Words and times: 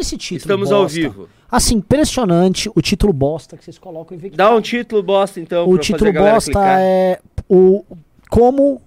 esse 0.00 0.16
título. 0.16 0.38
Estamos 0.38 0.68
bosta. 0.70 0.82
ao 0.82 0.88
vivo. 0.88 1.28
Assim, 1.50 1.74
impressionante 1.76 2.70
o 2.74 2.80
título 2.80 3.12
bosta 3.12 3.56
que 3.58 3.64
vocês 3.64 3.78
colocam 3.78 4.16
em 4.16 4.20
de- 4.20 4.30
Dá 4.30 4.50
um 4.54 4.60
título 4.60 5.02
bosta, 5.02 5.38
então, 5.38 5.68
O 5.68 5.74
pra 5.74 5.82
título 5.82 5.98
fazer 5.98 6.10
a 6.10 6.12
galera 6.12 6.34
bosta 6.34 6.50
clicar. 6.52 6.78
é 6.80 7.20
o 7.48 7.84
como 8.30 8.80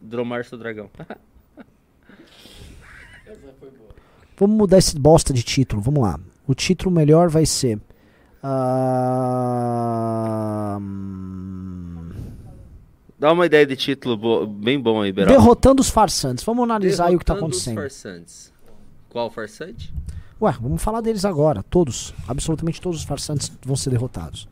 Dromar 0.00 0.44
seu 0.44 0.58
dragão. 0.58 0.90
Vamos 4.36 4.56
mudar 4.56 4.78
esse 4.78 4.98
bosta 4.98 5.32
de 5.32 5.42
título. 5.44 5.80
Vamos 5.80 6.02
lá. 6.02 6.18
O 6.46 6.54
título 6.54 6.90
melhor 6.90 7.28
vai 7.30 7.46
ser. 7.46 7.78
hum, 10.78 12.10
Dá 13.18 13.32
uma 13.32 13.46
ideia 13.46 13.64
de 13.64 13.76
título 13.76 14.16
bo- 14.18 14.44
bem 14.46 14.78
bom 14.78 15.00
aí, 15.00 15.10
Beraldo. 15.12 15.40
Derrotando 15.40 15.80
os 15.80 15.88
farsantes. 15.88 16.44
Vamos 16.44 16.64
analisar 16.64 17.06
aí 17.06 17.16
o 17.16 17.18
que 17.18 17.24
tá 17.24 17.32
Derrotando 17.34 17.56
os 17.56 17.62
acontecendo. 17.66 17.80
farsantes. 17.82 18.52
Qual 19.08 19.30
farsante? 19.30 19.94
Ué, 20.44 20.52
vamos 20.60 20.82
falar 20.82 21.00
deles 21.00 21.24
agora. 21.24 21.62
Todos. 21.62 22.12
Absolutamente 22.28 22.78
todos 22.78 22.98
os 22.98 23.04
farsantes 23.04 23.50
vão 23.64 23.74
ser 23.74 23.88
derrotados. 23.88 24.46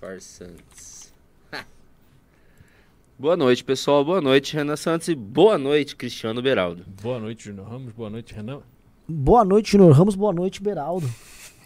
Farsantes. 0.00 1.12
Ha. 1.52 1.66
Boa 3.18 3.36
noite, 3.36 3.62
pessoal. 3.62 4.02
Boa 4.02 4.22
noite, 4.22 4.56
Renan 4.56 4.76
Santos. 4.76 5.08
E 5.08 5.14
boa 5.14 5.58
noite, 5.58 5.94
Cristiano 5.94 6.40
Beraldo. 6.40 6.86
Boa 7.02 7.20
noite, 7.20 7.44
Júnior 7.44 7.68
Ramos. 7.68 7.92
Boa 7.92 8.08
noite, 8.08 8.32
Renan. 8.32 8.62
Boa 9.06 9.44
noite, 9.44 9.72
Júnior 9.72 9.92
Ramos. 9.92 10.14
Boa 10.14 10.32
noite, 10.32 10.62
Beraldo. 10.62 11.06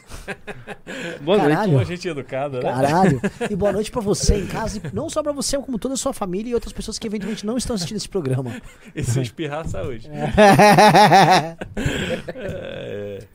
Boa 1.20 1.38
noite. 1.38 1.52
Caralho. 1.52 1.72
Boa 1.72 1.84
gente 1.84 2.08
educada, 2.08 2.60
né? 2.60 2.72
Caralho. 2.72 3.20
E 3.50 3.56
boa 3.56 3.72
noite 3.72 3.90
pra 3.90 4.00
você 4.00 4.36
em 4.36 4.46
casa. 4.46 4.78
E 4.78 4.82
não 4.94 5.08
só 5.08 5.22
pra 5.22 5.32
você, 5.32 5.58
como 5.58 5.78
toda 5.78 5.94
a 5.94 5.96
sua 5.96 6.12
família 6.12 6.50
e 6.50 6.54
outras 6.54 6.72
pessoas 6.72 6.98
que 6.98 7.06
eventualmente 7.06 7.44
não 7.44 7.56
estão 7.56 7.74
assistindo 7.74 7.96
esse 7.96 8.08
programa. 8.08 8.52
E 8.94 9.02
se 9.02 9.20
espirrar, 9.20 9.68
saúde. 9.68 10.08
É. 10.08 11.56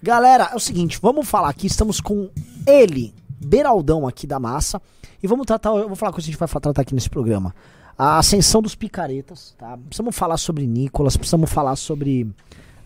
Galera, 0.02 0.50
é 0.52 0.56
o 0.56 0.60
seguinte, 0.60 0.98
vamos 1.02 1.28
falar 1.28 1.50
aqui, 1.50 1.68
estamos 1.68 2.02
com 2.02 2.30
ele, 2.66 3.14
Beraldão 3.30 4.08
aqui 4.08 4.26
da 4.26 4.40
massa, 4.40 4.82
e 5.22 5.28
vamos 5.28 5.46
tratar, 5.46 5.70
eu 5.70 5.88
vou 5.88 5.96
falar 5.96 6.12
com 6.12 6.20
a 6.20 6.22
gente 6.22 6.38
vai 6.38 6.48
tratar 6.48 6.82
aqui 6.82 6.96
nesse 6.96 7.10
programa. 7.10 7.54
A 7.98 8.18
ascensão 8.18 8.62
dos 8.62 8.74
picaretas, 8.74 9.54
tá? 9.58 9.78
Precisamos 9.78 10.16
falar 10.16 10.38
sobre 10.38 10.66
Nicolas, 10.66 11.16
precisamos 11.16 11.52
falar 11.52 11.76
sobre 11.76 12.28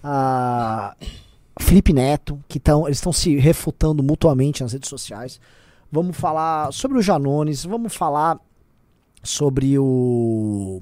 a 0.04 0.96
Felipe 1.60 1.94
Neto, 1.94 2.40
que 2.48 2.60
tão, 2.60 2.86
eles 2.86 2.98
estão 2.98 3.14
se 3.14 3.36
refutando 3.38 4.04
mutuamente 4.04 4.62
nas 4.62 4.74
redes 4.74 4.90
sociais. 4.90 5.40
Vamos 5.92 6.18
falar 6.18 6.72
sobre 6.74 6.98
o 6.98 7.02
Janones, 7.02 7.64
vamos 7.64 7.96
falar 7.96 8.40
sobre 9.24 9.78
o 9.80 10.82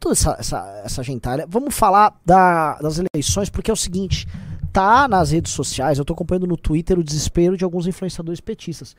toda 0.00 0.12
essa, 0.14 0.36
essa, 0.38 0.82
essa 0.84 1.02
gentalha. 1.02 1.46
Vamos 1.48 1.74
falar 1.74 2.18
da- 2.24 2.74
das 2.78 2.98
eleições, 3.14 3.48
porque 3.48 3.70
é 3.70 3.74
o 3.74 3.76
seguinte: 3.76 4.26
tá 4.72 5.06
nas 5.08 5.30
redes 5.30 5.52
sociais, 5.52 5.98
eu 5.98 6.04
tô 6.04 6.12
acompanhando 6.12 6.46
no 6.46 6.56
Twitter 6.56 6.98
o 6.98 7.04
desespero 7.04 7.56
de 7.56 7.64
alguns 7.64 7.86
influenciadores 7.86 8.40
petistas. 8.40 8.96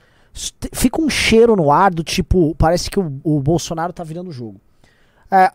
Fica 0.73 1.02
um 1.02 1.09
cheiro 1.09 1.55
no 1.55 1.71
ar 1.71 1.91
do 1.93 2.03
tipo, 2.03 2.53
parece 2.55 2.89
que 2.89 2.99
o, 2.99 3.19
o 3.23 3.39
Bolsonaro 3.41 3.91
tá 3.91 4.03
virando 4.03 4.30
o 4.30 4.33
jogo. 4.33 4.61
É, 5.31 5.52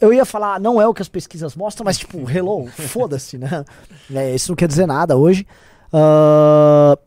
eu 0.00 0.12
ia 0.12 0.24
falar, 0.24 0.58
não 0.60 0.80
é 0.80 0.86
o 0.86 0.92
que 0.94 1.02
as 1.02 1.08
pesquisas 1.08 1.54
mostram, 1.56 1.84
mas 1.84 1.98
tipo, 1.98 2.28
hello, 2.30 2.66
foda-se, 2.66 3.38
né? 3.38 3.64
É, 4.14 4.34
isso 4.34 4.50
não 4.50 4.56
quer 4.56 4.68
dizer 4.68 4.86
nada 4.86 5.16
hoje. 5.16 5.46
Ah, 5.92 6.98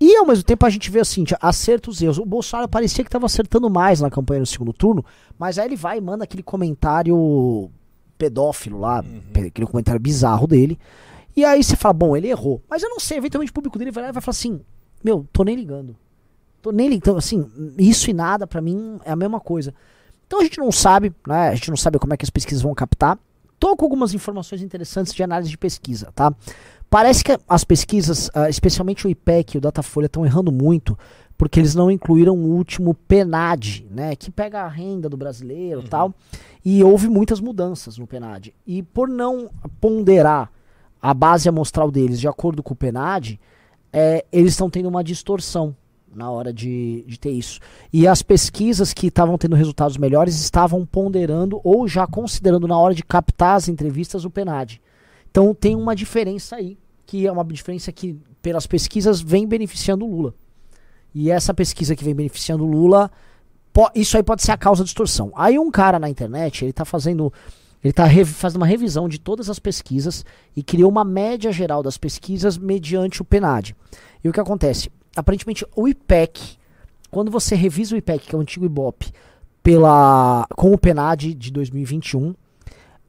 e 0.00 0.16
ao 0.16 0.26
mesmo 0.26 0.42
tempo 0.42 0.66
a 0.66 0.70
gente 0.70 0.90
vê 0.90 0.98
assim, 1.00 1.24
acertos 1.40 2.00
e 2.00 2.06
erros. 2.06 2.18
O 2.18 2.24
Bolsonaro 2.26 2.68
parecia 2.68 3.04
que 3.04 3.08
estava 3.08 3.26
acertando 3.26 3.70
mais 3.70 4.00
na 4.00 4.10
campanha 4.10 4.40
no 4.40 4.46
segundo 4.46 4.72
turno, 4.72 5.04
mas 5.38 5.58
aí 5.58 5.66
ele 5.68 5.76
vai 5.76 5.98
e 5.98 6.00
manda 6.00 6.24
aquele 6.24 6.42
comentário 6.42 7.70
pedófilo 8.18 8.80
lá, 8.80 9.02
pe- 9.32 9.46
aquele 9.46 9.66
comentário 9.66 10.00
bizarro 10.00 10.46
dele. 10.46 10.78
E 11.36 11.44
aí 11.44 11.62
você 11.62 11.76
fala, 11.76 11.92
bom, 11.94 12.16
ele 12.16 12.28
errou. 12.28 12.60
Mas 12.68 12.82
eu 12.82 12.88
não 12.90 12.98
sei, 13.00 13.18
eventualmente 13.18 13.50
o 13.50 13.54
público 13.54 13.78
dele 13.78 13.90
vai 13.90 14.02
lá 14.04 14.10
e 14.10 14.12
vai 14.12 14.20
falar 14.22 14.32
assim, 14.32 14.60
meu, 15.04 15.26
tô 15.32 15.44
nem 15.44 15.54
ligando. 15.56 15.96
Tô 16.60 16.70
nem 16.72 16.88
ligando, 16.88 17.18
assim, 17.18 17.48
isso 17.78 18.10
e 18.10 18.12
nada 18.12 18.46
pra 18.46 18.60
mim 18.60 18.98
é 19.04 19.10
a 19.12 19.16
mesma 19.16 19.40
coisa. 19.40 19.72
Então 20.32 20.40
a 20.40 20.44
gente 20.44 20.58
não 20.58 20.72
sabe, 20.72 21.12
né? 21.28 21.50
A 21.50 21.54
gente 21.54 21.68
não 21.68 21.76
sabe 21.76 21.98
como 21.98 22.14
é 22.14 22.16
que 22.16 22.24
as 22.24 22.30
pesquisas 22.30 22.62
vão 22.62 22.74
captar. 22.74 23.18
Tô 23.60 23.76
com 23.76 23.84
algumas 23.84 24.14
informações 24.14 24.62
interessantes 24.62 25.12
de 25.12 25.22
análise 25.22 25.50
de 25.50 25.58
pesquisa, 25.58 26.10
tá? 26.14 26.34
Parece 26.88 27.22
que 27.22 27.38
as 27.46 27.64
pesquisas, 27.64 28.30
ah, 28.32 28.48
especialmente 28.48 29.06
o 29.06 29.10
IPEC 29.10 29.54
e 29.54 29.58
o 29.58 29.60
Datafolha, 29.60 30.06
estão 30.06 30.24
errando 30.24 30.50
muito 30.50 30.98
porque 31.36 31.60
eles 31.60 31.74
não 31.74 31.90
incluíram 31.90 32.34
o 32.34 32.46
último 32.46 32.94
PNAD, 32.94 33.86
né, 33.90 34.16
que 34.16 34.30
pega 34.30 34.62
a 34.62 34.68
renda 34.68 35.06
do 35.06 35.18
brasileiro 35.18 35.82
e 35.84 35.88
tal, 35.88 36.14
e 36.64 36.82
houve 36.82 37.08
muitas 37.08 37.38
mudanças 37.38 37.98
no 37.98 38.06
PNAD. 38.06 38.54
E 38.66 38.82
por 38.82 39.08
não 39.08 39.50
ponderar 39.82 40.50
a 41.00 41.12
base 41.12 41.46
amostral 41.46 41.90
deles 41.90 42.18
de 42.18 42.28
acordo 42.28 42.62
com 42.62 42.72
o 42.72 42.76
PNAD, 42.76 43.38
é, 43.92 44.24
eles 44.32 44.52
estão 44.52 44.70
tendo 44.70 44.88
uma 44.88 45.04
distorção 45.04 45.76
na 46.14 46.30
hora 46.30 46.52
de, 46.52 47.04
de 47.06 47.18
ter 47.18 47.30
isso. 47.30 47.58
E 47.92 48.06
as 48.06 48.22
pesquisas 48.22 48.92
que 48.92 49.06
estavam 49.06 49.38
tendo 49.38 49.56
resultados 49.56 49.96
melhores 49.96 50.40
estavam 50.40 50.84
ponderando 50.84 51.60
ou 51.64 51.88
já 51.88 52.06
considerando 52.06 52.68
na 52.68 52.78
hora 52.78 52.94
de 52.94 53.02
captar 53.02 53.56
as 53.56 53.68
entrevistas 53.68 54.24
o 54.24 54.30
PNAD. 54.30 54.80
Então 55.30 55.54
tem 55.54 55.74
uma 55.74 55.96
diferença 55.96 56.56
aí, 56.56 56.78
que 57.06 57.26
é 57.26 57.32
uma 57.32 57.44
diferença 57.44 57.90
que, 57.90 58.18
pelas 58.40 58.66
pesquisas, 58.66 59.20
vem 59.20 59.46
beneficiando 59.46 60.04
o 60.04 60.10
Lula. 60.10 60.34
E 61.14 61.30
essa 61.30 61.52
pesquisa 61.52 61.96
que 61.96 62.04
vem 62.04 62.14
beneficiando 62.14 62.64
o 62.64 62.70
Lula, 62.70 63.10
isso 63.94 64.16
aí 64.16 64.22
pode 64.22 64.42
ser 64.42 64.52
a 64.52 64.56
causa 64.56 64.82
da 64.82 64.86
distorção. 64.86 65.32
Aí 65.34 65.58
um 65.58 65.70
cara 65.70 65.98
na 65.98 66.08
internet, 66.08 66.64
ele 66.64 66.72
tá 66.72 66.84
fazendo. 66.84 67.32
Ele 67.84 67.92
tá 67.92 68.04
rev- 68.04 68.28
fazendo 68.28 68.58
uma 68.60 68.66
revisão 68.66 69.08
de 69.08 69.18
todas 69.18 69.50
as 69.50 69.58
pesquisas 69.58 70.24
e 70.54 70.62
criou 70.62 70.88
uma 70.88 71.02
média 71.02 71.50
geral 71.50 71.82
das 71.82 71.98
pesquisas 71.98 72.56
mediante 72.56 73.20
o 73.20 73.24
PNAD. 73.24 73.74
E 74.22 74.28
o 74.28 74.32
que 74.32 74.38
acontece? 74.38 74.88
Aparentemente, 75.16 75.66
o 75.76 75.86
IPEC, 75.88 76.56
quando 77.10 77.30
você 77.30 77.54
revisa 77.54 77.94
o 77.94 77.98
IPEC, 77.98 78.28
que 78.28 78.34
é 78.34 78.38
o 78.38 78.40
antigo 78.40 78.64
IBOP, 78.64 79.10
pela, 79.62 80.46
com 80.56 80.72
o 80.72 80.78
PNAD 80.78 81.34
de 81.34 81.50
2021, 81.52 82.34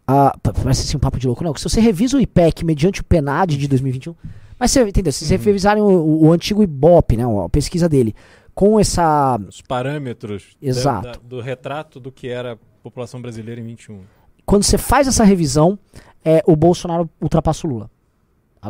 ah, 0.08 0.38
pa- 0.42 0.54
parece 0.54 0.82
assim 0.84 0.98
um 0.98 1.00
papo 1.00 1.18
de 1.20 1.26
louco, 1.28 1.44
não. 1.44 1.56
Se 1.56 1.64
você 1.64 1.80
revisa 1.82 2.18
o 2.18 2.22
IPEC 2.22 2.64
mediante 2.66 3.02
o 3.02 3.04
PNAD 3.04 3.58
de 3.58 3.68
2021, 3.68 4.14
mas 4.60 4.72
você 4.72 4.84
entendeu? 4.88 5.12
Se 5.12 5.26
vocês 5.26 5.44
revisarem 5.44 5.82
o, 5.82 5.88
o- 5.88 6.26
o 6.28 6.32
antigo 6.32 6.62
IBOP, 6.62 7.18
né, 7.18 7.24
a 7.44 7.50
pesquisa 7.50 7.88
dele, 7.90 8.14
com 8.54 8.80
essa. 8.80 9.40
Os 9.48 9.62
parâmetros 9.62 10.56
da- 10.62 10.68
Exato. 10.68 11.08
da- 11.08 11.20
do 11.24 11.42
retrato 11.42 12.00
do 12.00 12.12
que 12.12 12.28
era 12.28 12.54
a 12.54 12.58
população 12.84 13.22
brasileira 13.22 13.60
em 13.60 13.64
21. 13.66 14.02
Quando 14.46 14.64
você 14.64 14.78
faz 14.78 15.08
essa 15.08 15.24
revisão, 15.24 15.80
é, 16.24 16.44
o 16.46 16.56
Bolsonaro 16.56 17.10
ultrapassa 17.22 17.66
o 17.66 17.70
Lula. 17.70 17.90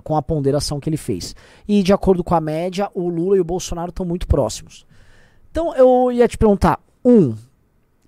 Com 0.02 0.16
a 0.16 0.22
ponderação 0.22 0.80
que 0.80 0.90
ele 0.90 0.98
fez. 0.98 1.36
E 1.68 1.84
de 1.84 1.94
acordo 1.94 2.24
com 2.24 2.36
a 2.36 2.42
média, 2.42 2.90
o 2.94 3.09
Lula 3.09 3.38
e 3.38 3.40
o 3.40 3.46
Bolsonaro 3.46 3.90
estão 3.90 4.06
muito 4.06 4.28
próximos. 4.28 4.86
Então 5.52 5.76
eu 5.76 6.12
ia 6.12 6.28
te 6.28 6.38
perguntar: 6.38 6.80
um, 7.06 7.36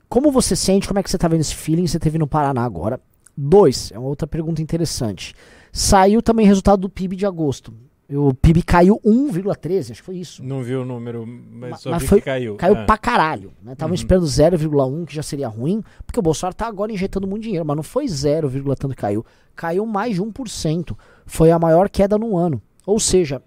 como 0.08 0.32
você 0.32 0.56
sente? 0.56 0.88
Como 0.88 1.00
é 1.00 1.04
que 1.04 1.10
você 1.10 1.18
tá 1.18 1.28
vendo 1.28 1.42
esse 1.42 1.56
feeling? 1.56 1.88
Você 1.88 2.00
teve 2.00 2.18
no 2.18 2.28
Paraná 2.28 2.64
agora. 2.64 3.00
Dois, 3.38 3.92
é 3.92 4.00
uma 4.00 4.08
outra 4.08 4.26
pergunta 4.26 4.62
interessante. 4.62 5.36
Saiu 5.72 6.22
também 6.22 6.46
resultado 6.46 6.82
do 6.82 6.90
PIB 6.90 7.18
de 7.18 7.26
agosto. 7.26 7.74
O 8.08 8.34
PIB 8.36 8.62
caiu 8.62 9.02
1,13, 9.04 9.92
acho 9.92 10.02
que 10.02 10.06
foi 10.06 10.18
isso. 10.18 10.44
Não 10.44 10.62
vi 10.62 10.76
o 10.76 10.86
número, 10.86 11.26
mas 11.26 11.72
Ma- 11.72 11.78
só 11.78 11.90
mas 11.90 12.04
vi 12.04 12.08
foi- 12.08 12.20
que 12.20 12.26
caiu. 12.26 12.56
Caiu 12.56 12.76
É. 12.76 12.86
pra 12.86 12.98
caralho. 13.00 13.52
Né? 13.64 13.74
Estavam 13.74 13.92
Uhum. 13.94 13.96
esperando 13.96 14.28
0,1, 14.28 15.06
que 15.06 15.16
já 15.16 15.24
seria 15.24 15.48
ruim, 15.48 15.82
porque 16.06 16.20
o 16.20 16.24
Bolsonaro 16.24 16.56
tá 16.56 16.68
agora 16.68 16.92
injetando 16.92 17.26
muito 17.28 17.42
dinheiro, 17.44 17.66
mas 17.66 17.76
não 17.76 17.82
foi 17.84 18.08
0, 18.08 18.48
tanto 18.76 18.90
que 18.90 19.02
caiu. 19.02 19.26
Caiu 19.56 19.86
mais 19.88 20.14
de 20.16 20.22
1%. 20.22 20.96
Foi 21.26 21.50
a 21.50 21.58
maior 21.58 21.90
queda 21.90 22.16
no 22.18 22.38
ano. 22.38 22.62
Ou 22.86 23.00
seja, 23.00 23.42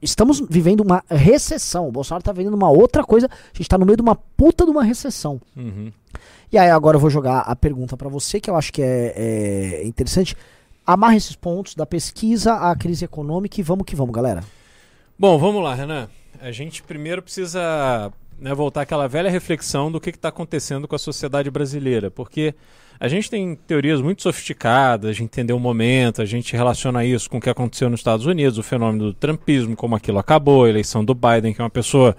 estamos 0.00 0.40
vivendo 0.48 0.80
uma 0.80 1.04
recessão. 1.10 1.86
O 1.88 1.92
Bolsonaro 1.92 2.24
tá 2.24 2.32
vivendo 2.32 2.54
uma 2.54 2.70
outra 2.70 3.04
coisa. 3.04 3.26
A 3.26 3.56
gente 3.56 3.68
tá 3.68 3.76
no 3.76 3.84
meio 3.84 3.96
de 3.96 4.02
uma 4.02 4.14
puta 4.14 4.64
de 4.64 4.70
uma 4.70 4.82
recessão. 4.84 5.38
Uhum. 5.54 5.92
E 6.50 6.56
aí 6.56 6.70
agora 6.70 6.96
eu 6.96 7.00
vou 7.00 7.10
jogar 7.10 7.40
a 7.40 7.54
pergunta 7.54 7.94
pra 7.94 8.08
você, 8.08 8.40
que 8.40 8.48
eu 8.48 8.56
acho 8.56 8.72
que 8.72 8.80
é, 8.80 9.82
é 9.82 9.86
interessante. 9.86 10.34
Amarra 10.88 11.16
esses 11.16 11.36
pontos 11.36 11.74
da 11.74 11.84
pesquisa 11.84 12.54
à 12.54 12.74
crise 12.74 13.04
econômica 13.04 13.60
e 13.60 13.62
vamos 13.62 13.84
que 13.84 13.94
vamos, 13.94 14.14
galera. 14.14 14.42
Bom, 15.18 15.36
vamos 15.36 15.62
lá, 15.62 15.74
Renan. 15.74 16.08
A 16.40 16.50
gente 16.50 16.82
primeiro 16.82 17.20
precisa 17.20 18.10
né, 18.40 18.54
voltar 18.54 18.80
àquela 18.80 19.06
velha 19.06 19.28
reflexão 19.28 19.92
do 19.92 20.00
que 20.00 20.08
está 20.08 20.30
acontecendo 20.30 20.88
com 20.88 20.96
a 20.96 20.98
sociedade 20.98 21.50
brasileira, 21.50 22.10
porque 22.10 22.54
a 22.98 23.06
gente 23.06 23.28
tem 23.28 23.54
teorias 23.54 24.00
muito 24.00 24.22
sofisticadas 24.22 25.16
de 25.16 25.22
entender 25.22 25.52
o 25.52 25.60
momento, 25.60 26.22
a 26.22 26.24
gente 26.24 26.56
relaciona 26.56 27.04
isso 27.04 27.28
com 27.28 27.36
o 27.36 27.40
que 27.40 27.50
aconteceu 27.50 27.90
nos 27.90 28.00
Estados 28.00 28.24
Unidos, 28.24 28.56
o 28.56 28.62
fenômeno 28.62 29.08
do 29.08 29.12
trumpismo, 29.12 29.76
como 29.76 29.94
aquilo 29.94 30.18
acabou, 30.18 30.64
a 30.64 30.70
eleição 30.70 31.04
do 31.04 31.14
Biden, 31.14 31.52
que 31.52 31.60
é 31.60 31.64
uma 31.64 31.68
pessoa 31.68 32.16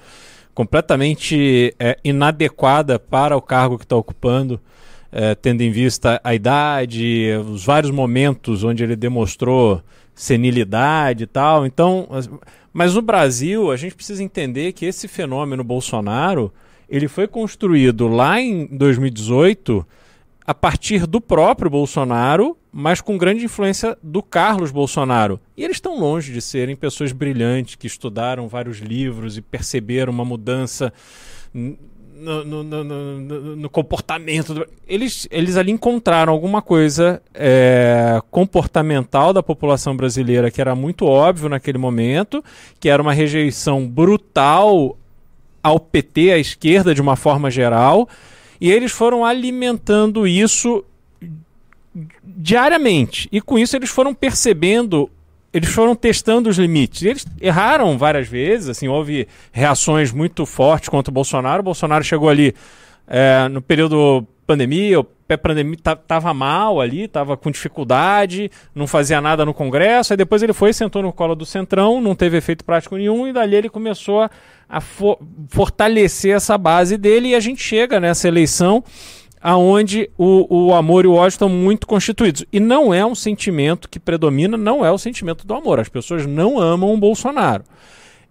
completamente 0.53 1.73
é, 1.79 1.97
inadequada 2.03 2.99
para 2.99 3.35
o 3.35 3.41
cargo 3.41 3.79
que 3.79 3.85
está 3.85 3.95
ocupando, 3.95 4.61
é, 5.11 5.33
tendo 5.35 5.61
em 5.61 5.71
vista 5.71 6.19
a 6.23 6.33
idade, 6.35 7.27
os 7.51 7.65
vários 7.65 7.91
momentos 7.91 8.63
onde 8.63 8.83
ele 8.83 8.95
demonstrou 8.95 9.81
senilidade 10.13 11.23
e 11.23 11.27
tal. 11.27 11.65
Então, 11.65 12.07
as- 12.11 12.29
mas 12.71 12.93
no 12.93 13.01
Brasil, 13.01 13.71
a 13.71 13.77
gente 13.77 13.95
precisa 13.95 14.23
entender 14.23 14.73
que 14.73 14.85
esse 14.85 15.07
fenômeno 15.07 15.63
Bolsonaro, 15.63 16.53
ele 16.87 17.07
foi 17.07 17.27
construído 17.27 18.07
lá 18.07 18.39
em 18.39 18.65
2018 18.67 19.85
a 20.45 20.53
partir 20.53 21.05
do 21.05 21.21
próprio 21.21 21.69
Bolsonaro, 21.69 22.57
mas 22.71 23.01
com 23.01 23.17
grande 23.17 23.45
influência 23.45 23.97
do 24.01 24.21
Carlos 24.21 24.71
Bolsonaro. 24.71 25.39
E 25.55 25.63
eles 25.63 25.77
estão 25.77 25.99
longe 25.99 26.31
de 26.33 26.41
serem 26.41 26.75
pessoas 26.75 27.11
brilhantes 27.11 27.75
que 27.75 27.87
estudaram 27.87 28.47
vários 28.47 28.77
livros 28.79 29.37
e 29.37 29.41
perceberam 29.41 30.11
uma 30.11 30.25
mudança 30.25 30.91
no, 32.19 32.43
no, 32.43 33.55
no, 33.55 33.69
comportamento. 33.69 34.53
Do... 34.53 34.67
Eles, 34.87 35.27
eles 35.31 35.55
ali 35.55 35.71
encontraram 35.71 36.33
alguma 36.33 36.61
coisa 36.61 37.21
é, 37.33 38.19
comportamental 38.29 39.31
da 39.33 39.41
população 39.41 39.95
brasileira 39.95 40.51
que 40.51 40.61
era 40.61 40.75
muito 40.75 41.05
óbvio 41.05 41.49
naquele 41.49 41.77
momento, 41.77 42.43
que 42.79 42.89
era 42.89 43.01
uma 43.01 43.13
rejeição 43.13 43.87
brutal 43.87 44.97
ao 45.63 45.79
PT, 45.79 46.31
à 46.31 46.37
esquerda 46.37 46.93
de 46.93 47.01
uma 47.01 47.15
forma 47.15 47.49
geral, 47.49 48.07
e 48.59 48.71
eles 48.71 48.91
foram 48.91 49.25
alimentando 49.25 50.27
isso 50.27 50.83
diariamente. 52.23 53.27
E 53.31 53.41
com 53.41 53.57
isso 53.57 53.75
eles 53.75 53.89
foram 53.89 54.13
percebendo 54.13 55.09
eles 55.53 55.69
foram 55.69 55.95
testando 55.95 56.49
os 56.49 56.57
limites. 56.57 57.03
Eles 57.03 57.25
erraram 57.41 57.97
várias 57.97 58.27
vezes, 58.27 58.69
assim, 58.69 58.87
houve 58.87 59.27
reações 59.51 60.11
muito 60.11 60.45
fortes 60.45 60.89
contra 60.89 61.09
o 61.09 61.13
Bolsonaro. 61.13 61.61
O 61.61 61.63
Bolsonaro 61.63 62.03
chegou 62.03 62.29
ali 62.29 62.53
é, 63.07 63.47
no 63.47 63.61
período 63.61 64.25
pandemia, 64.45 64.99
o 64.99 65.03
pré-pandemia 65.03 65.77
tava 66.07 66.33
mal 66.33 66.81
ali, 66.81 67.07
tava 67.07 67.37
com 67.37 67.51
dificuldade, 67.51 68.49
não 68.73 68.87
fazia 68.87 69.21
nada 69.21 69.45
no 69.45 69.53
Congresso. 69.53 70.13
Aí 70.13 70.17
depois 70.17 70.41
ele 70.41 70.53
foi, 70.53 70.73
sentou 70.73 71.03
no 71.03 71.13
colo 71.13 71.35
do 71.35 71.45
Centrão, 71.45 72.01
não 72.01 72.15
teve 72.15 72.37
efeito 72.37 72.65
prático 72.65 72.95
nenhum 72.97 73.27
e 73.27 73.33
dali 73.33 73.55
ele 73.55 73.69
começou 73.69 74.27
a 74.67 74.81
fortalecer 75.49 76.35
essa 76.35 76.57
base 76.57 76.97
dele 76.97 77.29
e 77.29 77.35
a 77.35 77.39
gente 77.39 77.61
chega 77.61 77.99
nessa 77.99 78.27
eleição 78.27 78.83
aonde 79.41 80.09
o, 80.17 80.67
o 80.67 80.73
amor 80.73 81.05
e 81.05 81.07
o 81.07 81.13
ódio 81.13 81.35
estão 81.35 81.49
muito 81.49 81.87
constituídos. 81.87 82.45
E 82.51 82.59
não 82.59 82.93
é 82.93 83.05
um 83.05 83.15
sentimento 83.15 83.89
que 83.89 83.99
predomina, 83.99 84.57
não 84.57 84.85
é 84.85 84.91
o 84.91 84.97
sentimento 84.97 85.47
do 85.47 85.53
amor. 85.53 85.79
As 85.79 85.89
pessoas 85.89 86.25
não 86.25 86.59
amam 86.59 86.93
o 86.93 86.97
Bolsonaro. 86.97 87.63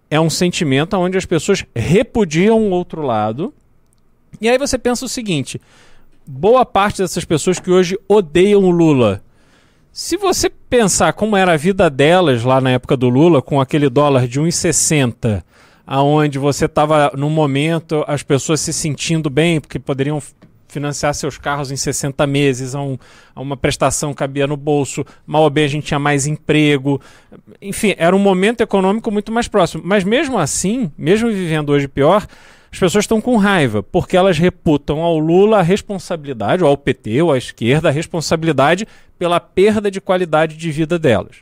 É 0.09 0.19
um 0.19 0.29
sentimento 0.29 0.95
onde 0.97 1.17
as 1.17 1.25
pessoas 1.25 1.65
repudiam 1.75 2.59
o 2.59 2.71
outro 2.71 3.01
lado. 3.01 3.53
E 4.39 4.47
aí 4.47 4.57
você 4.57 4.77
pensa 4.77 5.05
o 5.05 5.09
seguinte: 5.09 5.59
boa 6.25 6.65
parte 6.65 7.01
dessas 7.01 7.25
pessoas 7.25 7.59
que 7.59 7.71
hoje 7.71 7.97
odeiam 8.07 8.63
o 8.63 8.71
Lula. 8.71 9.21
Se 9.91 10.15
você 10.15 10.49
pensar 10.49 11.13
como 11.13 11.35
era 11.35 11.53
a 11.53 11.57
vida 11.57 11.89
delas 11.89 12.43
lá 12.43 12.61
na 12.61 12.71
época 12.71 12.95
do 12.95 13.09
Lula, 13.09 13.41
com 13.41 13.59
aquele 13.59 13.89
dólar 13.89 14.27
de 14.27 14.39
1,60, 14.39 15.43
aonde 15.85 16.37
você 16.37 16.65
estava 16.65 17.11
no 17.17 17.29
momento 17.29 18.03
as 18.07 18.21
pessoas 18.21 18.61
se 18.61 18.71
sentindo 18.71 19.29
bem 19.29 19.59
porque 19.59 19.79
poderiam 19.79 20.21
financiar 20.69 21.13
seus 21.13 21.37
carros 21.37 21.71
em 21.71 21.75
60 21.75 22.25
meses, 22.25 22.75
a, 22.75 22.81
um, 22.81 22.97
a 23.35 23.41
uma 23.41 23.57
prestação 23.57 24.13
cabia 24.13 24.47
no 24.47 24.55
bolso, 24.55 25.03
mal 25.25 25.43
ou 25.43 25.49
bem 25.49 25.65
a 25.65 25.67
gente 25.67 25.87
tinha 25.87 25.99
mais 25.99 26.25
emprego. 26.25 27.01
Enfim, 27.61 27.93
era 27.97 28.15
um 28.15 28.19
momento 28.19 28.61
econômico 28.61 29.11
muito 29.11 29.31
mais 29.31 29.47
próximo. 29.47 29.83
Mas 29.85 30.03
mesmo 30.03 30.37
assim, 30.37 30.91
mesmo 30.97 31.29
vivendo 31.29 31.71
hoje 31.71 31.87
pior, 31.87 32.25
as 32.71 32.77
pessoas 32.77 33.03
estão 33.03 33.19
com 33.19 33.35
raiva, 33.35 33.81
porque 33.81 34.15
elas 34.15 34.37
reputam 34.37 35.01
ao 35.01 35.17
Lula 35.17 35.57
a 35.57 35.63
responsabilidade, 35.63 36.63
ou 36.63 36.69
ao 36.69 36.77
PT, 36.77 37.21
ou 37.23 37.31
à 37.31 37.37
esquerda, 37.37 37.89
a 37.89 37.91
responsabilidade 37.91 38.87
pela 39.17 39.39
perda 39.39 39.89
de 39.89 39.99
qualidade 39.99 40.55
de 40.55 40.71
vida 40.71 40.99
delas. 40.99 41.37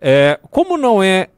É, 0.00 0.38
como 0.50 0.76
não 0.76 1.02
é 1.02 1.28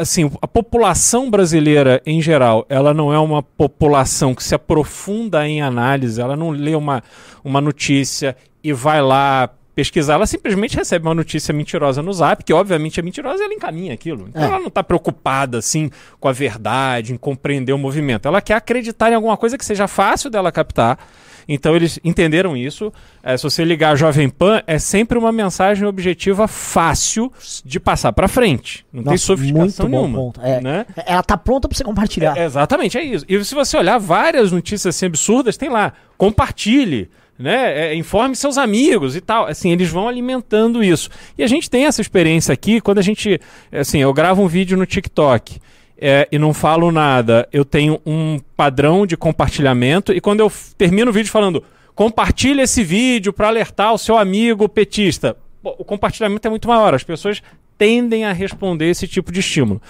assim, 0.00 0.30
a 0.40 0.48
população 0.48 1.30
brasileira 1.30 2.00
em 2.06 2.20
geral, 2.22 2.64
ela 2.68 2.94
não 2.94 3.12
é 3.12 3.18
uma 3.18 3.42
população 3.42 4.34
que 4.34 4.42
se 4.42 4.54
aprofunda 4.54 5.46
em 5.46 5.60
análise, 5.60 6.20
ela 6.20 6.36
não 6.36 6.50
lê 6.50 6.74
uma, 6.74 7.02
uma 7.44 7.60
notícia 7.60 8.36
e 8.64 8.72
vai 8.72 9.02
lá 9.02 9.50
pesquisar, 9.74 10.14
ela 10.14 10.26
simplesmente 10.26 10.76
recebe 10.76 11.06
uma 11.06 11.14
notícia 11.14 11.54
mentirosa 11.54 12.02
no 12.02 12.12
zap, 12.12 12.42
que 12.42 12.52
obviamente 12.52 12.98
é 12.98 13.02
mentirosa 13.02 13.42
e 13.42 13.44
ela 13.44 13.54
encaminha 13.54 13.94
aquilo. 13.94 14.26
Então 14.28 14.42
é. 14.42 14.46
ela 14.46 14.58
não 14.58 14.68
está 14.68 14.82
preocupada 14.82 15.58
assim 15.58 15.90
com 16.18 16.28
a 16.28 16.32
verdade, 16.32 17.12
em 17.12 17.16
compreender 17.16 17.72
o 17.72 17.78
movimento. 17.78 18.26
Ela 18.26 18.40
quer 18.40 18.54
acreditar 18.54 19.10
em 19.10 19.14
alguma 19.14 19.36
coisa 19.36 19.56
que 19.56 19.64
seja 19.64 19.86
fácil 19.86 20.30
dela 20.30 20.50
captar 20.50 20.98
então 21.48 21.74
eles 21.74 21.98
entenderam 22.04 22.56
isso. 22.56 22.92
É, 23.22 23.36
se 23.36 23.42
você 23.42 23.64
ligar 23.64 23.92
a 23.92 23.96
Jovem 23.96 24.28
Pan, 24.28 24.62
é 24.66 24.78
sempre 24.78 25.18
uma 25.18 25.32
mensagem 25.32 25.86
objetiva 25.86 26.48
fácil 26.48 27.32
de 27.64 27.78
passar 27.78 28.12
para 28.12 28.28
frente. 28.28 28.84
Não 28.92 29.02
Nossa, 29.02 29.10
tem 29.10 29.18
sofisticação 29.18 29.88
nenhuma. 29.88 30.32
É, 30.42 30.60
né? 30.60 30.86
Ela 31.06 31.22
tá 31.22 31.36
pronta 31.36 31.68
para 31.68 31.76
você 31.76 31.84
compartilhar. 31.84 32.36
É, 32.36 32.44
exatamente, 32.44 32.98
é 32.98 33.02
isso. 33.02 33.24
E 33.28 33.44
se 33.44 33.54
você 33.54 33.76
olhar 33.76 33.98
várias 33.98 34.52
notícias 34.52 34.94
assim, 34.94 35.06
absurdas, 35.06 35.56
tem 35.56 35.68
lá, 35.68 35.92
compartilhe. 36.16 37.10
Né? 37.38 37.92
É, 37.92 37.94
informe 37.94 38.36
seus 38.36 38.58
amigos 38.58 39.16
e 39.16 39.20
tal. 39.22 39.46
Assim, 39.46 39.72
eles 39.72 39.88
vão 39.88 40.06
alimentando 40.06 40.84
isso. 40.84 41.08
E 41.38 41.42
a 41.42 41.46
gente 41.46 41.70
tem 41.70 41.86
essa 41.86 42.02
experiência 42.02 42.52
aqui 42.52 42.82
quando 42.82 42.98
a 42.98 43.02
gente. 43.02 43.40
Assim, 43.72 43.98
eu 43.98 44.12
gravo 44.12 44.42
um 44.42 44.46
vídeo 44.46 44.76
no 44.76 44.84
TikTok 44.84 45.58
é, 46.00 46.26
e 46.32 46.38
não 46.38 46.54
falo 46.54 46.90
nada, 46.90 47.46
eu 47.52 47.64
tenho 47.64 48.00
um 48.06 48.38
padrão 48.56 49.06
de 49.06 49.16
compartilhamento 49.16 50.12
e 50.12 50.20
quando 50.20 50.40
eu 50.40 50.50
termino 50.78 51.10
o 51.10 51.12
vídeo 51.12 51.30
falando 51.30 51.62
compartilhe 51.94 52.62
esse 52.62 52.82
vídeo 52.82 53.32
para 53.32 53.48
alertar 53.48 53.92
o 53.92 53.98
seu 53.98 54.16
amigo 54.16 54.66
petista, 54.66 55.36
o 55.62 55.84
compartilhamento 55.84 56.46
é 56.46 56.50
muito 56.50 56.66
maior, 56.66 56.94
as 56.94 57.04
pessoas 57.04 57.42
tendem 57.76 58.24
a 58.24 58.32
responder 58.32 58.88
esse 58.88 59.06
tipo 59.06 59.30
de 59.30 59.40
estímulo. 59.40 59.82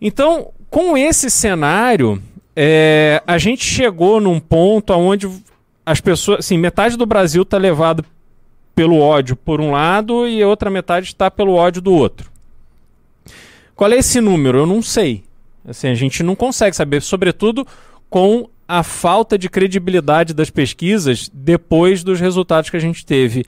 Então, 0.00 0.50
com 0.68 0.96
esse 0.96 1.30
cenário, 1.30 2.20
é, 2.56 3.22
a 3.26 3.38
gente 3.38 3.64
chegou 3.64 4.20
num 4.20 4.40
ponto 4.40 4.92
onde 4.92 5.28
as 5.84 6.00
pessoas, 6.00 6.40
assim, 6.40 6.58
metade 6.58 6.96
do 6.96 7.06
Brasil 7.06 7.42
está 7.42 7.58
levado 7.58 8.04
pelo 8.74 8.98
ódio 8.98 9.36
por 9.36 9.60
um 9.60 9.72
lado 9.72 10.26
e 10.26 10.42
a 10.42 10.48
outra 10.48 10.70
metade 10.70 11.06
está 11.06 11.30
pelo 11.30 11.54
ódio 11.54 11.82
do 11.82 11.92
outro. 11.92 12.29
Qual 13.80 13.90
é 13.90 13.96
esse 13.96 14.20
número? 14.20 14.58
Eu 14.58 14.66
não 14.66 14.82
sei. 14.82 15.24
Assim, 15.66 15.88
a 15.88 15.94
gente 15.94 16.22
não 16.22 16.36
consegue 16.36 16.76
saber, 16.76 17.00
sobretudo 17.00 17.66
com 18.10 18.46
a 18.68 18.82
falta 18.82 19.38
de 19.38 19.48
credibilidade 19.48 20.34
das 20.34 20.50
pesquisas 20.50 21.30
depois 21.32 22.04
dos 22.04 22.20
resultados 22.20 22.68
que 22.68 22.76
a 22.76 22.80
gente 22.80 23.06
teve 23.06 23.42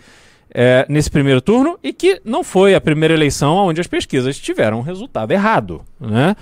é, 0.49 0.87
nesse 0.89 1.11
primeiro 1.11 1.43
turno 1.43 1.79
e 1.83 1.93
que 1.93 2.19
não 2.25 2.43
foi 2.43 2.75
a 2.75 2.81
primeira 2.81 3.13
eleição 3.13 3.57
onde 3.57 3.83
as 3.83 3.87
pesquisas 3.87 4.39
tiveram 4.39 4.79
um 4.79 4.81
resultado 4.81 5.33
errado. 5.33 5.83
Né? 6.01 6.35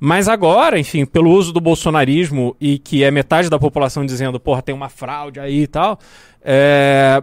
Mas 0.00 0.26
agora, 0.26 0.76
enfim, 0.76 1.06
pelo 1.06 1.30
uso 1.30 1.52
do 1.52 1.60
bolsonarismo 1.60 2.56
e 2.60 2.80
que 2.80 3.04
é 3.04 3.12
metade 3.12 3.48
da 3.48 3.60
população 3.60 4.04
dizendo, 4.04 4.40
porra, 4.40 4.60
tem 4.60 4.74
uma 4.74 4.88
fraude 4.88 5.38
aí 5.38 5.62
e 5.62 5.66
tal, 5.68 6.00
é... 6.42 7.22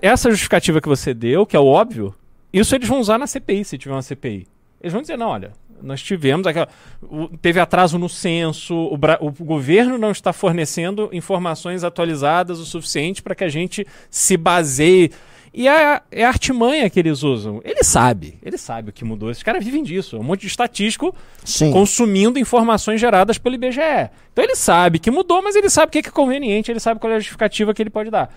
essa 0.00 0.30
justificativa 0.30 0.80
que 0.80 0.88
você 0.88 1.12
deu, 1.12 1.44
que 1.44 1.56
é 1.56 1.58
o 1.58 1.66
óbvio, 1.66 2.14
isso 2.52 2.76
eles 2.76 2.86
vão 2.86 3.00
usar 3.00 3.18
na 3.18 3.26
CPI, 3.26 3.64
se 3.64 3.76
tiver 3.76 3.92
uma 3.92 4.00
CPI. 4.00 4.53
Eles 4.84 4.92
vão 4.92 5.00
dizer, 5.00 5.16
não, 5.16 5.28
olha, 5.28 5.52
nós 5.82 6.02
tivemos 6.02 6.46
aquela, 6.46 6.68
o, 7.02 7.26
teve 7.38 7.58
atraso 7.58 7.98
no 7.98 8.06
censo, 8.06 8.74
o, 8.74 8.98
o, 9.20 9.30
governo 9.30 9.96
não 9.96 10.10
está 10.10 10.30
fornecendo 10.30 11.08
informações 11.10 11.82
atualizadas 11.82 12.58
o 12.58 12.66
suficiente 12.66 13.22
para 13.22 13.34
que 13.34 13.44
a 13.44 13.48
gente 13.48 13.86
se 14.10 14.36
baseie. 14.36 15.10
E 15.54 15.66
é, 15.66 16.02
é 16.10 16.22
a 16.22 16.28
artimanha 16.28 16.90
que 16.90 17.00
eles 17.00 17.22
usam. 17.22 17.62
Ele 17.64 17.82
sabe, 17.82 18.38
ele 18.42 18.58
sabe 18.58 18.90
o 18.90 18.92
que 18.92 19.06
mudou. 19.06 19.30
Esses 19.30 19.42
caras 19.42 19.64
vivem 19.64 19.82
disso. 19.82 20.16
É 20.16 20.20
um 20.20 20.22
monte 20.22 20.42
de 20.42 20.48
estatístico 20.48 21.14
Sim. 21.42 21.72
consumindo 21.72 22.38
informações 22.38 23.00
geradas 23.00 23.38
pelo 23.38 23.54
IBGE. 23.54 24.10
Então 24.34 24.44
ele 24.44 24.56
sabe 24.56 24.98
que 24.98 25.10
mudou, 25.10 25.40
mas 25.40 25.56
ele 25.56 25.70
sabe 25.70 25.88
o 25.88 25.90
que 25.90 26.06
é 26.06 26.12
conveniente, 26.12 26.70
ele 26.70 26.80
sabe 26.80 27.00
qual 27.00 27.10
é 27.10 27.16
a 27.16 27.20
justificativa 27.20 27.72
que 27.72 27.80
ele 27.80 27.90
pode 27.90 28.10
dar 28.10 28.30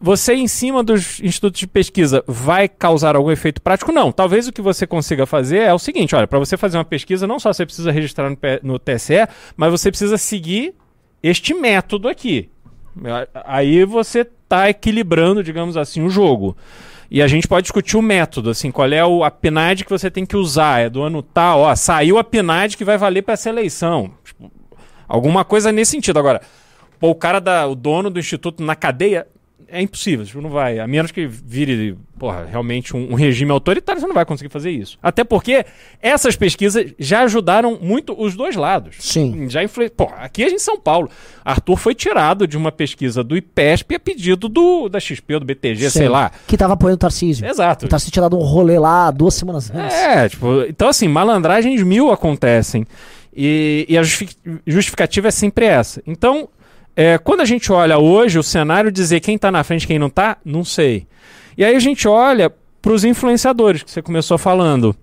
você 0.00 0.34
em 0.34 0.46
cima 0.46 0.82
dos 0.82 1.20
institutos 1.20 1.58
de 1.58 1.66
pesquisa 1.66 2.22
vai 2.26 2.68
causar 2.68 3.16
algum 3.16 3.30
efeito 3.30 3.60
prático? 3.60 3.90
Não. 3.90 4.12
Talvez 4.12 4.46
o 4.46 4.52
que 4.52 4.62
você 4.62 4.86
consiga 4.86 5.26
fazer 5.26 5.58
é 5.58 5.74
o 5.74 5.78
seguinte: 5.78 6.14
olha, 6.14 6.26
para 6.26 6.38
você 6.38 6.56
fazer 6.56 6.78
uma 6.78 6.84
pesquisa, 6.84 7.26
não 7.26 7.38
só 7.38 7.52
você 7.52 7.66
precisa 7.66 7.90
registrar 7.90 8.30
no, 8.30 8.36
no 8.62 8.78
TSE, 8.78 9.26
mas 9.56 9.70
você 9.70 9.90
precisa 9.90 10.16
seguir 10.16 10.74
este 11.22 11.52
método 11.52 12.08
aqui. 12.08 12.48
Aí 13.44 13.84
você 13.84 14.20
está 14.20 14.70
equilibrando, 14.70 15.42
digamos 15.42 15.76
assim, 15.76 16.02
o 16.02 16.10
jogo. 16.10 16.56
E 17.10 17.22
a 17.22 17.26
gente 17.26 17.48
pode 17.48 17.64
discutir 17.64 17.96
o 17.96 18.02
método, 18.02 18.50
assim, 18.50 18.70
qual 18.70 18.92
é 18.92 19.04
o, 19.04 19.24
a 19.24 19.30
PNAD 19.30 19.84
que 19.84 19.90
você 19.90 20.10
tem 20.10 20.26
que 20.26 20.36
usar. 20.36 20.80
É 20.80 20.90
do 20.90 21.02
ano 21.02 21.22
tal, 21.22 21.60
ó, 21.60 21.74
saiu 21.74 22.18
a 22.18 22.24
PNAD 22.24 22.76
que 22.76 22.84
vai 22.84 22.98
valer 22.98 23.22
para 23.22 23.34
essa 23.34 23.48
eleição. 23.48 24.12
Tipo, 24.22 24.50
alguma 25.08 25.44
coisa 25.44 25.72
nesse 25.72 25.92
sentido. 25.92 26.18
Agora, 26.18 26.40
pô, 27.00 27.10
o 27.10 27.14
cara, 27.14 27.40
da, 27.40 27.66
o 27.66 27.74
dono 27.74 28.10
do 28.10 28.20
instituto 28.20 28.62
na 28.62 28.76
cadeia, 28.76 29.26
é 29.70 29.82
impossível, 29.82 30.24
tipo, 30.24 30.40
não 30.40 30.50
vai. 30.50 30.78
A 30.78 30.86
menos 30.86 31.10
que 31.10 31.26
vire, 31.26 31.96
porra, 32.18 32.46
realmente 32.50 32.96
um, 32.96 33.12
um, 33.12 33.14
regime 33.14 33.50
autoritário, 33.50 34.00
você 34.00 34.06
não 34.06 34.14
vai 34.14 34.24
conseguir 34.24 34.50
fazer 34.50 34.70
isso. 34.70 34.98
Até 35.02 35.24
porque 35.24 35.64
essas 36.00 36.36
pesquisas 36.36 36.92
já 36.98 37.20
ajudaram 37.20 37.78
muito 37.80 38.18
os 38.18 38.34
dois 38.34 38.56
lados. 38.56 38.96
Sim. 38.98 39.48
Já 39.48 39.62
influ... 39.62 39.90
Pô, 39.90 40.10
aqui 40.16 40.42
a 40.42 40.48
gente 40.48 40.58
em 40.58 40.64
São 40.64 40.78
Paulo, 40.78 41.10
Arthur 41.44 41.76
foi 41.76 41.94
tirado 41.94 42.46
de 42.46 42.56
uma 42.56 42.72
pesquisa 42.72 43.22
do 43.22 43.36
IPESP 43.36 43.94
a 43.94 44.00
pedido 44.00 44.48
do, 44.48 44.88
da 44.88 44.98
XP, 44.98 45.38
do 45.38 45.44
BTG, 45.44 45.90
Sim. 45.90 45.98
sei 45.98 46.08
lá. 46.08 46.32
Que 46.46 46.56
tava 46.56 46.72
apoiando 46.72 46.96
o 46.96 46.98
Tarcísio. 46.98 47.46
Exato. 47.46 47.86
O 47.86 47.88
Tarcísio 47.88 48.12
tinha 48.12 48.22
dado 48.22 48.36
um 48.36 48.42
rolê 48.42 48.78
lá 48.78 49.10
duas 49.10 49.34
semanas 49.34 49.70
antes. 49.70 49.94
É, 49.94 50.28
tipo, 50.28 50.62
então 50.62 50.88
assim, 50.88 51.08
malandragens 51.08 51.82
mil 51.82 52.10
acontecem. 52.10 52.86
E, 53.40 53.86
e 53.88 53.96
a 53.96 54.02
justificativa 54.66 55.28
é 55.28 55.30
sempre 55.30 55.64
essa. 55.64 56.02
Então, 56.04 56.48
é, 57.00 57.16
quando 57.16 57.42
a 57.42 57.44
gente 57.44 57.70
olha 57.70 57.96
hoje 57.96 58.40
o 58.40 58.42
cenário, 58.42 58.90
dizer 58.90 59.20
quem 59.20 59.36
está 59.36 59.52
na 59.52 59.62
frente 59.62 59.84
e 59.84 59.86
quem 59.86 60.00
não 60.00 60.08
está, 60.08 60.36
não 60.44 60.64
sei. 60.64 61.06
E 61.56 61.64
aí 61.64 61.76
a 61.76 61.78
gente 61.78 62.08
olha 62.08 62.52
para 62.82 62.90
os 62.92 63.04
influenciadores 63.04 63.84
que 63.84 63.90
você 63.92 64.02
começou 64.02 64.36
falando. 64.36 64.96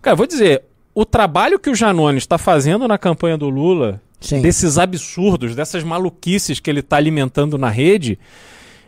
Cara, 0.00 0.14
vou 0.14 0.28
dizer, 0.28 0.62
o 0.94 1.04
trabalho 1.04 1.58
que 1.58 1.68
o 1.68 1.74
Janones 1.74 2.22
está 2.22 2.38
fazendo 2.38 2.86
na 2.86 2.96
campanha 2.96 3.36
do 3.36 3.48
Lula, 3.48 4.00
Sim. 4.20 4.40
desses 4.40 4.78
absurdos, 4.78 5.56
dessas 5.56 5.82
maluquices 5.82 6.60
que 6.60 6.70
ele 6.70 6.80
está 6.80 6.96
alimentando 6.98 7.58
na 7.58 7.68
rede, 7.68 8.16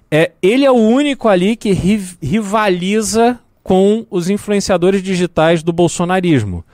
é, 0.08 0.30
ele 0.40 0.64
é 0.64 0.70
o 0.70 0.74
único 0.76 1.26
ali 1.28 1.56
que 1.56 1.72
ri- 1.72 2.16
rivaliza 2.22 3.40
com 3.62 4.06
os 4.08 4.30
influenciadores 4.30 5.02
digitais 5.02 5.64
do 5.64 5.72
bolsonarismo. 5.72 6.64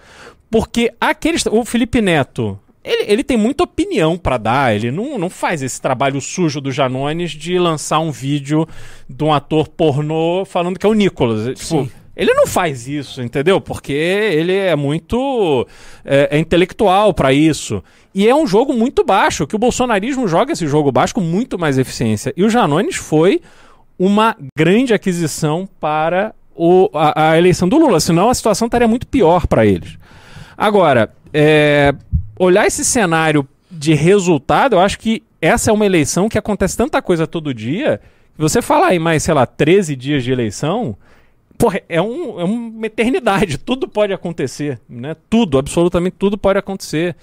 Porque 0.50 0.92
aqueles. 1.00 1.44
O 1.46 1.64
Felipe 1.64 2.00
Neto. 2.02 2.58
Ele, 2.84 3.04
ele 3.12 3.24
tem 3.24 3.36
muita 3.36 3.64
opinião 3.64 4.18
para 4.18 4.36
dar, 4.36 4.74
ele 4.74 4.90
não, 4.90 5.16
não 5.18 5.30
faz 5.30 5.62
esse 5.62 5.80
trabalho 5.80 6.20
sujo 6.20 6.60
do 6.60 6.70
Janones 6.70 7.30
de 7.30 7.58
lançar 7.58 7.98
um 8.00 8.10
vídeo 8.10 8.68
de 9.08 9.24
um 9.24 9.32
ator 9.32 9.68
pornô 9.68 10.44
falando 10.44 10.78
que 10.78 10.84
é 10.84 10.88
o 10.88 10.92
Nicolas. 10.92 11.44
Tipo, 11.58 11.84
Sim. 11.84 11.90
ele 12.14 12.34
não 12.34 12.46
faz 12.46 12.86
isso, 12.86 13.22
entendeu? 13.22 13.58
Porque 13.58 13.92
ele 13.92 14.54
é 14.54 14.76
muito 14.76 15.66
é, 16.04 16.28
é 16.32 16.38
intelectual 16.38 17.14
para 17.14 17.32
isso. 17.32 17.82
E 18.14 18.28
é 18.28 18.34
um 18.34 18.46
jogo 18.46 18.74
muito 18.74 19.02
baixo, 19.02 19.46
que 19.46 19.56
o 19.56 19.58
bolsonarismo 19.58 20.28
joga 20.28 20.52
esse 20.52 20.66
jogo 20.68 20.92
baixo 20.92 21.14
com 21.14 21.22
muito 21.22 21.58
mais 21.58 21.78
eficiência. 21.78 22.34
E 22.36 22.44
o 22.44 22.50
Janones 22.50 22.96
foi 22.96 23.40
uma 23.98 24.36
grande 24.56 24.92
aquisição 24.92 25.66
para 25.80 26.34
o- 26.54 26.90
a, 26.92 27.30
a 27.30 27.38
eleição 27.38 27.66
do 27.68 27.78
Lula, 27.78 27.98
senão 27.98 28.28
a 28.28 28.34
situação 28.34 28.66
estaria 28.66 28.86
muito 28.86 29.06
pior 29.06 29.46
para 29.46 29.64
eles. 29.64 29.96
Agora, 30.56 31.10
é, 31.32 31.94
olhar 32.38 32.66
esse 32.66 32.84
cenário 32.84 33.46
de 33.70 33.94
resultado, 33.94 34.74
eu 34.76 34.80
acho 34.80 34.98
que 34.98 35.22
essa 35.40 35.70
é 35.70 35.74
uma 35.74 35.86
eleição 35.86 36.28
que 36.28 36.38
acontece 36.38 36.76
tanta 36.76 37.00
coisa 37.02 37.26
todo 37.26 37.52
dia, 37.54 38.00
você 38.36 38.62
falar 38.62 38.94
em 38.94 38.98
mais, 38.98 39.22
sei 39.22 39.34
lá, 39.34 39.46
13 39.46 39.94
dias 39.96 40.24
de 40.24 40.32
eleição, 40.32 40.96
porra, 41.58 41.80
é, 41.88 42.00
um- 42.00 42.40
é 42.40 42.44
uma 42.44 42.86
eternidade, 42.86 43.58
tudo 43.64 43.86
pode 43.88 44.12
acontecer, 44.12 44.80
né? 44.88 45.16
Tudo, 45.28 45.58
absolutamente 45.58 46.16
tudo 46.18 46.36
pode 46.38 46.58
acontecer. 46.58 47.14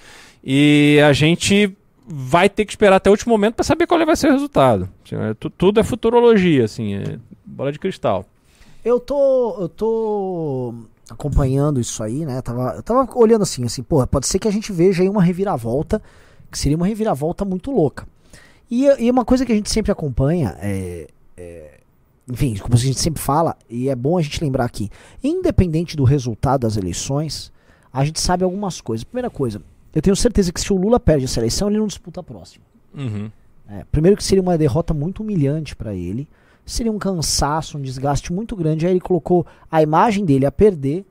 E 0.43 0.99
a 1.05 1.13
gente 1.13 1.75
vai 2.07 2.49
ter 2.49 2.65
que 2.65 2.71
esperar 2.71 2.95
até 2.97 3.09
o 3.09 3.13
último 3.13 3.31
momento 3.33 3.55
para 3.55 3.63
saber 3.63 3.87
qual 3.87 4.03
vai 4.05 4.15
ser 4.15 4.27
o 4.29 4.33
resultado. 4.33 4.89
É, 5.11 5.33
tu- 5.33 5.49
tudo 5.49 5.79
é 5.79 5.83
futurologia, 5.83 6.65
assim, 6.65 6.95
é 6.95 7.17
bola 7.45 7.71
de 7.71 7.79
cristal. 7.79 8.25
Eu 8.83 8.99
tô. 8.99 9.57
Eu 9.61 9.69
tô 9.69 10.73
acompanhando 11.11 11.79
isso 11.79 12.01
aí, 12.01 12.25
né? 12.25 12.41
Tava, 12.41 12.73
eu 12.75 12.83
tava 12.83 13.07
olhando 13.17 13.43
assim, 13.43 13.63
assim, 13.65 13.83
porra, 13.83 14.07
pode 14.07 14.27
ser 14.27 14.39
que 14.39 14.47
a 14.47 14.51
gente 14.51 14.71
veja 14.71 15.03
aí 15.03 15.09
uma 15.09 15.21
reviravolta, 15.21 16.01
que 16.49 16.57
seria 16.57 16.77
uma 16.77 16.87
reviravolta 16.87 17.45
muito 17.45 17.71
louca. 17.71 18.07
E, 18.69 18.85
e 19.03 19.11
uma 19.11 19.25
coisa 19.25 19.45
que 19.45 19.51
a 19.51 19.55
gente 19.55 19.69
sempre 19.69 19.91
acompanha 19.91 20.55
é, 20.59 21.07
é, 21.35 21.79
Enfim, 22.29 22.55
como 22.57 22.73
a 22.73 22.77
gente 22.77 22.99
sempre 22.99 23.21
fala, 23.21 23.57
e 23.69 23.89
é 23.89 23.95
bom 23.95 24.17
a 24.17 24.21
gente 24.21 24.41
lembrar 24.41 24.65
aqui, 24.65 24.89
independente 25.21 25.97
do 25.97 26.05
resultado 26.05 26.61
das 26.61 26.77
eleições, 26.77 27.51
a 27.91 28.05
gente 28.05 28.19
sabe 28.19 28.43
algumas 28.43 28.79
coisas. 28.79 29.03
Primeira 29.03 29.29
coisa, 29.29 29.61
eu 29.93 30.01
tenho 30.01 30.15
certeza 30.15 30.53
que 30.53 30.61
se 30.61 30.71
o 30.71 30.77
Lula 30.77 30.99
perde 30.99 31.25
essa 31.25 31.39
eleição, 31.39 31.69
ele 31.69 31.79
não 31.79 31.87
disputa 31.87 32.21
a 32.21 32.23
próxima. 32.23 32.63
Uhum. 32.93 33.29
É, 33.67 33.85
primeiro 33.91 34.17
que 34.17 34.23
seria 34.23 34.41
uma 34.41 34.57
derrota 34.57 34.93
muito 34.93 35.21
humilhante 35.21 35.75
para 35.75 35.93
ele, 35.93 36.27
seria 36.71 36.91
um 36.91 36.99
cansaço, 36.99 37.77
um 37.77 37.81
desgaste 37.81 38.31
muito 38.31 38.55
grande. 38.55 38.85
Aí 38.85 38.93
ele 38.93 39.01
colocou 39.01 39.45
a 39.71 39.81
imagem 39.81 40.25
dele 40.25 40.45
a 40.45 40.51
perder 40.51 41.05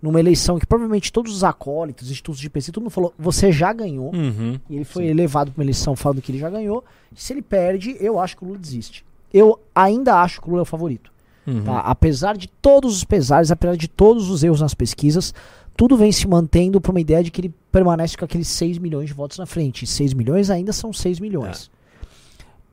numa 0.00 0.18
eleição 0.18 0.58
que 0.58 0.66
provavelmente 0.66 1.12
todos 1.12 1.34
os 1.34 1.44
acólitos, 1.44 2.10
institutos 2.10 2.40
de 2.40 2.50
pesquisa, 2.50 2.72
todo 2.72 2.82
mundo 2.82 2.90
falou, 2.90 3.14
você 3.16 3.52
já 3.52 3.72
ganhou. 3.72 4.12
Uhum. 4.12 4.58
E 4.68 4.74
ele 4.74 4.84
foi 4.84 5.06
elevado 5.06 5.52
para 5.52 5.60
uma 5.60 5.64
eleição 5.64 5.94
falando 5.94 6.20
que 6.20 6.32
ele 6.32 6.38
já 6.38 6.50
ganhou. 6.50 6.84
Se 7.14 7.32
ele 7.32 7.42
perde, 7.42 7.96
eu 8.00 8.18
acho 8.18 8.36
que 8.36 8.42
o 8.42 8.46
Lula 8.48 8.58
desiste. 8.58 9.04
Eu 9.32 9.60
ainda 9.72 10.20
acho 10.20 10.40
que 10.40 10.48
o 10.48 10.50
Lula 10.50 10.62
é 10.62 10.64
o 10.64 10.66
favorito. 10.66 11.12
Uhum. 11.46 11.62
Tá? 11.62 11.78
Apesar 11.80 12.36
de 12.36 12.48
todos 12.48 12.96
os 12.96 13.04
pesares, 13.04 13.52
apesar 13.52 13.76
de 13.76 13.86
todos 13.86 14.28
os 14.28 14.42
erros 14.42 14.60
nas 14.60 14.74
pesquisas, 14.74 15.32
tudo 15.76 15.96
vem 15.96 16.10
se 16.10 16.26
mantendo 16.26 16.80
para 16.80 16.90
uma 16.90 17.00
ideia 17.00 17.22
de 17.22 17.30
que 17.30 17.40
ele 17.40 17.54
permanece 17.70 18.16
com 18.16 18.24
aqueles 18.24 18.48
6 18.48 18.78
milhões 18.78 19.06
de 19.06 19.14
votos 19.14 19.38
na 19.38 19.46
frente. 19.46 19.84
E 19.84 19.86
6 19.86 20.14
milhões 20.14 20.50
ainda 20.50 20.72
são 20.72 20.92
6 20.92 21.20
milhões. 21.20 21.70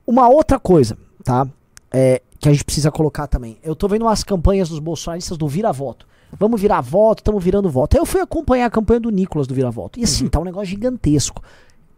Uma 0.05 0.27
outra 0.27 0.60
coisa, 0.60 0.98
tá? 1.24 1.48
É, 1.91 2.22
que 2.39 2.48
a 2.48 2.51
gente 2.51 2.63
precisa 2.63 2.91
colocar 2.91 3.27
também. 3.27 3.58
Eu 3.63 3.75
tô 3.75 3.88
vendo 3.88 4.03
umas 4.03 4.24
campanhas 4.24 4.69
dos 4.69 4.79
bolsonaristas 4.79 5.38
do 5.38 5.48
vira-voto. 5.48 6.08
Vamos 6.38 6.62
virar 6.62 6.81
voto, 6.81 7.19
estamos 7.19 7.43
virando 7.43 7.69
voto. 7.69 7.96
Aí 7.96 8.01
eu 8.01 8.05
fui 8.05 8.22
acompanhar 8.22 8.67
a 8.67 8.69
campanha 8.69 9.00
do 9.00 9.10
Nicolas 9.10 9.48
do 9.48 9.53
vira-voto. 9.55 10.00
E 10.00 10.03
assim, 10.03 10.27
tá 10.27 10.39
um 10.39 10.43
negócio 10.43 10.67
gigantesco. 10.67 11.41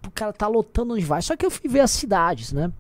O 0.08 0.12
cara 0.12 0.32
tá 0.32 0.48
lotando 0.48 0.94
onde 0.94 1.04
vai. 1.04 1.22
Só 1.22 1.36
que 1.36 1.46
eu 1.46 1.52
fui 1.52 1.70
ver 1.70 1.82
as 1.82 1.92
cidades, 1.92 2.54
né? 2.54 2.72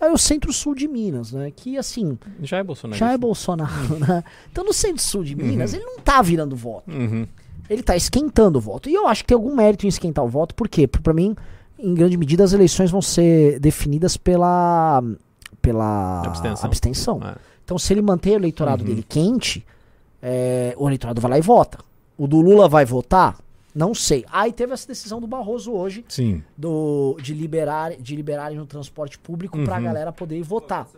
Aí 0.00 0.12
o 0.12 0.18
centro-sul 0.18 0.74
de 0.74 0.86
Minas, 0.86 1.32
né? 1.32 1.50
Que 1.50 1.76
assim, 1.76 2.16
Já 2.42 2.58
é 2.58 2.62
Bolsonaro. 2.62 2.98
já 2.98 3.12
é 3.12 3.18
Bolsonaro, 3.18 3.98
né? 3.98 4.22
Então 4.52 4.62
no 4.62 4.72
centro-sul 4.72 5.24
de 5.24 5.34
Minas, 5.34 5.72
ele 5.74 5.84
não 5.84 5.98
tá 5.98 6.22
virando 6.22 6.54
voto. 6.54 6.88
Uhum. 6.90 7.26
Ele 7.68 7.82
tá 7.82 7.96
esquentando 7.96 8.58
o 8.58 8.60
voto. 8.60 8.88
E 8.88 8.94
eu 8.94 9.08
acho 9.08 9.22
que 9.24 9.28
tem 9.28 9.34
algum 9.34 9.56
mérito 9.56 9.86
em 9.86 9.88
esquentar 9.88 10.24
o 10.24 10.28
voto, 10.28 10.54
por 10.54 10.68
quê? 10.68 10.86
Porque 10.86 11.02
pra 11.02 11.12
mim, 11.12 11.34
em 11.78 11.94
grande 11.94 12.16
medida, 12.16 12.44
as 12.44 12.52
eleições 12.52 12.90
vão 12.90 13.02
ser 13.02 13.58
definidas 13.58 14.16
pela. 14.16 15.02
Pela 15.72 16.22
Abstenção. 16.24 16.66
abstenção. 16.66 17.20
É. 17.24 17.34
Então, 17.64 17.78
se 17.78 17.92
ele 17.92 18.00
manter 18.02 18.30
o 18.30 18.34
eleitorado 18.36 18.82
Uhum. 18.82 18.88
dele 18.88 19.02
quente, 19.06 19.64
é, 20.22 20.74
o 20.78 20.86
eleitorado 20.88 21.20
vai 21.20 21.32
lá 21.32 21.38
e 21.38 21.42
vota. 21.42 21.78
O 22.16 22.26
do 22.26 22.40
Lula 22.40 22.68
vai 22.68 22.84
votar? 22.84 23.36
Não 23.74 23.94
sei. 23.94 24.24
Aí 24.32 24.52
teve 24.52 24.72
essa 24.72 24.88
decisão 24.88 25.20
do 25.20 25.26
Barroso 25.26 25.70
hoje 25.72 26.04
Sim. 26.08 26.42
do, 26.56 27.16
de 27.22 27.34
liberar 27.34 27.92
de 27.96 28.16
liberarem 28.16 28.56
no 28.56 28.66
transporte 28.66 29.18
público 29.18 29.62
pra 29.64 29.76
Uhum. 29.76 29.82
galera 29.84 30.10
poder 30.12 30.38
ir 30.38 30.42
votar. 30.42 30.88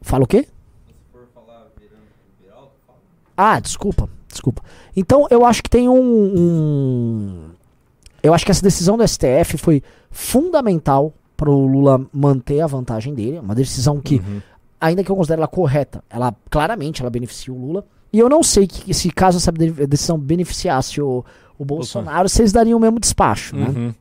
Fala 0.00 0.24
o 0.24 0.26
quê? 0.26 0.48
Ah, 3.36 3.58
desculpa, 3.60 4.08
desculpa. 4.28 4.62
Então 4.96 5.26
eu 5.30 5.44
acho 5.44 5.62
que 5.62 5.68
tem 5.70 5.88
um, 5.88 6.00
um- 6.38 7.50
eu 8.22 8.32
acho 8.32 8.44
que 8.44 8.50
essa 8.50 8.62
decisão 8.62 8.96
do 8.96 9.02
STF 9.06 9.58
foi 9.58 9.82
fundamental 10.10 11.12
para 11.36 11.50
o 11.50 11.66
Lula 11.66 12.00
manter 12.12 12.60
a 12.60 12.66
vantagem 12.66 13.14
dele, 13.14 13.38
uma 13.40 13.54
decisão 13.54 14.00
que 14.00 14.16
Uhum. 14.16 14.40
ainda 14.80 15.02
que 15.02 15.10
eu 15.10 15.16
considere 15.16 15.40
ela 15.40 15.48
correta, 15.48 16.02
ela 16.10 16.34
claramente 16.50 17.00
ela 17.02 17.10
beneficia 17.10 17.52
o 17.52 17.58
Lula. 17.58 17.84
E 18.12 18.18
eu 18.18 18.28
não 18.28 18.42
sei 18.42 18.66
que, 18.66 18.94
se 18.94 19.10
caso 19.10 19.38
essa 19.38 19.50
de- 19.50 19.86
decisão 19.86 20.16
beneficiasse 20.18 21.00
o, 21.02 21.24
o 21.58 21.64
Bolsonaro, 21.64 22.28
eles 22.38 22.52
dariam 22.52 22.78
o 22.78 22.80
mesmo 22.80 23.00
despacho, 23.00 23.56
né? 23.56 23.66
Uhum. 23.74 23.94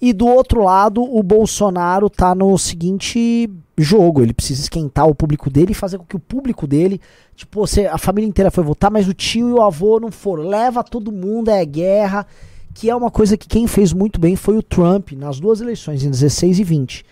E 0.00 0.12
do 0.12 0.26
outro 0.26 0.64
lado, 0.64 1.00
o 1.02 1.22
Bolsonaro 1.22 2.10
tá 2.10 2.34
no 2.34 2.58
seguinte 2.58 3.48
jogo. 3.78 4.20
Ele 4.20 4.34
precisa 4.34 4.60
esquentar 4.62 5.06
o 5.06 5.14
público 5.14 5.48
dele 5.48 5.70
e 5.70 5.74
fazer 5.76 5.98
com 5.98 6.04
que 6.04 6.16
o 6.16 6.20
público 6.20 6.66
dele, 6.66 7.00
tipo, 7.36 7.60
você, 7.64 7.86
a 7.86 7.96
família 7.96 8.26
inteira 8.28 8.50
foi 8.50 8.64
votar, 8.64 8.90
mas 8.90 9.06
o 9.06 9.14
tio 9.14 9.48
e 9.50 9.52
o 9.52 9.62
avô 9.62 10.00
não 10.00 10.10
foram. 10.10 10.42
Leva 10.48 10.82
todo 10.82 11.12
mundo, 11.12 11.50
é 11.52 11.64
guerra. 11.64 12.26
Que 12.74 12.90
é 12.90 12.96
uma 12.96 13.10
coisa 13.10 13.36
que 13.36 13.46
quem 13.46 13.66
fez 13.66 13.92
muito 13.92 14.20
bem 14.20 14.36
foi 14.36 14.56
o 14.56 14.62
Trump 14.62 15.12
nas 15.12 15.38
duas 15.38 15.60
eleições, 15.60 16.04
em 16.04 16.10
16 16.10 16.58
e 16.58 16.64
20. 16.64 17.04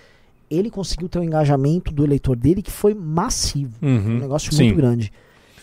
Ele 0.51 0.71
conseguiu 0.71 1.09
ter 1.09 1.19
um 1.19 1.25
engajamento 1.25 1.93
do 1.93 2.05
eleitor 2.05 2.37
dele 2.37 2.63
que 2.63 2.71
foi 2.71 2.95
massivo. 2.95 3.75
Uhum. 3.81 4.17
Um 4.17 4.19
negócio 4.19 4.53
Sim. 4.53 4.65
muito 4.65 4.77
grande. 4.77 5.13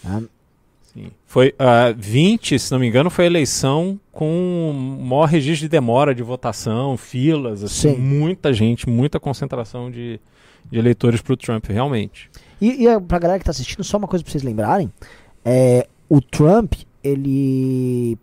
Ah, 0.06 0.22
Sim. 0.94 1.12
Foi 1.26 1.54
ah, 1.60 1.94
20, 1.96 2.58
se 2.58 2.72
não 2.72 2.80
me 2.80 2.88
engano, 2.88 3.10
foi 3.10 3.26
a 3.26 3.28
eleição 3.28 4.00
com 4.12 4.72
o 5.00 5.06
maior 5.06 5.26
registro 5.26 5.68
de 5.68 5.70
demora 5.70 6.16
de 6.16 6.24
votação, 6.24 6.98
filas, 6.98 7.64
assim, 7.64 7.96
Sim. 7.96 8.02
muita 8.02 8.52
gente, 8.52 8.90
muita 8.90 9.20
concentração 9.20 9.92
de, 9.92 10.20
de 10.72 10.80
eleitores 10.80 11.22
pro 11.22 11.38
Trump, 11.38 11.66
realmente. 11.68 12.32
E, 12.60 12.84
e 12.84 12.88
é, 12.88 13.00
pra 13.00 13.20
galera 13.20 13.38
que 13.38 13.46
tá 13.46 13.52
assistindo, 13.52 13.84
só 13.84 13.98
uma 13.98 14.08
coisa 14.08 14.24
pra 14.24 14.32
vocês 14.32 14.44
lembrarem. 14.44 14.92
É, 15.46 15.88
o 16.10 16.20
Trump, 16.20 16.74
ele 17.04 18.18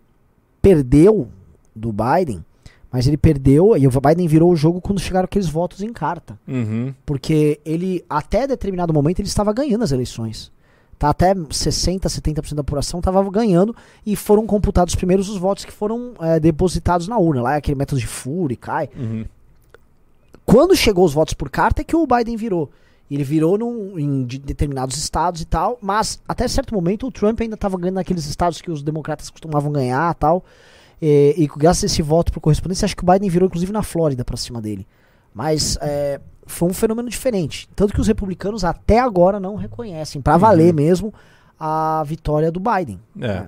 perdeu 0.61 1.29
do 1.75 1.91
Biden, 1.91 2.43
mas 2.91 3.07
ele 3.07 3.17
perdeu, 3.17 3.75
e 3.75 3.85
o 3.85 3.91
Biden 3.91 4.27
virou 4.27 4.51
o 4.51 4.55
jogo 4.55 4.79
quando 4.79 4.99
chegaram 4.99 5.25
aqueles 5.25 5.47
votos 5.49 5.81
em 5.81 5.91
carta. 5.91 6.39
Uhum. 6.47 6.93
Porque 7.05 7.59
ele, 7.65 8.03
até 8.09 8.47
determinado 8.47 8.93
momento, 8.93 9.19
ele 9.19 9.27
estava 9.27 9.51
ganhando 9.51 9.83
as 9.83 9.91
eleições. 9.91 10.51
Tá 10.97 11.09
até 11.09 11.35
60, 11.49 12.07
70% 12.07 12.53
da 12.53 12.61
apuração 12.61 12.99
estava 13.01 13.21
ganhando 13.29 13.75
e 14.05 14.15
foram 14.15 14.47
computados 14.47 14.95
primeiros 14.95 15.27
os 15.27 15.37
votos 15.37 15.65
que 15.65 15.71
foram 15.73 16.13
é, 16.21 16.39
depositados 16.39 17.05
na 17.09 17.17
urna. 17.17 17.41
Lá 17.41 17.53
é 17.55 17.57
aquele 17.57 17.77
método 17.77 17.99
de 17.99 18.07
furo 18.07 18.53
e 18.53 18.55
cai. 18.55 18.89
Uhum. 18.95 19.25
Quando 20.45 20.75
chegou 20.75 21.03
os 21.03 21.13
votos 21.13 21.33
por 21.33 21.49
carta 21.49 21.81
é 21.81 21.83
que 21.83 21.95
o 21.95 22.07
Biden 22.07 22.37
virou. 22.37 22.69
Ele 23.11 23.23
virou 23.23 23.57
num, 23.57 23.99
em 23.99 24.23
de- 24.25 24.39
determinados 24.39 24.97
estados 24.97 25.41
e 25.41 25.45
tal, 25.45 25.77
mas 25.81 26.19
até 26.27 26.47
certo 26.47 26.73
momento 26.73 27.07
o 27.07 27.11
Trump 27.11 27.39
ainda 27.41 27.55
estava 27.55 27.77
ganhando 27.77 27.95
naqueles 27.95 28.25
estados 28.25 28.61
que 28.61 28.71
os 28.71 28.81
democratas 28.81 29.29
costumavam 29.29 29.71
ganhar 29.71 30.11
e 30.11 30.15
tal. 30.15 30.43
E, 31.01 31.35
e 31.37 31.47
graças 31.47 31.83
a 31.83 31.87
esse 31.87 32.01
voto 32.01 32.31
por 32.31 32.39
correspondência, 32.39 32.85
acho 32.85 32.95
que 32.95 33.03
o 33.03 33.11
Biden 33.11 33.29
virou 33.29 33.47
inclusive 33.47 33.71
na 33.71 33.83
Flórida 33.83 34.23
pra 34.23 34.37
cima 34.37 34.61
dele. 34.61 34.87
Mas 35.33 35.77
é, 35.81 36.19
foi 36.45 36.69
um 36.69 36.73
fenômeno 36.73 37.09
diferente. 37.09 37.67
Tanto 37.75 37.93
que 37.93 38.01
os 38.01 38.07
republicanos 38.07 38.63
até 38.63 38.99
agora 38.99 39.39
não 39.39 39.55
reconhecem, 39.55 40.21
pra 40.21 40.37
valer 40.37 40.73
mesmo, 40.73 41.13
a 41.59 42.03
vitória 42.05 42.51
do 42.51 42.59
Biden. 42.59 42.99
É. 43.21 43.45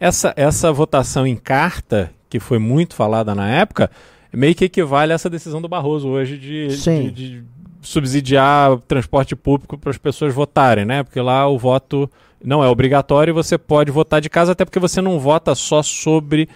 Essa, 0.00 0.32
essa 0.36 0.72
votação 0.72 1.26
em 1.26 1.36
carta, 1.36 2.10
que 2.28 2.40
foi 2.40 2.58
muito 2.58 2.94
falada 2.94 3.34
na 3.34 3.48
época, 3.48 3.90
meio 4.32 4.54
que 4.54 4.64
equivale 4.64 5.12
a 5.12 5.14
essa 5.14 5.30
decisão 5.30 5.60
do 5.60 5.68
Barroso 5.68 6.08
hoje 6.08 6.36
de, 6.38 6.68
de, 6.68 7.10
de 7.10 7.44
subsidiar 7.80 8.72
o 8.72 8.80
transporte 8.80 9.34
público 9.34 9.78
para 9.78 9.90
as 9.90 9.98
pessoas 9.98 10.34
votarem, 10.34 10.84
né? 10.84 11.02
Porque 11.02 11.20
lá 11.20 11.48
o 11.48 11.58
voto 11.58 12.10
não 12.42 12.62
é 12.62 12.68
obrigatório 12.68 13.32
e 13.32 13.34
você 13.34 13.58
pode 13.58 13.90
votar 13.90 14.20
de 14.20 14.28
casa, 14.28 14.52
até 14.52 14.64
porque 14.64 14.78
você 14.78 15.00
não 15.00 15.18
vota 15.18 15.54
só 15.54 15.82
sobre 15.82 16.48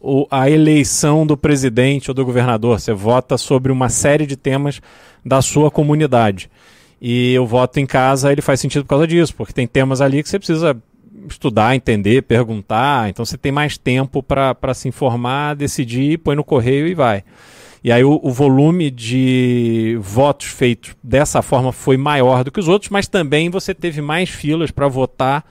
o- 0.00 0.26
a 0.30 0.48
eleição 0.48 1.26
do 1.26 1.36
presidente 1.36 2.10
ou 2.10 2.14
do 2.14 2.24
governador, 2.24 2.80
você 2.80 2.92
vota 2.92 3.36
sobre 3.36 3.70
uma 3.70 3.88
série 3.88 4.26
de 4.26 4.36
temas 4.36 4.80
da 5.24 5.42
sua 5.42 5.70
comunidade. 5.70 6.50
E 7.00 7.38
o 7.38 7.46
voto 7.46 7.78
em 7.78 7.86
casa 7.86 8.32
ele 8.32 8.42
faz 8.42 8.60
sentido 8.60 8.82
por 8.84 8.90
causa 8.90 9.06
disso, 9.06 9.34
porque 9.34 9.52
tem 9.52 9.66
temas 9.66 10.00
ali 10.00 10.22
que 10.22 10.28
você 10.28 10.38
precisa 10.38 10.76
estudar, 11.28 11.74
entender, 11.76 12.22
perguntar, 12.22 13.08
então 13.10 13.24
você 13.24 13.36
tem 13.36 13.52
mais 13.52 13.76
tempo 13.76 14.22
para 14.22 14.74
se 14.74 14.88
informar, 14.88 15.54
decidir, 15.54 16.18
põe 16.18 16.34
no 16.34 16.44
correio 16.44 16.86
e 16.86 16.94
vai. 16.94 17.22
E 17.82 17.90
aí 17.90 18.04
o, 18.04 18.20
o 18.22 18.30
volume 18.30 18.90
de 18.90 19.98
votos 20.00 20.46
feitos 20.48 20.94
dessa 21.02 21.40
forma 21.40 21.72
foi 21.72 21.96
maior 21.96 22.44
do 22.44 22.50
que 22.50 22.60
os 22.60 22.68
outros, 22.68 22.90
mas 22.90 23.06
também 23.08 23.48
você 23.48 23.74
teve 23.74 24.00
mais 24.02 24.28
filas 24.28 24.70
para 24.70 24.88
votar 24.88 25.44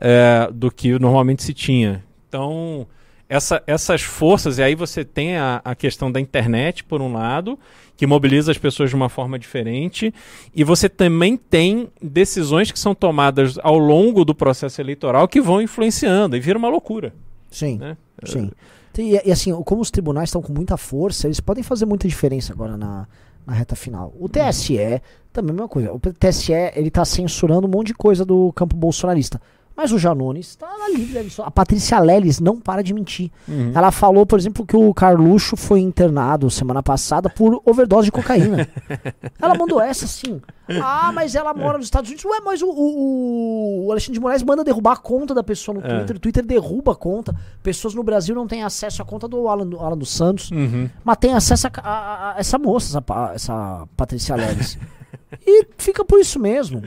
eh, 0.00 0.48
do 0.52 0.70
que 0.70 0.96
normalmente 0.98 1.42
se 1.42 1.52
tinha. 1.52 2.04
Então, 2.28 2.86
essa- 3.32 3.62
essas 3.66 4.02
forças, 4.02 4.58
e 4.58 4.62
aí 4.62 4.74
você 4.74 5.04
tem 5.04 5.36
a, 5.36 5.60
a 5.64 5.74
questão 5.74 6.10
da 6.12 6.20
internet, 6.20 6.84
por 6.84 7.00
um 7.00 7.12
lado, 7.12 7.58
que 7.96 8.06
mobiliza 8.06 8.50
as 8.52 8.58
pessoas 8.58 8.90
de 8.90 8.96
uma 8.96 9.08
forma 9.08 9.38
diferente, 9.38 10.12
e 10.54 10.62
você 10.64 10.88
também 10.88 11.36
tem 11.36 11.88
decisões 12.00 12.70
que 12.70 12.78
são 12.78 12.94
tomadas 12.94 13.58
ao 13.62 13.78
longo 13.78 14.24
do 14.24 14.34
processo 14.34 14.80
eleitoral 14.80 15.26
que 15.28 15.40
vão 15.40 15.62
influenciando, 15.62 16.36
e 16.36 16.40
vira 16.40 16.58
uma 16.58 16.68
loucura. 16.68 17.14
Sim. 17.50 17.78
Né? 17.78 17.96
Sim. 18.24 18.50
E, 18.98 19.20
e 19.24 19.32
assim, 19.32 19.52
como 19.62 19.80
os 19.80 19.90
tribunais 19.90 20.28
estão 20.28 20.42
com 20.42 20.52
muita 20.52 20.76
força, 20.76 21.26
eles 21.26 21.40
podem 21.40 21.62
fazer 21.62 21.86
muita 21.86 22.06
diferença 22.06 22.52
agora 22.52 22.76
na, 22.76 23.06
na 23.46 23.52
reta 23.54 23.74
final. 23.74 24.12
O 24.20 24.28
TSE, 24.28 25.00
também 25.32 25.50
é 25.50 25.52
a 25.52 25.54
mesma 25.54 25.68
coisa. 25.68 25.92
O 25.92 25.98
TSE, 25.98 26.52
ele 26.74 26.90
tá 26.90 27.04
censurando 27.04 27.66
um 27.66 27.70
monte 27.70 27.88
de 27.88 27.94
coisa 27.94 28.24
do 28.24 28.52
campo 28.52 28.76
bolsonarista. 28.76 29.40
Mas 29.76 29.90
o 29.90 29.98
Janones 29.98 30.54
tá 30.54 30.68
na 30.78 30.88
livre. 30.90 31.26
A 31.42 31.50
Patrícia 31.50 31.98
Leles 31.98 32.38
não 32.40 32.60
para 32.60 32.82
de 32.82 32.92
mentir. 32.92 33.30
Ela 33.74 33.90
falou, 33.90 34.26
por 34.26 34.38
exemplo, 34.38 34.66
que 34.66 34.76
o 34.76 34.92
Carluxo 34.92 35.56
foi 35.56 35.80
internado 35.80 36.50
semana 36.50 36.82
passada 36.82 37.30
por 37.30 37.60
overdose 37.64 38.06
de 38.06 38.12
cocaína. 38.12 38.68
ela 39.40 39.54
mandou 39.56 39.80
essa 39.80 40.04
assim. 40.04 40.40
Ah, 40.80 41.10
mas 41.14 41.34
ela 41.34 41.52
mora 41.54 41.78
nos 41.78 41.86
Estados 41.86 42.08
Unidos. 42.10 42.24
Ué, 42.24 42.40
mas 42.44 42.62
o, 42.62 42.68
o- 42.68 43.86
o 43.86 43.90
Alexandre 43.92 44.14
de 44.14 44.20
Moraes 44.20 44.42
manda 44.42 44.62
derrubar 44.62 44.92
a 44.92 44.96
conta 44.96 45.34
da 45.34 45.42
pessoa 45.42 45.78
no 45.78 45.84
É. 45.86 45.88
Twitter. 45.98 46.16
O 46.16 46.20
Twitter 46.20 46.44
derruba 46.46 46.92
a 46.92 46.96
conta. 46.96 47.34
Pessoas 47.62 47.94
no 47.94 48.02
Brasil 48.02 48.34
não 48.34 48.46
têm 48.46 48.62
acesso 48.62 49.02
à 49.02 49.04
conta 49.04 49.26
do 49.26 49.48
Alan, 49.48 49.66
do 49.66 49.78
Alan 49.78 49.96
dos 49.96 50.10
Santos. 50.14 50.50
Uhum. 50.50 50.88
Mas 51.04 51.16
tem 51.16 51.34
acesso 51.34 51.66
a, 51.66 51.70
a- 51.82 52.32
a- 52.32 52.34
essa 52.38 52.58
moça, 52.58 52.98
essa, 52.98 53.32
essa 53.34 53.88
Patrícia 53.96 54.36
Leves. 54.36 54.78
e 55.46 55.66
fica 55.78 56.04
por 56.04 56.20
isso 56.20 56.38
mesmo. 56.38 56.82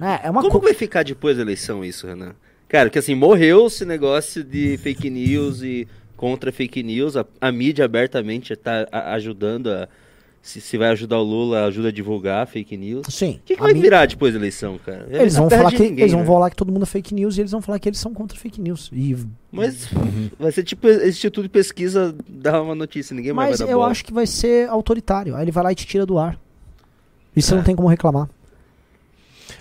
Né? 0.00 0.20
É 0.22 0.30
uma 0.30 0.40
Como 0.40 0.52
coisa. 0.52 0.66
vai 0.66 0.74
ficar 0.74 1.02
depois 1.04 1.36
da 1.36 1.42
eleição 1.42 1.84
isso, 1.84 2.06
Renan? 2.06 2.32
Cara, 2.68 2.88
que 2.90 2.98
assim, 2.98 3.14
morreu 3.14 3.66
esse 3.66 3.84
negócio 3.84 4.42
de 4.42 4.76
fake 4.78 5.10
news 5.10 5.62
e 5.62 5.86
contra 6.16 6.50
fake 6.50 6.82
news. 6.82 7.16
A, 7.16 7.26
a 7.40 7.52
mídia 7.52 7.84
abertamente 7.84 8.56
tá 8.56 8.86
a- 8.90 9.12
ajudando 9.14 9.68
a. 9.68 9.88
Se, 10.44 10.60
se 10.60 10.76
vai 10.76 10.88
ajudar 10.88 11.18
o 11.18 11.22
Lula, 11.22 11.66
ajuda 11.66 11.86
a 11.88 11.92
divulgar 11.92 12.44
fake 12.48 12.76
news. 12.76 13.06
O 13.06 13.12
Sim. 13.12 13.38
que, 13.44 13.54
que 13.54 13.60
a 13.60 13.64
vai 13.64 13.72
mim- 13.74 13.80
virar 13.80 14.06
depois 14.06 14.32
da 14.34 14.40
eleição, 14.40 14.76
cara? 14.84 15.06
Eles 15.08 15.36
Não 15.36 15.48
vão, 15.48 15.56
falar 15.56 15.70
que, 15.70 15.78
ninguém, 15.78 16.00
eles 16.00 16.10
vão 16.10 16.22
né? 16.22 16.26
falar 16.26 16.50
que 16.50 16.56
todo 16.56 16.72
mundo 16.72 16.82
é 16.82 16.86
fake 16.86 17.14
news 17.14 17.36
e 17.38 17.42
eles 17.42 17.52
vão 17.52 17.62
falar 17.62 17.78
que 17.78 17.88
eles 17.88 18.00
são 18.00 18.12
contra 18.12 18.36
fake 18.36 18.60
news. 18.60 18.90
E, 18.92 19.16
Mas 19.52 19.88
vai 20.40 20.50
ser 20.50 20.64
tipo 20.64 20.88
esse 20.88 21.10
Instituto 21.10 21.44
de 21.44 21.48
Pesquisa 21.48 22.12
dar 22.28 22.60
uma 22.60 22.74
notícia, 22.74 23.14
ninguém 23.14 23.32
mais 23.32 23.50
mas 23.50 23.58
vai 23.60 23.68
dar 23.68 23.72
eu 23.72 23.78
bola. 23.78 23.92
acho 23.92 24.04
que 24.04 24.12
vai 24.12 24.26
ser 24.26 24.68
autoritário. 24.68 25.36
Aí 25.36 25.44
ele 25.44 25.52
vai 25.52 25.62
lá 25.62 25.70
e 25.70 25.76
te 25.76 25.86
tira 25.86 26.04
do 26.04 26.18
ar. 26.18 26.36
E 27.36 27.40
você 27.40 27.54
não 27.54 27.62
tem 27.62 27.76
como 27.76 27.86
reclamar. 27.86 28.28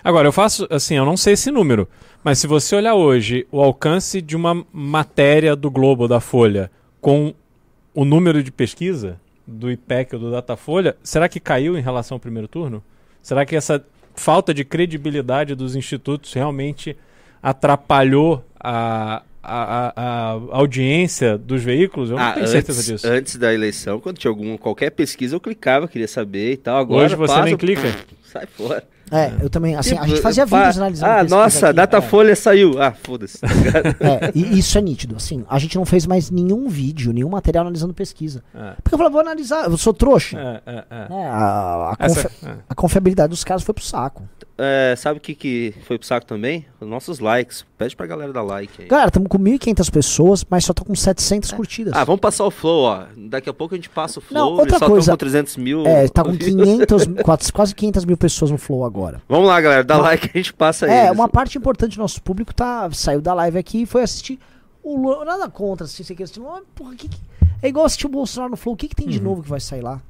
Agora, 0.04 0.28
eu 0.28 0.32
faço, 0.32 0.68
assim, 0.70 0.96
eu 0.96 1.06
não 1.06 1.16
sei 1.18 1.34
esse 1.34 1.52
número, 1.52 1.88
mas 2.24 2.40
se 2.40 2.48
você 2.48 2.76
olhar 2.76 2.96
hoje 2.96 3.46
o 3.52 3.62
alcance 3.62 4.22
de 4.22 4.36
uma 4.36 4.66
matéria 4.74 5.56
do 5.56 5.70
Globo, 5.70 6.08
da 6.08 6.20
Folha, 6.20 6.72
com 7.00 7.34
o 7.94 8.04
número 8.06 8.42
de 8.44 8.52
pesquisa 8.52 9.20
do 9.46 9.70
IPEC 9.72 10.16
ou 10.16 10.22
do 10.22 10.32
Datafolha, 10.32 10.96
será 11.04 11.28
que 11.28 11.40
caiu 11.40 11.78
em 11.78 11.82
relação 11.82 12.16
ao 12.16 12.20
primeiro 12.20 12.48
turno? 12.48 12.84
Será 13.22 13.46
que 13.46 13.56
essa 13.56 13.84
falta 14.16 14.54
de 14.54 14.64
credibilidade 14.64 15.56
dos 15.56 15.76
institutos 15.76 16.34
realmente 16.34 16.96
atrapalhou 17.56 18.44
a, 18.60 19.24
a, 19.44 19.64
a- 19.88 19.94
a 19.96 20.32
audiência 20.52 21.38
dos 21.38 21.64
veículos? 21.64 22.10
Eu 22.10 22.18
não 22.18 22.24
Ah, 22.24 22.32
tenho 22.34 22.44
antes, 22.46 22.52
certeza 22.52 22.84
disso. 22.84 23.08
antes 23.08 23.36
da 23.36 23.54
eleição, 23.54 24.00
quando 24.00 24.18
tinha 24.18 24.30
alguma, 24.32 24.58
qualquer 24.58 24.90
pesquisa, 24.92 25.36
eu 25.36 25.40
clicava, 25.40 25.88
queria 25.88 26.08
saber 26.08 26.54
e 26.54 26.58
tal. 26.58 26.78
Agora 26.78 27.06
Hoje 27.06 27.16
você 27.16 27.28
passa, 27.34 27.46
nem 27.46 27.58
clica? 27.58 27.94
Sai 28.24 28.46
fora. 28.46 28.84
É, 29.12 29.34
eu 29.42 29.50
também. 29.50 29.76
Assim, 29.76 29.92
a 29.96 30.02
Tipo, 30.02 30.08
gente 30.08 30.22
fazia 30.22 30.46
vídeos 30.46 30.78
analisando. 30.78 31.12
Ah, 31.12 31.24
nossa, 31.24 31.68
aqui. 31.68 31.76
Datafolha 31.76 32.36
saiu. 32.36 32.82
Ah, 32.82 32.92
foda-se. 32.94 33.38
tá? 33.40 33.48
É, 34.00 34.32
e 34.34 34.58
isso 34.58 34.78
é 34.78 34.82
nítido. 34.82 35.16
Assim, 35.18 35.44
a 35.50 35.60
gente 35.60 35.76
não 35.78 35.86
fez 35.86 36.06
mais 36.08 36.30
nenhum 36.32 36.68
vídeo, 36.70 37.12
nenhum 37.14 37.30
material 37.30 37.64
analisando 37.64 37.94
pesquisa. 37.94 38.44
É, 38.56 38.74
Porque 38.82 38.96
eu 38.96 38.98
falei, 38.98 39.12
vou 39.12 39.22
analisar, 39.22 39.66
eu 39.70 39.78
sou 39.78 39.94
trouxa. 39.94 40.40
é, 40.40 40.62
é, 40.66 40.84
é. 40.90 41.08
É, 41.22 41.28
a, 41.28 41.96
a, 42.00 42.06
Essa- 42.06 42.24
confi- 42.30 42.46
é. 42.46 42.56
a 42.70 42.76
confiabilidade 42.76 43.30
dos 43.30 43.44
caras 43.44 43.64
foi 43.64 43.74
pro 43.74 43.84
saco. 43.84 44.24
É, 44.58 44.94
sabe 44.96 45.18
o 45.18 45.22
que, 45.22 45.34
que 45.34 45.74
foi 45.88 45.98
pro 45.98 46.06
saco 46.08 46.26
também? 46.26 46.66
Os 46.80 46.88
nossos 46.88 47.20
likes. 47.20 47.66
Pede 47.78 47.96
pra 47.96 48.06
galera 48.06 48.32
dar 48.32 48.44
like 48.44 48.84
aí. 48.84 48.88
Galera, 48.88 49.08
estamos 49.08 49.28
com 49.28 49.40
1.500 49.40 49.90
pessoas, 49.92 50.46
mas 50.48 50.64
só 50.66 50.72
tô 50.72 50.86
com 50.86 50.94
700 50.94 51.52
curtidas. 51.52 51.94
Ah, 51.96 52.04
vamos 52.04 52.22
passar 52.22 52.46
o 52.46 52.52
flow, 52.52 52.84
ó. 52.84 53.06
Daqui 53.18 53.50
a 53.50 53.54
pouco 53.54 53.74
a 53.74 53.78
gente 53.78 53.90
passa 53.90 54.20
o 54.20 54.22
flow. 54.22 54.40
Não, 54.40 54.52
outra 54.60 54.78
só 54.78 54.86
coisa. 54.88 55.12
com 55.12 55.18
300 55.18 55.58
mil. 55.58 55.86
É, 55.88 56.08
tá 56.08 56.24
com 56.24 56.38
500, 56.38 57.06
quase, 57.24 57.52
quase 57.52 57.74
500 57.74 58.06
mil 58.06 58.18
pessoas 58.18 58.52
no 58.52 58.58
Flow 58.60 58.86
agora. 58.86 59.01
Vamos 59.28 59.48
lá, 59.48 59.60
galera. 59.62 59.84
Dá 59.84 59.96
Uma- 59.98 60.04
like 60.04 60.30
que 60.30 60.38
a 60.38 60.42
gente 60.42 60.54
passa 60.54 60.86
É, 60.90 61.06
eles. 61.08 61.12
uma 61.18 61.28
parte 61.28 61.58
importante 61.58 61.96
do 61.96 62.02
nosso 62.02 62.22
público 62.22 62.54
tá, 62.54 62.90
saiu 62.92 63.22
da 63.22 63.34
live 63.34 63.58
aqui 63.58 63.84
e 63.84 63.86
foi 63.86 64.04
assistir 64.04 64.40
o 64.84 64.96
Lula. 64.98 65.26
Nada 65.26 65.50
contra 65.50 65.88
se 65.88 66.04
você 66.04 66.14
quer 66.16 66.24
assistir. 66.24 66.40
Mas, 66.40 66.64
porra, 66.76 66.96
que, 66.96 67.08
que- 67.10 67.18
é 67.62 67.68
igual 67.68 67.86
assistir 67.86 68.06
o 68.08 68.10
Bolsonaro 68.10 68.52
no 68.52 68.58
Flow. 68.58 68.74
O 68.74 68.78
que, 68.78 68.88
que 68.88 68.96
tem 68.96 69.08
de 69.08 69.18
Uhum. 69.20 69.24
novo 69.26 69.44
que 69.44 69.50
vai 69.50 69.60
sair 69.60 69.82
lá? 69.82 70.02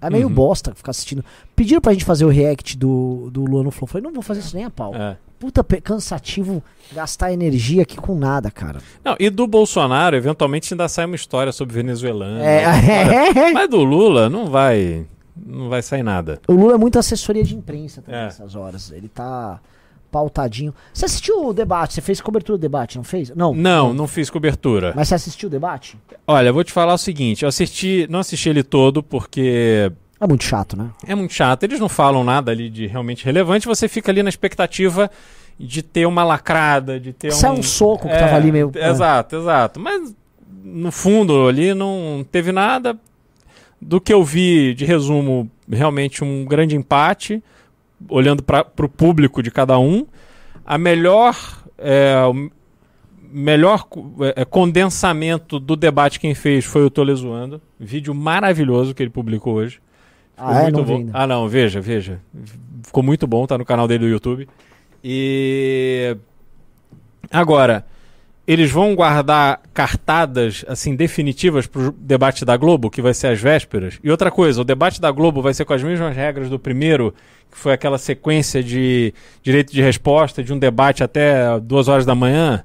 É 0.00 0.08
meio 0.08 0.28
Uhum. 0.28 0.32
bosta 0.34 0.72
ficar 0.74 0.92
assistindo. 0.92 1.24
Pediram 1.56 1.80
pra 1.80 1.92
gente 1.92 2.04
fazer 2.04 2.24
o 2.24 2.28
react 2.28 2.76
do, 2.78 3.28
do 3.32 3.44
Lula 3.44 3.64
no 3.64 3.70
Flow. 3.72 3.86
Eu 3.86 3.88
Falei, 3.92 4.04
não 4.04 4.12
vou 4.12 4.22
fazer 4.22 4.40
isso 4.40 4.54
nem 4.54 4.64
a 4.64 4.70
pau. 4.70 4.94
É. 4.94 5.16
Puta 5.40 5.62
cansativo 5.80 6.62
gastar 6.92 7.32
energia 7.32 7.82
aqui 7.82 7.96
com 7.96 8.14
nada, 8.16 8.50
cara. 8.50 8.80
Não, 9.04 9.16
e 9.20 9.28
do 9.30 9.46
Bolsonaro, 9.46 10.16
eventualmente 10.16 10.72
ainda 10.72 10.88
sai 10.88 11.04
uma 11.04 11.14
história 11.16 11.52
sobre 11.52 11.74
venezuelano. 11.74 12.40
É, 12.40 12.62
é, 13.48 13.52
Mas 13.52 13.68
do 13.68 13.82
Lula 13.84 14.28
não 14.30 14.46
vai, 14.46 15.04
não 15.46 15.68
vai 15.68 15.82
sair 15.82 16.02
nada. 16.02 16.40
O 16.48 16.52
Lula 16.52 16.74
é 16.74 16.78
muito 16.78 16.98
assessoria 16.98 17.44
de 17.44 17.54
imprensa 17.54 18.02
também 18.02 18.20
É. 18.20 18.24
nessas 18.24 18.54
horas. 18.54 18.90
Ele 18.92 19.08
tá 19.08 19.60
pautadinho. 20.10 20.74
Você 20.92 21.04
assistiu 21.04 21.46
o 21.48 21.52
debate? 21.52 21.94
Você 21.94 22.00
fez 22.00 22.20
cobertura 22.20 22.56
do 22.56 22.60
debate, 22.60 22.96
não 22.96 23.04
fez? 23.04 23.30
Não. 23.34 23.54
Não, 23.54 23.92
não 23.92 24.06
fiz 24.08 24.30
cobertura. 24.30 24.92
Mas 24.96 25.08
você 25.08 25.14
assistiu 25.14 25.48
o 25.48 25.50
debate? 25.50 25.98
Olha, 26.26 26.48
eu 26.48 26.54
vou 26.54 26.64
te 26.64 26.72
falar 26.72 26.94
o 26.94 26.98
seguinte, 26.98 27.42
eu 27.42 27.48
assisti, 27.48 28.06
não 28.08 28.20
assisti 28.20 28.48
ele 28.48 28.62
todo 28.62 29.02
porque 29.02 29.92
É 30.20 30.26
muito 30.26 30.44
chato, 30.44 30.76
né? 30.76 30.90
é 31.06 31.14
muito 31.14 31.34
chato. 31.34 31.62
Eles 31.64 31.78
não 31.78 31.88
falam 31.90 32.24
nada 32.24 32.50
ali 32.50 32.70
de 32.70 32.86
realmente 32.86 33.24
relevante, 33.24 33.66
você 33.66 33.86
fica 33.86 34.10
ali 34.10 34.22
na 34.22 34.30
expectativa 34.30 35.10
de 35.60 35.82
ter 35.82 36.06
uma 36.06 36.24
lacrada, 36.24 36.98
de 36.98 37.12
ter 37.12 37.32
Sai 37.32 37.50
um 37.50 37.58
um 37.58 37.62
soco 37.62 38.08
que 38.08 38.14
tava 38.16 38.36
ali 38.36 38.50
meio- 38.50 38.70
é. 38.76 38.88
Exato, 38.88 39.36
exato. 39.36 39.78
Mas 39.80 40.14
no 40.64 40.90
fundo 40.90 41.48
ali 41.48 41.74
não 41.74 42.24
teve 42.30 42.50
nada. 42.52 42.96
Do 43.80 44.00
que 44.00 44.12
eu 44.12 44.24
vi 44.24 44.74
de 44.74 44.84
resumo, 44.84 45.48
realmente 45.70 46.24
um 46.24 46.44
grande 46.44 46.74
empate, 46.76 47.42
olhando 48.08 48.42
para 48.42 48.66
o 48.78 48.88
público 48.88 49.42
de 49.42 49.50
cada 49.50 49.78
um. 49.78 50.06
A 50.66 50.76
melhor. 50.76 51.36
é, 51.78 52.14
o 52.26 52.50
melhor 53.30 53.86
é, 54.34 54.44
condensamento 54.44 55.60
do 55.60 55.76
debate 55.76 56.18
quem 56.18 56.34
fez 56.34 56.64
foi 56.64 56.84
o 56.84 56.90
Tolezoando. 56.90 57.60
Vídeo 57.78 58.14
maravilhoso 58.14 58.94
que 58.94 59.02
ele 59.02 59.10
publicou 59.10 59.54
hoje. 59.54 59.80
Ficou 60.34 60.50
Ah, 60.50 60.60
é? 60.60 60.62
muito 60.62 60.76
Não 60.78 60.84
bom. 60.84 61.10
Ah, 61.12 61.26
não, 61.26 61.48
veja, 61.48 61.80
veja. 61.80 62.20
Ficou 62.82 63.02
muito 63.02 63.26
bom, 63.26 63.46
tá 63.46 63.58
no 63.58 63.64
canal 63.64 63.86
dele 63.86 64.04
do 64.06 64.10
YouTube. 64.10 64.48
E 65.04 66.16
agora, 67.30 67.84
eles 68.48 68.70
vão 68.70 68.94
guardar 68.94 69.60
cartadas 69.74 70.64
assim 70.66 70.96
definitivas 70.96 71.66
pro 71.66 71.92
debate 71.92 72.46
da 72.46 72.56
Globo, 72.56 72.88
que 72.88 73.02
vai 73.02 73.12
ser 73.12 73.26
às 73.26 73.38
vésperas. 73.38 73.98
E 74.02 74.10
outra 74.10 74.30
coisa, 74.30 74.62
o 74.62 74.64
debate 74.64 75.02
da 75.02 75.10
Globo 75.10 75.42
vai 75.42 75.52
ser 75.52 75.66
com 75.66 75.74
as 75.74 75.82
mesmas 75.82 76.16
regras 76.16 76.48
do 76.48 76.58
primeiro, 76.58 77.14
que 77.50 77.58
foi 77.58 77.74
aquela 77.74 77.98
sequência 77.98 78.62
de 78.62 79.12
direito 79.42 79.70
de 79.70 79.82
resposta, 79.82 80.42
de 80.42 80.50
um 80.50 80.58
debate 80.58 81.04
até 81.04 81.60
duas 81.60 81.88
horas 81.88 82.06
da 82.06 82.14
manhã. 82.14 82.64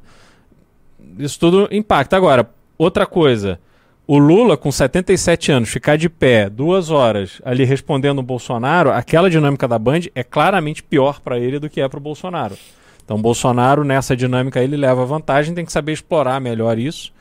Isso 1.19 1.38
tudo 1.38 1.67
impacta. 1.69 2.15
Agora, 2.15 2.50
outra 2.78 3.06
coisa. 3.06 3.60
O 4.08 4.17
Lula, 4.17 4.56
com 4.56 4.72
77 4.72 5.52
anos, 5.52 5.69
ficar 5.69 5.98
de 5.98 6.08
pé 6.08 6.50
duas 6.50 6.91
horas 6.91 7.41
ali 7.43 7.65
respondendo 7.65 8.19
o 8.19 8.24
Bolsonaro, 8.24 8.89
aquela 8.89 9.30
dinâmica 9.30 9.67
da 9.67 9.78
Band 9.78 10.04
é 10.15 10.24
claramente 10.24 10.82
pior 10.82 11.19
para 11.19 11.38
ele 11.38 11.60
do 11.60 11.69
que 11.69 11.82
é 11.82 11.89
para 11.89 11.98
o 11.98 12.02
Bolsonaro. 12.02 12.56
Então, 13.04 13.22
Bolsonaro, 13.22 13.84
nessa 13.84 14.16
dinâmica, 14.16 14.62
ele 14.62 14.78
leva 14.78 15.06
vantagem, 15.06 15.54
tem 15.54 15.66
que 15.66 15.72
saber 15.72 15.92
explorar 15.92 16.39
melhor 16.39 16.78
isso. 16.78 17.13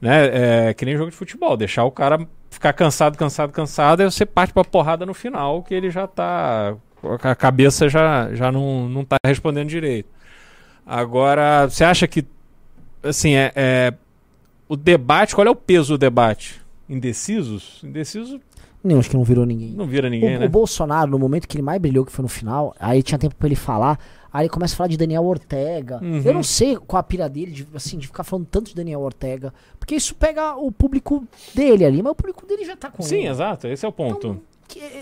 Né? 0.00 0.68
É 0.68 0.74
que 0.74 0.84
nem 0.84 0.96
jogo 0.96 1.10
de 1.10 1.16
futebol, 1.16 1.56
deixar 1.56 1.84
o 1.84 1.90
cara 1.90 2.26
ficar 2.50 2.72
cansado, 2.72 3.18
cansado, 3.18 3.52
cansado, 3.52 4.00
aí 4.00 4.10
você 4.10 4.24
parte 4.24 4.52
pra 4.52 4.64
porrada 4.64 5.04
no 5.04 5.12
final, 5.12 5.62
que 5.62 5.74
ele 5.74 5.90
já 5.90 6.06
tá. 6.06 6.76
A 7.22 7.34
cabeça 7.34 7.88
já, 7.88 8.34
já 8.34 8.50
não, 8.50 8.88
não 8.88 9.04
tá 9.04 9.16
respondendo 9.26 9.68
direito. 9.68 10.08
Agora, 10.86 11.66
você 11.68 11.84
acha 11.84 12.06
que. 12.06 12.24
Assim, 13.02 13.34
é, 13.34 13.52
é. 13.54 13.94
O 14.66 14.76
debate, 14.76 15.34
qual 15.34 15.46
é 15.46 15.50
o 15.50 15.56
peso 15.56 15.94
do 15.94 15.98
debate? 15.98 16.62
Indecisos? 16.88 17.80
Indecisos 17.84 18.40
Não, 18.84 18.98
acho 18.98 19.08
que 19.08 19.16
não 19.16 19.24
virou 19.24 19.46
ninguém. 19.46 19.72
não 19.72 19.86
vira 19.86 20.06
O, 20.06 20.10
ninguém, 20.10 20.36
o 20.36 20.40
né? 20.40 20.48
Bolsonaro, 20.48 21.10
no 21.10 21.18
momento 21.18 21.48
que 21.48 21.56
ele 21.56 21.62
mais 21.62 21.80
brilhou, 21.80 22.04
que 22.04 22.12
foi 22.12 22.22
no 22.22 22.28
final, 22.28 22.74
aí 22.78 23.02
tinha 23.02 23.18
tempo 23.18 23.34
pra 23.34 23.48
ele 23.48 23.56
falar, 23.56 23.98
aí 24.30 24.42
ele 24.42 24.50
começa 24.50 24.74
a 24.74 24.76
falar 24.76 24.88
de 24.88 24.96
Daniel 24.98 25.24
Ortega. 25.24 25.98
Uhum. 26.02 26.20
Eu 26.22 26.34
não 26.34 26.42
sei 26.42 26.76
qual 26.76 27.00
a 27.00 27.02
pira 27.02 27.28
dele, 27.28 27.50
de, 27.50 27.66
assim, 27.74 27.96
de 27.96 28.06
ficar 28.06 28.24
falando 28.24 28.46
tanto 28.50 28.68
de 28.68 28.74
Daniel 28.74 29.00
Ortega, 29.00 29.54
porque 29.78 29.94
isso 29.94 30.14
pega 30.14 30.54
o 30.56 30.70
público 30.70 31.26
dele 31.54 31.84
ali, 31.84 32.02
mas 32.02 32.12
o 32.12 32.14
público 32.14 32.46
dele 32.46 32.64
já 32.64 32.76
tá 32.76 32.90
com 32.90 33.02
Sim, 33.02 33.20
ele. 33.20 33.28
exato, 33.28 33.66
esse 33.68 33.86
é 33.86 33.88
o 33.88 33.92
ponto. 33.92 34.18
Então, 34.18 34.40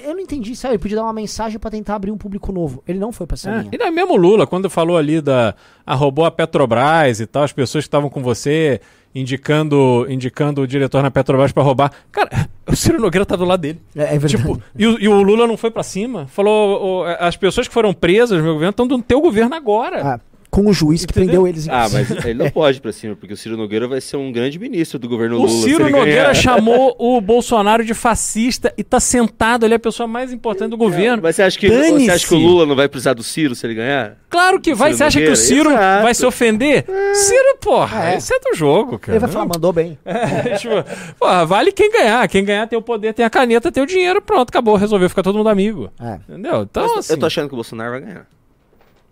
eu 0.04 0.12
não 0.14 0.20
entendi, 0.20 0.54
sabe? 0.56 0.74
Ele 0.74 0.78
podia 0.82 0.96
dar 0.96 1.04
uma 1.04 1.12
mensagem 1.12 1.58
pra 1.58 1.70
tentar 1.70 1.94
abrir 1.94 2.10
um 2.10 2.18
público 2.18 2.52
novo. 2.52 2.82
Ele 2.86 2.98
não 2.98 3.12
foi 3.12 3.26
pra 3.26 3.34
essa 3.34 3.50
É, 3.50 3.58
linha. 3.58 3.70
e 3.72 3.78
não 3.78 3.86
é 3.86 3.90
mesmo 3.90 4.14
o 4.14 4.16
Lula, 4.16 4.46
quando 4.46 4.68
falou 4.68 4.96
ali 4.96 5.20
da. 5.20 5.54
A 5.86 5.94
roubou 5.94 6.24
a 6.24 6.30
Petrobras 6.30 7.20
e 7.20 7.26
tal, 7.26 7.42
as 7.42 7.52
pessoas 7.52 7.84
que 7.84 7.88
estavam 7.88 8.08
com 8.10 8.22
você 8.22 8.80
indicando 9.14 10.06
indicando 10.08 10.62
o 10.62 10.66
diretor 10.66 11.02
na 11.02 11.10
Petrobras 11.10 11.52
pra 11.52 11.62
roubar. 11.62 11.92
Cara, 12.10 12.28
o 12.66 12.74
Ciro 12.76 13.00
Nogueira 13.00 13.24
tá 13.26 13.36
do 13.36 13.44
lado 13.44 13.60
dele. 13.60 13.80
É, 13.94 14.02
é 14.14 14.18
verdade. 14.18 14.36
Tipo, 14.36 14.62
e, 14.76 14.86
o- 14.86 14.98
e 15.00 15.08
o 15.08 15.22
Lula 15.22 15.46
não 15.46 15.56
foi 15.56 15.70
pra 15.70 15.82
cima? 15.82 16.26
Falou, 16.26 17.02
"Ô, 17.02 17.04
as 17.18 17.36
pessoas 17.36 17.68
que 17.68 17.74
foram 17.74 17.92
presas 17.94 18.38
no 18.38 18.44
meu 18.44 18.54
governo 18.54 18.70
estão 18.70 18.86
no 18.86 19.02
teu 19.02 19.20
governo 19.20 19.54
agora. 19.54 20.14
Ah, 20.14 20.20
com 20.52 20.66
o 20.68 20.72
juiz 20.74 21.06
que 21.06 21.12
Entendeu? 21.12 21.40
prendeu 21.44 21.48
eles. 21.48 21.66
Ah, 21.66 21.88
mas 21.90 22.10
ele 22.10 22.34
não 22.34 22.50
pode 22.52 22.76
ir 22.76 22.80
pra 22.82 22.92
cima, 22.92 23.16
porque 23.16 23.32
o 23.32 23.36
Ciro 23.38 23.56
Nogueira 23.56 23.88
vai 23.88 24.02
ser 24.02 24.18
um 24.18 24.30
grande 24.30 24.58
ministro 24.58 24.98
do 24.98 25.08
governo 25.08 25.36
O 25.36 25.46
Lula. 25.46 25.48
se 25.48 25.62
Ciro 25.62 25.88
Nogueira 25.88 26.04
ganhar. 26.24 26.34
chamou 26.34 26.94
o 27.00 27.18
Bolsonaro 27.22 27.82
de 27.82 27.94
fascista 27.94 28.70
e 28.76 28.84
tá 28.84 29.00
sentado 29.00 29.64
ali, 29.64 29.72
a 29.72 29.78
pessoa 29.78 30.06
mais 30.06 30.30
importante 30.30 30.68
do 30.70 30.76
governo. 30.76 31.22
Mas 31.22 31.36
você 31.36 31.42
acha, 31.42 31.58
que, 31.58 31.68
você 31.70 32.10
acha 32.10 32.28
que 32.28 32.34
o 32.34 32.38
Lula 32.38 32.66
não 32.66 32.76
vai 32.76 32.86
precisar 32.86 33.14
do 33.14 33.22
Ciro 33.22 33.54
se 33.54 33.66
ele 33.66 33.74
ganhar? 33.76 34.18
Claro 34.28 34.60
que 34.60 34.74
vai. 34.74 34.92
Você 34.92 35.04
acha 35.04 35.18
que 35.18 35.28
o? 35.30 35.36
Ciro 35.36 35.70
Exato. 35.70 36.02
vai 36.02 36.14
se 36.14 36.26
ofender? 36.26 36.84
Ciro, 37.14 37.56
porra, 37.58 38.10
É. 38.12 38.18
isso 38.18 38.34
é 38.34 38.38
do 38.38 38.54
jogo, 38.54 38.98
cara. 38.98 39.16
Ele 39.16 39.20
vai 39.20 39.30
falar, 39.30 39.46
mandou 39.46 39.72
bem. 39.72 39.98
É, 40.04 40.56
tipo, 40.56 40.74
porra, 41.18 41.46
vale 41.46 41.72
quem 41.72 41.90
ganhar. 41.90 42.28
Quem 42.28 42.44
ganhar 42.44 42.66
tem 42.66 42.78
o 42.78 42.82
poder, 42.82 43.14
tem 43.14 43.24
a 43.24 43.30
caneta, 43.30 43.72
tem 43.72 43.82
o 43.82 43.86
dinheiro, 43.86 44.20
pronto, 44.20 44.50
acabou, 44.50 44.76
resolveu 44.76 45.08
ficar 45.08 45.22
todo 45.22 45.38
mundo 45.38 45.48
amigo. 45.48 45.90
É. 45.98 46.18
Entendeu? 46.28 46.62
Então, 46.62 46.82
Mas 46.88 46.98
assim. 46.98 47.12
Eu 47.14 47.18
tô 47.18 47.24
achando 47.26 47.48
que 47.48 47.54
o 47.54 47.56
Bolsonaro 47.56 47.90
vai 47.92 48.00
ganhar. 48.02 48.26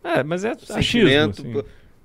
É, 0.02 0.22
mas 0.22 0.44
é 0.44 0.50
achismo. 0.50 0.74
Sentimento. 0.74 1.40
assim. 1.42 1.62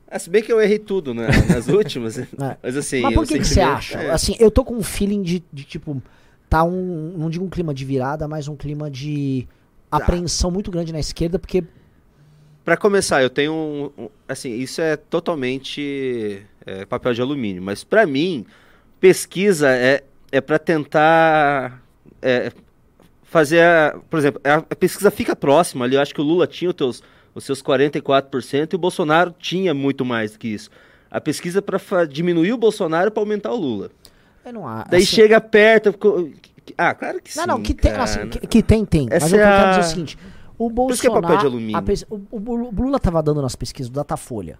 Ah, 0.07 0.19
se 0.19 0.29
bem 0.29 0.41
que 0.43 0.51
eu 0.51 0.61
errei 0.61 0.79
tudo 0.79 1.13
né, 1.13 1.27
nas 1.49 1.67
últimas. 1.69 2.17
Mas 2.61 2.77
assim. 2.77 3.01
Mas 3.01 3.13
por 3.15 3.23
o 3.23 3.27
que, 3.27 3.39
que 3.39 3.45
você 3.45 3.61
acha? 3.61 3.99
é. 3.99 4.11
Assim, 4.11 4.35
eu 4.39 4.51
tô 4.51 4.63
com 4.63 4.75
um 4.75 4.83
feeling 4.83 5.21
de, 5.23 5.43
de, 5.51 5.63
tipo, 5.63 6.01
tá 6.49 6.63
um, 6.63 7.13
não 7.17 7.29
digo 7.29 7.43
um 7.43 7.49
clima 7.49 7.73
de 7.73 7.83
virada, 7.85 8.27
mas 8.27 8.47
um 8.47 8.55
clima 8.55 8.89
de 8.89 9.47
Tá. 9.89 9.97
apreensão 9.97 10.51
muito 10.51 10.69
grande 10.71 10.91
na 10.91 10.99
esquerda, 10.99 11.39
porque 11.39 11.63
Pra 12.65 12.75
começar, 12.75 13.21
eu 13.21 13.29
tenho 13.29 13.53
um, 13.53 13.91
um- 14.05 14.09
assim, 14.27 14.51
isso 14.55 14.81
é 14.81 14.97
totalmente 14.97 16.41
é, 16.65 16.83
papel 16.85 17.13
de 17.13 17.21
alumínio, 17.21 17.61
mas 17.61 17.83
pra 17.83 18.05
mim, 18.07 18.43
pesquisa 18.99 19.69
é, 19.69 20.03
é 20.31 20.41
para 20.41 20.57
tentar 20.57 21.81
é, 22.21 22.51
fazer, 23.23 23.61
a, 23.61 23.99
por 24.09 24.17
exemplo, 24.17 24.41
a, 24.43 24.55
a 24.55 24.75
pesquisa 24.75 25.11
fica 25.11 25.35
próxima 25.35 25.85
ali, 25.85 25.95
eu 25.95 26.01
acho 26.01 26.13
que 26.13 26.21
o 26.21 26.23
Lula 26.23 26.47
tinha 26.47 26.69
os, 26.71 26.75
teus, 26.75 27.03
os 27.35 27.43
seus 27.43 27.61
44% 27.61 28.73
e 28.73 28.75
o 28.75 28.79
Bolsonaro 28.79 29.35
tinha 29.37 29.73
muito 29.73 30.03
mais 30.03 30.31
do 30.31 30.39
que 30.39 30.47
isso. 30.47 30.69
A 31.11 31.21
pesquisa 31.21 31.61
para 31.61 32.05
diminuir 32.05 32.53
o 32.53 32.57
Bolsonaro 32.57 33.11
para 33.11 33.21
aumentar 33.21 33.51
o 33.51 33.55
Lula. 33.57 33.91
eu 34.43 34.53
não 34.53 34.67
acho. 34.67 34.89
Daí 34.89 35.03
assim, 35.03 35.15
chega 35.15 35.39
perto, 35.39 35.93
ah, 36.77 36.93
claro 36.95 37.21
que 37.21 37.31
sim. 37.33 37.39
Não, 37.41 37.45
não, 37.47 37.61
que 37.61 37.73
tem, 37.73 37.91
assim, 37.91 38.27
que, 38.29 38.39
que 38.47 38.63
tem, 38.63 38.83
tem. 38.85 39.07
Mas 39.09 39.23
Essa 39.23 39.35
eu 39.37 39.43
é 39.45 39.57
quero 39.57 39.69
dizer 39.69 39.79
o 39.81 39.83
seguinte: 39.89 40.17
o 40.57 40.67
é 40.69 40.73
Bolsonaro. 40.73 41.21
papel 41.21 41.37
de 41.37 41.45
alumínio. 41.45 41.77
a 41.77 41.81
pes- 41.81 42.05
o, 42.09 42.15
o- 42.31 42.39
o 42.41 42.71
Lula 42.81 42.99
tava 42.99 43.21
dando 43.21 43.41
nas 43.41 43.55
pesquisas 43.55 43.89
do 43.89 43.95
Datafolha 43.95 44.57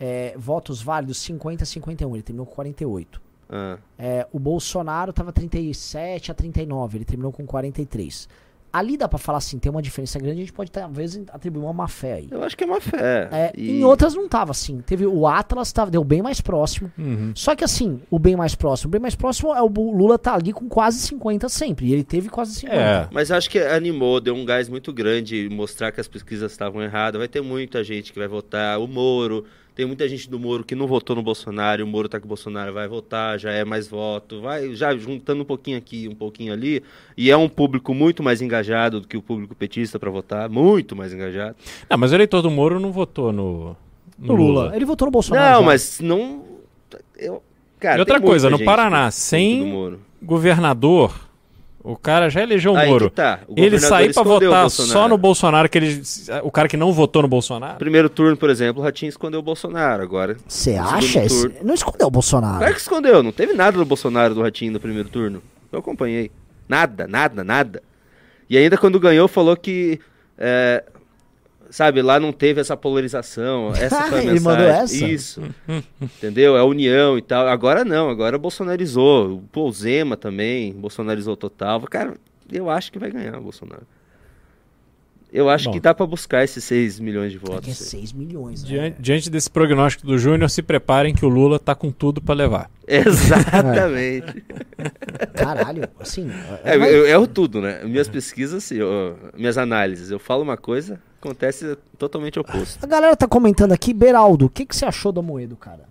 é, 0.00 0.34
votos 0.36 0.80
válidos 0.82 1.18
50 1.18 1.62
a 1.62 1.66
51, 1.66 2.14
ele 2.16 2.22
terminou 2.22 2.46
com 2.46 2.54
48. 2.54 3.20
Ah, 3.54 3.76
É, 3.98 4.26
o 4.32 4.38
Bolsonaro 4.38 5.12
tava 5.12 5.30
37 5.32 6.30
a 6.32 6.34
39, 6.34 6.98
ele 6.98 7.04
terminou 7.04 7.30
com 7.30 7.44
43. 7.46 8.28
Ali 8.72 8.96
dá 8.96 9.06
pra 9.06 9.18
falar 9.18 9.38
assim, 9.38 9.58
tem 9.58 9.70
uma 9.70 9.82
diferença 9.82 10.18
grande, 10.18 10.36
a 10.38 10.40
gente 10.40 10.52
pode 10.52 10.70
talvez 10.70 11.20
atribuir 11.30 11.62
uma 11.62 11.72
má 11.72 11.86
fé 11.88 12.14
aí. 12.14 12.28
eu 12.30 12.42
acho 12.42 12.56
que 12.56 12.64
é 12.64 12.66
uma 12.66 12.80
fé. 12.80 13.28
É, 13.30 13.52
E- 13.56 13.80
Em 13.80 13.84
outras 13.84 14.14
não 14.14 14.28
tava 14.28 14.50
assim. 14.52 14.80
Teve 14.80 15.06
o 15.06 15.26
Atlas, 15.26 15.70
tava, 15.72 15.90
deu 15.90 16.02
bem 16.02 16.22
mais 16.22 16.40
próximo. 16.40 16.90
Uhum. 16.98 17.32
Só 17.34 17.54
que 17.54 17.62
assim, 17.64 18.00
o 18.10 18.18
bem 18.18 18.34
mais 18.36 18.54
próximo, 18.54 18.88
o 18.88 18.92
bem 18.92 19.00
mais 19.00 19.14
próximo 19.14 19.54
é 19.54 19.60
o 19.60 19.66
Lula 19.66 20.18
tá 20.18 20.34
ali 20.34 20.52
com 20.52 20.68
quase 20.68 20.98
50 21.00 21.48
sempre. 21.48 21.86
E 21.86 21.92
ele 21.92 22.04
teve 22.04 22.28
quase 22.28 22.54
50. 22.54 22.74
É. 22.80 23.08
Mas 23.12 23.30
acho 23.30 23.50
que 23.50 23.58
animou, 23.58 24.20
deu 24.20 24.34
um 24.34 24.44
gás 24.44 24.68
muito 24.68 24.92
grande 24.92 25.48
mostrar 25.50 25.92
que 25.92 26.00
as 26.00 26.08
pesquisas 26.08 26.50
estavam 26.52 26.82
erradas. 26.82 27.18
Vai 27.18 27.28
ter 27.28 27.42
muita 27.42 27.84
gente 27.84 28.12
que 28.12 28.18
vai 28.18 28.28
votar. 28.28 28.78
O 28.80 28.86
Moro, 28.88 29.44
tem 29.74 29.86
muita 29.86 30.06
gente 30.08 30.28
do 30.28 30.38
Moro 30.38 30.62
que 30.64 30.74
não 30.74 30.86
votou 30.86 31.16
no 31.16 31.22
Bolsonaro. 31.22 31.82
O 31.82 31.86
Moro 31.86 32.08
tá 32.08 32.18
com 32.20 32.26
o 32.26 32.28
Bolsonaro, 32.28 32.72
vai 32.72 32.86
votar, 32.86 33.38
já 33.38 33.50
é 33.50 33.64
mais 33.64 33.88
voto. 33.88 34.40
Vai 34.40 34.74
já 34.74 34.94
juntando 34.96 35.42
um 35.42 35.44
pouquinho 35.46 35.78
aqui, 35.78 36.08
um 36.08 36.14
pouquinho 36.14 36.52
ali. 36.52 36.82
E 37.16 37.30
é 37.30 37.36
um 37.36 37.48
público 37.48 37.94
muito 37.94 38.22
mais 38.22 38.42
engajado 38.42 39.00
do 39.00 39.08
que 39.08 39.16
o 39.16 39.22
público 39.22 39.54
petista 39.54 39.98
para 39.98 40.10
votar. 40.10 40.48
Muito 40.50 40.94
mais 40.94 41.12
engajado. 41.12 41.56
Não, 41.88 41.96
mas 41.96 42.12
o 42.12 42.14
eleitor 42.14 42.42
do 42.42 42.50
Moro 42.50 42.78
não 42.78 42.92
votou 42.92 43.32
no, 43.32 43.74
no 44.18 44.34
Lula. 44.34 44.64
Lula. 44.64 44.76
Ele 44.76 44.84
votou 44.84 45.06
no 45.06 45.12
Bolsonaro. 45.12 45.52
não, 45.54 45.60
já. 45.60 45.66
mas 45.66 46.00
não. 46.00 46.44
Eu, 47.18 47.42
cara, 47.80 47.96
E 47.96 48.00
outra 48.00 48.20
coisa, 48.20 48.50
no 48.50 48.62
Paraná, 48.62 49.10
sem- 49.10 49.60
do 49.60 49.66
Moro. 49.66 50.00
Governador, 50.22 51.14
o 51.84 51.96
cara 51.96 52.28
já 52.28 52.42
elegeu 52.42 52.72
o 52.72 52.76
Aí 52.76 52.88
Moro. 52.88 53.10
que 53.10 53.16
tá. 53.16 53.40
O 53.48 53.54
Ele 53.56 53.78
sair 53.78 54.10
o 54.16 54.24
votar 54.24 54.70
só 54.70 55.08
no 55.08 55.18
Bolsonaro, 55.18 55.68
que 55.68 55.78
ele, 55.78 56.02
o 56.42 56.50
cara 56.50 56.68
que 56.68 56.76
não 56.76 56.92
votou 56.92 57.22
no 57.22 57.28
Bolsonaro. 57.28 57.76
Primeiro 57.78 58.08
turno, 58.08 58.36
por 58.36 58.48
exemplo, 58.50 58.80
o 58.80 58.84
Ratinho 58.84 59.08
escondeu 59.08 59.40
o 59.40 59.42
Bolsonaro. 59.42 60.02
Agora, 60.02 60.36
Você 60.46 60.76
acha? 60.76 61.24
Esse- 61.24 61.52
Não 61.62 61.74
escondeu 61.74 62.06
o 62.06 62.10
Bolsonaro. 62.10 62.58
Claro 62.58 62.74
que 62.74 62.80
escondeu, 62.80 63.22
não 63.22 63.32
teve 63.32 63.52
nada 63.52 63.76
do 63.76 63.84
Bolsonaro 63.84 64.34
do 64.34 64.42
Ratinho 64.42 64.72
no 64.72 64.80
primeiro 64.80 65.08
turno. 65.08 65.42
Eu 65.72 65.80
acompanhei. 65.80 66.30
Nada, 66.68 67.06
nada, 67.08 67.42
nada. 67.42 67.82
E 68.48 68.56
ainda 68.56 68.76
quando 68.78 69.00
ganhou, 69.00 69.26
falou 69.26 69.56
que. 69.56 69.98
é, 70.38 70.84
sabe, 71.72 72.02
lá 72.02 72.20
não 72.20 72.32
teve 72.32 72.60
essa 72.60 72.76
polarização. 72.76 73.72
Essa 73.74 74.02
foi 74.04 74.20
a 74.20 74.24
Ele 74.24 74.38
mandou 74.40 74.66
essa? 74.66 75.04
Isso. 75.04 75.42
Entendeu? 76.00 76.56
É 76.56 76.60
a 76.60 76.64
união 76.64 77.18
e 77.18 77.22
tal. 77.22 77.48
Agora 77.48 77.84
não, 77.84 78.08
agora 78.10 78.38
bolsonarizou. 78.38 79.42
Pô, 79.50 79.66
o 79.68 79.72
Zema 79.72 80.16
também, 80.16 80.72
bolsonarizou 80.72 81.36
total. 81.36 81.80
Cara, 81.82 82.14
eu 82.52 82.70
acho 82.70 82.92
que 82.92 82.98
vai 82.98 83.10
ganhar 83.10 83.36
o 83.38 83.42
Bolsonaro. 83.42 83.82
Eu 85.32 85.48
acho 85.48 85.64
Bom. 85.64 85.70
que 85.72 85.80
dá 85.80 85.94
pra 85.94 86.04
buscar 86.04 86.44
esses 86.44 86.62
6 86.62 87.00
milhões 87.00 87.32
de 87.32 87.38
é 87.38 87.40
votos. 87.40 87.66
aí. 87.68 87.74
6 87.74 88.12
milhões. 88.12 88.62
né? 88.62 88.68
Diante, 88.68 88.96
diante 89.00 89.30
desse 89.30 89.48
prognóstico 89.48 90.06
do 90.06 90.18
Júnior, 90.18 90.50
se 90.50 90.60
preparem 90.62 91.14
que 91.14 91.24
o 91.24 91.28
Lula 91.30 91.58
tá 91.58 91.74
com 91.74 91.90
tudo 91.90 92.20
pra 92.20 92.34
levar. 92.34 92.70
Exatamente. 92.86 94.44
Caralho, 95.32 95.88
assim. 95.98 96.30
É, 96.62 96.76
mas- 96.76 96.92
eu 96.92 97.06
erro 97.06 97.26
tudo, 97.26 97.62
né? 97.62 97.82
Minhas 97.82 98.08
pesquisas, 98.08 98.62
assim, 98.62 98.74
eu- 98.76 99.16
minhas 99.34 99.56
análises, 99.56 100.10
eu 100.10 100.18
falo 100.18 100.42
uma 100.42 100.58
coisa, 100.58 101.00
acontece 101.22 101.78
totalmente 101.96 102.40
oposto. 102.40 102.82
A 102.82 102.86
galera 102.86 103.16
tá 103.16 103.28
comentando 103.28 103.70
aqui, 103.70 103.94
Beraldo, 103.94 104.46
o 104.46 104.50
que, 104.50 104.66
que 104.66 104.74
você 104.74 104.84
achou 104.84 105.12
do 105.12 105.20
Amoedo, 105.20 105.56
cara? 105.56 105.84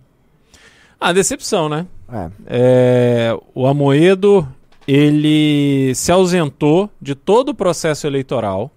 Ah, 1.00 1.12
decepção, 1.12 1.70
né? 1.70 1.86
É. 2.12 2.30
É, 2.46 3.38
o 3.54 3.66
Amoedo, 3.66 4.46
ele 4.86 5.94
se 5.94 6.12
ausentou 6.12 6.90
de 7.00 7.14
todo 7.14 7.48
o 7.48 7.54
processo 7.54 8.06
eleitoral. 8.06 8.70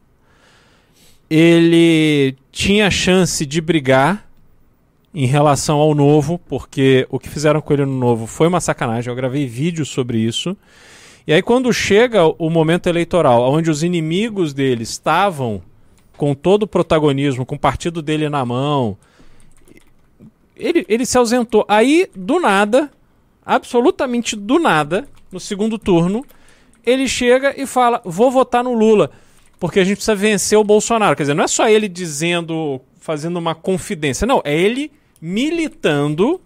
Ele 1.30 2.38
tinha 2.52 2.90
chance 2.90 3.46
de 3.46 3.60
brigar 3.60 4.26
em 5.14 5.26
relação 5.26 5.78
ao 5.78 5.94
novo, 5.94 6.40
porque 6.40 7.06
o 7.10 7.20
que 7.20 7.30
fizeram 7.30 7.60
com 7.62 7.74
ele 7.74 7.86
no 7.86 7.98
novo 7.98 8.26
foi 8.26 8.48
uma 8.48 8.62
sacanagem. 8.62 9.10
Eu 9.10 9.16
gravei 9.16 9.46
vídeo 9.46 9.86
sobre 9.86 10.20
isso. 10.20 10.56
E 11.28 11.34
aí, 11.34 11.42
quando 11.42 11.74
chega 11.74 12.26
o 12.26 12.50
momento 12.50 12.88
eleitoral, 12.88 13.52
onde 13.52 13.70
os 13.70 13.84
inimigos 13.84 14.54
dele 14.54 14.84
estavam 14.84 15.62
com 16.18 16.34
todo 16.34 16.64
o 16.64 16.68
protagonismo, 16.68 17.46
com 17.46 17.56
o 17.56 17.60
partido 17.60 18.02
dele 18.02 18.30
na 18.30 18.46
mão, 18.46 18.98
ele, 20.56 20.86
ele 20.88 21.06
se 21.06 21.18
ausentou. 21.18 21.66
Aí, 21.68 22.10
do 22.16 22.40
nada, 22.40 22.92
absolutamente 23.46 24.36
do 24.36 24.58
nada, 24.58 25.08
no 25.32 25.40
segundo 25.40 25.78
turno, 25.78 26.26
ele 26.86 27.08
chega 27.08 27.54
e 27.60 27.66
fala: 27.66 28.02
vou 28.06 28.32
votar 28.32 28.64
no 28.64 28.74
Lula, 28.74 29.12
porque 29.60 29.80
a 29.80 29.84
gente 29.84 29.98
precisa 29.98 30.16
vencer 30.16 30.58
o 30.58 30.64
Bolsonaro. 30.64 31.16
Quer 31.16 31.24
dizer, 31.24 31.34
não 31.34 31.44
é 31.44 31.48
só 31.48 31.68
ele 31.68 31.88
dizendo, 31.88 32.80
fazendo 33.00 33.38
uma 33.38 33.54
confidência, 33.54 34.26
não, 34.26 34.42
é 34.44 34.58
ele 34.58 34.92
militando 35.22 36.40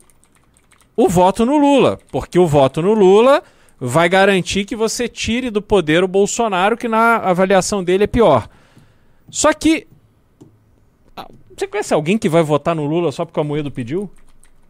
o 0.96 1.08
voto 1.08 1.46
no 1.46 1.58
Lula, 1.58 2.00
porque 2.12 2.38
o 2.38 2.48
voto 2.48 2.82
no 2.82 2.94
Lula 2.94 3.44
vai 3.80 4.10
garantir 4.10 4.66
que 4.66 4.76
você 4.76 5.08
tire 5.08 5.50
do 5.50 5.62
poder 5.62 6.04
o 6.04 6.08
Bolsonaro, 6.08 6.76
que 6.76 6.88
na 6.88 7.18
avaliação 7.18 7.84
dele 7.84 8.04
é 8.04 8.08
pior. 8.08 8.50
Só 9.32 9.52
que. 9.54 9.88
ah, 11.16 11.28
Você 11.58 11.68
conhece 11.68 11.94
alguém 11.94 12.18
que 12.18 12.30
vai 12.30 12.42
votar 12.44 12.76
no 12.76 12.86
Lula 12.86 13.12
só 13.12 13.26
porque 13.26 13.40
o 13.40 13.42
Amoedo 13.44 13.72
pediu? 13.72 14.10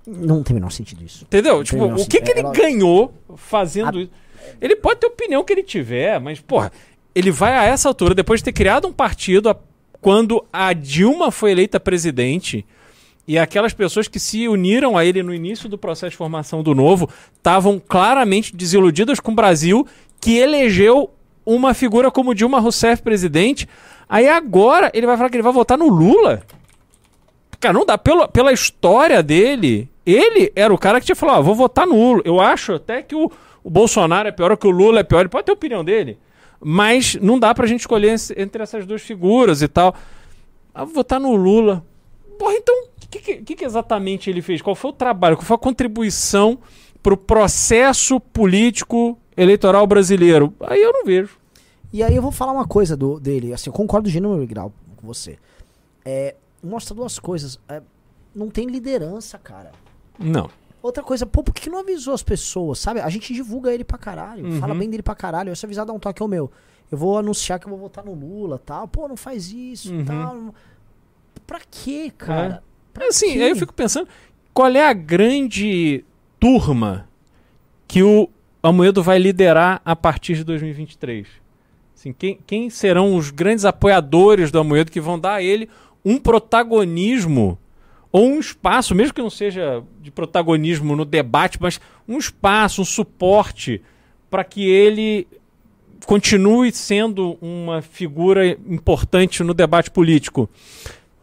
Não 0.07 0.41
tem 0.41 0.53
o 0.53 0.55
menor 0.55 0.71
sentido 0.71 1.03
isso. 1.03 1.23
Entendeu? 1.25 1.57
Não 1.57 1.63
Tipo, 1.63 1.85
o 1.85 2.07
que, 2.07 2.21
que 2.21 2.31
ele 2.31 2.39
É, 2.39 2.43
ela- 2.43 2.53
ganhou 2.53 3.13
fazendo 3.35 3.99
A- 3.99 4.01
isso? 4.01 4.11
Ele 4.59 4.75
pode 4.75 4.99
ter 4.99 5.07
a 5.07 5.09
opinião 5.09 5.43
que 5.43 5.53
ele 5.53 5.61
tiver, 5.63 6.19
mas, 6.19 6.39
porra, 6.39 6.71
ele 7.13 7.29
vai 7.29 7.53
a 7.53 7.63
essa 7.65 7.87
altura, 7.87 8.15
depois 8.15 8.39
de 8.39 8.45
ter 8.45 8.53
criado 8.53 8.87
um 8.87 8.93
partido, 8.93 9.49
a- 9.49 9.55
quando 10.01 10.43
a 10.51 10.73
Dilma 10.73 11.29
foi 11.29 11.51
eleita 11.51 11.79
presidente, 11.79 12.65
e 13.27 13.37
aquelas 13.37 13.73
pessoas 13.73 14.07
que 14.07 14.19
se 14.19 14.47
uniram 14.47 14.97
a 14.97 15.05
ele 15.05 15.21
no 15.21 15.31
início 15.33 15.69
do 15.69 15.77
processo 15.77 16.11
de 16.11 16.17
formação 16.17 16.63
do 16.63 16.73
novo 16.73 17.07
estavam 17.37 17.79
claramente 17.79 18.55
desiludidas 18.55 19.19
com 19.19 19.31
o 19.33 19.35
Brasil, 19.35 19.85
que 20.19 20.37
elegeu 20.37 21.11
uma 21.55 21.73
figura 21.73 22.11
como 22.11 22.35
Dilma 22.35 22.59
Rousseff 22.59 23.01
presidente. 23.01 23.67
Aí 24.07 24.27
agora 24.27 24.91
ele 24.93 25.07
vai 25.07 25.17
falar 25.17 25.29
que 25.29 25.35
ele 25.35 25.43
vai 25.43 25.53
votar 25.53 25.77
no 25.77 25.89
Lula? 25.89 26.43
Cara, 27.59 27.73
não 27.73 27.85
dá. 27.85 27.97
Pela, 27.97 28.27
pela 28.27 28.53
história 28.53 29.21
dele, 29.23 29.89
ele 30.05 30.51
era 30.55 30.73
o 30.73 30.77
cara 30.77 30.99
que 30.99 31.07
tinha 31.07 31.15
falado, 31.15 31.39
ó, 31.39 31.41
vou 31.41 31.55
votar 31.55 31.87
no 31.87 31.95
Lula. 31.95 32.21
Eu 32.23 32.39
acho 32.39 32.73
até 32.73 33.01
que 33.01 33.15
o, 33.15 33.31
o 33.63 33.69
Bolsonaro 33.69 34.27
é 34.27 34.31
pior 34.31 34.55
que 34.57 34.67
o 34.67 34.71
Lula 34.71 34.99
é 34.99 35.03
pior. 35.03 35.21
Ele 35.21 35.29
pode 35.29 35.45
ter 35.45 35.51
a 35.51 35.53
opinião 35.53 35.83
dele. 35.83 36.17
Mas 36.61 37.15
não 37.15 37.39
dá 37.39 37.53
pra 37.53 37.67
gente 37.67 37.81
escolher 37.81 38.15
entre 38.37 38.61
essas 38.61 38.85
duas 38.85 39.01
figuras 39.01 39.61
e 39.61 39.67
tal. 39.67 39.95
Ah, 40.73 40.85
vou 40.85 40.93
votar 40.93 41.19
no 41.19 41.35
Lula. 41.35 41.83
Porra, 42.37 42.53
então, 42.53 42.75
o 43.03 43.07
que, 43.09 43.37
que 43.37 43.55
que 43.55 43.65
exatamente 43.65 44.29
ele 44.29 44.41
fez? 44.41 44.61
Qual 44.61 44.75
foi 44.75 44.91
o 44.91 44.93
trabalho? 44.93 45.35
Qual 45.35 45.45
foi 45.45 45.55
a 45.55 45.59
contribuição 45.59 46.59
pro 47.01 47.17
processo 47.17 48.19
político 48.19 49.17
eleitoral 49.41 49.85
brasileiro? 49.87 50.53
Aí 50.61 50.81
eu 50.81 50.91
não 50.93 51.05
vejo. 51.05 51.37
E 51.91 52.03
aí 52.03 52.15
eu 52.15 52.21
vou 52.21 52.31
falar 52.31 52.51
uma 52.51 52.67
coisa 52.67 52.95
do, 52.95 53.19
dele, 53.19 53.53
assim, 53.53 53.69
eu 53.69 53.73
concordo 53.73 54.09
gênero 54.09 54.45
grau 54.45 54.71
com 54.97 55.07
você. 55.07 55.37
É, 56.05 56.35
mostra 56.63 56.93
duas 56.93 57.17
coisas. 57.17 57.59
É, 57.67 57.81
não 58.35 58.49
tem 58.49 58.67
liderança, 58.67 59.37
cara. 59.37 59.71
Não. 60.19 60.49
Outra 60.81 61.03
coisa, 61.03 61.25
pô, 61.25 61.43
por 61.43 61.53
que 61.53 61.69
não 61.69 61.79
avisou 61.79 62.13
as 62.13 62.23
pessoas, 62.23 62.79
sabe? 62.79 62.99
A 63.01 63.09
gente 63.09 63.33
divulga 63.33 63.73
ele 63.73 63.83
pra 63.83 63.97
caralho, 63.97 64.45
Uhum. 64.45 64.59
fala 64.59 64.73
bem 64.75 64.89
dele 64.89 65.03
pra 65.03 65.15
caralho. 65.15 65.53
Se 65.55 65.65
avisar, 65.65 65.85
dá 65.85 65.91
um 65.91 65.99
toque 65.99 66.21
ao 66.21 66.27
meu. 66.27 66.49
Eu 66.91 66.97
vou 66.97 67.17
anunciar 67.17 67.59
que 67.59 67.65
eu 67.65 67.69
vou 67.69 67.79
votar 67.79 68.03
no 68.05 68.13
Lula 68.13 68.57
tal. 68.63 68.87
Pô, 68.87 69.07
não 69.07 69.17
faz 69.17 69.51
isso 69.51 69.93
Uhum. 69.93 70.05
tal. 70.05 70.55
Pra 71.45 71.59
quê, 71.69 72.11
cara? 72.17 72.63
Pra 72.93 73.07
Assim, 73.07 73.33
quê? 73.33 73.41
aí 73.43 73.49
eu 73.49 73.55
fico 73.55 73.73
pensando, 73.73 74.07
qual 74.53 74.69
é 74.69 74.85
a 74.87 74.93
grande 74.93 76.03
turma 76.39 77.07
que 77.87 78.01
o 78.03 78.29
Amoedo 78.61 79.01
vai 79.01 79.17
liderar 79.17 79.81
a 79.85 79.95
partir 79.95 80.35
de 80.35 80.43
2023? 80.43 81.27
Assim, 81.95 82.13
quem, 82.13 82.39
quem 82.45 82.69
serão 82.69 83.15
os 83.15 83.29
grandes 83.31 83.65
apoiadores 83.65 84.51
do 84.51 84.59
Amoedo 84.59 84.91
que 84.91 85.01
vão 85.01 85.19
dar 85.19 85.35
a 85.35 85.43
ele 85.43 85.69
um 86.03 86.17
protagonismo 86.17 87.57
ou 88.11 88.25
um 88.27 88.39
espaço, 88.39 88.95
mesmo 88.95 89.13
que 89.13 89.21
não 89.21 89.29
seja 89.29 89.83
de 90.01 90.09
protagonismo 90.09 90.95
no 90.95 91.05
debate, 91.05 91.57
mas 91.61 91.79
um 92.07 92.17
espaço, 92.17 92.81
um 92.81 92.85
suporte 92.85 93.81
para 94.29 94.43
que 94.43 94.67
ele 94.67 95.27
continue 96.05 96.71
sendo 96.71 97.37
uma 97.41 97.81
figura 97.81 98.47
importante 98.47 99.43
no 99.43 99.53
debate 99.53 99.91
político? 99.91 100.49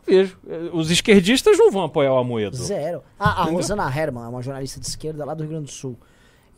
Vejo. 0.07 0.37
Eh, 0.49 0.71
Os 0.73 0.91
esquerdistas 0.91 1.59
não 1.59 1.71
vão 1.73 1.85
apoiar 1.85 2.13
o 2.13 2.19
Amoedo. 2.19 2.57
Zero. 2.57 3.03
Ah, 3.19 3.41
a 3.41 3.43
Entendeu? 3.43 3.57
Rosana 3.61 3.93
Herman, 3.99 4.25
é 4.25 4.29
uma 4.29 4.43
jornalista 4.43 4.79
de 4.79 4.87
esquerda 4.87 5.25
lá 5.25 5.35
do 5.35 5.43
Rio 5.43 5.51
Grande 5.51 5.67
do 5.67 5.73
Sul. 5.73 5.97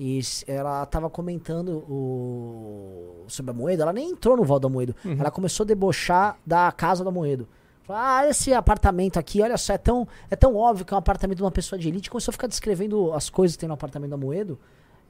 E 0.01 0.21
ela 0.47 0.87
tava 0.87 1.11
comentando 1.11 1.79
o... 1.89 3.25
sobre 3.27 3.51
a 3.51 3.55
Moedo. 3.55 3.83
Ela 3.83 3.93
nem 3.93 4.11
entrou 4.11 4.37
no 4.37 4.45
Val 4.45 4.61
da 4.61 4.69
Moedo. 4.69 4.95
Uhum. 5.05 5.17
Ela 5.19 5.31
começou 5.31 5.65
a 5.65 5.67
debochar 5.67 6.39
da 6.47 6.71
casa 6.71 7.03
da 7.05 7.11
Moedo. 7.11 7.49
Falou, 7.83 8.03
ah, 8.05 8.27
esse 8.29 8.53
apartamento 8.53 9.19
aqui, 9.19 9.41
olha 9.41 9.57
só, 9.57 9.73
é 9.73 9.79
tão, 9.79 10.07
é 10.31 10.37
tão 10.37 10.55
óbvio 10.55 10.85
que 10.85 10.93
é 10.93 10.97
um 10.97 10.99
apartamento 10.99 11.39
de 11.39 11.43
uma 11.43 11.51
pessoa 11.51 11.79
de 11.79 11.89
elite. 11.89 12.11
Começou 12.11 12.31
a 12.31 12.35
ficar 12.35 12.47
descrevendo 12.47 13.13
as 13.13 13.29
coisas 13.31 13.57
que 13.57 13.61
tem 13.61 13.67
no 13.69 13.75
apartamento 13.75 14.11
da 14.11 14.17
Moedo. 14.17 14.59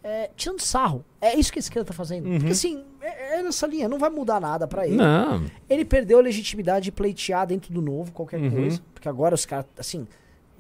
É, 0.03 0.31
tirando 0.37 0.61
sarro. 0.61 1.05
É 1.21 1.35
isso 1.37 1.53
que 1.53 1.59
a 1.59 1.61
esquerda 1.61 1.89
tá 1.89 1.93
fazendo. 1.93 2.29
Porque 2.31 2.53
assim, 2.53 2.85
é, 3.01 3.41
é 3.41 3.43
nessa 3.43 3.67
linha, 3.67 3.89
não 3.89 3.99
vai 3.99 4.09
mudar 4.09 4.41
nada 4.41 4.67
pra 4.67 4.87
ele. 4.87 4.97
Não. 4.97 5.43
Ele 5.69 5.85
perdeu 5.85 6.19
a 6.21 6.23
legitimidade 6.23 6.85
de 6.85 6.93
pleitear 6.93 7.47
dentro 7.47 7.73
do 7.75 7.83
novo, 7.83 8.13
qualquer 8.13 8.41
Uhum. 8.41 8.51
coisa. 8.51 8.81
Porque 8.95 9.09
agora 9.09 9.35
os 9.35 9.45
caras, 9.45 9.67
assim, 9.77 10.07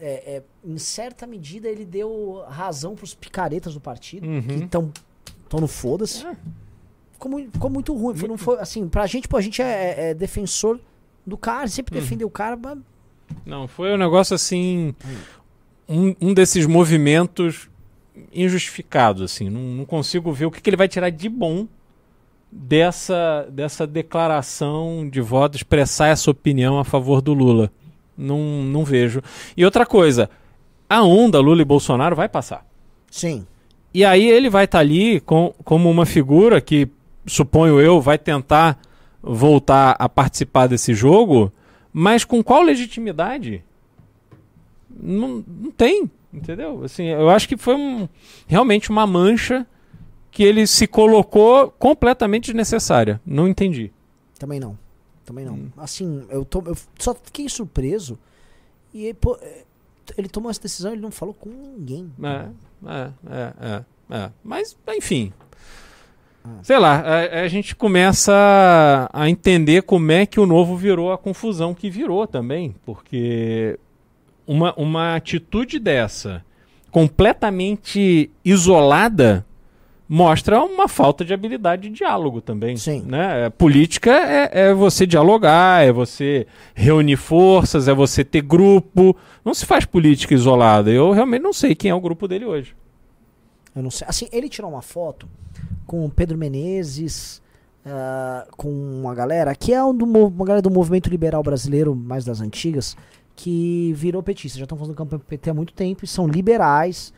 é, 0.00 0.36
é, 0.36 0.42
em 0.64 0.78
certa 0.78 1.26
medida 1.26 1.68
ele 1.68 1.84
deu 1.84 2.42
razão 2.48 2.94
pros 2.94 3.14
picaretas 3.14 3.74
do 3.74 3.80
partido, 3.80 4.26
Uhum. 4.28 4.42
que 4.42 4.64
estão 4.64 4.92
no 5.60 5.66
foda-se. 5.68 6.24
É. 6.26 6.36
Ficou, 7.12 7.38
ficou 7.52 7.70
muito 7.70 7.94
ruim. 7.96 8.14
Foi, 8.14 8.28
não 8.28 8.38
foi, 8.38 8.58
assim, 8.60 8.88
pra 8.88 9.06
gente, 9.06 9.26
pô, 9.26 9.36
a 9.36 9.40
gente 9.40 9.60
é, 9.60 9.64
é- 9.66 10.10
é 10.10 10.14
defensor 10.14 10.78
do 11.26 11.36
cara, 11.36 11.66
sempre 11.68 11.94
Uhum. 11.96 12.00
defendeu 12.02 12.28
o 12.28 12.30
cara, 12.30 12.56
mas 12.56 12.78
Não, 13.44 13.66
foi 13.68 13.92
um 13.92 13.96
negócio 13.98 14.34
assim. 14.34 14.94
Um, 15.88 16.14
um 16.20 16.34
desses 16.34 16.64
movimentos 16.66 17.68
injustificados, 18.32 19.22
assim. 19.22 19.50
Não, 19.50 19.60
não 19.60 19.84
consigo 19.84 20.32
ver 20.32 20.46
o 20.46 20.50
que, 20.50 20.60
que 20.60 20.70
ele 20.70 20.76
vai 20.76 20.88
tirar 20.88 21.10
de 21.10 21.28
bom 21.28 21.66
dessa, 22.50 23.46
dessa 23.50 23.86
declaração 23.86 25.08
de 25.10 25.20
voto, 25.20 25.56
expressar 25.56 26.08
essa 26.08 26.30
opinião 26.30 26.78
a 26.78 26.84
favor 26.84 27.20
do 27.20 27.32
Lula. 27.34 27.70
Não, 28.18 28.38
não 28.64 28.84
vejo. 28.84 29.22
E 29.56 29.64
outra 29.64 29.86
coisa, 29.86 30.28
a 30.90 31.02
onda 31.04 31.38
Lula 31.40 31.62
e 31.62 31.64
Bolsonaro 31.64 32.16
vai 32.16 32.28
passar. 32.28 32.66
sim. 33.10 33.46
E 33.94 34.04
aí 34.04 34.28
ele 34.28 34.50
vai 34.50 34.66
estar 34.66 34.80
ali 34.80 35.18
com, 35.20 35.54
como 35.64 35.90
uma 35.90 36.04
figura 36.04 36.60
que, 36.60 36.88
suponho 37.26 37.80
eu, 37.80 38.02
vai 38.02 38.18
tentar 38.18 38.78
voltar 39.22 39.96
a 39.98 40.06
participar 40.10 40.66
desse 40.66 40.92
jogo, 40.92 41.50
mas 41.90 42.22
com 42.22 42.44
qual 42.44 42.62
legitimidade? 42.62 43.64
Não, 44.90 45.42
não 45.46 45.70
tem, 45.70 46.08
entendeu? 46.32 46.82
Assim, 46.84 47.06
eu 47.06 47.30
acho 47.30 47.48
que 47.48 47.56
foi 47.56 47.74
um- 47.76 48.06
realmente 48.46 48.90
uma 48.90 49.06
mancha 49.06 49.66
que 50.30 50.42
ele 50.42 50.66
se 50.66 50.86
colocou 50.86 51.70
completamente 51.78 52.46
desnecessária. 52.46 53.20
Não 53.24 53.48
entendi. 53.48 53.90
Também 54.38 54.60
não. 54.60 54.76
Também 55.28 55.44
não. 55.44 55.56
Hum. 55.56 55.70
Assim, 55.76 56.24
eu, 56.30 56.42
tô, 56.42 56.62
eu 56.64 56.74
só 56.98 57.14
fiquei 57.14 57.46
surpreso. 57.50 58.18
E 58.94 59.04
ele, 59.04 59.14
pô, 59.14 59.38
é, 59.42 59.62
ele 60.16 60.26
tomou 60.26 60.50
essa 60.50 60.62
decisão, 60.62 60.92
ele 60.92 61.02
não 61.02 61.10
falou 61.10 61.34
com 61.34 61.50
ninguém. 61.50 62.10
É, 62.22 62.48
é, 62.86 63.10
é, 63.30 63.52
é, 63.60 63.84
é. 64.16 64.30
Mas, 64.42 64.74
enfim. 64.88 65.30
Ah. 66.42 66.60
Sei 66.62 66.78
lá, 66.78 67.00
a, 67.00 67.42
a 67.42 67.48
gente 67.48 67.76
começa 67.76 68.32
a 69.12 69.28
entender 69.28 69.82
como 69.82 70.10
é 70.10 70.24
que 70.24 70.40
o 70.40 70.46
novo 70.46 70.74
virou 70.78 71.12
a 71.12 71.18
confusão 71.18 71.74
que 71.74 71.90
virou 71.90 72.26
também. 72.26 72.74
Porque 72.86 73.78
uma, 74.46 74.72
uma 74.78 75.14
atitude 75.14 75.78
dessa, 75.78 76.42
completamente 76.90 78.30
isolada, 78.42 79.44
mostra 80.08 80.62
uma 80.62 80.88
falta 80.88 81.24
de 81.24 81.34
habilidade 81.34 81.82
de 81.82 81.90
diálogo 81.90 82.40
também. 82.40 82.76
Sim. 82.76 83.02
Né? 83.02 83.50
Política 83.50 84.10
é, 84.10 84.68
é 84.68 84.74
você 84.74 85.06
dialogar, 85.06 85.84
é 85.84 85.92
você 85.92 86.46
reunir 86.74 87.16
forças, 87.16 87.88
é 87.88 87.94
você 87.94 88.24
ter 88.24 88.40
grupo. 88.40 89.14
Não 89.44 89.52
se 89.52 89.66
faz 89.66 89.84
política 89.84 90.32
isolada. 90.32 90.90
Eu 90.90 91.12
realmente 91.12 91.42
não 91.42 91.52
sei 91.52 91.74
quem 91.74 91.90
é 91.90 91.94
o 91.94 92.00
grupo 92.00 92.26
dele 92.26 92.46
hoje. 92.46 92.74
Eu 93.76 93.82
não 93.82 93.90
sei. 93.90 94.06
Assim, 94.08 94.28
ele 94.32 94.48
tirou 94.48 94.70
uma 94.70 94.82
foto 94.82 95.28
com 95.86 96.04
o 96.04 96.10
Pedro 96.10 96.38
Menezes, 96.38 97.42
ah, 97.84 98.46
com 98.56 98.70
uma 98.70 99.14
galera 99.14 99.54
que 99.54 99.72
é 99.72 99.82
um 99.84 99.94
do, 99.94 100.04
uma 100.04 100.44
galera 100.44 100.62
do 100.62 100.70
movimento 100.70 101.08
liberal 101.08 101.42
brasileiro, 101.42 101.94
mais 101.94 102.24
das 102.24 102.40
antigas, 102.40 102.96
que 103.36 103.92
virou 103.94 104.22
petista. 104.22 104.58
Já 104.58 104.64
estão 104.64 104.76
fazendo 104.76 104.94
campanha 104.94 105.22
PT 105.26 105.50
há 105.50 105.54
muito 105.54 105.72
tempo 105.72 106.04
e 106.04 106.08
são 106.08 106.26
liberais, 106.26 107.12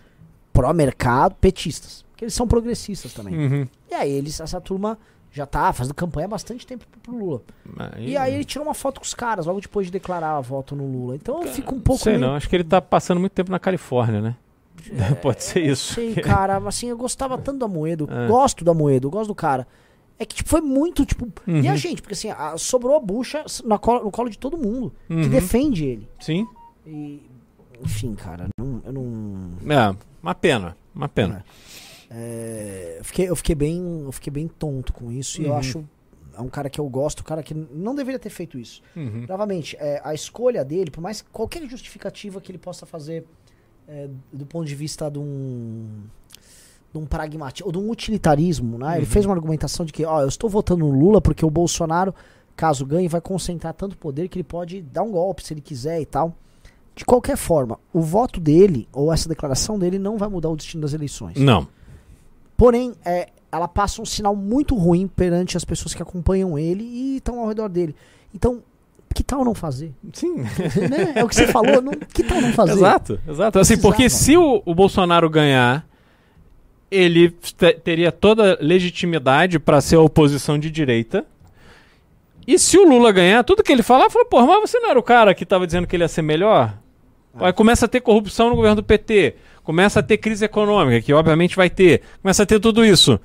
pró-mercado, 0.53 1.35
petistas. 1.37 2.05
Porque 2.21 2.27
eles 2.27 2.35
são 2.35 2.47
progressistas 2.47 3.15
também. 3.15 3.35
Uhum. 3.35 3.69
E 3.91 3.95
aí 3.95 4.13
eles, 4.13 4.39
essa 4.41 4.61
turma 4.61 4.99
já 5.33 5.47
tá 5.47 5.73
fazendo 5.73 5.95
campanha 5.95 6.27
há 6.27 6.29
bastante 6.29 6.67
tempo 6.67 6.85
pro, 7.03 7.17
Lula. 7.17 7.41
E 7.99 8.15
aí 8.15 8.35
ele 8.35 8.45
tirou 8.45 8.67
uma 8.67 8.75
foto 8.75 9.01
com 9.01 9.07
os 9.07 9.15
caras 9.15 9.47
logo 9.47 9.59
depois 9.59 9.87
de 9.87 9.93
declarar 9.93 10.37
a 10.37 10.41
voto 10.43 10.77
no 10.77 10.85
Lula. 10.87 11.17
Então 11.17 11.43
eu 11.43 11.49
fico 11.49 11.75
um 11.75 11.81
pouco 11.81 12.03
Sei 12.03 12.19
meio 12.19 12.27
não, 12.27 12.35
acho 12.37 12.47
que 12.47 12.55
ele 12.57 12.65
tá 12.65 12.79
passando 12.83 13.19
muito 13.21 13.33
tempo 13.33 13.51
na 13.51 13.59
Califórnia, 13.59 14.21
né? 14.21 14.37
Pode 15.23 15.43
ser 15.43 15.65
isso. 15.65 15.95
Sei, 15.95 16.15
cara, 16.15 16.59
assim, 16.59 16.89
eu 16.91 16.97
gostava 16.99 17.39
tanto 17.39 17.59
do 17.61 17.65
Amoedo. 17.65 18.07
É. 18.11 18.27
Gosto 18.29 18.63
do 18.67 18.71
Amoedo, 18.71 19.09
gosto 19.09 19.29
do 19.29 19.35
cara. 19.35 19.67
É 20.19 20.27
que 20.27 20.37
tipo, 20.37 20.51
foi 20.51 20.61
muito, 20.61 21.07
tipo. 21.07 21.27
E 21.47 21.67
a 21.67 21.71
Uhum. 21.71 21.77
gente, 21.79 22.03
porque 22.03 22.13
assim, 22.13 22.29
a- 22.31 22.59
sobrou 22.59 22.95
a 22.97 23.01
bucha 23.01 23.43
na 23.65 23.79
colo- 23.79 24.05
no 24.05 24.11
colo 24.11 24.29
de 24.29 24.39
todo 24.39 24.59
mundo 24.59 24.93
que 25.09 25.15
Uhum. 25.15 25.29
defende 25.31 25.87
ele. 25.87 26.07
Sim. 26.21 26.47
E. 26.87 27.23
Enfim, 27.83 28.15
cara, 28.15 28.47
não- 28.59 28.83
eu 28.85 28.93
não. 28.93 29.51
É, 29.75 29.97
uma 30.23 30.35
pena. 30.35 30.77
Uma 30.95 31.09
pena. 31.09 31.43
é, 31.47 31.70
eu, 32.99 33.05
fiquei, 33.05 33.29
eu, 33.29 33.37
fiquei 33.37 33.55
bem, 33.55 34.03
eu 34.05 34.13
fiquei 34.13 34.31
bem 34.33 34.49
tonto 34.49 34.93
com 34.93 35.11
isso. 35.13 35.41
E 35.41 35.45
eu 35.45 35.53
Uhum. 35.53 35.57
acho. 35.59 35.85
É 36.37 36.41
um 36.41 36.49
cara 36.49 36.71
que 36.71 36.81
eu 36.81 36.89
gosto, 36.89 37.21
um 37.21 37.25
cara 37.25 37.43
que 37.43 37.53
não 37.53 37.95
deveria 37.95 38.19
ter 38.19 38.31
feito 38.31 38.59
isso. 38.59 38.81
Uhum. 38.97 39.27
Novamente, 39.29 39.77
é, 39.79 40.01
a 40.03 40.15
escolha 40.15 40.65
dele, 40.65 40.91
por 40.91 41.01
mais 41.01 41.21
qualquer 41.33 41.69
justificativa 41.69 42.41
que 42.41 42.51
ele 42.51 42.59
possa 42.59 42.87
fazer 42.87 43.25
é, 43.87 44.09
do 44.33 44.47
ponto 44.47 44.67
de 44.67 44.75
vista 44.75 45.11
de 45.11 45.19
um, 45.19 45.87
de 46.93 46.99
um 46.99 47.05
pragmatismo, 47.05 47.67
ou 47.67 47.73
de 47.73 47.79
um 47.79 47.91
utilitarismo, 47.91 48.79
né? 48.79 48.93
Ele 48.97 49.01
Uhum. 49.05 49.11
fez 49.11 49.27
uma 49.27 49.35
argumentação 49.35 49.85
de 49.85 49.93
que, 49.93 50.05
ó, 50.05 50.23
eu 50.23 50.29
estou 50.29 50.49
votando 50.49 50.87
no 50.87 50.91
Lula 50.91 51.21
porque 51.21 51.45
o 51.45 51.51
Bolsonaro, 51.51 52.15
caso 52.57 52.87
ganhe, 52.87 53.09
vai 53.09 53.21
concentrar 53.21 53.75
tanto 53.75 53.97
poder 53.97 54.29
que 54.29 54.39
ele 54.39 54.45
pode 54.45 54.81
dar 54.81 55.03
um 55.03 55.11
golpe 55.11 55.45
se 55.45 55.53
ele 55.53 55.61
quiser 55.61 56.01
e 56.01 56.07
tal. 56.07 56.35
De 56.95 57.05
qualquer 57.05 57.37
forma, 57.37 57.79
o 57.93 58.01
voto 58.01 58.39
dele, 58.41 58.89
ou 58.93 59.13
essa 59.13 59.29
declaração 59.29 59.79
dele, 59.79 59.99
não 59.99 60.17
vai 60.17 60.29
mudar 60.29 60.49
o 60.51 60.57
destino 60.57 60.83
das 60.83 60.93
eleições. 60.95 61.37
Não. 61.39 61.67
Porém, 62.61 62.93
é, 63.07 63.29
ela 63.51 63.67
passa 63.67 64.03
um 64.03 64.05
sinal 64.05 64.37
muito 64.37 64.75
ruim 64.75 65.07
perante 65.09 65.57
as 65.57 65.65
pessoas 65.65 65.95
que 65.95 66.03
acompanham 66.03 66.59
ele 66.59 66.85
e 66.85 67.17
estão 67.17 67.41
ao 67.41 67.49
redor 67.49 67.71
dele. 67.71 67.97
Então, 68.35 68.63
que 69.15 69.23
tal 69.23 69.43
não 69.47 69.55
fazer? 69.55 69.95
Sim. 70.13 70.41
Né? 70.41 71.15
É 71.15 71.25
o 71.25 71.29
que 71.29 71.37
você 71.37 71.47
falou, 71.49 71.81
não, 71.81 71.95
que 72.13 72.23
tal 72.23 72.39
não 72.39 72.53
fazer? 72.53 72.73
Exato, 72.73 73.19
exato. 73.27 73.59
Assim, 73.59 73.73
Precisava. 73.73 73.95
porque 73.95 74.11
se 74.11 74.37
o, 74.37 74.63
o 74.67 74.75
Bolsonaro 74.75 75.31
ganhar, 75.31 75.89
ele 76.91 77.31
te- 77.31 77.81
teria 77.83 78.13
toda 78.13 78.59
legitimidade 78.61 79.59
para 79.59 79.81
ser 79.81 79.97
a 79.97 80.03
oposição 80.03 80.59
de 80.59 80.71
direita. 80.71 81.25
E 82.47 82.59
se 82.59 82.77
o 82.77 82.87
Lula 82.87 83.11
ganhar, 83.11 83.43
tudo 83.43 83.63
que 83.63 83.73
ele 83.73 83.83
falar, 83.83 84.11
fala, 84.11 84.27
porra, 84.27 84.47
mas 84.47 84.69
você 84.69 84.79
não 84.81 84.91
era 84.91 84.99
o 84.99 85.03
cara 85.03 85.35
que 85.35 85.45
estava 85.45 85.67
dizendo 85.67 85.87
que 85.87 85.97
ele 85.97 86.05
ia 86.05 86.09
ser 86.09 86.21
melhor? 86.21 86.77
Aí 87.37 87.55
começa 87.55 87.87
a 87.87 87.89
ter 87.89 88.03
corrupção 88.03 88.51
no 88.51 88.57
governo 88.57 88.77
do 88.77 88.83
PT, 88.83 89.35
começa 89.71 90.01
a 90.01 90.03
ter 90.03 90.19
crise 90.19 90.45
econômica, 90.45 91.01
que 91.01 91.13
obviamente 91.13 91.55
vai 91.55 91.71
ter, 91.71 92.03
começa 92.21 92.43
a 92.43 92.47
ter 92.47 92.59
tudo 92.59 92.85
isso. 92.85 93.21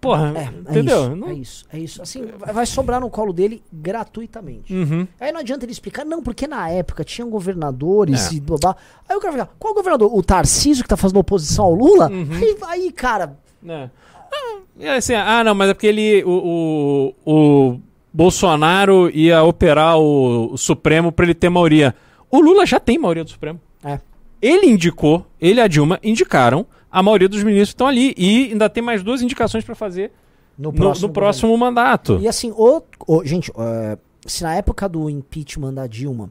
Porra, 0.00 0.32
É, 0.36 0.42
é 0.42 0.70
entendeu? 0.70 1.00
Isso, 1.02 1.16
Não- 1.16 1.28
é 1.28 1.32
isso, 1.34 1.64
é 1.72 1.78
isso. 1.78 2.02
Assim, 2.02 2.24
vai 2.52 2.66
sobrar 2.66 3.00
no 3.00 3.10
colo 3.10 3.32
dele 3.32 3.62
gratuitamente. 3.72 4.72
Uhum. 4.72 5.06
Aí 5.20 5.32
não 5.32 5.40
adianta 5.40 5.64
ele 5.64 5.72
explicar, 5.72 6.04
não, 6.04 6.22
porque 6.22 6.46
na 6.46 6.68
época 6.70 7.02
tinham 7.04 7.28
governadores 7.30 8.30
É. 8.30 8.34
e 8.34 8.40
blá. 8.40 8.76
Aí 9.08 9.16
o 9.16 9.20
cara 9.20 9.32
fica, 9.32 9.48
qual 9.58 9.74
governador? 9.74 10.12
O 10.14 10.22
Tarcísio 10.22 10.82
que 10.84 10.88
tá 10.88 10.96
fazendo 10.96 11.18
oposição 11.18 11.64
ao 11.64 11.74
Lula? 11.74 12.08
Uhum. 12.10 12.28
Aí, 12.34 12.56
aí, 12.62 12.92
cara, 12.92 13.36
É. 13.68 13.88
Ah, 14.34 14.58
é 14.80 14.96
assim, 14.96 15.14
ah, 15.14 15.42
não, 15.44 15.54
mas 15.54 15.70
é 15.70 15.74
porque 15.74 15.86
ele. 15.88 16.22
O, 16.24 17.14
o, 17.24 17.32
o 17.72 17.80
Bolsonaro 18.12 19.10
ia 19.10 19.42
operar 19.42 19.98
o, 19.98 20.52
o 20.52 20.56
Supremo 20.58 21.10
pra 21.12 21.24
ele 21.24 21.34
ter 21.34 21.48
maioria. 21.48 21.94
O 22.30 22.40
Lula 22.40 22.64
já 22.66 22.78
tem 22.80 22.98
maioria 22.98 23.24
do 23.24 23.30
Supremo. 23.30 23.60
É. 23.84 23.98
Ele 24.42 24.66
indicou, 24.66 25.24
ele 25.40 25.60
e 25.60 25.62
a 25.62 25.68
Dilma 25.68 25.98
indicaram, 26.02 26.66
a 26.90 27.02
maioria 27.02 27.28
dos 27.28 27.42
ministros 27.44 27.68
estão 27.70 27.86
ali. 27.86 28.12
E 28.18 28.50
ainda 28.50 28.68
tem 28.68 28.82
mais 28.82 29.02
duas 29.02 29.22
indicações 29.22 29.64
pra 29.64 29.74
fazer 29.74 30.10
no 30.58 30.70
no, 30.70 30.76
próximo. 30.76 31.06
no 31.08 31.12
próximo 31.14 31.56
mandato. 31.56 32.18
E 32.20 32.26
assim, 32.28 32.50
o, 32.56 32.82
o- 33.06 33.24
gente, 33.24 33.50
é, 33.56 33.96
se 34.26 34.42
na 34.42 34.54
época 34.56 34.88
do 34.88 35.08
impeachment 35.08 35.72
da 35.74 35.86
Dilma 35.86 36.30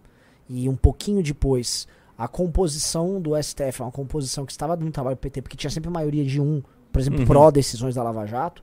e 0.49 0.67
um 0.67 0.75
pouquinho 0.75 1.23
depois 1.23 1.87
a 2.17 2.27
composição 2.27 3.19
do 3.19 3.41
STF 3.41 3.81
é 3.81 3.85
uma 3.85 3.91
composição 3.91 4.45
que 4.45 4.51
estava 4.51 4.75
dando 4.77 4.91
trabalho 4.91 5.15
pro 5.17 5.29
PT, 5.29 5.41
porque 5.41 5.57
tinha 5.57 5.71
sempre 5.71 5.89
maioria 5.89 6.23
de 6.23 6.39
um, 6.39 6.61
por 6.91 6.99
exemplo, 6.99 7.21
Uhum. 7.21 7.25
pró-decisões 7.25 7.95
da 7.95 8.03
Lava 8.03 8.27
Jato, 8.27 8.61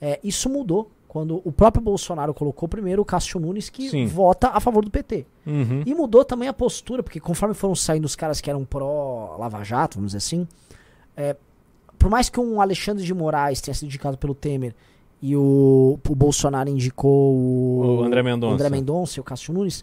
é, 0.00 0.18
isso 0.22 0.50
mudou 0.50 0.90
quando 1.08 1.40
o 1.42 1.50
próprio 1.50 1.82
Bolsonaro 1.82 2.34
colocou 2.34 2.68
primeiro 2.68 3.00
o 3.00 3.04
Cássio 3.04 3.40
Nunes, 3.40 3.70
que 3.70 3.88
Sim. 3.88 4.06
vota 4.06 4.50
a 4.50 4.60
favor 4.60 4.84
do 4.84 4.90
PT. 4.90 5.24
Uhum. 5.46 5.82
E 5.86 5.94
mudou 5.94 6.22
também 6.22 6.48
a 6.48 6.52
postura, 6.52 7.02
porque 7.02 7.18
conforme 7.18 7.54
foram 7.54 7.74
saindo 7.74 8.04
os 8.04 8.14
caras 8.14 8.42
que 8.42 8.50
eram 8.50 8.62
pró-Lava 8.64 9.64
Jato, 9.64 9.96
vamos 9.96 10.12
dizer 10.12 10.18
assim, 10.18 10.46
é, 11.16 11.34
por 11.98 12.10
mais 12.10 12.28
que 12.28 12.38
um 12.38 12.60
Alexandre 12.60 13.02
de 13.02 13.14
Moraes 13.14 13.62
tenha 13.62 13.74
sido 13.74 13.86
indicado 13.86 14.18
pelo 14.18 14.34
Temer 14.34 14.74
e 15.20 15.34
o, 15.34 15.98
o 16.08 16.14
Bolsonaro 16.14 16.68
indicou 16.68 17.34
o, 17.34 18.00
O 18.00 18.04
André 18.04 18.22
Mendonça. 18.22 18.54
André 18.54 18.70
Mendonça 18.70 19.18
e 19.18 19.20
o 19.20 19.24
Cássio 19.24 19.54
Nunes, 19.54 19.82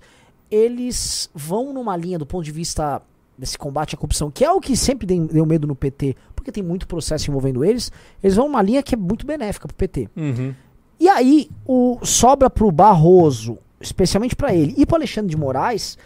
eles 0.50 1.30
vão 1.34 1.74
numa 1.74 1.98
linha 1.98 2.20
do 2.20 2.26
ponto 2.26 2.46
de 2.46 2.52
vista 2.52 3.02
desse 3.38 3.58
combate 3.58 3.96
à 3.96 3.98
corrupção, 3.98 4.32
que 4.32 4.46
é 4.46 4.52
o 4.52 4.62
que 4.62 4.78
sempre 4.78 5.06
deu, 5.06 5.46
medo 5.46 5.68
no 5.68 5.76
PT, 5.76 6.16
porque 6.36 6.52
tem 6.52 6.64
muito 6.64 6.88
processo 6.88 7.30
envolvendo 7.30 7.66
eles, 7.66 7.92
eles 8.24 8.36
vão 8.36 8.48
numa 8.48 8.62
linha 8.62 8.82
que 8.82 8.96
é 8.96 8.98
muito 8.98 9.26
benéfica 9.26 9.68
pro 9.68 9.76
PT. 9.76 10.08
Uhum. 10.16 10.54
E 11.00 11.08
aí, 11.10 11.50
o, 11.66 12.00
sobra 12.04 12.50
pro 12.50 12.72
Barroso, 12.72 13.58
especialmente 13.80 14.36
pra 14.36 14.54
ele, 14.54 14.74
e 14.78 14.86
pro 14.86 14.96
Alexandre 14.96 15.30
de 15.30 15.38
Moraes, 15.38 15.98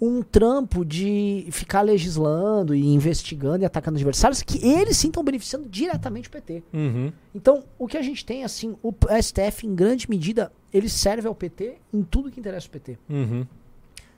um 0.00 0.22
trampo 0.22 0.84
de 0.84 1.46
ficar 1.50 1.80
legislando 1.80 2.74
e 2.74 2.86
investigando 2.86 3.62
e 3.62 3.66
atacando 3.66 3.96
adversários 3.96 4.42
que 4.42 4.64
eles 4.64 4.96
sim 4.96 5.08
estão 5.08 5.24
beneficiando 5.24 5.68
diretamente 5.68 6.28
o 6.28 6.30
PT. 6.30 6.62
Uhum. 6.72 7.12
Então, 7.34 7.64
o 7.78 7.86
que 7.86 7.96
a 7.96 8.02
gente 8.02 8.24
tem, 8.24 8.44
assim, 8.44 8.76
o 8.82 8.92
STF, 9.22 9.66
em 9.66 9.74
grande 9.74 10.08
medida, 10.08 10.52
ele 10.72 10.88
serve 10.88 11.26
ao 11.26 11.34
PT 11.34 11.76
em 11.92 12.02
tudo 12.02 12.30
que 12.30 12.38
interessa 12.38 12.68
o 12.68 12.70
PT. 12.70 12.98
Uhum. 13.08 13.46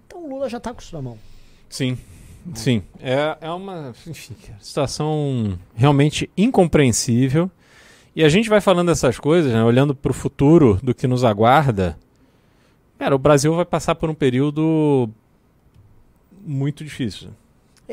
Então 0.07 0.25
o 0.25 0.29
Lula 0.29 0.49
já 0.49 0.59
tá 0.59 0.73
com 0.73 0.81
isso 0.81 0.95
na 0.95 1.03
mão. 1.03 1.19
Sim, 1.69 1.97
sim. 2.55 2.83
É, 2.99 3.37
é 3.43 3.51
uma 3.51 3.95
enfim, 4.07 4.35
situação 4.59 5.59
realmente 5.75 6.31
incompreensível. 6.37 7.51
E 8.19 8.25
a 8.25 8.29
gente 8.29 8.49
vai 8.49 8.61
falando 8.61 8.91
essas 8.91 9.17
coisas, 9.17 9.53
né, 9.53 9.63
olhando 9.63 9.95
para 9.95 10.11
o 10.11 10.13
futuro 10.13 10.81
do 10.83 10.93
que 10.93 11.07
nos 11.07 11.23
aguarda. 11.23 11.97
Cara, 12.99 13.15
o 13.15 13.19
Brasil 13.19 13.55
vai 13.55 13.65
passar 13.65 13.95
por 13.95 14.11
um 14.11 14.15
período 14.15 15.09
muito 16.45 16.83
difícil. 16.83 17.29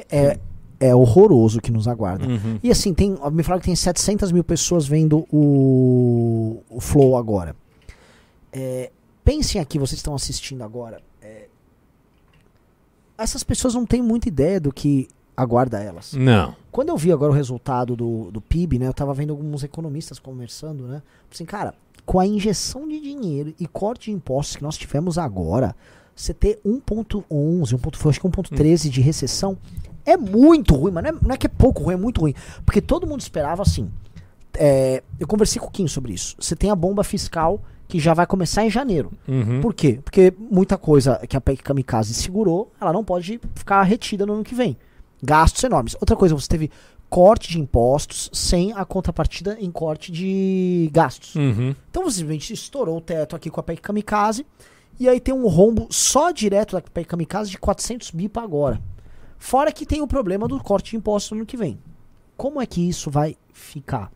É, 0.10 0.40
é 0.80 0.96
horroroso 0.96 1.60
o 1.60 1.62
que 1.62 1.72
nos 1.72 1.88
aguarda. 1.88 2.26
Uhum. 2.26 2.58
E 2.64 2.72
assim, 2.72 2.92
tem, 2.92 3.16
me 3.32 3.44
falaram 3.44 3.60
que 3.60 3.68
tem 3.68 3.76
700 3.76 4.32
mil 4.32 4.44
pessoas 4.44 4.88
vendo 4.88 5.28
o, 5.32 6.60
o 6.72 6.82
Flow 6.82 7.18
agora. 7.18 7.56
É, 8.52 8.90
pensem 9.24 9.62
aqui, 9.62 9.78
vocês 9.78 10.00
estão 10.00 10.16
assistindo 10.16 10.64
agora. 10.64 11.04
é, 11.22 11.46
essas 13.16 13.44
pessoas 13.44 13.76
não 13.76 13.86
têm 13.86 14.02
muita 14.02 14.28
ideia 14.28 14.60
do 14.60 14.74
que 14.74 15.08
aguarda 15.36 15.82
elas. 15.82 16.14
Não. 16.14 16.56
Quando 16.72 16.90
eu 16.90 16.98
vi 16.98 17.12
agora 17.12 17.32
o 17.32 17.36
resultado 17.36 17.96
do, 17.96 18.32
do 18.32 18.42
PIB, 18.42 18.80
né? 18.80 18.88
Eu 18.88 18.94
tava 18.94 19.14
vendo 19.14 19.32
alguns 19.32 19.64
economistas 19.64 20.20
conversando, 20.20 20.84
né? 20.88 21.02
Assim, 21.32 21.46
cara, 21.46 21.74
com 22.06 22.20
a 22.20 22.26
injeção 22.26 22.88
de 22.88 23.00
dinheiro 23.00 23.54
e 23.60 23.68
corte 23.68 24.12
de 24.12 24.16
impostos 24.16 24.56
que 24.56 24.64
nós 24.64 24.78
tivemos 24.78 25.18
agora, 25.18 25.76
você 26.16 26.34
ter 26.34 26.60
1.11, 26.66 27.74
1. 27.74 27.78
foi, 27.98 28.10
acho 28.12 28.22
que 28.22 28.28
1.13 28.28 28.90
de 28.90 29.02
recessão 29.02 29.58
é 30.06 30.16
muito 30.16 30.76
ruim, 30.76 30.92
mas 30.92 31.04
não 31.04 31.10
é, 31.10 31.14
não 31.22 31.32
é 31.32 31.38
que 31.38 31.48
é 31.48 31.50
pouco 31.50 31.84
ruim, 31.84 31.96
é 31.96 31.98
muito 31.98 32.22
ruim. 32.22 32.34
Porque 32.66 32.82
todo 32.82 33.08
mundo 33.08 33.22
esperava 33.22 33.62
assim. 33.62 33.90
é, 34.58 35.04
eu 35.20 35.28
conversei 35.28 35.60
com 35.60 35.68
o 35.68 35.72
Kim 35.72 35.88
sobre 35.88 36.14
isso. 36.14 36.36
Você 36.40 36.56
tem 36.56 36.70
a 36.70 36.76
bomba 36.76 37.04
fiscal 37.04 37.60
que 37.88 38.00
já 38.00 38.14
vai 38.14 38.26
começar 38.26 38.64
em 38.66 38.70
janeiro. 38.70 39.12
Uhum. 39.28 39.62
Por 39.62 39.74
quê? 39.74 40.00
Porque 40.04 40.34
muita 40.40 40.78
coisa 40.78 41.22
que 41.28 41.38
a 41.38 41.42
PEC 41.42 41.62
Kamikaze 41.64 42.14
segurou, 42.14 42.72
ela 42.80 42.92
não 42.92 43.04
pode 43.04 43.40
ficar 43.54 43.82
retida 43.84 44.26
no 44.26 44.34
ano 44.34 44.44
que 44.44 44.56
vem. 44.56 44.78
Gastos 45.24 45.64
enormes. 45.64 45.96
Outra 45.96 46.16
coisa, 46.16 46.36
você 46.36 46.48
teve 46.48 46.72
corte 47.10 47.50
de 47.50 47.60
impostos 47.60 48.30
sem 48.34 48.74
a 48.74 48.84
contrapartida 48.84 49.58
em 49.60 49.72
corte 49.72 50.12
de 50.12 50.90
gastos. 50.92 51.36
Uhum. 51.36 51.76
Então 51.90 52.04
você 52.04 52.18
simplesmente 52.18 52.54
estourou 52.54 52.98
o 52.98 53.02
teto 53.02 53.36
aqui 53.36 53.50
com 53.50 53.60
a 53.60 53.64
PEC 53.64 53.82
Kamikaze 53.82 54.46
e 55.00 55.08
aí 55.08 55.20
tem 55.20 55.34
um 55.34 55.48
rombo 55.48 55.88
só 55.90 56.32
direto 56.32 56.76
da 56.76 56.82
PEC 56.82 57.08
Kamikaze 57.08 57.52
de 57.52 57.58
400 57.58 58.12
bi 58.12 58.28
para 58.28 58.44
agora. 58.44 58.82
Fora 59.38 59.72
que 59.72 59.86
tem 59.86 60.02
o 60.02 60.08
problema 60.08 60.48
do 60.48 60.62
corte 60.62 60.92
de 60.92 60.98
impostos 60.98 61.32
no 61.32 61.38
ano 61.38 61.46
que 61.46 61.58
vem. 61.58 61.80
Como 62.36 62.62
é 62.62 62.66
que 62.66 62.88
isso 62.88 63.10
vai 63.10 63.38
ficar? 63.54 64.12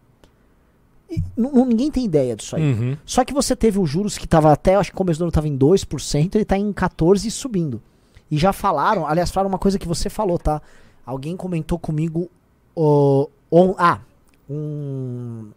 E 1.10 1.24
ninguém 1.38 1.90
tem 1.90 2.06
ideia 2.06 2.36
disso 2.36 2.56
aí. 2.56 2.62
Uhum. 2.62 2.98
Só 3.06 3.26
que 3.26 3.34
você 3.34 3.56
teve 3.56 3.80
os 3.80 3.90
juros 3.90 4.18
que 4.18 4.28
tava 4.28 4.52
até, 4.52 4.76
acho 4.76 4.92
que 4.92 4.98
começo 4.98 5.20
do 5.20 5.24
ano 5.24 5.32
tava 5.32 5.48
em 5.48 5.58
2%, 5.58 6.36
ele 6.36 6.46
tá 6.46 6.58
em 6.58 6.72
14% 6.72 7.26
e 7.26 7.32
subindo. 7.32 7.82
E 8.30 8.38
já 8.38 8.54
falaram, 8.54 9.08
aliás, 9.08 9.32
falaram 9.32 9.50
uma 9.50 9.58
coisa 9.58 9.80
que 9.80 9.88
você 9.88 10.10
falou, 10.10 10.38
tá? 10.38 10.62
Alguém 11.10 11.36
comentou 11.36 11.80
comigo, 11.80 12.30
ah, 13.80 14.00
um, 14.48 15.48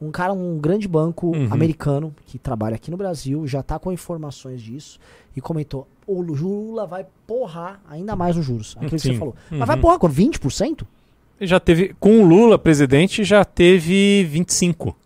um 0.00 0.10
cara, 0.12 0.32
um 0.32 0.56
grande 0.56 0.86
banco 0.86 1.34
Uhum. 1.36 1.48
americano 1.52 2.14
que 2.26 2.38
trabalha 2.38 2.76
aqui 2.76 2.92
no 2.92 2.96
Brasil, 2.96 3.44
já 3.44 3.60
tá 3.60 3.76
com 3.76 3.90
informações 3.90 4.62
disso 4.62 5.00
e 5.36 5.40
comentou, 5.40 5.88
o 6.06 6.22
Lula 6.22 6.86
vai 6.86 7.04
porrar 7.26 7.80
ainda 7.90 8.14
mais 8.14 8.36
os 8.36 8.44
juros. 8.44 8.76
Aquilo 8.76 8.92
que 8.92 8.98
Sim. 9.00 9.12
você 9.14 9.18
falou. 9.18 9.34
Uhum. 9.50 9.58
Mas 9.58 9.66
vai 9.66 9.76
porrar 9.76 9.98
com 9.98 10.08
20%? 10.08 10.86
E 11.40 11.46
Já 11.48 11.58
teve, 11.58 11.92
com 11.98 12.22
o 12.22 12.26
Lula 12.28 12.56
presidente, 12.56 13.24
já 13.24 13.44
teve 13.44 14.22
25. 14.30 14.96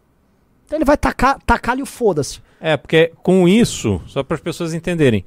Então 0.66 0.76
ele 0.76 0.84
vai 0.84 0.98
tacar, 0.98 1.40
tacar-lhe 1.46 1.80
o 1.82 1.86
foda-se. 1.86 2.40
É, 2.60 2.76
porque 2.76 3.10
com 3.22 3.48
isso, 3.48 4.02
só 4.06 4.22
para 4.22 4.34
as 4.34 4.40
pessoas 4.42 4.74
entenderem, 4.74 5.24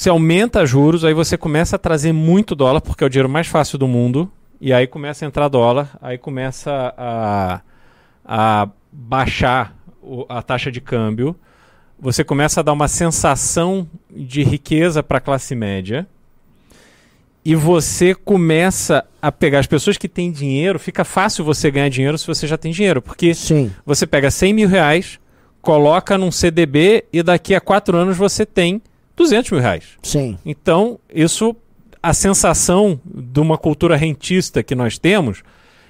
você 0.00 0.08
aumenta 0.08 0.64
juros, 0.64 1.04
aí 1.04 1.12
você 1.12 1.36
começa 1.36 1.76
a 1.76 1.78
trazer 1.78 2.10
muito 2.10 2.54
dólar, 2.54 2.80
porque 2.80 3.04
é 3.04 3.06
o 3.06 3.10
dinheiro 3.10 3.28
mais 3.28 3.46
fácil 3.46 3.76
do 3.76 3.86
mundo, 3.86 4.32
e 4.58 4.72
aí 4.72 4.86
começa 4.86 5.26
a 5.26 5.28
entrar 5.28 5.46
dólar, 5.48 5.90
aí 6.00 6.16
começa 6.16 6.94
a, 6.96 7.60
a 8.24 8.68
baixar 8.90 9.76
o- 10.02 10.24
a 10.26 10.40
taxa 10.40 10.72
de 10.72 10.80
câmbio, 10.80 11.36
você 11.98 12.24
começa 12.24 12.60
a 12.60 12.62
dar 12.62 12.72
uma 12.72 12.88
sensação 12.88 13.86
de 14.10 14.42
riqueza 14.42 15.02
para 15.02 15.18
a 15.18 15.20
classe 15.20 15.54
média, 15.54 16.06
e 17.44 17.54
você 17.54 18.14
começa 18.14 19.04
a 19.20 19.30
pegar 19.30 19.58
as 19.58 19.66
pessoas 19.66 19.98
que 19.98 20.08
têm 20.08 20.32
dinheiro, 20.32 20.78
fica 20.78 21.04
fácil 21.04 21.44
você 21.44 21.70
ganhar 21.70 21.90
dinheiro 21.90 22.16
se 22.16 22.26
você 22.26 22.46
já 22.46 22.56
tem 22.56 22.72
dinheiro, 22.72 23.02
porque 23.02 23.34
Sim. 23.34 23.70
você 23.84 24.06
pega 24.06 24.30
100 24.30 24.54
mil 24.54 24.68
reais, 24.68 25.20
coloca 25.60 26.16
num 26.16 26.30
CDB 26.30 27.04
e 27.12 27.22
daqui 27.22 27.54
a 27.54 27.60
quatro 27.60 27.98
anos 27.98 28.16
você 28.16 28.46
tem 28.46 28.80
200 29.16 29.50
mil 29.50 29.60
reais. 29.60 29.84
Sim. 30.02 30.38
Então, 30.44 30.98
isso, 31.12 31.54
a 32.02 32.12
sensação 32.14 33.00
de 33.04 33.40
uma 33.40 33.58
cultura 33.58 33.96
rentista 33.96 34.62
que 34.62 34.74
nós 34.74 34.98
temos 34.98 35.42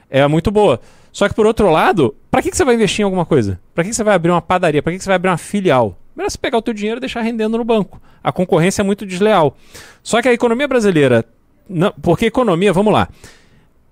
é 0.09 0.27
muito 0.27 0.51
boa. 0.51 0.81
Só 1.13 1.29
que, 1.29 1.35
por 1.35 1.47
outro 1.47 1.71
lado, 1.71 2.15
para 2.31 2.43
que, 2.43 2.51
que 2.51 2.57
você 2.57 2.65
vai 2.65 2.75
investir 2.75 3.01
em 3.01 3.05
alguma 3.05 3.27
coisa? 3.27 3.61
Para 3.75 3.85
que, 3.85 3.91
que 3.91 3.97
você 3.97 4.05
vai 4.05 4.15
abrir 4.15 4.31
uma 4.31 4.43
padaria? 4.43 4.83
Para 4.83 4.93
que, 4.93 4.99
que 4.99 5.05
você 5.05 5.11
vai 5.11 5.17
abrir 5.17 5.31
uma 5.31 5.39
filial? 5.39 5.97
Melhor 6.15 6.31
você 6.31 6.39
pegar 6.39 6.59
o 6.59 6.63
teu 6.63 6.75
dinheiro 6.75 6.99
e 6.99 7.01
deixar 7.01 7.21
rendendo 7.21 7.59
no 7.59 7.65
banco. 7.65 8.01
A 8.23 8.31
concorrência 8.31 8.83
é 8.83 8.85
muito 8.85 9.07
desleal. 9.07 9.57
Só 10.03 10.21
que 10.21 10.29
a 10.29 10.33
economia 10.33 10.69
brasileira, 10.69 11.25
não, 11.69 11.93
porque 12.01 12.27
economia, 12.27 12.73
vamos 12.73 12.93
lá. 12.93 13.09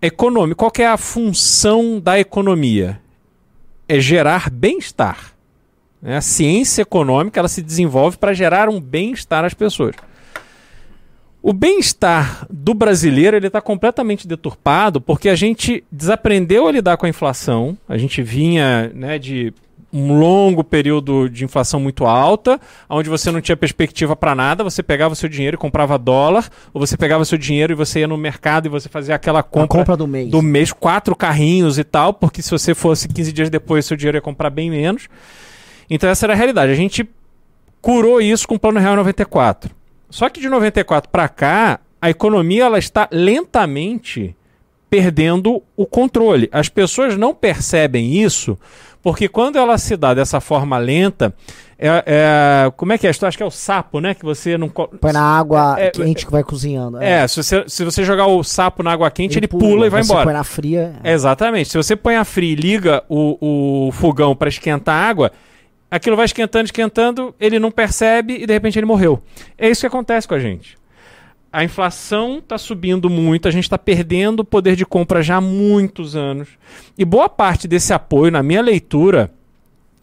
Economia, 0.01 0.55
qual 0.55 0.71
é 0.79 0.87
a 0.87 0.97
função 0.97 1.99
da 1.99 2.21
economia? 2.21 3.01
É 3.89 3.99
gerar 3.99 4.51
bem-estar. 4.51 5.33
Né? 6.03 6.17
A 6.17 6.21
ciência 6.21 6.83
econômica 6.83 7.41
ela 7.41 7.49
se 7.49 7.63
desenvolve 7.63 8.17
para 8.17 8.33
gerar 8.33 8.69
um 8.69 8.81
bem-estar 8.81 9.45
às 9.45 9.55
pessoas. 9.55 9.95
O 11.41 11.53
bem-estar 11.53 12.47
do 12.51 12.75
brasileiro 12.75 13.37
ele 13.37 13.47
está 13.47 13.61
completamente 13.61 14.27
deturpado 14.27 15.01
porque 15.01 15.29
a 15.29 15.37
gente 15.37 15.85
desaprendeu 15.91 16.67
a 16.67 16.73
lidar 16.73 16.97
com 16.97 17.07
a 17.07 17.09
inflação. 17.09 17.79
A 17.89 17.97
gente 17.97 18.23
vinha 18.23 18.91
né, 18.95 19.19
de 19.19 19.55
um 19.93 20.19
longo 20.19 20.63
período 20.63 21.29
de 21.29 21.45
inflação 21.45 21.81
muito 21.81 22.05
alta, 22.05 22.61
onde 22.89 23.09
você 23.09 23.31
não 23.31 23.41
tinha 23.41 23.57
perspectiva 23.57 24.15
para 24.15 24.35
nada, 24.35 24.63
você 24.63 24.83
pegava 24.83 25.15
seu 25.15 25.29
dinheiro 25.29 25.55
e 25.55 25.59
comprava 25.59 25.99
dólar, 25.99 26.51
ou 26.75 26.81
você 26.81 26.97
pegava 26.97 27.25
seu 27.25 27.39
dinheiro 27.39 27.73
e 27.73 27.77
você 27.77 28.01
ia 28.01 28.09
no 28.09 28.17
mercado 28.17 28.67
e 28.67 28.69
você 28.69 28.89
fazia 28.89 29.15
aquela 29.15 29.43
compra, 29.43 29.79
compra 29.79 29.97
do 29.97 30.07
mês. 30.07 30.31
do 30.31 30.43
mês, 30.43 30.73
quatro 30.73 31.17
carrinhos 31.17 31.79
e 31.79 31.85
tal, 31.85 32.13
porque 32.13 32.43
se 32.43 32.51
você 32.51 32.75
fosse 32.75 33.09
15 33.09 33.33
dias 33.33 33.51
depois, 33.51 33.87
seu 33.87 33.97
dinheiro 33.97 34.19
ia 34.19 34.23
comprar 34.23 34.51
bem 34.51 34.71
menos. 34.71 35.09
Então 35.89 36.09
essa 36.09 36.27
era 36.27 36.33
a 36.33 36.37
realidade. 36.37 36.73
A 36.73 36.77
gente 36.77 37.09
curou 37.81 38.21
isso 38.21 38.47
com 38.47 38.57
o 38.57 38.59
Plano 38.59 38.81
Real 38.81 38.97
94. 38.97 39.75
Só 40.11 40.29
que 40.29 40.41
de 40.41 40.49
94 40.49 41.11
para 41.11 41.29
cá, 41.29 41.81
a 42.01 42.11
economia 42.11 42.65
ela 42.65 42.79
está 42.79 43.09
lentamente 43.11 44.35
perdendo 44.89 45.63
o 45.77 45.85
controle. 45.85 46.49
As 46.51 46.69
pessoas 46.69 47.17
não 47.17 47.35
percebem 47.35 48.15
isso 48.23 48.59
porque 49.03 49.29
quando 49.29 49.57
ela 49.57 49.79
se 49.79 49.97
dá 49.97 50.13
dessa 50.13 50.41
forma 50.41 50.77
lenta, 50.77 51.33
é, 51.79 52.05
é, 52.07 52.71
como 52.77 52.93
é 52.93 52.99
que 52.99 53.07
é? 53.07 53.11
Acho 53.11 53.37
que 53.37 53.43
é 53.43 53.47
o 53.47 53.51
sapo, 53.51 54.01
né? 54.01 54.13
Que 54.13 54.25
você 54.25 54.59
não. 54.59 54.69
Põe 54.69 55.13
na 55.13 55.23
água 55.23 55.77
é, 55.79 55.87
é, 55.87 55.91
quente 55.91 56.27
que 56.27 56.33
vai 56.33 56.43
cozinhando. 56.43 57.01
É, 57.01 57.23
é, 57.23 57.29
se, 57.29 57.43
você, 57.43 57.65
se 57.69 57.85
você 57.85 58.03
jogar 58.03 58.27
o 58.27 58.43
sapo 58.43 58.83
na 58.83 58.93
água 58.93 59.11
quente, 59.11 59.39
ele, 59.39 59.47
ele 59.47 59.49
pula, 59.49 59.71
pula, 59.71 59.87
e 59.87 59.91
vai 59.91 60.03
embora. 60.03 60.21
Se 60.21 60.25
põe 60.25 60.35
na 60.35 60.45
fria. 60.45 60.97
Exatamente. 61.05 61.71
Se 61.71 61.77
você 61.77 61.95
põe 61.95 62.17
a 62.17 62.25
fria 62.25 62.53
e 62.53 62.57
liga 62.57 63.05
o, 63.09 63.87
o 63.89 63.93
fogão 63.93 64.35
para 64.35 64.49
esquentar 64.49 64.95
a 64.97 65.09
água, 65.09 65.33
aquilo 65.91 66.17
vai 66.17 66.25
esquentando, 66.25 66.67
esquentando, 66.67 67.35
ele 67.39 67.59
não 67.59 67.71
percebe 67.71 68.35
e 68.35 68.47
de 68.47 68.53
repente 68.53 68.79
ele 68.79 68.87
morreu. 68.87 69.23
É 69.57 69.69
isso 69.69 69.81
que 69.81 69.87
acontece 69.87 70.27
com 70.27 70.35
a 70.35 70.39
gente 70.39 70.79
a 71.53 71.65
inflação 71.65 72.39
está 72.39 72.59
subindo 72.59 73.09
muito, 73.09 73.49
a 73.49 73.51
gente 73.51 73.65
está 73.65 73.79
perdendo 73.79 74.41
o 74.41 74.45
poder 74.45 74.77
de 74.77 74.85
compra 74.85 75.23
já 75.23 75.37
há 75.37 75.41
muitos 75.41 76.15
anos. 76.15 76.49
E 76.97 77.05
boa 77.05 77.29
parte 77.29 77.67
desse 77.67 77.93
apoio, 77.93 78.31
na 78.31 78.43
minha 78.43 78.61
leitura, 78.61 79.31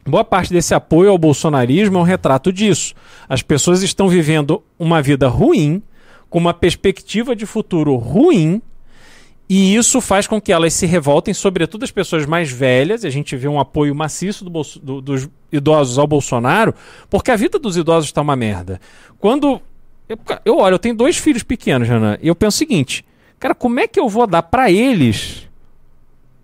boa 0.05 0.23
parte 0.23 0.51
desse 0.51 0.73
apoio 0.73 1.11
ao 1.11 1.17
bolsonarismo 1.17 1.97
é 1.97 2.01
um 2.01 2.03
retrato 2.03 2.51
disso. 2.51 2.95
As 3.29 3.41
pessoas 3.41 3.83
estão 3.83 4.09
vivendo 4.09 4.63
uma 4.77 5.01
vida 5.01 5.27
ruim, 5.27 5.81
com 6.29 6.39
uma 6.39 6.53
perspectiva 6.53 7.35
de 7.35 7.45
futuro 7.45 7.95
ruim, 7.95 8.61
e 9.47 9.75
isso 9.75 10.01
faz 10.01 10.25
com 10.25 10.41
que 10.41 10.51
elas 10.51 10.73
se 10.73 10.85
revoltem, 10.87 11.33
sobretudo 11.33 11.83
as 11.83 11.91
pessoas 11.91 12.25
mais 12.25 12.51
velhas. 12.51 13.05
A 13.05 13.09
gente 13.09 13.35
vê 13.35 13.47
um 13.47 13.59
apoio 13.59 13.93
maciço 13.93 14.43
do 14.43 14.61
do, 14.81 15.01
dos 15.01 15.29
idosos 15.51 15.99
ao 15.99 16.07
Bolsonaro, 16.07 16.73
porque 17.09 17.29
a 17.29 17.35
vida 17.35 17.59
dos 17.59 17.77
idosos 17.77 18.09
está 18.09 18.21
uma 18.21 18.35
merda. 18.35 18.81
Quando 19.19 19.61
eu, 20.09 20.17
eu 20.43 20.57
olho, 20.57 20.75
eu 20.75 20.79
tenho 20.79 20.95
dois 20.95 21.17
filhos 21.17 21.43
pequenos, 21.43 21.87
Renan, 21.87 22.17
e 22.21 22.27
eu 22.27 22.35
penso 22.35 22.55
o 22.55 22.57
seguinte: 22.57 23.05
cara, 23.39 23.53
como 23.53 23.79
é 23.79 23.87
que 23.87 23.99
eu 23.99 24.09
vou 24.09 24.25
dar 24.25 24.41
para 24.41 24.71
eles 24.71 25.47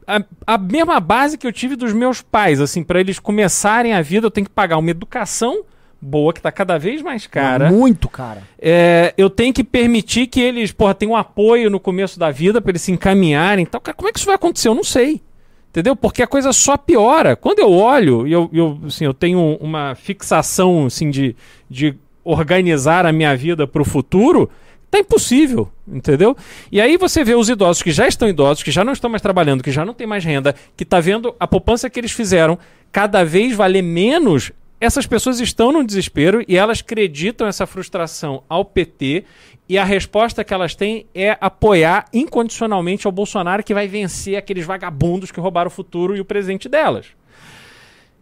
a, 0.05 0.23
a, 0.45 0.57
mesma 0.57 0.99
base 0.99 1.37
que 1.37 1.47
eu 1.47 1.51
tive 1.51 1.75
dos 1.75 1.93
meus 1.93 2.21
pais? 2.21 2.61
Assim, 2.61 2.83
para 2.83 2.99
eles 2.99 3.17
começarem 3.17 3.93
a 3.93 4.01
vida, 4.01 4.27
eu 4.27 4.31
tenho 4.31 4.45
que 4.45 4.53
pagar 4.53 4.77
uma 4.77 4.91
educação 4.91 5.63
boa, 6.01 6.33
que 6.33 6.39
está 6.39 6.51
cada 6.51 6.77
vez 6.77 7.01
mais 7.01 7.27
cara. 7.27 7.71
Muito 7.71 8.09
cara. 8.09 8.43
É, 8.59 9.13
eu 9.17 9.29
tenho 9.29 9.53
que 9.53 9.63
permitir 9.63 10.27
que 10.27 10.41
eles, 10.41 10.71
porra, 10.71 10.95
tenham 10.95 11.13
um 11.13 11.15
apoio 11.15 11.69
no 11.69 11.79
começo 11.79 12.17
da 12.17 12.31
vida 12.31 12.59
para 12.59 12.71
eles 12.71 12.81
se 12.81 12.91
encaminharem. 12.91 13.63
Então, 13.63 13.79
cara, 13.79 13.95
como 13.95 14.09
é 14.09 14.11
que 14.11 14.17
isso 14.17 14.25
vai 14.25 14.35
acontecer? 14.35 14.67
Eu 14.67 14.75
não 14.75 14.83
sei. 14.83 15.21
Entendeu? 15.69 15.95
Porque 15.95 16.21
a 16.21 16.27
coisa 16.27 16.51
só 16.51 16.75
piora. 16.75 17.35
Quando 17.35 17.59
eu 17.59 17.71
olho, 17.71 18.27
eu, 18.27 18.49
eu, 18.51 18.79
assim, 18.85 19.05
eu 19.05 19.13
tenho 19.13 19.57
uma 19.61 19.95
fixação 19.95 20.87
assim, 20.87 21.09
de, 21.09 21.33
de 21.69 21.95
organizar 22.25 23.05
a 23.05 23.13
minha 23.13 23.35
vida 23.37 23.65
para 23.65 23.81
o 23.81 23.85
futuro, 23.85 24.49
tá 24.89 24.99
impossível, 24.99 25.71
entendeu? 25.87 26.35
E 26.69 26.81
aí 26.81 26.97
você 26.97 27.23
vê 27.23 27.35
os 27.35 27.47
idosos 27.47 27.81
que 27.81 27.91
já 27.91 28.05
estão 28.05 28.27
idosos, 28.27 28.63
que 28.63 28.71
já 28.71 28.83
não 28.83 28.91
estão 28.91 29.09
mais 29.09 29.21
trabalhando, 29.21 29.63
que 29.63 29.71
já 29.71 29.85
não 29.85 29.93
tem 29.93 30.05
mais 30.05 30.25
renda, 30.25 30.53
que 30.75 30.83
tá 30.83 30.99
vendo 30.99 31.33
a 31.39 31.47
poupança 31.47 31.89
que 31.89 31.97
eles 31.97 32.11
fizeram 32.11 32.59
cada 32.91 33.23
vez 33.23 33.55
valer 33.55 33.81
menos. 33.81 34.51
Essas 34.81 35.05
pessoas 35.05 35.39
estão 35.39 35.71
no 35.71 35.85
desespero 35.85 36.43
e 36.47 36.57
elas 36.57 36.79
acreditam 36.79 37.45
essa 37.45 37.67
frustração 37.67 38.41
ao 38.49 38.65
PT 38.65 39.23
e 39.69 39.77
a 39.77 39.83
resposta 39.83 40.43
que 40.43 40.51
elas 40.51 40.73
têm 40.73 41.05
é 41.13 41.37
apoiar 41.39 42.05
incondicionalmente 42.11 43.05
ao 43.05 43.11
Bolsonaro 43.11 43.63
que 43.63 43.75
vai 43.75 43.87
vencer 43.87 44.35
aqueles 44.35 44.65
vagabundos 44.65 45.31
que 45.31 45.39
roubaram 45.39 45.67
o 45.67 45.71
futuro 45.71 46.17
e 46.17 46.19
o 46.19 46.25
presente 46.25 46.67
delas. 46.67 47.05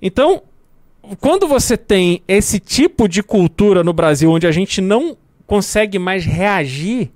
Então, 0.01 0.43
quando 1.21 1.47
você 1.47 1.77
tem 1.77 2.21
esse 2.27 2.59
tipo 2.59 3.07
de 3.07 3.23
cultura 3.23 3.81
no 3.81 3.93
Brasil 3.93 4.29
onde 4.29 4.45
a 4.45 4.51
gente 4.51 4.81
não 4.81 5.15
consegue 5.47 5.97
mais 5.97 6.25
reagir 6.25 7.09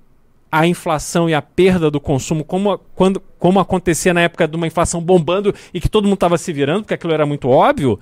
à 0.50 0.66
inflação 0.66 1.28
e 1.28 1.34
à 1.34 1.42
perda 1.42 1.90
do 1.90 2.00
consumo, 2.00 2.44
como, 2.44 2.78
quando, 2.94 3.20
como 3.38 3.60
acontecia 3.60 4.14
na 4.14 4.22
época 4.22 4.48
de 4.48 4.56
uma 4.56 4.66
inflação 4.66 5.02
bombando 5.02 5.54
e 5.74 5.82
que 5.82 5.88
todo 5.88 6.04
mundo 6.04 6.14
estava 6.14 6.38
se 6.38 6.50
virando, 6.50 6.80
porque 6.80 6.94
aquilo 6.94 7.12
era 7.12 7.26
muito 7.26 7.50
óbvio. 7.50 8.00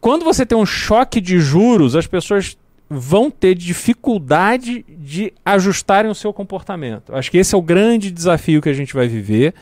Quando 0.00 0.24
você 0.24 0.46
tem 0.46 0.56
um 0.56 0.66
choque 0.66 1.20
de 1.20 1.38
juros, 1.38 1.94
as 1.94 2.06
pessoas 2.06 2.56
vão 2.88 3.30
ter 3.30 3.54
dificuldade 3.54 4.84
de 4.88 5.32
ajustarem 5.44 6.10
o 6.10 6.14
seu 6.14 6.32
comportamento. 6.32 7.14
Acho 7.14 7.30
que 7.30 7.38
esse 7.38 7.54
é 7.54 7.58
o 7.58 7.62
grande 7.62 8.10
desafio 8.10 8.60
que 8.60 8.68
a 8.68 8.72
gente 8.72 8.94
vai 8.94 9.06
viver. 9.06 9.54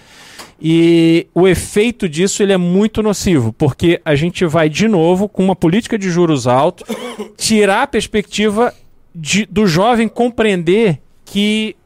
E 0.61 1.27
o 1.35 1.47
efeito 1.47 2.09
disso 2.09 2.43
ele 2.43 2.53
é 2.53 2.57
muito 2.57 3.03
nocivo, 3.03 3.53
porque 3.53 4.01
a 4.05 4.15
gente 4.15 4.47
vai 4.47 4.69
de 4.69 4.89
novo 4.89 5.29
com 5.29 5.45
uma 5.45 5.55
política 5.55 5.99
de 5.99 6.11
juros 6.11 6.47
altos 6.47 6.89
tirar 7.37 7.83
a 7.83 7.87
perspectiva 7.87 8.73
de, 9.15 9.45
do 9.45 9.67
jovem 9.67 10.09
compreender 10.09 10.99
que 11.25 11.77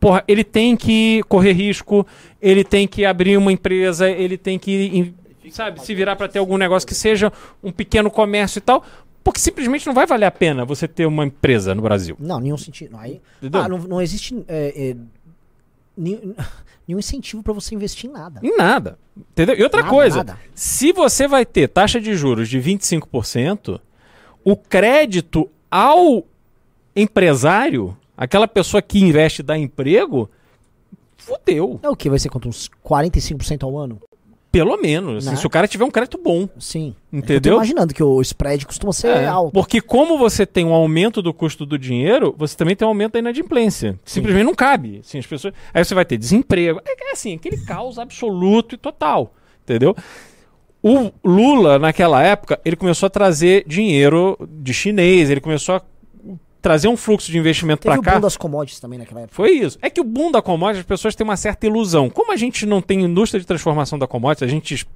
porra, 0.00 0.24
ele 0.26 0.42
tem 0.42 0.76
que 0.76 1.22
correr 1.28 1.52
risco, 1.52 2.04
ele 2.40 2.64
tem 2.64 2.88
que 2.88 3.04
abrir 3.04 3.36
uma 3.36 3.52
empresa, 3.52 4.10
ele 4.10 4.36
tem 4.36 4.58
que 4.58 5.14
sabe, 5.50 5.80
se 5.84 5.94
virar 5.94 6.16
para 6.16 6.28
ter 6.28 6.38
algum 6.38 6.56
negócio 6.56 6.86
que 6.86 6.94
seja 6.94 7.32
um 7.62 7.72
pequeno 7.72 8.10
comércio 8.10 8.58
e 8.58 8.62
tal, 8.62 8.84
porque 9.22 9.40
simplesmente 9.40 9.86
não 9.86 9.94
vai 9.94 10.06
valer 10.06 10.26
a 10.26 10.30
pena 10.30 10.64
você 10.64 10.88
ter 10.88 11.06
uma 11.06 11.24
empresa 11.24 11.74
no 11.74 11.82
Brasil. 11.82 12.16
Não, 12.18 12.40
nenhum 12.40 12.56
sentido. 12.56 12.96
Aí, 12.96 13.20
ah, 13.52 13.68
não, 13.68 13.78
não 13.78 14.02
existe 14.02 14.44
é, 14.48 14.90
é, 14.90 14.96
nenhum 15.96 16.34
incentivo 16.98 17.42
para 17.42 17.52
você 17.52 17.74
investir 17.74 18.10
em 18.10 18.12
nada. 18.12 18.40
Em 18.42 18.56
nada. 18.56 18.98
Entendeu? 19.16 19.56
E 19.56 19.62
outra 19.62 19.80
nada, 19.80 19.90
coisa, 19.90 20.16
nada. 20.18 20.38
se 20.54 20.92
você 20.92 21.28
vai 21.28 21.46
ter 21.46 21.68
taxa 21.68 22.00
de 22.00 22.14
juros 22.14 22.48
de 22.48 22.58
25%, 22.58 23.80
o 24.44 24.56
crédito 24.56 25.48
ao 25.70 26.24
empresário, 26.96 27.96
aquela 28.16 28.48
pessoa 28.48 28.82
que 28.82 28.98
investe 28.98 29.40
e 29.40 29.44
dá 29.44 29.56
emprego, 29.56 30.28
fudeu. 31.16 31.78
É 31.82 31.88
o 31.88 31.96
que? 31.96 32.10
Vai 32.10 32.18
ser 32.18 32.28
quanto? 32.28 32.48
Uns 32.48 32.68
45% 32.84 33.62
ao 33.62 33.78
ano? 33.78 34.00
Pelo 34.52 34.76
menos. 34.76 35.24
Né? 35.24 35.34
se 35.34 35.46
o 35.46 35.50
cara 35.50 35.66
tiver 35.66 35.84
um 35.84 35.90
crédito 35.90 36.20
bom. 36.22 36.46
Sim. 36.58 36.94
Entendeu? 37.10 37.54
Eu 37.54 37.58
tô 37.58 37.62
imaginando 37.62 37.94
que 37.94 38.02
o 38.02 38.20
spread 38.20 38.66
costuma 38.66 38.92
ser 38.92 39.08
é, 39.08 39.26
alto. 39.26 39.52
Porque 39.52 39.80
como 39.80 40.18
você 40.18 40.44
tem 40.44 40.66
um 40.66 40.74
aumento 40.74 41.22
do 41.22 41.32
custo 41.32 41.64
do 41.64 41.78
dinheiro, 41.78 42.34
você 42.36 42.54
também 42.54 42.76
tem 42.76 42.86
um 42.86 42.90
aumento 42.90 43.14
da 43.14 43.18
inadimplência. 43.18 43.98
Simplesmente 44.04 44.44
não 44.44 44.54
cabe. 44.54 45.00
Assim, 45.00 45.18
as 45.18 45.26
pessoas... 45.26 45.54
Aí 45.72 45.82
você 45.82 45.94
vai 45.94 46.04
ter 46.04 46.18
desemprego. 46.18 46.80
É, 46.84 46.92
é 46.92 47.12
assim, 47.12 47.34
aquele 47.34 47.56
caos 47.64 47.98
absoluto 47.98 48.74
e 48.74 48.78
total. 48.78 49.34
Entendeu? 49.64 49.96
O 50.82 51.12
Lula, 51.24 51.78
naquela 51.78 52.22
época, 52.22 52.60
ele 52.64 52.76
começou 52.76 53.06
a 53.06 53.10
trazer 53.10 53.64
dinheiro 53.66 54.36
de 54.50 54.74
chinês, 54.74 55.30
ele 55.30 55.40
começou 55.40 55.76
a 55.76 55.82
trazer 56.62 56.86
um 56.86 56.96
fluxo 56.96 57.30
de 57.30 57.36
investimento 57.36 57.82
para 57.82 58.00
cá. 58.00 58.10
o 58.10 58.14
boom 58.14 58.20
das 58.20 58.36
commodities 58.36 58.80
também 58.80 58.98
naquela 58.98 59.22
época. 59.22 59.34
Foi 59.34 59.50
isso. 59.50 59.76
É 59.82 59.90
que 59.90 60.00
o 60.00 60.04
boom 60.04 60.30
da 60.30 60.40
commodities, 60.40 60.80
as 60.80 60.86
pessoas 60.86 61.14
têm 61.16 61.24
uma 61.24 61.36
certa 61.36 61.66
ilusão. 61.66 62.08
Como 62.08 62.32
a 62.32 62.36
gente 62.36 62.64
não 62.64 62.80
tem 62.80 63.02
indústria 63.02 63.40
de 63.40 63.46
transformação 63.46 63.98
da 63.98 64.06
commodities, 64.06 64.48
a 64.48 64.50
gente 64.50 64.86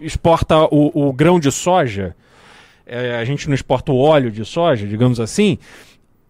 exporta 0.00 0.64
o, 0.70 1.08
o 1.08 1.12
grão 1.12 1.38
de 1.38 1.52
soja, 1.52 2.16
é, 2.86 3.16
a 3.16 3.24
gente 3.24 3.46
não 3.46 3.54
exporta 3.54 3.92
o 3.92 3.98
óleo 3.98 4.30
de 4.30 4.44
soja, 4.46 4.86
digamos 4.86 5.20
assim. 5.20 5.58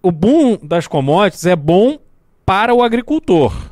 O 0.03 0.11
boom 0.11 0.59
das 0.61 0.89
commodities 0.89 1.47
é 1.47 1.55
bom 1.55 1.99
para 2.45 2.75
o 2.75 2.83
agricultor 2.83 3.70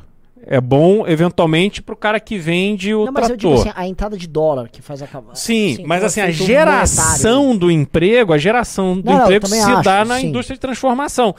é 0.51 0.59
bom, 0.59 1.05
eventualmente, 1.05 1.79
para 1.79 1.93
o 1.93 1.95
cara 1.95 2.19
que 2.19 2.35
vende 2.39 2.91
o 2.91 3.05
não, 3.05 3.13
mas 3.13 3.27
trator. 3.27 3.33
Eu 3.33 3.37
digo 3.37 3.69
assim, 3.69 3.71
a 3.75 3.87
entrada 3.87 4.17
de 4.17 4.27
dólar 4.27 4.67
que 4.67 4.81
faz 4.81 4.99
acabar. 4.99 5.35
Sim, 5.35 5.73
assim, 5.73 5.85
mas 5.85 6.03
assim, 6.03 6.21
a 6.21 6.31
geração 6.31 7.43
monetário. 7.43 7.59
do 7.59 7.71
emprego, 7.71 8.33
a 8.33 8.37
geração 8.39 8.99
do 8.99 9.05
não, 9.05 9.21
emprego 9.21 9.45
se 9.45 9.59
acho, 9.59 9.83
dá 9.83 10.03
na 10.03 10.19
sim. 10.19 10.25
indústria 10.25 10.55
de 10.55 10.59
transformação. 10.59 11.35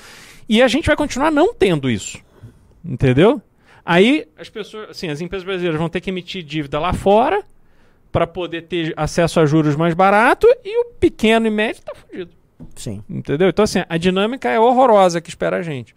E 0.49 0.63
a 0.63 0.69
gente 0.69 0.87
vai 0.87 0.95
continuar 0.95 1.33
não 1.33 1.53
tendo 1.53 1.91
isso. 1.91 2.19
Entendeu? 2.85 3.43
Aí 3.85 4.29
as 4.39 4.49
pessoas, 4.49 4.91
assim, 4.91 5.09
as 5.09 5.21
empresas 5.21 5.45
brasileiras 5.45 5.81
vão 5.81 5.89
ter 5.89 6.01
que 6.01 6.11
emitir 6.11 6.45
dívida 6.45 6.79
lá 6.79 6.93
fora 6.93 7.43
para 8.13 8.29
poder 8.29 8.63
ter 8.63 8.95
acesso 8.97 9.41
a 9.41 9.47
juros 9.47 9.75
mais 9.75 9.93
barato 9.93 10.47
e 10.65 10.83
o 10.83 10.85
pequeno 11.01 11.49
e 11.49 11.51
médio 11.51 11.83
tá 11.83 11.93
fudido. 11.97 12.31
Sim. 12.77 13.03
Entendeu? 13.11 13.49
Então, 13.49 13.65
assim, 13.65 13.83
a 13.89 13.97
dinâmica 13.97 14.49
é 14.49 14.61
horrorosa 14.61 15.21
que 15.21 15.31
espera 15.31 15.57
a 15.57 15.63
gente. 15.63 15.97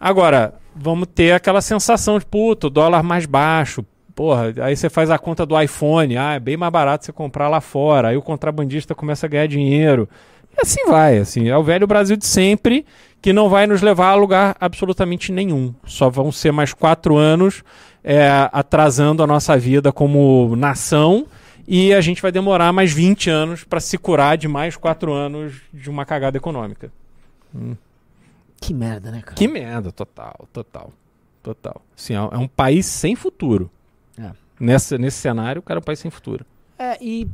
Agora, 0.00 0.54
vamos 0.76 1.08
ter 1.14 1.32
aquela 1.32 1.60
sensação 1.60 2.18
de, 2.18 2.26
puto, 2.26 2.68
dólar 2.68 3.02
mais 3.02 3.26
baixo. 3.26 3.84
Porra, 4.14 4.52
aí 4.62 4.76
você 4.76 4.88
faz 4.88 5.10
a 5.10 5.18
conta 5.18 5.44
do 5.44 5.60
iPhone, 5.60 6.16
ah, 6.16 6.34
é 6.34 6.40
bem 6.40 6.56
mais 6.56 6.72
barato 6.72 7.04
você 7.04 7.12
comprar 7.12 7.48
lá 7.48 7.60
fora. 7.60 8.08
Aí 8.08 8.16
o 8.16 8.22
contrabandista 8.22 8.94
começa 8.94 9.26
a 9.26 9.28
ganhar 9.28 9.46
dinheiro. 9.46 10.08
E 10.56 10.60
assim 10.62 10.86
vai, 10.86 11.18
assim, 11.18 11.48
é 11.48 11.56
o 11.56 11.62
velho 11.62 11.86
Brasil 11.86 12.16
de 12.16 12.26
sempre 12.26 12.86
que 13.20 13.32
não 13.32 13.48
vai 13.48 13.66
nos 13.66 13.82
levar 13.82 14.10
a 14.10 14.14
lugar 14.14 14.56
absolutamente 14.60 15.32
nenhum. 15.32 15.74
Só 15.84 16.08
vão 16.08 16.30
ser 16.30 16.52
mais 16.52 16.72
quatro 16.72 17.16
anos 17.16 17.62
é, 18.04 18.48
atrasando 18.52 19.22
a 19.22 19.26
nossa 19.26 19.56
vida 19.58 19.92
como 19.92 20.54
nação 20.56 21.26
e 21.66 21.92
a 21.92 22.00
gente 22.00 22.22
vai 22.22 22.30
demorar 22.30 22.72
mais 22.72 22.92
20 22.92 23.28
anos 23.28 23.64
para 23.64 23.80
se 23.80 23.98
curar 23.98 24.38
de 24.38 24.46
mais 24.46 24.76
quatro 24.76 25.12
anos 25.12 25.54
de 25.74 25.90
uma 25.90 26.06
cagada 26.06 26.36
econômica. 26.36 26.92
Que 28.60 28.72
merda, 28.74 29.10
né, 29.10 29.20
cara? 29.22 29.34
Que 29.36 29.46
merda, 29.48 29.92
total, 29.92 30.48
total, 30.52 30.92
total. 31.42 31.82
Assim, 31.96 32.14
é 32.14 32.16
é 32.16 32.38
um 32.38 32.48
país 32.48 32.86
sem 32.86 33.14
futuro. 33.14 33.70
É. 34.18 34.30
Nessa, 34.58 34.96
nesse 34.96 35.18
cenário, 35.18 35.60
o 35.60 35.62
cara 35.62 35.78
é 35.78 35.82
um 35.82 35.84
país 35.84 35.98
sem 35.98 36.10
futuro. 36.10 36.44
É, 36.78 36.96
e 37.02 37.28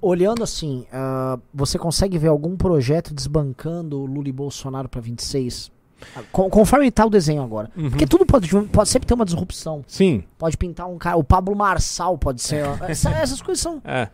olhando 0.00 0.42
assim, 0.44 0.86
ah, 0.92 1.38
você 1.52 1.76
consegue 1.78 2.16
ver 2.18 2.28
algum 2.28 2.56
projeto 2.56 3.12
desbancando 3.12 3.98
o 4.00 4.06
Lula 4.06 4.28
e 4.28 4.32
Bolsonaro 4.32 4.88
pra 4.88 5.00
26? 5.00 5.70
Ah, 6.14 6.22
con- 6.30 6.48
conforme 6.48 6.88
tá 6.92 7.04
o 7.04 7.10
desenho 7.10 7.42
agora. 7.42 7.70
Uhum. 7.76 7.90
Porque 7.90 8.06
tudo 8.06 8.24
pode, 8.24 8.48
pode 8.68 8.88
sempre 8.88 9.08
ter 9.08 9.14
uma 9.14 9.24
disrupção. 9.24 9.84
Sim, 9.88 10.22
Pode 10.38 10.56
pintar 10.56 10.86
um 10.88 10.96
cara, 10.96 11.16
o 11.16 11.24
Pablo 11.24 11.56
Marçal 11.56 12.16
pode 12.16 12.40
ser. 12.40 12.64
Essa- 12.88 13.10
essas 13.10 13.42
coisas 13.42 13.60
são. 13.60 13.82
é. 13.84 14.08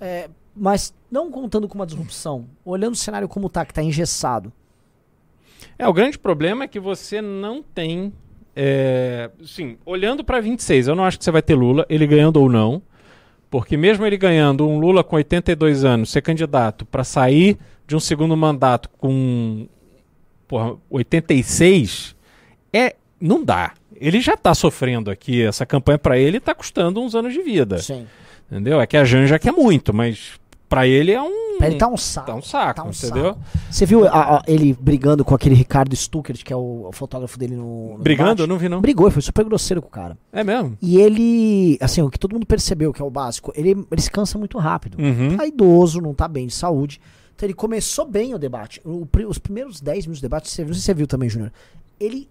é, 0.00 0.28
mas 0.56 0.92
não 1.08 1.30
contando 1.30 1.68
com 1.68 1.76
uma 1.76 1.86
disrupção, 1.86 2.46
olhando 2.64 2.94
o 2.94 2.96
cenário 2.96 3.28
como 3.28 3.48
tá, 3.48 3.64
que 3.64 3.72
tá 3.72 3.80
engessado. 3.82 4.52
É, 5.80 5.88
o 5.88 5.92
grande 5.94 6.18
problema 6.18 6.64
é 6.64 6.68
que 6.68 6.78
você 6.78 7.22
não 7.22 7.62
tem. 7.62 8.12
É, 8.54 9.30
sim, 9.42 9.78
olhando 9.86 10.22
para 10.22 10.38
26, 10.38 10.88
eu 10.88 10.94
não 10.94 11.04
acho 11.04 11.16
que 11.18 11.24
você 11.24 11.30
vai 11.30 11.40
ter 11.40 11.54
Lula, 11.54 11.86
ele 11.88 12.06
ganhando 12.06 12.36
ou 12.36 12.50
não. 12.50 12.82
Porque 13.48 13.78
mesmo 13.78 14.04
ele 14.04 14.18
ganhando, 14.18 14.68
um 14.68 14.78
Lula 14.78 15.02
com 15.02 15.16
82 15.16 15.82
anos, 15.82 16.10
ser 16.10 16.20
candidato 16.20 16.84
para 16.84 17.02
sair 17.02 17.56
de 17.86 17.96
um 17.96 18.00
segundo 18.00 18.36
mandato 18.36 18.90
com 18.98 19.66
porra, 20.46 20.76
86, 20.90 22.14
é, 22.74 22.94
não 23.18 23.42
dá. 23.42 23.72
Ele 23.96 24.20
já 24.20 24.36
tá 24.36 24.54
sofrendo 24.54 25.10
aqui, 25.10 25.42
essa 25.42 25.64
campanha 25.64 25.98
para 25.98 26.18
ele 26.18 26.40
tá 26.40 26.54
custando 26.54 27.00
uns 27.00 27.14
anos 27.14 27.32
de 27.32 27.40
vida. 27.40 27.78
Sim. 27.78 28.06
Entendeu? 28.50 28.80
É 28.80 28.86
que 28.86 28.98
a 28.98 29.04
Janja 29.04 29.38
quer 29.38 29.52
muito, 29.52 29.94
mas 29.94 30.39
para 30.70 30.86
ele 30.86 31.10
é 31.12 31.20
um. 31.20 31.58
Pra 31.58 31.66
ele 31.66 31.76
tá 31.76 31.88
um 31.88 31.96
saco. 31.96 32.26
tá 32.28 32.34
um 32.34 32.40
saco, 32.40 32.74
tá 32.80 32.84
um 32.84 32.90
entendeu? 32.90 33.24
saco. 33.34 33.40
Você 33.70 33.84
viu 33.84 34.06
a- 34.06 34.36
a- 34.38 34.42
ele 34.46 34.72
brigando 34.80 35.22
com 35.24 35.34
aquele 35.34 35.54
Ricardo 35.54 35.94
Stuckert, 35.94 36.42
que 36.42 36.52
é 36.52 36.56
o, 36.56 36.86
o 36.88 36.92
fotógrafo 36.92 37.38
dele 37.38 37.54
no. 37.56 37.98
no 37.98 38.02
Brigando? 38.02 38.44
Eu 38.44 38.46
não 38.46 38.56
vi, 38.56 38.68
não. 38.68 38.80
Brigou, 38.80 39.10
foi 39.10 39.20
super 39.20 39.44
grosseiro 39.44 39.82
com 39.82 39.88
o 39.88 39.90
cara. 39.90 40.16
É 40.32 40.42
mesmo? 40.42 40.78
E 40.80 40.98
ele, 40.98 41.76
assim, 41.82 42.00
o 42.00 42.08
que 42.08 42.18
todo 42.18 42.32
mundo 42.32 42.46
percebeu, 42.46 42.92
que 42.94 43.02
é 43.02 43.04
o 43.04 43.10
básico, 43.10 43.52
ele, 43.54 43.70
ele 43.90 44.00
se 44.00 44.10
cansa 44.10 44.38
muito 44.38 44.56
rápido. 44.56 44.96
Uhum. 45.02 45.36
Tá 45.36 45.44
idoso, 45.46 46.00
não 46.00 46.14
tá 46.14 46.26
bem 46.26 46.46
de 46.46 46.54
saúde. 46.54 46.98
Então 47.36 47.46
ele 47.46 47.54
começou 47.54 48.06
bem 48.06 48.32
o 48.34 48.38
debate. 48.38 48.80
O 48.84 49.06
os 49.28 49.38
primeiros 49.38 49.80
10 49.80 50.06
minutos 50.06 50.20
do 50.20 50.24
debate, 50.24 50.48
você, 50.48 50.62
não 50.62 50.68
sei 50.72 50.80
se 50.80 50.82
você 50.86 50.94
viu 50.94 51.06
também, 51.06 51.28
Júnior. 51.28 51.52
Ele, 51.98 52.26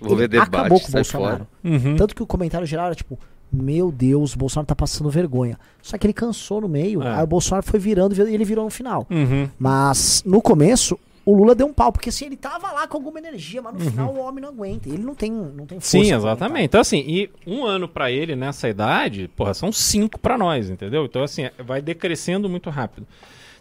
Vou 0.00 0.16
ver 0.16 0.22
ele 0.24 0.28
debate, 0.28 0.48
acabou 0.48 0.80
com 0.80 0.88
o 0.88 0.92
Bolsonaro. 0.92 1.46
Uhum. 1.62 1.96
Tanto 1.96 2.14
que 2.14 2.22
o 2.22 2.26
comentário 2.26 2.66
geral 2.66 2.86
era 2.86 2.94
tipo, 2.94 3.18
meu 3.52 3.90
Deus, 3.90 4.34
o 4.34 4.38
Bolsonaro 4.38 4.66
tá 4.66 4.74
passando 4.76 5.10
vergonha. 5.10 5.58
Só 5.82 5.96
que 5.98 6.06
ele 6.06 6.12
cansou 6.14 6.60
no 6.60 6.68
meio, 6.68 7.02
É. 7.02 7.16
aí 7.18 7.24
o 7.24 7.26
Bolsonaro 7.26 7.66
foi 7.66 7.80
virando 7.80 8.14
e 8.14 8.34
ele 8.34 8.44
virou 8.44 8.64
no 8.64 8.70
final. 8.70 9.06
Uhum. 9.10 9.48
Mas 9.58 10.22
no 10.24 10.40
começo, 10.40 10.98
o 11.24 11.34
Lula 11.34 11.54
deu 11.54 11.66
um 11.66 11.72
pau, 11.72 11.92
porque 11.92 12.08
assim, 12.08 12.26
ele 12.26 12.36
tava 12.36 12.70
lá 12.72 12.86
com 12.86 12.96
alguma 12.96 13.18
energia, 13.18 13.60
mas 13.60 13.74
no 13.74 13.80
Uhum. 13.84 13.90
final 13.90 14.14
o 14.14 14.18
homem 14.20 14.40
não 14.42 14.48
aguenta. 14.50 14.88
Ele 14.88 15.02
não 15.02 15.14
tem, 15.14 15.30
não 15.30 15.66
tem 15.66 15.78
força. 15.80 15.90
Sim, 15.90 16.12
exatamente. 16.12 16.64
Então, 16.64 16.80
assim, 16.80 16.98
e 17.06 17.30
um 17.46 17.64
ano 17.64 17.88
pra 17.88 18.10
ele 18.10 18.34
nessa 18.36 18.68
idade, 18.68 19.28
porra, 19.36 19.52
são 19.54 19.70
cinco 19.72 20.18
pra 20.18 20.38
nós, 20.38 20.70
entendeu? 20.70 21.04
Então, 21.04 21.22
assim, 21.22 21.42
é- 21.44 21.52
vai 21.58 21.82
decrescendo 21.82 22.48
muito 22.48 22.70
rápido. 22.70 23.06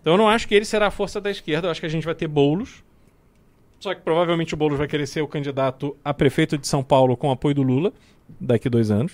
Então, 0.02 0.14
eu 0.14 0.18
não 0.18 0.30
acho 0.30 0.48
que 0.48 0.56
ele 0.56 0.66
será 0.66 0.88
a 0.88 0.92
força 0.92 1.20
da 1.20 1.30
esquerda, 1.30 1.68
eu 1.68 1.72
acho 1.72 1.80
que 1.80 1.86
a 1.86 1.90
gente 1.90 2.06
vai 2.06 2.16
ter 2.16 2.28
bolos. 2.28 2.84
Só 3.80 3.94
que 3.96 4.02
provavelmente 4.02 4.54
o 4.54 4.58
Boulos 4.58 4.78
vai 4.78 4.88
querer 4.90 5.08
ser 5.08 5.22
o 5.22 5.28
candidato 5.28 5.96
a 6.04 6.14
prefeito 6.14 6.58
de 6.58 6.68
São 6.68 6.84
Paulo 6.84 7.16
com 7.16 7.32
apoio 7.32 7.56
do 7.56 7.62
Lula 7.64 7.94
daqui 8.40 8.70
dois 8.70 8.92
anos. 8.92 9.14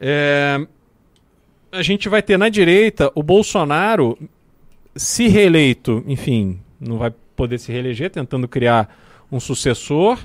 É, 0.00 0.58
A 1.72 1.82
gente 1.82 2.08
vai 2.08 2.22
ter 2.22 2.38
na 2.38 2.48
direita 2.48 3.10
o 3.14 3.22
Bolsonaro, 3.22 4.18
se 4.94 5.28
reeleito, 5.28 6.02
enfim, 6.06 6.58
não 6.80 6.96
vai 6.98 7.12
poder 7.34 7.58
se 7.58 7.70
reeleger, 7.70 8.10
tentando 8.10 8.48
criar 8.48 8.88
um 9.30 9.38
sucessor. 9.40 10.18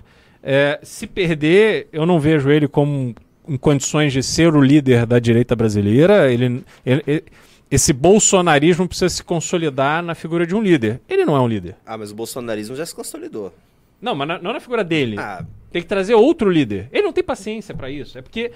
É, 0.44 0.80
se 0.82 1.06
perder, 1.08 1.88
eu 1.92 2.06
não 2.06 2.20
vejo 2.20 2.50
ele 2.50 2.68
como 2.68 3.14
em 3.48 3.58
condições 3.58 4.14
de 4.14 4.24
ser 4.24 4.54
o 4.56 4.62
líder 4.62 5.06
da 5.06 5.20
direita 5.20 5.56
brasileira. 5.56 6.32
Ele, 6.32 6.64
ele- 6.86 7.04
ele- 7.06 7.24
esse 7.70 7.92
bolsonarismo 7.92 8.88
precisa 8.88 9.10
se 9.10 9.24
consolidar 9.24 10.02
na 10.04 10.16
figura 10.16 10.46
de 10.48 10.56
um 10.56 10.62
líder. 10.62 11.02
Ele 11.10 11.26
não 11.26 11.36
é 11.36 11.40
um 11.42 11.48
líder. 11.48 11.76
Ah, 11.86 11.98
mas 11.98 12.12
o 12.12 12.16
bolsonarismo 12.16 12.76
já 12.76 12.86
se 12.86 12.96
consolidou. 12.96 13.54
Não, 14.02 14.16
mas 14.16 14.28
na- 14.28 14.40
não 14.40 14.54
na 14.54 14.60
figura 14.60 14.84
dele. 14.84 15.18
Ah, 15.20 15.44
Tem 15.72 15.82
que 15.82 15.88
trazer 15.88 16.14
outro 16.16 16.50
líder. 16.50 16.90
Ele 16.92 17.04
não 17.04 17.14
tem 17.14 17.24
paciência 17.24 17.74
pra 17.74 17.90
isso. 17.90 18.18
É 18.18 18.22
porque 18.22 18.52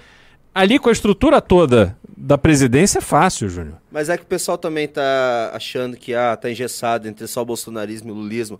ali 0.60 0.78
com 0.78 0.88
a 0.88 0.92
estrutura 0.92 1.40
toda 1.40 1.96
da 2.16 2.38
presidência 2.38 2.98
é 2.98 3.02
fácil, 3.02 3.48
Júnior. 3.48 3.76
mas 3.90 4.08
é 4.08 4.16
que 4.16 4.22
o 4.22 4.26
pessoal 4.26 4.56
também 4.56 4.88
tá 4.88 5.50
achando 5.54 5.96
que 5.96 6.14
ah, 6.14 6.34
tá 6.36 6.50
engessado 6.50 7.06
entre 7.06 7.26
só 7.26 7.42
o 7.42 7.44
bolsonarismo 7.44 8.08
e 8.08 8.12
o 8.12 8.14
lulismo. 8.14 8.56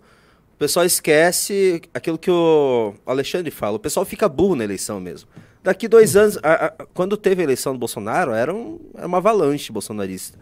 O 0.55 0.57
pessoal 0.57 0.85
esquece 0.85 1.81
aquilo 1.93 2.17
que 2.17 2.31
o 2.31 2.93
Alexandre 3.05 3.51
fala. 3.51 3.75
O 3.77 3.79
pessoal 3.79 4.05
fica 4.05 4.27
burro 4.29 4.55
na 4.55 4.63
eleição 4.63 4.99
mesmo. 4.99 5.29
Daqui 5.63 5.87
dois 5.87 6.15
anos, 6.15 6.37
a- 6.41 6.65
a- 6.67 6.85
quando 6.93 7.15
teve 7.17 7.41
a 7.41 7.43
eleição 7.43 7.73
do 7.73 7.79
Bolsonaro, 7.79 8.31
era, 8.31 8.53
um- 8.53 8.79
era 8.95 9.05
uma 9.05 9.17
avalanche 9.17 9.71
bolsonarista. 9.71 10.37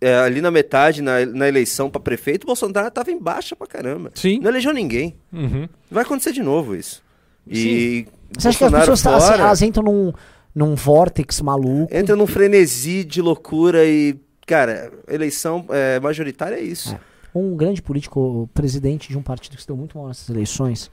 É, 0.00 0.16
ali 0.18 0.40
na 0.40 0.50
metade, 0.50 1.02
na, 1.02 1.24
na 1.26 1.46
eleição 1.48 1.88
para 1.88 2.00
prefeito, 2.00 2.44
o 2.44 2.46
Bolsonaro 2.46 2.90
tava 2.90 3.10
em 3.10 3.18
baixa 3.18 3.54
pra 3.54 3.66
caramba. 3.66 4.10
Sim. 4.14 4.40
Não 4.40 4.50
elegeu 4.50 4.72
ninguém. 4.72 5.16
Uhum. 5.32 5.68
Vai 5.90 6.02
acontecer 6.02 6.32
de 6.32 6.42
novo 6.42 6.74
isso. 6.74 7.02
E 7.46 8.06
Você 8.36 8.48
acha 8.48 8.58
que 8.58 8.64
as 8.64 8.72
pessoas 8.72 9.02
tá, 9.02 9.20
fora, 9.20 9.42
elas 9.42 9.62
entram 9.62 9.84
num, 9.84 10.12
num 10.54 10.74
vórtex 10.74 11.40
maluco? 11.40 11.94
entra 11.94 12.14
num 12.14 12.26
frenesi 12.26 13.04
de 13.04 13.20
loucura 13.20 13.84
e, 13.84 14.18
cara, 14.46 14.92
eleição 15.08 15.66
é, 15.70 15.98
majoritária 15.98 16.56
é 16.56 16.62
isso. 16.62 16.96
Um 17.34 17.56
grande 17.56 17.82
político, 17.82 18.48
presidente 18.54 19.08
de 19.08 19.18
um 19.18 19.22
partido 19.22 19.56
que 19.56 19.62
se 19.62 19.66
deu 19.66 19.76
muito 19.76 19.98
mal 19.98 20.06
nessas 20.06 20.28
eleições, 20.28 20.90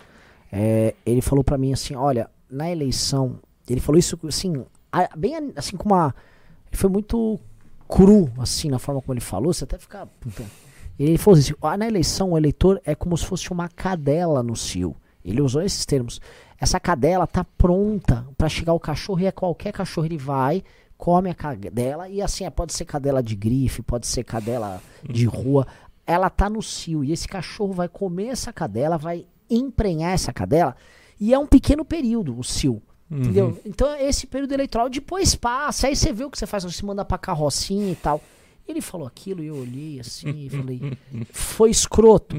é, 0.52 0.96
ele 1.06 1.22
falou 1.22 1.44
pra 1.44 1.58
mim 1.58 1.72
assim, 1.72 1.96
olha, 1.96 2.30
na 2.50 2.70
eleição, 2.72 3.40
ele 3.70 3.80
falou 3.80 4.00
isso 4.00 4.18
assim, 4.28 4.66
bem 5.16 5.54
assim 5.56 5.78
com 5.78 5.90
uma, 5.90 6.16
ele 6.72 6.78
foi 6.78 6.90
muito 6.90 7.40
cru 7.88 8.32
assim 8.40 8.70
na 8.70 8.80
forma 8.80 9.02
como 9.02 9.14
ele 9.14 9.22
falou, 9.22 9.54
você 9.54 9.66
até 9.66 9.78
fica, 9.78 10.08
puta. 10.20 10.44
ele 11.00 11.18
falou 11.18 11.40
assim, 11.40 11.54
ah, 11.62 11.78
na 11.78 11.88
eleição 11.88 12.32
o 12.32 12.38
eleitor 12.38 12.82
é 12.84 12.96
como 12.96 13.16
se 13.16 13.26
fosse 13.26 13.52
uma 13.52 13.70
cadela 13.70 14.42
no 14.42 14.56
cio. 14.56 14.96
Ele 15.24 15.42
usou 15.42 15.62
esses 15.62 15.86
termos. 15.86 16.20
Essa 16.62 16.80
cadela 16.80 17.26
tá 17.26 17.44
pronta 17.44 18.28
pra 18.38 18.48
chegar 18.48 18.74
o 18.74 18.80
cachorro 18.80 19.20
e 19.22 19.28
a 19.28 19.32
qualquer 19.32 19.74
cachorro 19.74 20.06
ele 20.06 20.18
vai, 20.18 20.64
come 20.96 21.28
a 21.28 21.34
cadela 21.34 22.08
e 22.08 22.22
assim, 22.22 22.46
é, 22.46 22.52
pode 22.52 22.72
ser 22.72 22.86
cadela 22.86 23.24
de 23.24 23.36
grife, 23.36 23.82
pode 23.82 24.06
ser 24.06 24.24
cadela 24.24 24.80
de 25.04 25.26
rua. 25.26 25.66
Ela 26.06 26.30
tá 26.30 26.48
no 26.52 26.62
cio 26.62 27.04
e 27.04 27.12
esse 27.12 27.28
cachorro 27.28 27.74
vai 27.74 27.90
comer 27.90 28.28
essa 28.28 28.54
cadela, 28.54 28.96
vai 28.96 29.26
emprenhar 29.50 30.14
essa 30.14 30.32
cadela 30.32 30.76
e 31.20 31.34
é 31.34 31.40
um 31.40 31.48
pequeno 31.48 31.84
período 31.84 32.38
o 32.38 32.44
cio. 32.44 32.80
Entendeu? 33.10 33.60
Então 33.66 33.94
esse 33.96 34.28
período 34.28 34.54
eleitoral 34.54 34.88
depois 34.88 35.34
passa, 35.34 35.88
aí 35.88 35.96
você 35.96 36.14
vê 36.14 36.24
o 36.26 36.30
que 36.30 36.38
você 36.38 36.46
faz, 36.46 36.64
você 36.64 36.86
manda 36.86 37.04
pra 37.04 37.18
carrocinha 37.18 37.92
e 37.92 37.96
tal. 37.96 38.22
Ele 38.68 38.82
falou 38.82 39.08
aquilo 39.08 39.44
e 39.44 39.48
eu 39.48 39.56
olhei 39.56 40.00
assim 40.00 40.46
e 40.46 40.50
falei, 40.50 40.98
foi 41.34 41.72
escroto. 41.72 42.36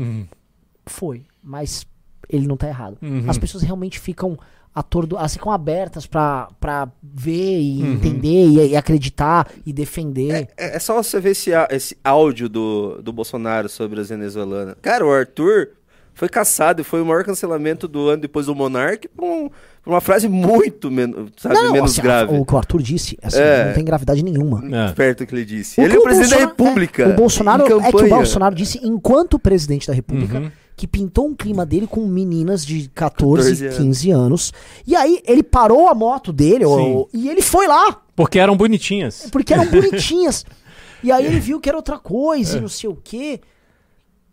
Foi, 0.86 1.26
mas 1.42 1.84
ele 2.28 2.46
não 2.46 2.56
tá 2.56 2.68
errado. 2.68 2.96
Uhum. 3.02 3.24
As 3.28 3.38
pessoas 3.38 3.62
realmente 3.62 3.98
ficam 3.98 4.38
atordo, 4.74 5.18
elas 5.18 5.34
ficam 5.34 5.52
abertas 5.52 6.06
pra, 6.06 6.48
pra 6.58 6.88
ver 7.02 7.60
e 7.60 7.82
Uhum. 7.82 7.92
entender 7.92 8.46
e, 8.46 8.68
e 8.70 8.76
acreditar 8.76 9.46
e 9.66 9.72
defender. 9.72 10.48
É, 10.56 10.76
é 10.76 10.78
só 10.78 10.94
você 11.02 11.20
ver 11.20 11.30
esse, 11.30 11.50
esse 11.70 11.96
áudio 12.02 12.48
do, 12.48 13.02
do 13.02 13.12
Bolsonaro 13.12 13.68
sobre 13.68 14.00
as 14.00 14.08
venezuelanas. 14.08 14.74
Cara, 14.80 15.04
o 15.06 15.12
Arthur 15.12 15.68
foi 16.14 16.28
caçado 16.28 16.80
e 16.80 16.84
foi 16.84 17.02
o 17.02 17.06
maior 17.06 17.22
cancelamento 17.24 17.86
do 17.88 18.08
ano 18.08 18.22
depois 18.22 18.46
do 18.46 18.54
Monark 18.54 19.08
por, 19.08 19.24
um- 19.24 19.50
por 19.82 19.90
uma 19.94 20.00
frase 20.00 20.28
muito 20.28 20.90
men 20.90 21.12
sabe, 21.36 21.70
menos 21.72 21.92
assim, 21.92 22.02
grave. 22.02 22.38
o 22.38 22.44
que 22.44 22.54
o 22.54 22.56
Arthur 22.56 22.80
disse, 22.82 23.18
assim, 23.22 23.38
É. 23.40 23.66
não 23.66 23.72
tem 23.74 23.84
gravidade 23.84 24.22
nenhuma. 24.22 24.62
É. 24.70 24.92
Perto 24.92 25.18
do 25.18 25.26
que 25.26 25.34
ele 25.34 25.44
disse. 25.44 25.80
O 25.80 25.84
ele 25.84 25.90
que 25.90 25.96
é 25.96 26.00
o 26.00 26.02
presidente 26.02 26.30
da 26.30 26.36
Bolsonaro- 26.46 26.56
República. 26.64 27.02
é, 27.02 27.08
o 27.08 27.14
Bolsonaro 27.16 27.62
é 27.64 27.66
que 27.90 27.96
o. 28.04 28.08
Bolsonaro 28.08 28.54
disse 28.54 28.78
enquanto 28.82 29.38
presidente 29.38 29.86
da 29.88 29.92
República 29.94 30.38
Uhum. 30.38 30.50
Que 30.82 30.86
pintou 30.88 31.28
um 31.28 31.34
clima 31.36 31.64
dele 31.64 31.86
com 31.86 32.04
meninas 32.08 32.66
de 32.66 32.88
14, 32.92 33.50
14 33.50 33.66
anos. 33.66 33.76
15 33.78 34.10
anos. 34.10 34.52
E 34.84 34.96
aí 34.96 35.22
ele 35.24 35.40
parou 35.44 35.88
a 35.88 35.94
moto 35.94 36.32
dele 36.32 36.64
ou- 36.64 37.08
e 37.14 37.28
ele 37.28 37.40
foi 37.40 37.68
lá, 37.68 38.02
Porque 38.16 38.36
eram 38.36 38.56
bonitinhas. 38.56 39.28
porque 39.30 39.54
eram 39.54 39.66
bonitinhas. 39.66 40.44
E 41.04 41.10
aí 41.12 41.24
ele 41.26 41.38
viu 41.40 41.58
que 41.60 41.68
era 41.68 41.76
outra 41.76 41.98
coisa 41.98 42.58
e 42.58 42.60
não 42.60 42.68
sei 42.68 42.88
o 42.90 42.96
quê. 42.96 43.40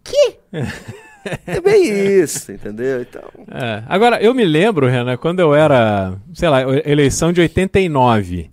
Que? 0.04 0.38
É 1.46 1.60
bem 1.62 1.84
isso, 2.24 2.52
entendeu? 2.52 3.02
Então, 3.02 3.22
É. 3.52 3.84
Agora, 3.88 4.20
eu 4.24 4.34
me 4.34 4.44
lembro, 4.46 4.88
Renan, 4.88 5.18
quando 5.18 5.40
eu 5.42 5.54
era, 5.54 6.18
sei 6.34 6.48
lá, 6.50 6.62
eleição 6.86 7.32
de 7.34 7.42
89. 7.42 8.50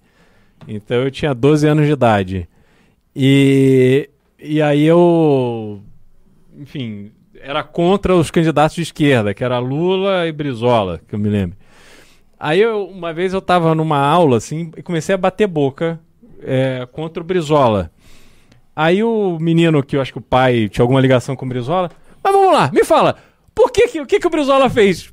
Então 0.68 0.96
eu 0.98 1.10
tinha 1.10 1.32
12 1.34 1.66
anos 1.66 1.86
de 1.86 1.92
idade. 1.92 2.48
E, 3.14 4.10
e 4.38 4.60
aí 4.60 4.84
eu, 4.84 5.80
enfim, 6.58 7.12
era 7.46 7.62
contra 7.62 8.12
os 8.12 8.28
candidatos 8.28 8.74
de 8.74 8.82
esquerda, 8.82 9.32
que 9.32 9.44
era 9.44 9.60
Lula 9.60 10.26
e 10.26 10.32
Brizola, 10.32 11.00
que 11.06 11.14
eu 11.14 11.18
me 11.18 11.28
lembro. 11.28 11.56
Aí 12.38 12.60
eu, 12.60 12.88
uma 12.88 13.12
vez 13.12 13.32
eu 13.32 13.40
tava 13.40 13.72
numa 13.72 13.98
aula, 13.98 14.36
assim, 14.36 14.72
e 14.76 14.82
comecei 14.82 15.14
a 15.14 15.18
bater 15.18 15.46
boca 15.46 16.00
é, 16.42 16.86
contra 16.90 17.22
o 17.22 17.26
Brizola. 17.26 17.90
Aí 18.74 19.02
o 19.02 19.38
menino, 19.40 19.80
que 19.80 19.96
eu 19.96 20.00
acho 20.00 20.12
que 20.12 20.18
o 20.18 20.22
pai 20.22 20.68
tinha 20.68 20.82
alguma 20.82 21.00
ligação 21.00 21.36
com 21.36 21.46
o 21.46 21.48
Brizola, 21.48 21.88
mas 22.22 22.32
vamos 22.32 22.52
lá, 22.52 22.68
me 22.72 22.84
fala, 22.84 23.14
por 23.54 23.70
que, 23.70 23.86
que, 23.86 24.00
o 24.00 24.06
que, 24.06 24.18
que 24.18 24.26
o 24.26 24.30
Brizola 24.30 24.68
fez? 24.68 25.12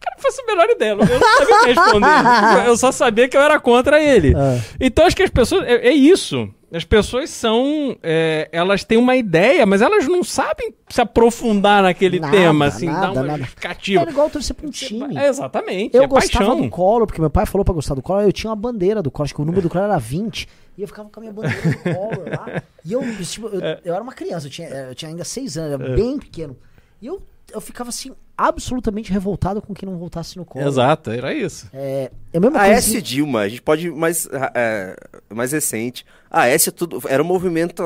Cara, 0.00 0.16
não 0.16 0.22
faço 0.22 0.40
a 0.40 0.46
menor 0.46 0.70
ideia, 0.70 0.90
eu 0.90 0.96
não 0.96 1.06
sabia 1.06 1.54
o 1.54 1.60
que 1.60 1.66
responder. 1.66 2.64
Eu 2.66 2.76
só 2.78 2.92
sabia 2.92 3.28
que 3.28 3.36
eu 3.36 3.40
era 3.40 3.60
contra 3.60 4.02
ele. 4.02 4.34
Ah. 4.34 4.58
Então 4.80 5.06
acho 5.06 5.16
que 5.16 5.22
as 5.22 5.30
pessoas. 5.30 5.66
É, 5.66 5.88
é 5.88 5.92
isso. 5.92 6.48
As 6.74 6.84
pessoas 6.84 7.30
são. 7.30 7.96
é, 8.02 8.48
elas 8.52 8.82
têm 8.84 8.98
uma 8.98 9.14
ideia, 9.16 9.64
mas 9.64 9.80
elas 9.80 10.08
não 10.08 10.24
sabem 10.24 10.74
se 10.88 11.00
aprofundar 11.00 11.82
naquele 11.82 12.18
Nada, 12.18 12.36
tema, 12.36 12.66
assim, 12.66 12.86
dar 12.86 12.92
nada, 12.92 13.12
uma 13.12 13.22
nada. 13.22 13.38
justificativa. 13.38 14.00
Era 14.02 14.10
igual 14.10 14.28
torcer 14.28 14.54
pra 14.56 14.66
um 14.66 14.70
time. 14.70 15.16
É, 15.16 15.28
exatamente. 15.28 15.96
Eu 15.96 16.02
é 16.02 16.06
gostava 16.06 16.46
paixão. 16.46 16.62
do 16.62 16.68
Collor, 16.70 17.06
porque 17.06 17.20
meu 17.20 17.30
pai 17.30 17.46
falou 17.46 17.64
pra 17.64 17.72
gostar 17.74 17.94
do 17.94 18.02
Collor, 18.02 18.22
eu 18.22 18.32
tinha 18.32 18.50
uma 18.50 18.56
bandeira 18.56 19.00
do 19.02 19.10
Collor, 19.10 19.24
acho 19.26 19.34
que 19.34 19.40
o 19.40 19.44
número 19.44 19.62
do 19.62 19.68
Collor 19.70 19.84
era 19.88 19.98
20. 19.98 20.48
E 20.76 20.82
eu 20.82 20.88
ficava 20.88 21.08
com 21.08 21.20
a 21.20 21.22
minha 21.22 21.32
bandeira 21.32 21.60
do 21.62 21.78
Collor 21.78 22.28
lá. 22.30 22.62
E 22.84 22.92
eu, 22.92 23.00
tipo, 23.24 23.46
eu, 23.48 23.60
É. 23.64 23.80
eu 23.84 23.94
era 23.94 24.02
uma 24.02 24.12
criança, 24.12 24.46
eu 24.46 24.50
tinha, 24.50 24.68
eu 24.68 24.94
tinha 24.94 25.08
ainda 25.10 25.22
6 25.24 25.56
anos, 25.56 25.80
era 25.80 25.94
bem 25.94 26.18
pequeno. 26.18 26.56
E 27.00 27.06
eu, 27.06 27.22
eu 27.54 27.60
ficava 27.60 27.88
assim, 27.88 28.12
absolutamente 28.36 29.12
revoltado 29.12 29.62
com 29.62 29.72
que 29.72 29.86
não 29.86 29.96
voltasse 29.96 30.36
no 30.36 30.44
Collor. 30.44 30.66
Exato, 30.66 31.10
era 31.10 31.32
isso. 31.32 31.68
É, 31.72 32.10
é 32.32 32.36
a 32.36 32.40
mesma 32.40 32.58
a 32.58 32.64
coisa. 32.64 32.78
S 32.78 33.02
Dilma, 33.02 33.40
a 33.40 33.48
gente 33.48 33.62
pode 33.62 33.86
ir 33.86 33.92
mais, 33.92 34.28
é, 34.54 34.96
mais 35.32 35.52
recente. 35.52 36.04
A 36.30 36.48
S 36.48 36.70
tudo, 36.72 37.00
era 37.08 37.22
um 37.22 37.26
movimento 37.26 37.82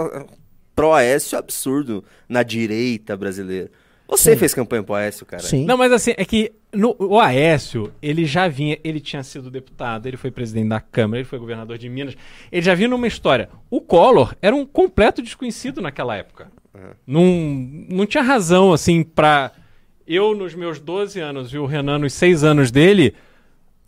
pró-Aécio 0.74 1.38
absurdo 1.38 2.02
na 2.28 2.42
direita 2.42 3.16
brasileira. 3.16 3.70
Você 4.08 4.32
Sim. 4.32 4.38
fez 4.38 4.54
campanha 4.54 4.82
pro 4.82 4.94
Aécio, 4.94 5.26
cara. 5.26 5.42
Sim. 5.42 5.66
Não, 5.66 5.76
mas 5.76 5.92
assim, 5.92 6.14
é 6.16 6.24
que 6.24 6.50
no, 6.72 6.96
o 6.98 7.20
Aécio, 7.20 7.92
ele 8.00 8.24
já 8.24 8.48
vinha, 8.48 8.78
ele 8.82 9.00
tinha 9.00 9.22
sido 9.22 9.50
deputado, 9.50 10.06
ele 10.06 10.16
foi 10.16 10.30
presidente 10.30 10.68
da 10.70 10.80
Câmara, 10.80 11.20
ele 11.20 11.28
foi 11.28 11.38
governador 11.38 11.76
de 11.76 11.90
Minas, 11.90 12.16
ele 12.50 12.62
já 12.62 12.74
vinha 12.74 12.88
numa 12.88 13.06
história. 13.06 13.50
O 13.70 13.82
Collor 13.82 14.34
era 14.40 14.56
um 14.56 14.64
completo 14.64 15.20
desconhecido 15.20 15.82
naquela 15.82 16.16
época. 16.16 16.50
Não, 17.06 17.24
não 17.88 18.06
tinha 18.06 18.22
razão, 18.22 18.72
assim, 18.72 19.02
pra 19.02 19.52
eu 20.06 20.34
nos 20.34 20.54
meus 20.54 20.78
12 20.78 21.20
anos 21.20 21.52
e 21.52 21.58
o 21.58 21.66
Renan 21.66 21.98
nos 21.98 22.12
6 22.14 22.42
anos 22.44 22.70
dele, 22.70 23.14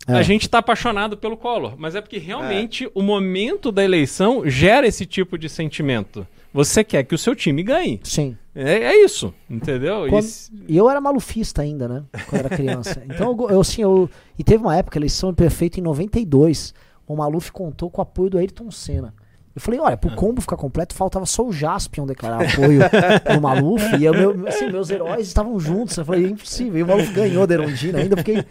É. 0.07 0.13
a 0.13 0.21
gente 0.21 0.49
tá 0.49 0.59
apaixonado 0.59 1.17
pelo 1.17 1.35
Collor. 1.37 1.75
Mas 1.77 1.95
é 1.95 2.01
porque 2.01 2.17
realmente 2.17 2.89
o 2.93 3.01
momento 3.01 3.71
da 3.71 3.83
eleição 3.83 4.47
gera 4.49 4.85
esse 4.87 5.05
tipo 5.05 5.37
de 5.37 5.47
sentimento. 5.49 6.25
Você 6.53 6.83
quer 6.83 7.03
que 7.05 7.15
o 7.15 7.17
seu 7.17 7.33
time 7.35 7.63
ganhe. 7.63 7.99
Sim. 8.03 8.35
É, 8.53 8.79
é 8.83 9.03
isso, 9.05 9.33
entendeu? 9.49 10.05
Quando- 10.09 10.27
E 10.67 10.75
eu 10.75 10.89
era 10.89 10.99
malufista 10.99 11.61
ainda, 11.61 11.87
né? 11.87 12.03
Quando 12.27 12.39
era 12.45 12.49
criança. 12.55 13.01
Então, 13.09 13.37
eu, 13.49 13.61
assim, 13.61 13.81
eu. 13.81 14.09
E 14.37 14.43
teve 14.43 14.61
uma 14.61 14.75
época, 14.75 14.97
eleição 14.99 15.33
perfeita 15.33 15.79
em 15.79 15.83
92. 15.83 16.73
O 17.07 17.15
Maluf 17.15 17.51
contou 17.51 17.89
com 17.89 18.01
o 18.01 18.03
apoio 18.03 18.29
do 18.29 18.37
Ayrton 18.37 18.69
Senna. 18.69 19.13
Eu 19.53 19.61
falei, 19.61 19.79
olha, 19.79 19.93
Ah. 19.93 19.97
pro 19.97 20.15
combo 20.15 20.41
ficar 20.41 20.55
completo, 20.55 20.95
faltava 20.95 21.25
só 21.25 21.45
o 21.45 21.51
Jaspion 21.51 22.05
declarar 22.05 22.41
apoio 22.41 22.81
pro 23.23 23.41
Maluf. 23.41 23.83
E 23.99 24.05
eu, 24.05 24.13
meu, 24.13 24.47
assim, 24.47 24.69
meus 24.69 24.89
heróis 24.89 25.27
estavam 25.27 25.59
juntos. 25.59 25.97
Eu 25.97 26.05
falei, 26.05 26.25
é 26.25 26.29
impossível. 26.29 26.79
E 26.79 26.83
o 26.83 26.87
Maluf 26.87 27.11
ganhou 27.11 27.45
da 27.45 27.53
Erondina 27.55 27.99
ainda. 27.99 28.15
Fiquei. 28.17 28.45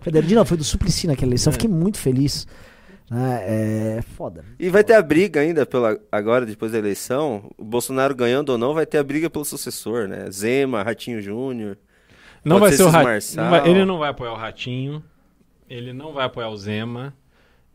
Foi 0.00 0.12
da 0.12 0.44
foi 0.44 0.56
do 0.56 0.64
Suplicy 0.64 1.06
naquela 1.06 1.30
eleição. 1.30 1.52
Fiquei 1.52 1.68
muito 1.68 1.98
feliz. 1.98 2.46
Né? 3.10 3.96
É 3.98 4.02
foda. 4.16 4.44
E 4.58 4.68
vai 4.68 4.84
ter 4.84 4.94
a 4.94 5.02
briga 5.02 5.40
ainda 5.40 5.64
pela, 5.66 5.98
agora, 6.12 6.46
depois 6.46 6.72
da 6.72 6.78
eleição. 6.78 7.50
O 7.56 7.64
Bolsonaro 7.64 8.14
ganhando 8.14 8.50
ou 8.50 8.58
não, 8.58 8.74
vai 8.74 8.86
ter 8.86 8.98
a 8.98 9.04
briga 9.04 9.28
pelo 9.30 9.44
sucessor, 9.44 10.06
né? 10.06 10.30
Zema, 10.30 10.82
Ratinho 10.82 11.20
Júnior. 11.20 11.78
Não 12.44 12.58
Pode 12.58 12.60
vai 12.60 12.70
ser 12.72 12.76
ser 12.76 12.82
o 12.84 12.90
Ratinho. 12.90 13.66
Ele 13.66 13.84
não 13.84 13.98
vai 13.98 14.10
apoiar 14.10 14.32
o 14.32 14.36
Ratinho. 14.36 15.02
Ele 15.68 15.92
não 15.92 16.12
vai 16.12 16.26
apoiar 16.26 16.48
o 16.50 16.56
Zema. 16.56 17.14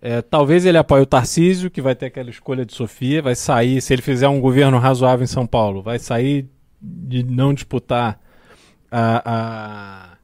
É, 0.01 0.21
talvez 0.21 0.65
ele 0.65 0.77
apoie 0.77 1.01
o 1.01 1.05
Tarcísio, 1.05 1.69
que 1.69 1.81
vai 1.81 1.93
ter 1.93 2.05
aquela 2.05 2.29
escolha 2.29 2.65
de 2.65 2.73
Sofia. 2.73 3.21
Vai 3.21 3.35
sair, 3.35 3.81
se 3.81 3.93
ele 3.93 4.01
fizer 4.01 4.27
um 4.29 4.39
governo 4.39 4.77
razoável 4.79 5.23
em 5.23 5.27
São 5.27 5.45
Paulo, 5.45 5.81
vai 5.81 5.99
sair 5.99 6.47
de 6.81 7.21
não 7.23 7.53
disputar 7.53 8.17
a, 8.89 10.17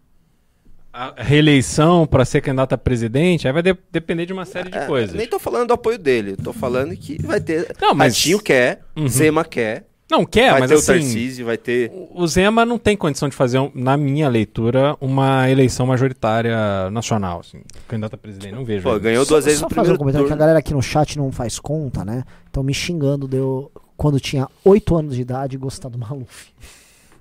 a, 0.94 1.08
a 1.18 1.22
reeleição 1.24 2.08
para 2.08 2.24
ser 2.24 2.40
candidato 2.42 2.72
a 2.74 2.78
presidente. 2.78 3.48
Aí 3.48 3.54
vai 3.54 3.62
de- 3.62 3.78
depender 3.92 4.26
de 4.26 4.32
uma 4.34 4.46
série 4.46 4.70
de 4.70 4.78
É, 4.78 4.86
coisas. 4.86 5.14
Nem 5.16 5.28
tô 5.28 5.38
falando 5.38 5.68
do 5.68 5.74
apoio 5.74 5.98
dele, 5.98 6.38
tô 6.38 6.54
falando 6.54 6.96
que 6.96 7.22
vai 7.22 7.42
ter. 7.42 7.76
Não, 7.82 7.94
mas- 7.94 8.16
Ratinho 8.16 8.40
quer, 8.40 8.82
Uhum. 8.96 9.08
Zema 9.10 9.44
quer, 9.44 9.86
Não 10.10 10.24
quer, 10.24 10.52
vai 10.52 10.60
mas 10.62 10.70
ter 10.70 10.76
assim. 10.76 10.92
o 10.92 10.96
Tarcísio, 10.96 11.46
vai 11.48 11.58
ter. 11.58 11.92
O 12.12 12.28
Zema 12.28 12.64
não 12.64 12.78
tem 12.78 12.96
condição 12.96 13.28
de 13.28 13.36
fazer, 13.36 13.60
na 13.74 13.98
minha 13.98 14.30
leitura, 14.30 14.96
uma 15.02 15.50
eleição 15.50 15.88
majoritária 15.88 16.56
nacional. 16.92 17.40
Assim, 17.40 17.62
candidato 17.88 18.14
a 18.14 18.18
presidente. 18.18 18.54
Não 18.54 18.64
vejo. 18.64 18.84
Pô, 18.84 19.00
ganhou 19.00 19.26
Só, 19.26 19.30
duas 19.34 19.46
vezes 19.46 19.60
só 19.60 19.66
no 19.66 19.70
fazer 19.70 19.80
um 19.82 19.98
primeiro 19.98 19.98
comentário 20.00 20.28
que 20.28 20.32
a 20.32 20.36
turno. 20.36 20.40
galera 20.40 20.60
aqui 20.60 20.74
no 20.76 20.82
chat 20.84 21.18
não 21.18 21.32
faz 21.32 21.58
conta, 21.60 22.06
né? 22.06 22.24
Estão 22.46 22.62
me 22.62 22.72
xingando 22.74 23.28
deu 23.28 23.72
quando 23.98 24.20
tinha 24.20 24.48
8 24.64 24.96
anos 24.96 25.16
de 25.16 25.22
idade 25.22 25.58
gostar 25.58 25.90
do 25.90 25.98
Maluf. 25.98 26.50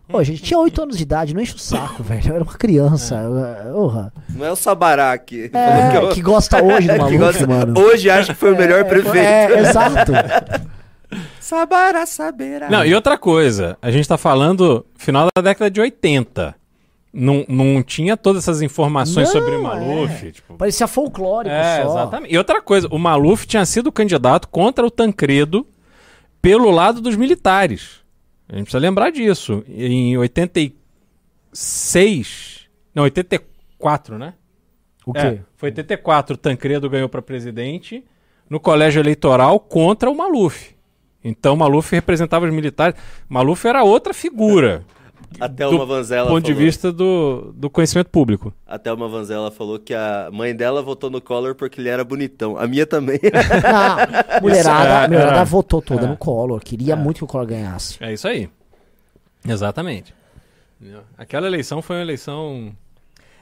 Pô, 0.06 0.22
gente, 0.22 0.42
tinha 0.42 0.58
8 0.60 0.82
anos 0.82 0.98
de 0.98 1.02
idade, 1.04 1.32
não 1.32 1.40
enche 1.40 1.54
o 1.54 1.58
saco, 1.58 2.02
velho. 2.02 2.28
Eu 2.28 2.34
era 2.34 2.44
uma 2.44 2.52
criança. 2.52 3.14
eu- 3.16 3.74
Orra. 3.78 4.12
Não 4.28 4.44
é 4.44 4.52
o 4.52 4.56
Sabará 4.56 5.16
que, 5.16 5.50
É, 5.54 5.90
falou 5.94 6.10
que 6.10 6.20
gosta 6.20 6.62
hoje 6.62 6.86
do 6.88 6.92
que 6.92 6.98
Maluf, 6.98 7.16
gosta- 7.18 7.46
mano. 7.46 7.80
Hoje 7.80 8.10
acha 8.10 8.34
que 8.34 8.38
foi 8.38 8.52
o 8.52 8.58
melhor 8.58 8.84
prefeito. 8.84 9.16
É, 9.16 9.60
exato. 9.60 10.12
Sabará 11.44 12.06
saberá. 12.06 12.70
Não, 12.70 12.86
e 12.86 12.94
outra 12.94 13.18
coisa, 13.18 13.76
a 13.82 13.90
gente 13.90 14.08
tá 14.08 14.16
falando 14.16 14.86
final 14.96 15.28
da 15.36 15.42
década 15.42 15.70
de 15.70 15.78
80. 15.78 16.54
Não, 17.12 17.44
não 17.46 17.82
tinha 17.82 18.16
todas 18.16 18.44
essas 18.44 18.62
informações 18.62 19.26
Não, 19.26 19.32
sobre 19.40 19.56
o 19.56 19.62
Maluf. 19.62 20.26
é. 20.26 20.30
Tipo, 20.30 20.54
Parecia 20.54 20.86
folclórico 20.86 21.54
é, 21.54 21.82
só. 21.82 21.90
exatamente. 21.90 22.32
E 22.32 22.38
outra 22.38 22.62
coisa, 22.62 22.88
o 22.90 22.98
Maluf 22.98 23.46
tinha 23.46 23.66
sido 23.66 23.92
candidato 23.92 24.48
contra 24.48 24.86
o 24.86 24.90
Tancredo 24.90 25.66
pelo 26.40 26.70
lado 26.70 27.02
dos 27.02 27.14
militares. 27.14 28.00
A 28.48 28.56
gente 28.56 28.64
precisa 28.64 28.80
lembrar 28.80 29.10
disso. 29.10 29.62
Em 29.68 30.16
86. 30.16 32.60
Não, 32.94 33.02
84, 33.02 34.16
né? 34.16 34.32
O 35.04 35.12
quê? 35.12 35.18
É, 35.18 35.40
foi 35.56 35.68
84, 35.68 36.36
o 36.36 36.38
Tancredo 36.38 36.88
ganhou 36.88 37.10
para 37.10 37.20
presidente 37.20 38.02
no 38.48 38.58
colégio 38.58 39.00
eleitoral 39.00 39.60
contra 39.60 40.10
o 40.10 40.16
Maluf. 40.16 40.72
Então 41.24 41.54
o 41.54 41.56
Maluf 41.56 41.90
representava 41.94 42.44
os 42.46 42.52
militares. 42.52 42.94
Maluf 43.28 43.66
era 43.66 43.82
outra 43.82 44.12
figura 44.12 44.84
Até 45.40 45.64
do 45.66 45.74
uma 45.76 45.86
Vanzella 45.86 46.28
ponto 46.28 46.44
de 46.44 46.52
falou- 46.52 46.64
vista 46.66 46.92
do, 46.92 47.52
do 47.56 47.68
conhecimento 47.70 48.08
público. 48.10 48.52
Até 48.66 48.92
uma 48.92 49.08
Vanzella 49.08 49.50
falou 49.50 49.78
que 49.80 49.92
a 49.94 50.28
mãe 50.32 50.54
dela 50.54 50.80
votou 50.82 51.10
no 51.10 51.20
Collor 51.20 51.54
porque 51.56 51.80
ele 51.80 51.88
era 51.88 52.04
bonitão. 52.04 52.56
A 52.56 52.66
minha 52.68 52.86
também. 52.86 53.18
Não, 53.22 54.38
mulherada, 54.42 54.60
Isso, 54.60 54.68
é, 54.68 55.04
a 55.04 55.08
mulherada 55.08 55.40
é. 55.40 55.44
votou 55.44 55.82
toda 55.82 56.04
É. 56.04 56.06
no 56.06 56.16
Collor. 56.16 56.60
Queria 56.60 56.94
muito 56.94 57.16
que 57.18 57.24
o 57.24 57.26
Collor 57.26 57.46
ganhasse. 57.46 57.96
É 58.00 58.12
isso 58.12 58.28
aí. 58.28 58.48
Exatamente. 59.48 60.14
Aquela 61.16 61.46
eleição 61.46 61.80
foi 61.82 61.96
uma 61.96 62.02
eleição. 62.02 62.72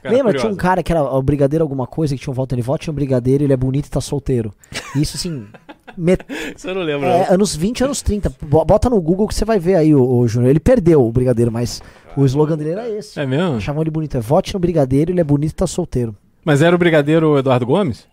Cara, 0.03 0.15
Lembra, 0.15 0.31
tinha 0.33 0.41
um 0.43 0.55
curiosa. 0.55 0.61
cara 0.61 0.83
que 0.83 0.91
era 0.91 1.01
o 1.03 1.21
brigadeiro 1.21 1.63
alguma 1.63 1.87
coisa, 1.87 2.15
que 2.15 2.21
tinha 2.21 2.31
um 2.31 2.35
voto, 2.35 2.53
ele 2.53 2.61
vote 2.61 2.87
no 2.87 2.93
brigadeiro, 2.93 3.43
ele 3.43 3.53
é 3.53 3.57
bonito 3.57 3.87
e 3.87 3.89
tá 3.89 3.99
solteiro. 4.01 4.53
Isso 4.95 5.15
assim, 5.17 5.45
met- 5.97 6.25
Isso 6.55 6.67
eu 6.67 6.75
não 6.75 6.81
lembro. 6.83 7.07
é, 7.07 7.27
não. 7.27 7.33
anos 7.35 7.55
20, 7.55 7.83
anos 7.83 8.01
30. 8.01 8.31
Bo- 8.41 8.65
Bota 8.65 8.89
no 8.89 9.01
Google 9.01 9.27
que 9.27 9.33
você 9.35 9.45
vai 9.45 9.57
ver 9.59 9.75
aí 9.75 9.95
o, 9.95 10.03
o 10.03 10.27
Júnior. 10.27 10.49
Ele 10.49 10.59
perdeu 10.59 11.03
o 11.05 11.11
brigadeiro, 11.11 11.51
mas 11.51 11.81
o 12.15 12.25
slogan 12.25 12.57
dele 12.57 12.71
era 12.71 12.89
esse. 12.89 13.19
É 13.19 13.25
mesmo? 13.25 13.59
Chavam 13.61 13.81
ele 13.81 13.91
bonito, 13.91 14.15
é 14.17 14.19
vote 14.19 14.53
no 14.53 14.59
brigadeiro, 14.59 15.11
ele 15.11 15.21
é 15.21 15.23
bonito 15.23 15.51
e 15.51 15.55
tá 15.55 15.65
solteiro. 15.67 16.15
Mas 16.45 16.61
era 16.61 16.75
o 16.75 16.79
brigadeiro 16.79 17.37
Eduardo 17.37 17.65
Gomes? 17.65 18.05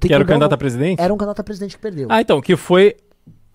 Que 0.00 0.12
era 0.12 0.24
o 0.24 0.26
candidato 0.26 0.52
o- 0.52 0.54
a 0.54 0.58
presidente? 0.58 1.00
Era 1.00 1.12
um 1.14 1.16
candidato 1.16 1.40
a 1.40 1.44
presidente 1.44 1.76
que 1.76 1.82
perdeu. 1.82 2.08
Ah, 2.10 2.20
então, 2.20 2.40
que 2.40 2.56
foi. 2.56 2.96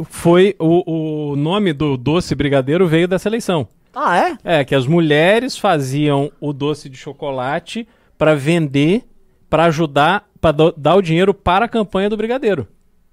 Foi 0.06 0.56
o, 0.60 1.32
o 1.34 1.36
nome 1.36 1.72
do 1.72 1.96
doce 1.98 2.34
brigadeiro 2.34 2.88
veio 2.88 3.08
dessa 3.08 3.30
eleição. 3.30 3.68
Ah, 3.96 4.18
é? 4.18 4.38
É, 4.60 4.64
que 4.66 4.74
as 4.76 4.88
mulheres 4.88 5.58
faziam 5.58 6.32
o 6.42 6.52
doce 6.52 6.90
de 6.90 6.98
chocolate 6.98 7.88
para 8.18 8.36
vender, 8.36 9.04
para 9.50 9.66
ajudar, 9.66 10.28
para 10.42 10.56
dar 10.76 10.96
o 10.96 11.02
dinheiro 11.02 11.34
para 11.34 11.66
a 11.66 11.70
campanha 11.70 12.10
do 12.10 12.18
brigadeiro. 12.18 12.68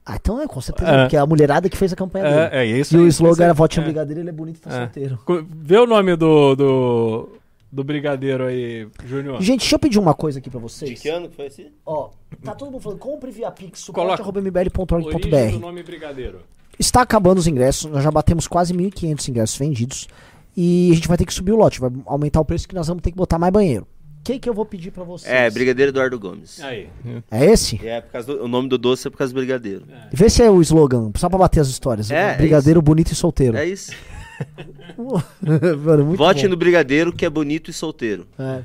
Ah, 0.06 0.16
então 0.20 0.40
é, 0.40 0.46
com 0.46 0.60
certeza, 0.60 0.90
É. 0.90 1.02
porque 1.02 1.16
é 1.16 1.20
a 1.20 1.26
mulherada 1.26 1.68
que 1.68 1.76
fez 1.76 1.92
a 1.92 1.96
campanha 1.96 2.24
dele. 2.24 2.48
É, 2.52 2.58
é 2.62 2.66
isso 2.66 2.96
E 2.96 3.00
o 3.00 3.06
slogan 3.06 3.44
era 3.44 3.54
vote 3.54 3.76
no 3.78 3.82
É. 3.82 3.84
brigadeiro, 3.84 4.20
ele 4.20 4.30
é 4.30 4.32
bonito 4.32 4.56
e 4.56 4.60
tá 4.60 4.70
É. 4.70 4.78
solteiro. 4.84 5.18
Vê 5.50 5.76
o 5.76 5.86
nome 5.86 6.16
do, 6.16 6.56
do, 6.56 7.28
do 7.70 7.84
brigadeiro 7.84 8.46
aí, 8.46 8.88
Júnior. 9.04 9.40
Gente, 9.42 9.60
deixa 9.60 9.74
eu 9.74 9.78
pedir 9.78 9.98
uma 9.98 10.14
coisa 10.14 10.38
aqui 10.38 10.48
pra 10.50 10.58
vocês. 10.58 10.90
De 10.90 10.96
que 10.96 11.08
ano 11.10 11.28
que 11.28 11.36
foi 11.36 11.46
esse? 11.46 11.70
Ó, 11.84 12.08
tá 12.42 12.54
todo 12.54 12.70
mundo 12.72 12.80
falando, 12.80 12.98
compre 12.98 13.30
via 13.30 13.50
Pix, 13.50 13.80
suporte.mbl.org.br. 13.80 15.58
Nome 15.60 15.82
brigadeiro. 15.82 16.40
Está 16.78 17.02
acabando 17.02 17.38
os 17.38 17.46
ingressos, 17.46 17.84
nós 17.90 18.02
já 18.02 18.10
batemos 18.10 18.48
quase 18.48 18.72
1.500 18.72 19.28
ingressos 19.28 19.58
vendidos. 19.58 20.08
E 20.56 20.90
a 20.90 20.94
gente 20.94 21.08
vai 21.08 21.16
ter 21.16 21.24
que 21.24 21.32
subir 21.34 21.52
o 21.52 21.56
lote, 21.56 21.80
vai 21.80 21.90
aumentar 22.06 22.40
o 22.40 22.44
preço 22.44 22.68
que 22.68 22.74
nós 22.74 22.86
vamos 22.88 23.02
ter 23.02 23.10
que 23.10 23.16
botar 23.16 23.38
mais 23.38 23.52
banheiro. 23.52 23.86
O 24.18 24.22
que, 24.22 24.38
que 24.38 24.48
eu 24.48 24.52
vou 24.54 24.66
pedir 24.66 24.90
pra 24.90 25.02
vocês? 25.02 25.32
É, 25.32 25.48
Brigadeiro 25.50 25.90
Eduardo 25.92 26.18
Gomes. 26.20 26.60
Aí. 26.62 26.88
É 27.30 27.46
esse? 27.46 27.80
É, 27.86 28.02
por 28.02 28.10
causa 28.12 28.26
do, 28.26 28.44
o 28.44 28.48
nome 28.48 28.68
do 28.68 28.76
doce 28.76 29.08
é 29.08 29.10
por 29.10 29.16
causa 29.16 29.32
do 29.32 29.36
brigadeiro. 29.36 29.84
Vê 30.12 30.28
se 30.28 30.42
é 30.42 30.50
o 30.50 30.60
slogan, 30.60 31.10
só 31.16 31.28
pra 31.28 31.38
bater 31.38 31.60
as 31.60 31.68
histórias. 31.68 32.10
É, 32.10 32.32
é 32.32 32.36
Brigadeiro 32.36 32.82
bonito 32.82 33.12
e 33.12 33.14
solteiro. 33.14 33.56
É 33.56 33.64
isso. 33.66 33.92
Mano, 34.98 36.04
muito 36.06 36.18
Vote 36.18 36.42
bom. 36.44 36.48
no 36.50 36.56
brigadeiro 36.56 37.12
que 37.12 37.24
é 37.24 37.30
bonito 37.30 37.70
e 37.70 37.72
solteiro. 37.72 38.26
É. 38.38 38.64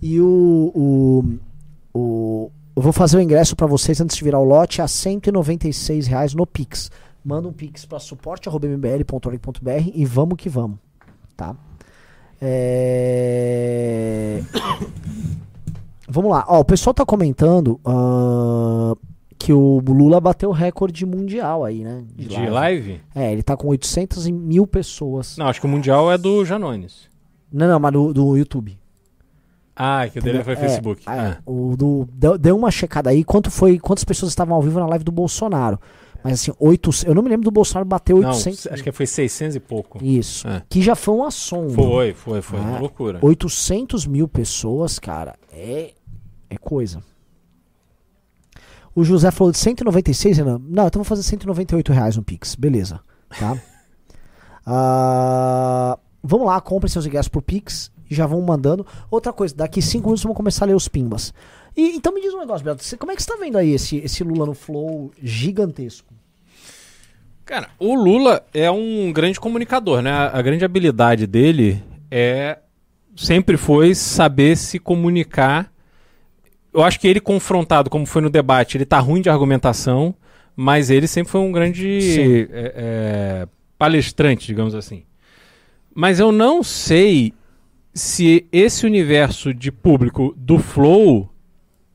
E 0.00 0.20
o, 0.20 0.72
o, 0.74 1.98
o- 1.98 2.52
Eu 2.76 2.82
vou 2.82 2.92
fazer 2.92 3.16
o 3.16 3.20
ingresso 3.20 3.56
pra 3.56 3.66
vocês 3.66 4.00
antes 4.00 4.16
de 4.16 4.22
virar 4.24 4.38
o 4.38 4.44
lote 4.44 4.80
a 4.80 4.86
196 4.88 6.06
reais 6.06 6.32
no 6.34 6.46
Pix. 6.46 6.90
Manda 7.24 7.48
um 7.48 7.52
Pix 7.52 7.84
pra 7.84 7.98
suporte.mbl.org.br 7.98 9.90
e 9.94 10.04
vamos 10.04 10.36
que 10.38 10.48
vamos. 10.48 10.78
Tá? 11.40 11.56
É... 12.42 14.42
vamos 16.06 16.30
lá. 16.30 16.44
Ó, 16.46 16.60
o 16.60 16.64
pessoal 16.64 16.92
tá 16.92 17.06
comentando 17.06 17.80
ah, 17.82 18.92
que 19.38 19.54
o 19.54 19.82
Lula 19.86 20.20
bateu 20.20 20.50
o 20.50 20.52
recorde 20.52 21.06
mundial 21.06 21.64
aí, 21.64 21.82
né? 21.82 22.04
De 22.14 22.46
live? 22.46 23.00
É, 23.14 23.32
ele 23.32 23.42
tá 23.42 23.56
com 23.56 23.68
800 23.68 24.26
e 24.26 24.32
mil 24.32 24.66
pessoas. 24.66 25.38
Não, 25.38 25.46
acho 25.46 25.60
que 25.60 25.66
o 25.66 25.70
Mundial 25.70 26.12
é 26.12 26.18
do 26.18 26.44
Janones. 26.44 27.08
Não, 27.50 27.66
não, 27.66 27.80
mas 27.80 27.92
do, 27.92 28.12
do 28.12 28.36
YouTube. 28.36 28.78
Ah, 29.74 30.06
que 30.12 30.18
o 30.18 30.22
dele 30.22 30.44
foi 30.44 30.52
É, 30.52 30.56
Facebook. 30.56 31.02
é, 31.08 31.12
Ah. 31.12 31.38
o 31.46 31.74
do, 31.74 32.06
deu, 32.12 32.36
deu 32.36 32.54
uma 32.54 32.70
checada 32.70 33.08
aí, 33.08 33.24
quanto 33.24 33.50
foi, 33.50 33.78
quantas 33.78 34.04
pessoas 34.04 34.30
estavam 34.30 34.54
ao 34.54 34.60
vivo 34.60 34.78
na 34.78 34.86
live 34.86 35.04
do 35.04 35.12
Bolsonaro. 35.12 35.80
Mas 36.22 36.34
assim, 36.34 36.52
8, 36.58 36.90
eu 37.06 37.14
não 37.14 37.22
me 37.22 37.28
lembro 37.28 37.44
do 37.44 37.50
Bolsonaro 37.50 37.86
bater 37.86 38.14
Não, 38.14 38.28
800. 38.28 38.66
acho 38.68 38.82
que 38.82 38.92
foi 38.92 39.06
600 39.06 39.56
e 39.56 39.60
pouco. 39.60 40.04
Isso. 40.04 40.46
É. 40.46 40.62
Que 40.68 40.82
já 40.82 40.94
foi 40.94 41.14
um 41.14 41.24
assombro. 41.24 41.72
Foi, 41.72 42.12
foi, 42.12 42.42
foi. 42.42 42.58
Ah, 42.58 42.62
Uma 42.62 42.78
loucura. 42.80 43.18
800 43.22 44.06
mil 44.06 44.28
pessoas, 44.28 44.98
cara, 44.98 45.34
é, 45.52 45.94
é 46.48 46.56
coisa. 46.58 47.02
O 48.94 49.04
José 49.04 49.30
falou 49.30 49.52
de 49.52 49.58
196, 49.58 50.38
Renan. 50.38 50.60
Não, 50.62 50.86
então 50.86 51.00
vou 51.00 51.04
fazer 51.04 51.22
198 51.22 51.92
reais 51.92 52.16
no 52.16 52.22
Pix. 52.22 52.54
Beleza. 52.54 53.00
Tá? 53.38 53.56
Ah, 54.72 55.98
vamos 56.22 56.46
lá, 56.46 56.60
comprem 56.60 56.88
seus 56.88 57.06
ingressos 57.06 57.28
por 57.28 57.42
Pix 57.42 57.90
e 58.10 58.14
já 58.14 58.26
vão 58.26 58.40
mandando. 58.42 58.86
Outra 59.10 59.32
coisa, 59.32 59.54
daqui 59.54 59.80
5 59.80 60.04
minutos 60.04 60.22
vamos 60.22 60.36
começar 60.36 60.64
a 60.64 60.68
ler 60.68 60.74
os 60.76 60.86
pimbas. 60.86 61.32
E, 61.76 61.96
então 61.96 62.12
me 62.12 62.20
diz 62.20 62.32
um 62.34 62.40
negócio, 62.40 62.64
Beto. 62.64 62.82
você- 62.82 62.96
Como 62.96 63.12
é 63.12 63.16
que 63.16 63.22
você 63.22 63.28
tá 63.32 63.36
vendo 63.40 63.56
aí 63.58 63.72
esse, 63.72 63.96
esse 63.98 64.22
Lula 64.24 64.46
no 64.46 64.54
Flow 64.54 65.10
gigantesco? 65.22 66.12
Cara, 67.44 67.68
o 67.78 67.94
Lula 67.94 68.44
é 68.54 68.70
um 68.70 69.12
grande 69.12 69.40
comunicador, 69.40 70.02
né? 70.02 70.10
A, 70.10 70.38
a 70.38 70.42
grande 70.42 70.64
habilidade 70.64 71.26
dele 71.26 71.82
é 72.10 72.58
sempre 73.16 73.56
foi 73.56 73.94
saber 73.94 74.56
se 74.56 74.78
comunicar. 74.78 75.72
Eu 76.72 76.82
acho 76.84 77.00
que 77.00 77.08
ele 77.08 77.20
confrontado, 77.20 77.90
como 77.90 78.06
foi 78.06 78.22
no 78.22 78.30
debate, 78.30 78.76
ele 78.76 78.84
tá 78.84 78.98
ruim 79.00 79.20
de 79.20 79.28
argumentação, 79.28 80.14
mas 80.54 80.90
ele 80.90 81.08
sempre 81.08 81.32
foi 81.32 81.40
um 81.40 81.50
grande 81.50 82.48
é, 82.52 82.72
é, 82.76 83.48
palestrante, 83.76 84.46
digamos 84.46 84.74
assim. 84.74 85.02
Mas 85.92 86.20
eu 86.20 86.30
não 86.30 86.62
sei 86.62 87.32
se 87.92 88.46
esse 88.52 88.86
universo 88.86 89.52
de 89.52 89.72
público 89.72 90.32
do 90.36 90.58
Flow 90.60 91.28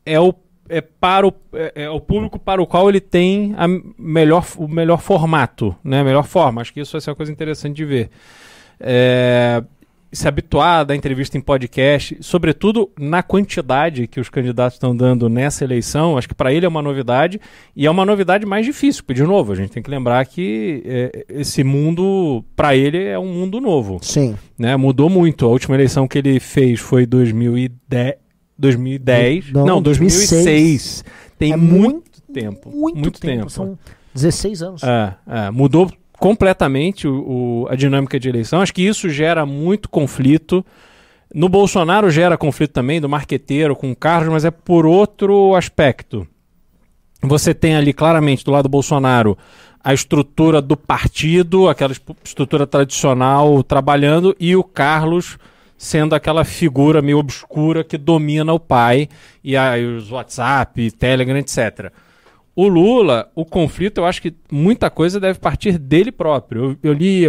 é 0.06 0.20
o, 0.20 0.34
é 0.70 0.82
para 0.82 1.28
o, 1.28 1.34
é, 1.53 1.84
é 1.84 1.89
o 1.89 1.99
público 1.99 2.38
para 2.39 2.62
o 2.62 2.68
qual 2.68 2.89
ele 2.89 3.01
tem 3.01 3.53
a 3.58 3.68
melhor, 3.97 4.45
o 4.58 4.68
melhor 4.68 5.01
formato, 5.01 5.76
né? 5.84 6.01
a 6.01 6.03
melhor 6.03 6.24
forma. 6.24 6.62
Acho 6.62 6.74
que 6.74 6.80
isso 6.80 6.91
vai 6.91 7.01
ser 7.01 7.10
uma 7.10 7.16
coisa 7.16 7.32
interessante 7.32 7.76
de 7.76 7.86
ver. 7.86 8.10
É, 8.80 9.64
se 10.16 10.28
habituar 10.28 10.80
a 10.80 10.84
dar 10.84 10.95
entrevista 10.95 11.38
em 11.38 11.41
podcast, 11.41 12.18
sobretudo 12.22 12.89
na 12.97 13.22
quantidade 13.22 14.08
que 14.08 14.20
os 14.20 14.30
candidatos 14.30 14.76
estão 14.76 14.95
dando 14.95 15.28
nessa 15.28 15.64
eleição, 15.64 16.18
acho 16.18 16.28
que 16.28 16.34
para 16.34 16.53
ele 16.53 16.66
é 16.66 16.70
uma 16.70 16.82
novidade 16.82 17.39
e 17.76 17.86
é 17.86 17.91
uma 17.91 18.06
novidade 18.06 18.45
mais 18.45 18.66
difícil, 18.66 19.03
porque, 19.03 19.22
de 19.22 19.28
novo, 19.28 19.51
a 19.51 19.56
gente 19.56 19.72
tem 19.72 19.84
que 19.84 19.89
lembrar 19.89 20.26
que 20.26 20.82
é, 20.86 21.26
esse 21.30 21.64
mundo, 21.64 22.43
para 22.56 22.76
ele, 22.76 23.03
é 23.03 23.20
um 23.20 23.28
mundo 23.28 23.60
novo 23.60 23.99
Sim. 24.01 24.36
né? 24.58 24.76
Mudou 24.76 25.10
muito. 25.10 25.45
A 25.45 25.49
última 25.49 25.76
eleição 25.76 26.08
que 26.08 26.18
ele 26.18 26.39
fez 26.39 26.80
foi 26.80 27.06
2010. 27.06 28.24
2010. 28.58 29.51
Não, 29.51 29.66
Não, 29.66 29.82
2006. 29.82 30.30
2006. 30.32 31.03
Tem 31.38 31.51
É 31.53 31.58
muito, 31.58 32.22
tempo. 32.34 32.70
Muito, 32.72 33.20
tempo. 33.20 33.49
São 33.49 33.78
16 34.14 34.62
anos. 34.62 34.84
É, 34.84 35.14
é, 35.28 35.51
mudou 35.51 35.91
completamente 36.18 37.08
o, 37.08 37.64
o- 37.64 37.68
a 37.70 37.76
dinâmica 37.76 38.20
de 38.20 38.30
eleição. 38.30 38.62
Acho 38.62 38.74
que 38.74 38.82
isso 38.82 39.10
gera 39.10 39.45
muito 39.45 39.89
conflito. 39.89 40.66
No 41.34 41.49
Bolsonaro 41.49 42.10
gera 42.10 42.38
conflito 42.38 42.72
também, 42.72 43.01
do 43.01 43.10
marqueteiro 43.10 43.76
com 43.76 43.91
o 43.91 43.95
Carlos, 43.95 44.32
mas 44.32 44.45
é 44.45 44.51
por 44.51 44.86
outro 44.86 45.53
aspecto. 45.56 46.26
Você 47.22 47.53
tem 47.53 47.76
ali 47.76 47.91
claramente 47.91 48.45
do 48.45 48.51
lado 48.51 48.64
do 48.64 48.70
Bolsonaro 48.70 49.38
a 49.84 49.93
estrutura 49.93 50.62
do 50.62 50.78
partido, 50.78 51.68
aquela 51.68 51.93
estrutura 52.24 52.66
tradicional 52.66 53.62
trabalhando, 53.64 54.36
e 54.39 54.56
o 54.56 54.64
Carlos 54.64 55.38
sendo 55.78 56.15
aquela 56.15 56.43
figura 56.43 57.01
meio 57.01 57.17
obscura 57.17 57.84
que 57.84 57.97
domina 57.97 58.53
o 58.53 58.59
pai, 58.59 59.09
e 59.43 59.55
aí 59.57 59.86
os 59.86 60.11
WhatsApp, 60.11 60.91
Telegram, 60.91 61.38
etc. 61.38 61.91
O 62.55 62.67
Lula, 62.67 63.30
o 63.36 63.43
conflito, 63.43 63.99
eu 63.99 64.05
acho 64.05 64.21
que 64.21 64.34
muita 64.49 64.89
coisa 64.89 65.19
deve 65.19 65.39
partir 65.39 65.78
dele 65.78 66.11
próprio. 66.11 66.78
Eu, 66.82 66.91
eu 66.91 66.93
li 66.93 67.28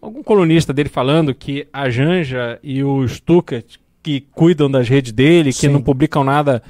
algum 0.00 0.22
colunista 0.22 0.72
dele 0.72 0.88
falando 0.88 1.34
que 1.34 1.66
a 1.72 1.90
Janja 1.90 2.60
e 2.62 2.84
o 2.84 3.06
Stuckert, 3.08 3.78
que 4.00 4.20
cuidam 4.32 4.70
das 4.70 4.88
redes 4.88 5.10
dele, 5.10 5.50
que 5.52 5.58
Sim. 5.58 5.68
não 5.68 5.82
publicam 5.82 6.22
nada 6.22 6.62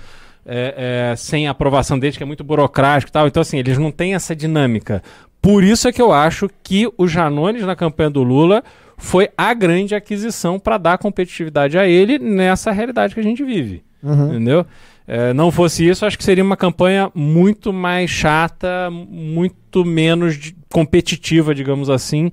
é, 0.47 1.11
é, 1.13 1.17
sem 1.17 1.47
a 1.47 1.51
aprovação 1.51 1.99
deles, 1.99 2.17
que 2.17 2.23
é 2.23 2.27
muito 2.27 2.43
burocrático 2.43 3.11
e 3.11 3.13
tal. 3.13 3.27
Então, 3.27 3.43
assim, 3.43 3.59
eles 3.59 3.77
não 3.77 3.93
têm 3.93 4.15
essa 4.15 4.35
dinâmica. 4.35 5.03
Por 5.43 5.63
isso 5.63 5.87
é 5.87 5.93
que 5.93 6.01
eu 6.01 6.11
acho 6.11 6.49
que 6.63 6.91
o 6.97 7.07
Janones 7.07 7.63
na 7.63 7.77
campanha 7.77 8.09
do 8.09 8.23
Lula 8.23 8.65
foi 8.99 9.31
a 9.39 9.55
grande 9.55 9.95
aquisição 9.95 10.59
para 10.59 10.77
dar 10.77 10.99
competitividade 10.99 11.79
a 11.79 11.87
ele 11.87 12.19
nessa 12.19 12.71
realidade 12.73 13.15
que 13.15 13.21
a 13.21 13.23
gente 13.23 13.43
vive. 13.45 13.83
Uhum. 14.03 14.29
Entendeu? 14.35 14.67
É, 15.07 15.33
não 15.33 15.51
fosse 15.51 15.89
isso, 15.89 16.05
acho 16.05 16.19
que 16.19 16.25
seria 16.25 16.45
uma 16.45 16.57
campanha 16.57 17.11
muito 17.15 17.73
mais 17.73 18.11
chata, 18.11 18.91
muito 18.91 19.83
menos 19.85 20.37
de- 20.37 20.55
competitiva, 20.71 21.55
digamos 21.55 21.89
assim, 21.89 22.31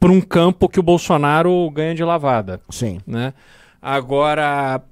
para 0.00 0.10
um 0.10 0.20
campo 0.20 0.68
que 0.68 0.80
o 0.80 0.82
Bolsonaro 0.82 1.70
ganha 1.70 1.94
de 1.94 2.02
lavada. 2.02 2.60
Sim. 2.68 2.98
Né? 3.06 3.32
Agora, 3.80 4.82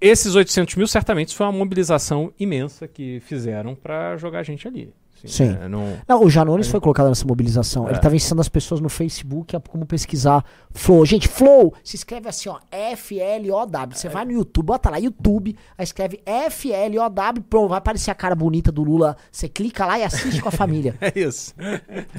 esses 0.00 0.34
800 0.34 0.74
mil 0.74 0.86
certamente 0.86 1.34
foi 1.36 1.46
uma 1.46 1.52
mobilização 1.52 2.32
imensa 2.38 2.88
que 2.88 3.20
fizeram 3.20 3.74
para 3.74 4.16
jogar 4.16 4.40
a 4.40 4.42
gente 4.42 4.66
ali. 4.66 4.92
Assim, 5.26 5.48
Sim. 5.52 5.58
é, 5.62 5.68
não- 5.68 5.98
Não, 6.08 6.24
o 6.24 6.30
Janones 6.30 6.68
foi 6.68 6.80
colocado 6.80 7.08
nessa 7.08 7.26
mobilização. 7.26 7.86
É. 7.86 7.92
Ele 7.92 7.98
tava 8.00 8.16
ensinando 8.16 8.40
as 8.40 8.48
pessoas 8.48 8.80
no 8.80 8.88
Facebook 8.88 9.54
a 9.54 9.60
como 9.60 9.84
pesquisar 9.86 10.44
Flow. 10.70 11.04
Gente, 11.04 11.28
Flow 11.28 11.74
se 11.84 11.96
escreve 11.96 12.28
assim, 12.28 12.48
ó, 12.48 12.58
F-L-O-W. 12.70 13.96
Você 13.96 14.08
vai 14.08 14.24
no 14.24 14.32
YouTube, 14.32 14.66
bota 14.66 14.90
lá, 14.90 14.98
YouTube, 14.98 15.56
aí 15.76 15.84
escreve 15.84 16.20
F-L-O-W, 16.24 17.42
pronto, 17.48 17.68
vai 17.68 17.78
aparecer 17.78 18.10
a 18.10 18.14
cara 18.14 18.34
bonita 18.34 18.70
do 18.72 18.82
Lula. 18.82 19.16
Você 19.30 19.48
clica 19.48 19.84
lá 19.86 19.98
e 19.98 20.04
assiste 20.04 20.40
com 20.40 20.48
a 20.48 20.52
família. 20.52 20.94
É 21.06 21.12
isso. 21.20 21.54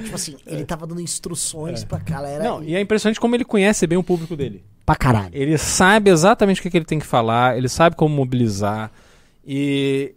tipo 0.04 0.16
assim, 0.16 0.36
ele 0.46 0.64
tava 0.64 0.88
dando 0.88 1.02
instruções 1.02 1.84
pra 1.84 1.98
galera. 2.00 2.44
Não, 2.44 2.64
e... 2.64 2.70
e 2.72 2.76
é 2.76 2.82
impressionante 2.82 3.20
como 3.20 3.36
ele 3.36 3.44
conhece 3.44 3.86
bem 3.86 3.98
o 3.98 4.04
público 4.04 4.36
dele. 4.36 4.64
Pra 4.86 4.96
caralho. 4.96 5.30
Ele 5.34 5.58
sabe 5.58 6.10
exatamente 6.10 6.60
o 6.60 6.64
que, 6.64 6.70
que 6.70 6.78
ele 6.78 6.86
tem 6.86 7.00
que 7.00 7.06
falar, 7.06 7.58
ele 7.58 7.68
sabe 7.68 7.96
como 7.96 8.16
mobilizar. 8.16 8.92
E 9.46 10.14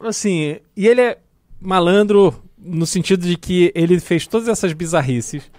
assim, 0.00 0.58
e 0.76 0.86
ele 0.86 1.00
é 1.00 1.18
malandro 1.62 2.34
no 2.58 2.86
sentido 2.86 3.26
de 3.26 3.36
que 3.36 3.72
ele 3.74 3.98
fez 4.00 4.26
todas 4.26 4.48
essas 4.48 4.72
bizarrices. 4.72 5.50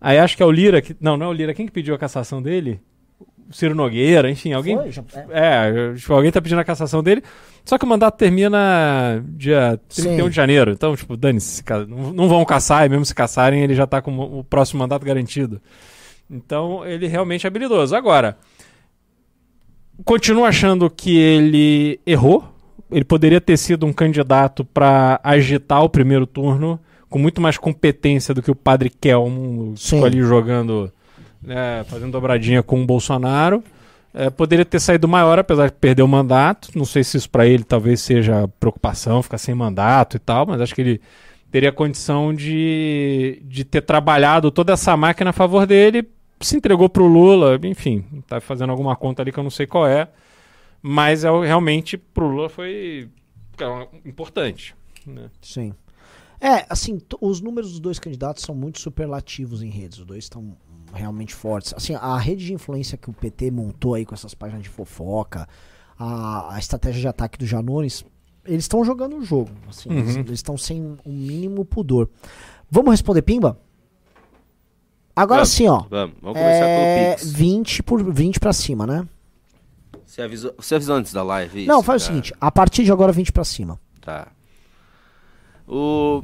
Aí 0.00 0.18
acho 0.18 0.36
que 0.36 0.42
é 0.42 0.46
o 0.46 0.50
Lira, 0.50 0.80
que, 0.80 0.96
não, 1.00 1.16
não 1.16 1.26
é 1.26 1.28
o 1.28 1.32
Lira, 1.32 1.54
quem 1.54 1.66
que 1.66 1.72
pediu 1.72 1.94
a 1.94 1.98
cassação 1.98 2.40
dele? 2.40 2.80
O 3.48 3.52
Ciro 3.52 3.74
Nogueira, 3.74 4.30
enfim, 4.30 4.52
alguém. 4.52 4.76
Foi, 4.76 5.22
é. 5.30 5.90
É, 5.90 5.94
tipo, 5.94 6.12
alguém 6.12 6.30
tá 6.30 6.40
pedindo 6.40 6.60
a 6.60 6.64
cassação 6.64 7.02
dele. 7.02 7.22
Só 7.64 7.76
que 7.76 7.84
o 7.84 7.88
mandato 7.88 8.16
termina 8.16 9.22
dia 9.28 9.78
31 9.88 10.24
Sim. 10.24 10.30
de 10.30 10.36
janeiro. 10.36 10.70
Então, 10.70 10.96
tipo, 10.96 11.16
dane-se, 11.16 11.62
não 11.88 12.28
vão 12.28 12.44
caçar, 12.44 12.86
e 12.86 12.88
mesmo 12.88 13.04
se 13.04 13.14
caçarem, 13.14 13.62
ele 13.62 13.74
já 13.74 13.86
tá 13.86 14.00
com 14.00 14.16
o 14.18 14.44
próximo 14.44 14.78
mandato 14.78 15.04
garantido. 15.04 15.60
Então, 16.30 16.86
ele 16.86 17.08
realmente 17.08 17.44
é 17.44 17.48
habilidoso. 17.48 17.94
Agora, 17.94 18.38
continuo 20.04 20.44
achando 20.44 20.88
que 20.88 21.16
ele 21.16 22.00
errou. 22.06 22.49
Ele 22.90 23.04
poderia 23.04 23.40
ter 23.40 23.56
sido 23.56 23.86
um 23.86 23.92
candidato 23.92 24.64
para 24.64 25.20
agitar 25.22 25.82
o 25.82 25.88
primeiro 25.88 26.26
turno 26.26 26.78
com 27.08 27.18
muito 27.18 27.40
mais 27.40 27.58
competência 27.58 28.32
do 28.32 28.42
que 28.42 28.50
o 28.50 28.54
padre 28.54 28.88
Kelmo 28.88 29.74
que 29.74 29.82
ficou 29.82 30.04
ali 30.04 30.20
jogando, 30.22 30.92
né, 31.42 31.84
fazendo 31.88 32.12
dobradinha 32.12 32.62
com 32.62 32.80
o 32.82 32.86
Bolsonaro. 32.86 33.62
É, 34.12 34.28
poderia 34.28 34.64
ter 34.64 34.80
saído 34.80 35.06
maior, 35.06 35.38
apesar 35.38 35.66
de 35.66 35.72
perder 35.72 36.02
o 36.02 36.08
mandato. 36.08 36.70
Não 36.74 36.84
sei 36.84 37.04
se 37.04 37.16
isso 37.16 37.30
para 37.30 37.46
ele 37.46 37.62
talvez 37.62 38.00
seja 38.00 38.48
preocupação, 38.58 39.22
ficar 39.22 39.38
sem 39.38 39.54
mandato 39.54 40.16
e 40.16 40.20
tal, 40.20 40.46
mas 40.46 40.60
acho 40.60 40.74
que 40.74 40.80
ele 40.80 41.00
teria 41.50 41.72
condição 41.72 42.32
de, 42.32 43.42
de 43.44 43.64
ter 43.64 43.82
trabalhado 43.82 44.50
toda 44.50 44.72
essa 44.72 44.96
máquina 44.96 45.30
a 45.30 45.32
favor 45.32 45.66
dele, 45.66 46.08
se 46.40 46.56
entregou 46.56 46.88
para 46.88 47.02
o 47.02 47.06
Lula, 47.06 47.58
enfim, 47.64 48.04
está 48.18 48.40
fazendo 48.40 48.70
alguma 48.70 48.96
conta 48.96 49.22
ali 49.22 49.32
que 49.32 49.38
eu 49.38 49.42
não 49.42 49.50
sei 49.50 49.66
qual 49.66 49.86
é, 49.86 50.08
mas 50.82 51.24
é, 51.24 51.30
realmente 51.30 51.96
para 51.96 52.24
o 52.24 52.28
Lula 52.28 52.48
foi 52.48 53.10
é, 53.58 54.08
importante. 54.08 54.74
Né? 55.06 55.30
Sim. 55.40 55.74
É, 56.40 56.64
assim, 56.70 56.98
os 57.20 57.40
números 57.40 57.72
dos 57.72 57.80
dois 57.80 57.98
candidatos 57.98 58.42
são 58.42 58.54
muito 58.54 58.80
superlativos 58.80 59.62
em 59.62 59.68
redes. 59.68 59.98
Os 59.98 60.06
dois 60.06 60.24
estão 60.24 60.56
realmente 60.92 61.34
fortes. 61.34 61.74
Assim, 61.74 61.94
a 61.94 62.16
rede 62.18 62.46
de 62.46 62.54
influência 62.54 62.96
que 62.96 63.10
o 63.10 63.12
PT 63.12 63.50
montou 63.50 63.94
aí 63.94 64.06
com 64.06 64.14
essas 64.14 64.34
páginas 64.34 64.62
de 64.62 64.68
fofoca, 64.68 65.46
a, 65.98 66.54
a 66.54 66.58
estratégia 66.58 67.00
de 67.00 67.08
ataque 67.08 67.38
do 67.38 67.46
Janones, 67.46 68.04
eles 68.44 68.64
estão 68.64 68.82
jogando 68.84 69.16
o 69.16 69.22
jogo. 69.22 69.50
Assim, 69.68 69.90
uhum. 69.90 69.98
Eles 69.98 70.30
estão 70.30 70.56
sem 70.56 70.82
o 70.82 70.98
um 71.04 71.12
mínimo 71.12 71.64
pudor. 71.64 72.08
Vamos 72.70 72.92
responder 72.92 73.22
Pimba? 73.22 73.58
Agora 75.14 75.40
vamos, 75.40 75.50
sim, 75.50 75.68
ó. 75.68 75.84
Vamos, 75.90 76.16
vamos 76.22 76.38
começar 76.38 76.66
é, 76.66 77.04
pelo 77.04 77.16
Pix. 77.18 77.32
20 77.32 77.82
por 77.82 78.12
20 78.12 78.40
pra 78.40 78.52
cima, 78.54 78.86
né? 78.86 79.06
Você 80.20 80.24
avisou, 80.24 80.54
você 80.58 80.74
avisou 80.74 80.96
antes 80.96 81.12
da 81.12 81.22
live? 81.22 81.60
Isso, 81.60 81.68
Não, 81.68 81.82
faz 81.82 82.02
cara. 82.02 82.12
o 82.12 82.16
seguinte: 82.16 82.34
a 82.40 82.50
partir 82.50 82.84
de 82.84 82.92
agora 82.92 83.12
20 83.12 83.32
pra 83.32 83.44
cima. 83.44 83.80
Tá. 84.00 84.28
O 85.66 86.22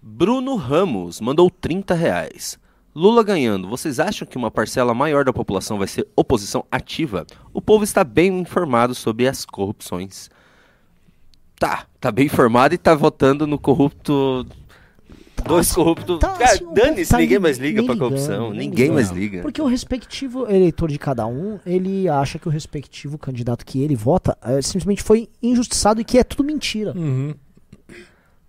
Bruno 0.00 0.54
Ramos 0.56 1.20
mandou 1.20 1.50
30 1.50 1.94
reais. 1.94 2.58
Lula 2.94 3.24
ganhando, 3.24 3.68
vocês 3.68 3.98
acham 3.98 4.26
que 4.26 4.36
uma 4.36 4.52
parcela 4.52 4.94
maior 4.94 5.24
da 5.24 5.32
população 5.32 5.78
vai 5.78 5.88
ser 5.88 6.06
oposição 6.14 6.64
ativa? 6.70 7.26
O 7.52 7.60
povo 7.60 7.82
está 7.82 8.04
bem 8.04 8.38
informado 8.38 8.94
sobre 8.94 9.26
as 9.26 9.44
corrupções. 9.44 10.30
Tá, 11.58 11.86
tá 11.98 12.12
bem 12.12 12.26
informado 12.26 12.72
e 12.74 12.78
tá 12.78 12.94
votando 12.94 13.48
no 13.48 13.58
corrupto. 13.58 14.46
Dois 15.42 15.68
tá, 15.68 15.74
corruptos. 15.74 16.18
Tá, 16.18 16.32
Cara, 16.32 16.52
assim, 16.52 16.72
dane-se, 16.72 17.10
tá 17.10 17.18
ninguém 17.18 17.38
mais 17.38 17.58
liga 17.58 17.82
pra 17.82 17.96
corrupção. 17.96 18.50
Ninguém, 18.50 18.68
ninguém 18.68 18.90
mais 18.90 19.10
liga. 19.10 19.42
Porque 19.42 19.60
o 19.60 19.66
respectivo 19.66 20.48
eleitor 20.48 20.88
de 20.90 20.98
cada 20.98 21.26
um, 21.26 21.58
ele 21.66 22.08
acha 22.08 22.38
que 22.38 22.48
o 22.48 22.50
respectivo 22.50 23.18
candidato 23.18 23.64
que 23.64 23.82
ele 23.82 23.96
vota 23.96 24.36
é, 24.42 24.62
simplesmente 24.62 25.02
foi 25.02 25.28
injustiçado 25.42 26.00
e 26.00 26.04
que 26.04 26.18
é 26.18 26.24
tudo 26.24 26.44
mentira. 26.44 26.92
Uhum. 26.96 27.34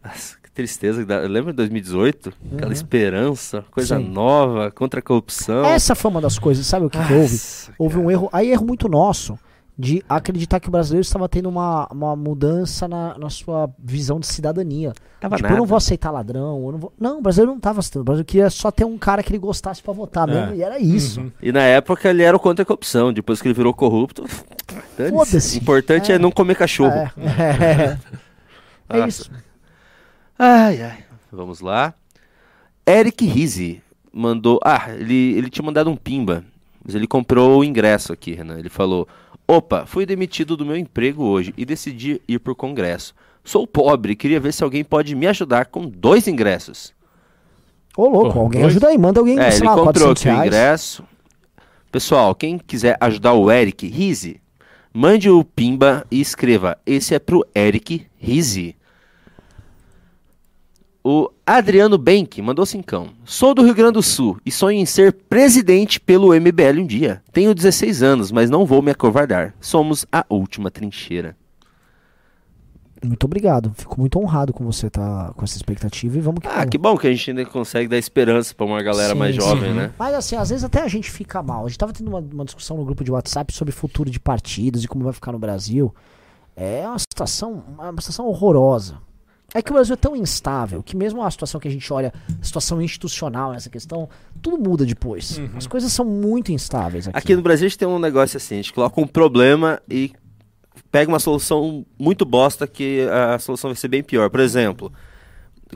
Nossa, 0.03 0.37
que 0.41 0.51
tristeza. 0.51 1.05
Lembra 1.27 1.51
de 1.51 1.57
2018? 1.57 2.27
Uhum. 2.27 2.57
Aquela 2.57 2.73
esperança, 2.73 3.65
coisa 3.71 3.97
Sim. 3.97 4.07
nova, 4.07 4.71
contra 4.71 4.99
a 4.99 5.03
corrupção. 5.03 5.65
Essa 5.65 5.95
foi 5.95 6.11
uma 6.11 6.21
das 6.21 6.39
coisas, 6.39 6.65
sabe 6.65 6.85
o 6.85 6.89
que, 6.89 7.03
que 7.03 7.13
houve? 7.13 7.37
Houve 7.77 7.97
um 7.97 8.11
erro, 8.11 8.29
aí 8.31 8.51
erro 8.51 8.65
muito 8.65 8.87
nosso, 8.87 9.37
de 9.77 10.03
acreditar 10.07 10.59
que 10.59 10.69
o 10.69 10.71
brasileiro 10.71 11.01
estava 11.01 11.27
tendo 11.27 11.49
uma, 11.49 11.87
uma 11.91 12.15
mudança 12.15 12.87
na, 12.87 13.17
na 13.17 13.29
sua 13.29 13.69
visão 13.77 14.19
de 14.19 14.27
cidadania. 14.27 14.93
Tava 15.19 15.35
tipo, 15.35 15.43
nada. 15.43 15.55
eu 15.55 15.59
não 15.59 15.65
vou 15.65 15.77
aceitar 15.77 16.11
ladrão, 16.11 16.65
eu 16.65 16.71
não 16.71 16.79
vou... 16.79 16.93
Não, 16.99 17.19
o 17.19 17.21
brasileiro 17.21 17.51
não 17.51 17.57
estava 17.57 17.79
aceitando. 17.79 18.01
O 18.01 18.05
brasileiro 18.05 18.27
queria 18.27 18.49
só 18.49 18.71
ter 18.71 18.85
um 18.85 18.97
cara 18.97 19.21
que 19.21 19.31
ele 19.31 19.39
gostasse 19.39 19.81
para 19.81 19.93
votar 19.93 20.29
é. 20.29 20.33
mesmo, 20.33 20.55
e 20.55 20.63
era 20.63 20.79
isso. 20.79 21.19
Uhum. 21.19 21.31
E 21.41 21.51
na 21.51 21.61
época 21.61 22.09
ele 22.09 22.23
era 22.23 22.39
contra 22.39 22.63
a 22.63 22.65
corrupção, 22.65 23.11
depois 23.11 23.41
que 23.41 23.47
ele 23.47 23.53
virou 23.55 23.73
corrupto... 23.73 24.23
Foda-se. 25.09 25.57
O 25.57 25.61
importante 25.61 26.11
é. 26.11 26.15
é. 26.15 26.19
não 26.19 26.31
comer 26.31 26.55
cachorro. 26.55 26.93
É, 26.93 27.11
é. 28.89 28.97
é 28.97 29.07
isso. 29.07 29.29
Ai, 30.39 30.81
ai. 30.81 30.97
Vamos 31.31 31.59
lá. 31.59 31.93
Eric 32.87 33.25
Rizzi 33.25 33.81
mandou. 34.13 34.59
Ah, 34.63 34.89
ele, 34.89 35.33
ele 35.33 35.49
tinha 35.49 35.65
mandado 35.65 35.89
um 35.89 35.95
pimba. 35.95 36.43
Mas 36.85 36.93
ele 36.93 37.07
comprou 37.07 37.59
o 37.59 37.63
ingresso 37.63 38.13
aqui, 38.13 38.33
Renan. 38.33 38.59
Ele 38.59 38.69
falou: 38.69 39.07
Opa, 39.47 39.85
fui 39.87 40.05
demitido 40.05 40.55
do 40.55 40.65
meu 40.65 40.77
emprego 40.77 41.23
hoje 41.23 41.53
e 41.57 41.65
decidi 41.65 42.21
ir 42.27 42.39
pro 42.39 42.55
congresso. 42.55 43.13
Sou 43.43 43.65
pobre, 43.65 44.15
queria 44.15 44.39
ver 44.39 44.53
se 44.53 44.63
alguém 44.63 44.83
pode 44.83 45.15
me 45.15 45.27
ajudar 45.27 45.65
com 45.65 45.87
dois 45.87 46.27
ingressos. 46.27 46.93
Ô, 47.97 48.07
louco, 48.07 48.33
Pô, 48.33 48.39
alguém 48.41 48.61
dois? 48.61 48.73
ajuda 48.73 48.87
aí, 48.89 48.97
manda 48.97 49.19
alguém 49.19 49.39
É, 49.39 49.55
ele 49.55 49.65
lá, 49.65 49.75
comprou 49.75 50.11
aqui 50.11 50.27
o 50.27 50.45
ingresso. 50.45 51.03
Pessoal, 51.91 52.35
quem 52.35 52.57
quiser 52.57 52.97
ajudar 52.99 53.33
o 53.33 53.51
Eric 53.51 53.87
Rizzi, 53.87 54.41
mande 54.93 55.29
o 55.29 55.43
Pimba 55.43 56.05
e 56.11 56.19
escreva: 56.19 56.77
Esse 56.85 57.15
é 57.15 57.19
pro 57.19 57.45
Eric 57.55 58.05
Rizzi. 58.17 58.75
O 61.03 61.29
Adriano 61.47 61.95
Benck 61.95 62.41
mandou 62.41 62.65
cincão. 62.65 63.09
Sou 63.23 63.53
do 63.53 63.61
Rio 63.63 63.75
Grande 63.75 63.93
do 63.93 64.01
Sul 64.01 64.39
e 64.43 64.51
sonho 64.51 64.79
em 64.79 64.85
ser 64.85 65.13
presidente 65.13 65.99
pelo 65.99 66.33
MBL 66.33 66.79
um 66.81 66.87
dia. 66.87 67.21
Tenho 67.31 67.53
16 67.53 68.01
anos, 68.01 68.31
mas 68.31 68.49
não 68.49 68.65
vou 68.65 68.81
me 68.81 68.89
acovardar. 68.89 69.53
Somos 69.61 70.07
a 70.11 70.25
última 70.27 70.71
trincheira. 70.71 71.37
Muito 73.03 73.25
obrigado. 73.25 73.71
Fico 73.75 73.99
muito 73.99 74.17
honrado 74.17 74.51
com 74.53 74.65
você 74.65 74.89
tá 74.89 75.31
com 75.35 75.43
essa 75.43 75.55
expectativa 75.55 76.17
e 76.17 76.21
vamos 76.21 76.39
que 76.39 76.47
Ah, 76.47 76.51
vamos. 76.55 76.69
que 76.71 76.77
bom 76.79 76.97
que 76.97 77.05
a 77.05 77.11
gente 77.11 77.29
ainda 77.29 77.45
consegue 77.45 77.87
dar 77.87 77.99
esperança 77.99 78.55
para 78.55 78.65
uma 78.65 78.81
galera 78.81 79.13
sim, 79.13 79.19
mais 79.19 79.35
jovem, 79.35 79.69
sim. 79.69 79.77
né? 79.77 79.91
Mas 79.99 80.15
assim, 80.15 80.35
às 80.35 80.49
vezes 80.49 80.63
até 80.63 80.81
a 80.81 80.87
gente 80.87 81.11
fica 81.11 81.43
mal. 81.43 81.65
A 81.65 81.69
gente 81.69 81.77
tava 81.77 81.93
tendo 81.93 82.07
uma, 82.07 82.19
uma 82.21 82.45
discussão 82.45 82.75
no 82.75 82.83
grupo 82.83 83.03
de 83.03 83.11
WhatsApp 83.11 83.53
sobre 83.53 83.71
futuro 83.71 84.09
de 84.09 84.19
partidos 84.19 84.83
e 84.83 84.87
como 84.87 85.03
vai 85.03 85.13
ficar 85.13 85.31
no 85.31 85.37
Brasil. 85.37 85.93
É 86.55 86.87
uma 86.87 86.97
situação, 86.97 87.63
uma 87.77 88.01
situação 88.01 88.25
horrorosa. 88.25 88.97
É 89.55 89.61
que 89.61 89.71
o 89.71 89.73
Brasil 89.73 89.93
é 89.93 89.97
tão 89.97 90.17
instável 90.17 90.83
que 90.83 90.97
mesmo 90.97 91.23
a 91.23 91.31
situação 91.31 91.61
que 91.61 91.67
a 91.69 91.71
gente 91.71 91.91
olha, 91.93 92.13
situação 92.41 92.81
institucional 92.81 93.53
nessa 93.53 93.69
questão, 93.69 94.09
tudo 94.41 94.57
muda 94.57 94.85
depois. 94.85 95.37
Uhum. 95.37 95.49
As 95.55 95.65
coisas 95.65 95.93
são 95.93 96.03
muito 96.03 96.51
instáveis 96.51 97.07
aqui. 97.07 97.17
Aqui 97.17 97.35
no 97.37 97.41
Brasil 97.41 97.65
a 97.65 97.69
gente 97.69 97.77
tem 97.77 97.87
um 97.87 97.97
negócio 97.97 98.35
assim, 98.35 98.55
a 98.55 98.57
gente 98.57 98.73
coloca 98.73 98.99
um 98.99 99.07
problema 99.07 99.81
e 99.89 100.11
pega 100.91 101.09
uma 101.09 101.19
solução 101.19 101.85
muito 101.97 102.25
bosta 102.25 102.67
que 102.67 103.07
a 103.09 103.39
solução 103.39 103.69
vai 103.69 103.77
ser 103.77 103.87
bem 103.87 104.03
pior. 104.03 104.29
Por 104.29 104.41
exemplo, 104.41 104.91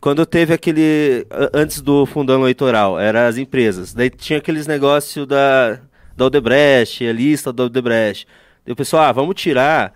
quando 0.01 0.25
teve 0.25 0.53
aquele 0.53 1.25
antes 1.53 1.82
do 1.82 2.05
fundão 2.05 2.41
eleitoral, 2.41 2.99
eram 2.99 3.21
as 3.21 3.38
empresas. 3.38 3.93
Daí 3.93 4.09
tinha 4.09 4.39
aqueles 4.39 4.67
negócios 4.67 5.25
da 5.25 5.80
da 6.17 6.25
Odebrecht, 6.25 7.07
a 7.07 7.13
lista 7.13 7.53
da 7.53 7.63
Odebrecht. 7.63 8.27
E 8.67 8.73
o 8.73 8.75
pessoal, 8.75 9.03
ah, 9.03 9.11
vamos 9.13 9.36
tirar 9.36 9.93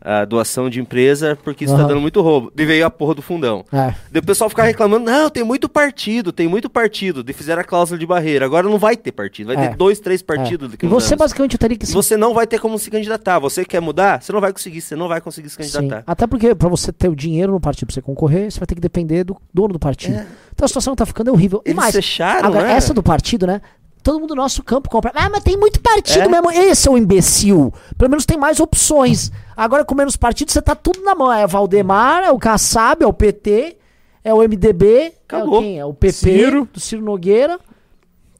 a 0.00 0.24
doação 0.24 0.68
de 0.68 0.80
empresa 0.80 1.38
porque 1.42 1.64
isso 1.64 1.74
uhum. 1.74 1.80
tá 1.80 1.86
dando 1.86 2.00
muito 2.00 2.20
roubo. 2.20 2.52
E 2.56 2.64
veio 2.64 2.86
a 2.86 2.90
porra 2.90 3.14
do 3.14 3.22
fundão. 3.22 3.64
É. 3.72 3.94
Daí 4.10 4.20
o 4.20 4.24
pessoal 4.24 4.48
ficar 4.50 4.64
reclamando, 4.64 5.04
não, 5.04 5.30
tem 5.30 5.44
muito 5.44 5.68
partido, 5.68 6.32
tem 6.32 6.48
muito 6.48 6.68
partido. 6.68 7.24
E 7.26 7.32
fizeram 7.32 7.60
a 7.60 7.64
cláusula 7.64 7.98
de 7.98 8.06
barreira. 8.06 8.44
Agora 8.44 8.68
não 8.68 8.78
vai 8.78 8.96
ter 8.96 9.12
partido, 9.12 9.48
vai 9.48 9.56
é. 9.56 9.68
ter 9.68 9.76
dois, 9.76 10.00
três 10.00 10.22
partidos. 10.22 10.72
É. 10.72 10.76
E 10.86 10.88
você 10.88 11.14
anos. 11.14 11.18
basicamente 11.18 11.58
teria 11.58 11.76
que... 11.76 11.86
Você 11.86 12.16
não 12.16 12.34
vai 12.34 12.46
ter 12.46 12.58
como 12.58 12.78
se 12.78 12.90
candidatar. 12.90 13.38
Você 13.38 13.64
quer 13.64 13.80
mudar? 13.80 14.22
Você 14.22 14.32
não 14.32 14.40
vai 14.40 14.52
conseguir, 14.52 14.80
você 14.80 14.96
não 14.96 15.08
vai 15.08 15.20
conseguir 15.20 15.48
se 15.48 15.56
candidatar. 15.56 15.98
Sim. 15.98 16.04
Até 16.06 16.26
porque 16.26 16.54
para 16.54 16.68
você 16.68 16.92
ter 16.92 17.08
o 17.08 17.16
dinheiro 17.16 17.52
no 17.52 17.60
partido, 17.60 17.86
pra 17.86 17.94
você 17.94 18.02
concorrer, 18.02 18.50
você 18.50 18.58
vai 18.58 18.66
ter 18.66 18.74
que 18.74 18.80
depender 18.80 19.24
do 19.24 19.36
dono 19.52 19.72
do 19.72 19.78
partido. 19.78 20.18
É. 20.18 20.26
Então 20.54 20.64
a 20.64 20.68
situação 20.68 20.94
que 20.94 20.98
tá 20.98 21.06
ficando 21.06 21.30
é 21.30 21.32
horrível. 21.32 21.60
Eles 21.64 21.74
e 21.74 21.76
mais, 21.76 21.94
fecharam, 21.94 22.48
agora, 22.48 22.66
né? 22.66 22.72
essa 22.72 22.94
do 22.94 23.02
partido, 23.02 23.46
né? 23.46 23.60
Todo 24.06 24.20
mundo 24.20 24.28
do 24.28 24.34
nosso 24.36 24.62
campo 24.62 24.88
compra. 24.88 25.10
Ah, 25.16 25.28
mas 25.28 25.42
tem 25.42 25.56
muito 25.56 25.80
partido 25.80 26.22
é? 26.22 26.28
mesmo. 26.28 26.48
Esse 26.52 26.88
é 26.88 26.90
o 26.92 26.96
imbecil. 26.96 27.74
Pelo 27.98 28.08
menos 28.08 28.24
tem 28.24 28.38
mais 28.38 28.60
opções. 28.60 29.32
Agora, 29.56 29.84
com 29.84 29.96
menos 29.96 30.16
partidos, 30.16 30.52
você 30.52 30.62
tá 30.62 30.76
tudo 30.76 31.02
na 31.02 31.12
mão. 31.12 31.32
É 31.32 31.44
o 31.44 31.48
Valdemar, 31.48 32.22
é 32.22 32.30
o 32.30 32.38
Kassab, 32.38 33.02
é 33.02 33.06
o 33.06 33.12
PT, 33.12 33.76
é 34.22 34.32
o 34.32 34.38
MDB. 34.38 35.12
Acabou. 35.24 35.56
É 35.56 35.58
o, 35.58 35.60
quem? 35.60 35.78
É 35.80 35.84
o 35.84 35.92
PP 35.92 36.12
Ciro. 36.12 36.68
do 36.72 36.78
Ciro 36.78 37.02
Nogueira. 37.02 37.58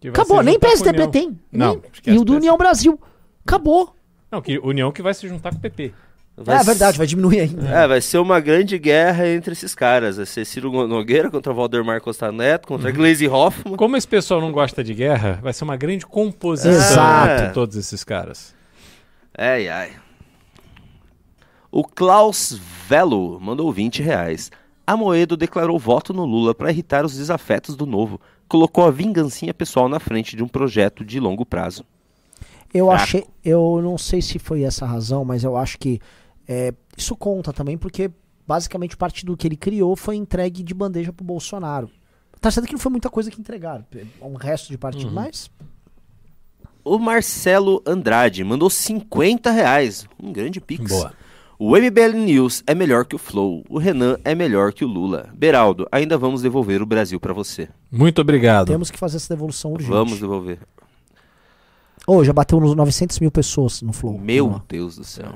Acabou. 0.09 0.41
Nem 0.41 0.57
PSDB 0.57 1.09
tem. 1.09 1.37
Não, 1.51 1.83
nem... 2.07 2.15
E 2.15 2.19
o 2.19 2.25
do 2.25 2.37
União 2.37 2.57
Brasil. 2.57 3.01
Acabou. 3.45 3.93
Não, 4.31 4.41
que 4.41 4.61
União 4.61 4.93
que 4.93 5.03
vai 5.03 5.15
se 5.15 5.27
juntar 5.27 5.51
com 5.51 5.59
o 5.59 5.61
PT. 5.61 5.93
Vai 6.39 6.59
é, 6.59 6.61
é 6.61 6.65
verdade, 6.65 6.99
vai 6.99 7.07
diminuir 7.07 7.41
ainda. 7.41 7.67
É, 7.67 7.89
vai 7.89 8.01
ser 8.01 8.19
uma 8.19 8.39
grande 8.41 8.79
guerra 8.79 9.27
entre 9.27 9.53
esses 9.53 9.75
caras. 9.75 10.19
Vai 10.19 10.27
ser 10.27 10.45
Ciro 10.45 10.71
Nogueira 10.87 11.31
contra 11.31 11.53
Valdemar 11.53 12.01
Costa 12.03 12.31
Neto, 12.31 12.69
contra 12.69 12.91
uhum. 12.91 12.95
Glaze 12.95 13.27
Hoffman. 13.27 13.77
Como 13.77 13.97
esse 13.97 14.07
pessoal 14.07 14.41
não 14.41 14.53
gosta 14.53 14.85
de 14.85 14.93
guerra, 14.93 15.39
vai 15.43 15.55
ser 15.55 15.65
uma 15.65 15.77
grande 15.77 16.05
composição 16.05 16.73
Exato. 16.73 17.47
de 17.47 17.55
todos 17.55 17.75
esses 17.77 18.05
caras. 18.05 18.55
Ai, 19.37 19.69
ai. 19.69 19.93
O 21.73 21.83
Klaus 21.83 22.59
Velo 22.87 23.41
mandou 23.41 23.73
20 23.73 24.03
reais. 24.03 24.51
Amoedo 24.87 25.39
declarou 25.39 25.79
voto 25.79 26.13
no 26.13 26.25
Lula 26.25 26.55
para 26.55 26.71
irritar 26.71 27.05
os 27.05 27.17
desafetos 27.17 27.75
do 27.75 27.87
novo. 27.87 28.21
Colocou 28.47 28.85
a 28.85 28.91
vingancinha 28.91 29.55
pessoal 29.55 29.89
na 29.89 29.99
frente 29.99 30.37
de 30.37 30.45
um 30.45 30.49
projeto 30.49 31.03
de 31.03 31.19
longo 31.19 31.47
prazo. 31.47 31.83
Eu 32.73 32.91
achei, 32.91 33.25
eu 33.43 33.81
não 33.83 33.97
sei 33.97 34.21
se 34.21 34.39
foi 34.39 34.63
essa 34.63 34.85
a 34.85 34.89
razão, 34.89 35.25
mas 35.25 35.43
eu 35.43 35.57
acho 35.57 35.79
que 35.79 36.01
é, 36.49 36.73
isso 36.97 37.17
conta 37.17 37.53
também 37.53 37.77
porque 37.77 38.11
basicamente 38.47 38.95
o 38.95 38.99
partido 38.99 39.37
que 39.37 39.47
ele 39.47 39.57
criou 39.57 39.97
foi 39.97 40.17
entregue 40.17 40.63
de 40.63 40.73
bandeja 40.73 41.13
pro 41.13 41.25
Bolsonaro. 41.25 41.91
Tá 42.41 42.51
certo 42.51 42.67
que 42.67 42.73
não 42.73 42.81
foi 42.81 42.91
muita 42.91 43.11
coisa 43.11 43.31
que 43.31 43.41
entregaram, 43.41 43.85
um 44.21 44.35
resto 44.35 44.69
de 44.69 44.79
partido, 44.79 45.09
uhum. 45.09 45.15
mas. 45.15 45.51
O 46.85 46.99
Marcelo 46.99 47.83
Andrade 47.85 48.45
mandou 48.45 48.71
50 48.71 49.51
reais, 49.51 50.07
um 50.23 50.33
grande 50.33 50.61
pix. 50.61 50.89
Boa. 50.89 51.13
O 51.59 51.71
MBL 51.75 52.19
News 52.19 52.63
é 52.67 52.75
melhor 52.75 53.07
que 53.07 53.17
o 53.17 53.19
Flow. 53.19 53.65
O 53.69 53.79
Renan 53.79 54.19
é 54.23 54.35
melhor 54.35 54.75
que 54.75 54.85
o 54.85 54.89
Lula. 54.89 55.31
Beraldo, 55.35 55.89
ainda 55.91 56.19
vamos 56.19 56.43
devolver 56.43 56.83
o 56.83 56.87
Brasil 56.87 57.19
para 57.19 57.33
você. 57.33 57.69
Muito 57.91 58.21
obrigado. 58.21 58.67
Temos 58.69 58.91
que 58.91 58.99
fazer 58.99 59.17
essa 59.17 59.35
devolução 59.35 59.73
urgente. 59.73 59.91
Vamos 59.91 60.21
devolver. 60.21 60.59
Oh, 62.07 62.23
já 62.23 62.33
bateu 62.33 62.61
nos 62.61 62.75
900 62.75 63.19
mil 63.21 63.31
pessoas 63.31 63.81
no 63.81 63.93
Flow. 63.93 64.19
Meu 64.19 64.63
Deus 64.69 64.97
do 64.97 65.05
céu. 65.05 65.35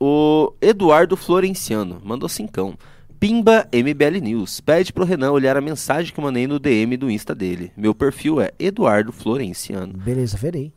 O 0.00 0.52
Eduardo 0.60 1.16
Florenciano 1.16 2.00
mandou 2.04 2.28
cincão. 2.28 2.74
Pimba 3.18 3.66
MBL 3.72 4.20
News. 4.22 4.60
Pede 4.60 4.92
pro 4.92 5.04
Renan 5.04 5.32
olhar 5.32 5.56
a 5.56 5.60
mensagem 5.60 6.12
que 6.14 6.20
eu 6.20 6.24
mandei 6.24 6.46
no 6.46 6.58
DM 6.58 6.96
do 6.96 7.10
Insta 7.10 7.34
dele. 7.34 7.72
Meu 7.76 7.92
perfil 7.94 8.40
é 8.40 8.52
Eduardo 8.58 9.10
Florenciano. 9.12 9.92
Beleza, 9.94 10.36
verei. 10.36 10.72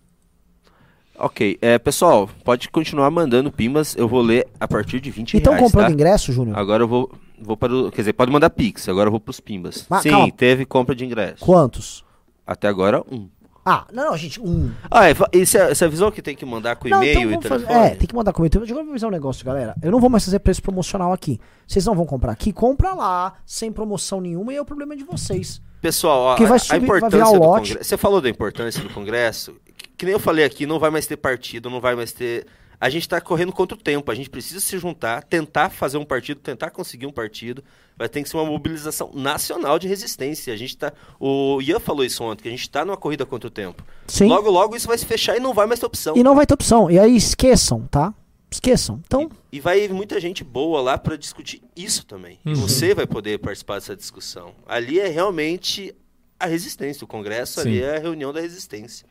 Ok, 1.16 1.60
é, 1.62 1.78
pessoal, 1.78 2.28
pode 2.44 2.68
continuar 2.70 3.12
mandando 3.12 3.52
pimbas. 3.52 3.96
Eu 3.96 4.08
vou 4.08 4.22
ler 4.22 4.48
a 4.60 4.68
partir 4.68 5.00
de 5.00 5.12
20 5.12 5.38
Então 5.38 5.54
reais, 5.54 5.64
comprando 5.68 5.88
tá? 5.88 5.94
ingresso, 5.94 6.32
Júnior? 6.34 6.58
Agora 6.58 6.82
eu 6.82 6.88
vou, 6.88 7.12
vou 7.40 7.56
para 7.56 7.72
o... 7.72 7.92
Quer 7.92 8.02
dizer, 8.02 8.14
pode 8.14 8.32
mandar 8.32 8.50
pix. 8.50 8.90
Agora 8.90 9.06
eu 9.08 9.12
vou 9.12 9.20
pros 9.20 9.40
pimbas. 9.40 9.86
Mas 9.88 10.02
Sim, 10.02 10.10
calma. 10.10 10.32
teve 10.32 10.66
compra 10.66 10.96
de 10.96 11.06
ingresso. 11.06 11.46
Quantos? 11.46 12.04
Até 12.48 12.68
agora, 12.68 13.04
um. 13.12 13.30
Ah, 13.66 13.86
não, 13.94 14.10
não, 14.12 14.18
gente, 14.18 14.42
um. 14.42 14.72
Ah, 14.90 15.08
é, 15.10 15.14
e 15.34 15.46
você 15.46 15.86
avisou 15.86 16.12
que 16.12 16.22
tem 16.22 16.36
que 16.36 16.44
mandar 16.46 16.76
com 16.78 16.88
Não, 16.90 16.98
e-mail 16.98 17.12
então 17.12 17.22
e 17.22 17.26
vamos 17.34 17.48
fazer- 17.48 17.66
telefone? 17.68 17.88
É, 17.92 17.96
tem 17.96 18.08
que 18.08 18.16
mandar 18.16 18.34
comentário. 18.34 18.66
Deixa 18.66 18.82
eu 18.82 18.90
avisar 18.90 19.08
um 19.10 19.14
negócio, 19.14 19.46
galera. 19.46 19.76
Eu 19.84 19.92
não 19.92 20.00
vou 20.00 20.10
mais 20.10 20.26
fazer 20.26 20.40
preço 20.40 20.62
promocional 20.64 21.14
aqui. 21.14 21.40
Vocês 21.68 21.86
não 21.86 21.94
vão 21.94 22.06
comprar 22.06 22.32
aqui? 22.32 22.52
Compra 22.52 22.94
lá, 22.94 23.36
sem 23.46 23.72
promoção 23.72 24.20
nenhuma, 24.20 24.52
e 24.52 24.56
é 24.56 24.62
o 24.62 24.66
problema 24.66 24.96
de 24.96 25.04
vocês. 25.04 25.62
Pessoal, 25.80 26.20
ó, 26.22 26.36
Que 26.36 26.46
vai 26.46 26.58
a- 26.58 26.60
subir- 26.60 26.76
a 26.76 26.80
vai 26.80 26.98
importância 26.98 27.28
o 27.30 27.34
do 27.40 27.40
lote. 27.46 27.68
Congresso. 27.70 27.90
Você 27.90 27.98
falou 27.98 28.20
da 28.22 28.30
importância 28.30 28.82
do 28.84 28.90
Congresso. 28.90 29.54
Que, 29.78 29.90
que 29.98 30.06
nem 30.06 30.14
eu 30.14 30.20
falei 30.20 30.44
aqui, 30.44 30.66
não 30.66 30.80
vai 30.80 30.90
mais 30.90 31.06
ter 31.06 31.18
partido, 31.18 31.70
não 31.70 31.80
vai 31.80 31.96
mais 31.96 32.12
ter. 32.12 32.48
A 32.80 32.90
gente 32.90 33.04
está 33.04 33.22
correndo 33.22 33.52
contra 33.52 33.78
o 33.78 33.80
tempo. 33.80 34.10
A 34.12 34.16
gente 34.16 34.28
precisa 34.30 34.60
se 34.60 34.76
juntar, 34.80 35.24
tentar 35.24 35.70
fazer 35.70 36.00
um 36.00 36.06
partido, 36.06 36.40
tentar 36.40 36.72
conseguir 36.72 37.06
um 37.06 37.12
partido. 37.12 37.64
Vai 38.02 38.10
ter 38.10 38.24
que 38.24 38.30
ser 38.30 38.36
uma 38.38 38.46
mobilização 38.48 39.12
nacional 39.14 39.78
de 39.78 39.88
resistência. 39.88 40.52
A 40.52 40.58
gente 40.58 40.76
tá. 40.76 40.92
O 41.20 41.62
Ian 41.62 41.80
falou 41.80 42.04
isso 42.04 42.24
ontem, 42.24 42.42
que 42.42 42.48
a 42.48 42.52
gente 42.52 42.62
está 42.62 42.84
numa 42.84 42.98
corrida 42.98 43.28
contra 43.28 43.48
o 43.48 43.52
tempo. 43.52 43.84
Sim. 44.08 44.26
Logo, 44.26 44.50
logo 44.50 44.76
isso 44.76 44.88
vai 44.88 44.98
se 44.98 45.06
fechar 45.06 45.38
e 45.38 45.40
não 45.40 45.54
vai 45.54 45.68
mais 45.68 45.80
ter 45.80 45.86
opção. 45.86 46.18
E 46.18 46.24
não 46.24 46.34
vai 46.34 46.48
ter 46.48 46.56
opção. 46.56 46.90
E 46.90 46.98
aí 46.98 47.16
esqueçam, 47.16 47.88
tá? 47.92 48.12
Esqueçam. 48.50 49.00
Então, 49.06 49.30
E 49.52 49.60
vai 49.60 49.88
muita 49.88 50.20
gente 50.20 50.44
boa 50.44 50.82
lá 50.82 50.98
para 50.98 51.16
discutir 51.16 51.62
isso 51.76 52.04
também. 52.04 52.40
E 52.44 52.50
Uhum. 52.50 52.56
você 52.56 52.96
vai 52.96 53.06
poder 53.06 53.38
participar 53.38 53.76
dessa 53.76 53.96
discussão. 53.96 54.56
Ali 54.68 55.00
é 55.00 55.08
realmente 55.08 55.94
a 56.40 56.48
resistência. 56.48 57.06
O 57.06 57.08
Congresso 57.08 57.60
ali 57.60 57.78
Sim. 57.78 57.84
é 57.84 57.98
a 57.98 58.00
reunião 58.00 58.34
da 58.34 58.42
resistência. 58.42 59.06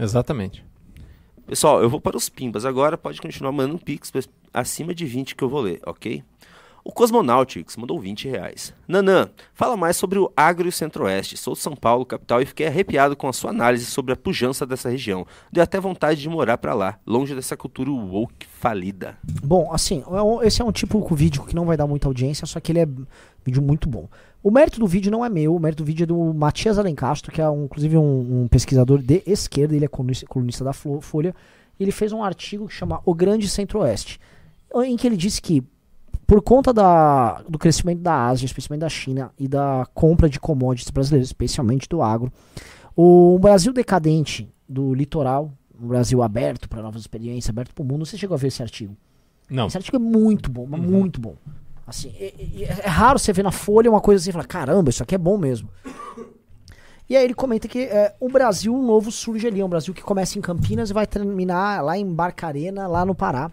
Exatamente. 0.00 0.64
Pessoal, 1.48 1.82
eu 1.82 1.90
vou 1.90 2.00
para 2.00 2.16
os 2.16 2.28
pimbas 2.28 2.64
agora. 2.64 2.96
Pode 2.96 3.20
continuar 3.20 3.50
mandando 3.50 3.78
pix 3.80 4.12
acima 4.54 4.94
de 4.94 5.04
20 5.04 5.34
que 5.34 5.42
eu 5.42 5.48
vou 5.48 5.62
ler, 5.62 5.80
ok? 5.84 6.22
O 6.88 6.92
Cosmonautics 6.92 7.76
mandou 7.76 7.98
20 7.98 8.28
reais. 8.28 8.72
Nanã, 8.86 9.28
fala 9.52 9.76
mais 9.76 9.96
sobre 9.96 10.20
o 10.20 10.30
agro 10.36 10.66
e 10.66 10.68
o 10.68 10.72
centro-oeste. 10.72 11.36
Sou 11.36 11.54
de 11.54 11.58
São 11.58 11.74
Paulo, 11.74 12.06
capital, 12.06 12.40
e 12.40 12.46
fiquei 12.46 12.68
arrepiado 12.68 13.16
com 13.16 13.26
a 13.26 13.32
sua 13.32 13.50
análise 13.50 13.86
sobre 13.86 14.12
a 14.12 14.16
pujança 14.16 14.64
dessa 14.64 14.88
região. 14.88 15.26
Deu 15.50 15.64
até 15.64 15.80
vontade 15.80 16.20
de 16.20 16.28
morar 16.28 16.58
para 16.58 16.74
lá, 16.74 16.96
longe 17.04 17.34
dessa 17.34 17.56
cultura 17.56 17.90
woke 17.90 18.46
falida. 18.46 19.18
bom, 19.42 19.72
assim, 19.72 20.04
é 20.06 20.22
um- 20.22 20.40
esse 20.44 20.62
é 20.62 20.64
um 20.64 20.70
tipo 20.70 21.04
de 21.04 21.14
vídeo 21.16 21.44
que 21.44 21.56
não 21.56 21.64
vai 21.66 21.76
dar 21.76 21.88
muita 21.88 22.06
audiência, 22.06 22.46
só 22.46 22.60
que 22.60 22.70
ele 22.70 22.78
é 22.78 22.86
vídeo 23.44 23.60
muito 23.60 23.88
bom. 23.88 24.08
O 24.40 24.52
mérito 24.52 24.78
do 24.78 24.86
vídeo 24.86 25.10
não 25.10 25.24
é 25.24 25.28
meu, 25.28 25.56
o 25.56 25.58
mérito 25.58 25.82
do 25.82 25.86
vídeo 25.88 26.04
é 26.04 26.06
do 26.06 26.32
Matias 26.34 26.78
Alencastro, 26.78 27.32
que 27.32 27.42
é 27.42 27.50
um, 27.50 27.64
inclusive 27.64 27.96
um, 27.96 28.42
um 28.42 28.48
pesquisador 28.48 29.02
de 29.02 29.24
esquerda, 29.26 29.74
ele 29.74 29.84
é 29.86 29.88
colunista, 29.88 30.24
colunista 30.26 30.62
da 30.62 30.72
Folha, 30.72 31.34
e 31.80 31.82
ele 31.82 31.90
fez 31.90 32.12
um 32.12 32.22
artigo 32.22 32.68
que 32.68 32.74
chama 32.74 33.00
O 33.04 33.12
Grande 33.12 33.48
Centro-Oeste, 33.48 34.20
em 34.84 34.96
que 34.96 35.04
ele 35.04 35.16
disse 35.16 35.42
que 35.42 35.64
por 36.26 36.42
conta 36.42 36.72
da, 36.72 37.42
do 37.48 37.58
crescimento 37.58 38.00
da 38.00 38.26
Ásia, 38.26 38.46
especialmente 38.46 38.80
da 38.80 38.88
China, 38.88 39.30
e 39.38 39.46
da 39.46 39.86
compra 39.94 40.28
de 40.28 40.40
commodities 40.40 40.90
brasileiras, 40.90 41.28
especialmente 41.28 41.88
do 41.88 42.02
agro, 42.02 42.32
o 42.96 43.38
Brasil 43.38 43.72
decadente 43.72 44.48
do 44.68 44.92
litoral, 44.94 45.52
um 45.80 45.86
Brasil 45.88 46.22
aberto 46.22 46.68
para 46.68 46.82
novas 46.82 47.02
experiências, 47.02 47.50
aberto 47.50 47.72
para 47.74 47.82
o 47.82 47.86
mundo, 47.86 48.04
você 48.04 48.16
chegou 48.18 48.34
a 48.34 48.38
ver 48.38 48.48
esse 48.48 48.62
artigo? 48.62 48.96
Não. 49.48 49.66
Esse 49.68 49.76
artigo 49.76 49.96
é 49.96 50.00
muito 50.00 50.50
bom, 50.50 50.66
mas 50.68 50.80
Uhum. 50.80 50.90
muito 50.90 51.20
bom. 51.20 51.34
Assim, 51.86 52.12
é, 52.18 52.34
é- 52.62 52.80
é 52.84 52.88
raro 52.88 53.18
você 53.18 53.32
ver 53.32 53.44
na 53.44 53.52
Folha 53.52 53.88
uma 53.88 54.00
coisa 54.00 54.20
assim 54.20 54.30
e 54.30 54.32
falar, 54.32 54.46
caramba, 54.46 54.90
isso 54.90 55.02
aqui 55.04 55.14
é 55.14 55.18
bom 55.18 55.38
mesmo. 55.38 55.68
E 57.08 57.16
aí 57.16 57.22
ele 57.24 57.34
comenta 57.34 57.68
que 57.68 57.78
é, 57.84 58.16
o 58.18 58.28
Brasil 58.28 58.76
novo 58.82 59.12
surge 59.12 59.46
ali, 59.46 59.60
é 59.60 59.64
um 59.64 59.68
Brasil 59.68 59.94
que 59.94 60.02
começa 60.02 60.36
em 60.36 60.42
Campinas 60.42 60.90
e 60.90 60.92
vai 60.92 61.06
terminar 61.06 61.80
lá 61.84 61.96
em 61.96 62.04
Barcarena, 62.12 62.88
lá 62.88 63.04
no 63.04 63.14
Pará. 63.14 63.48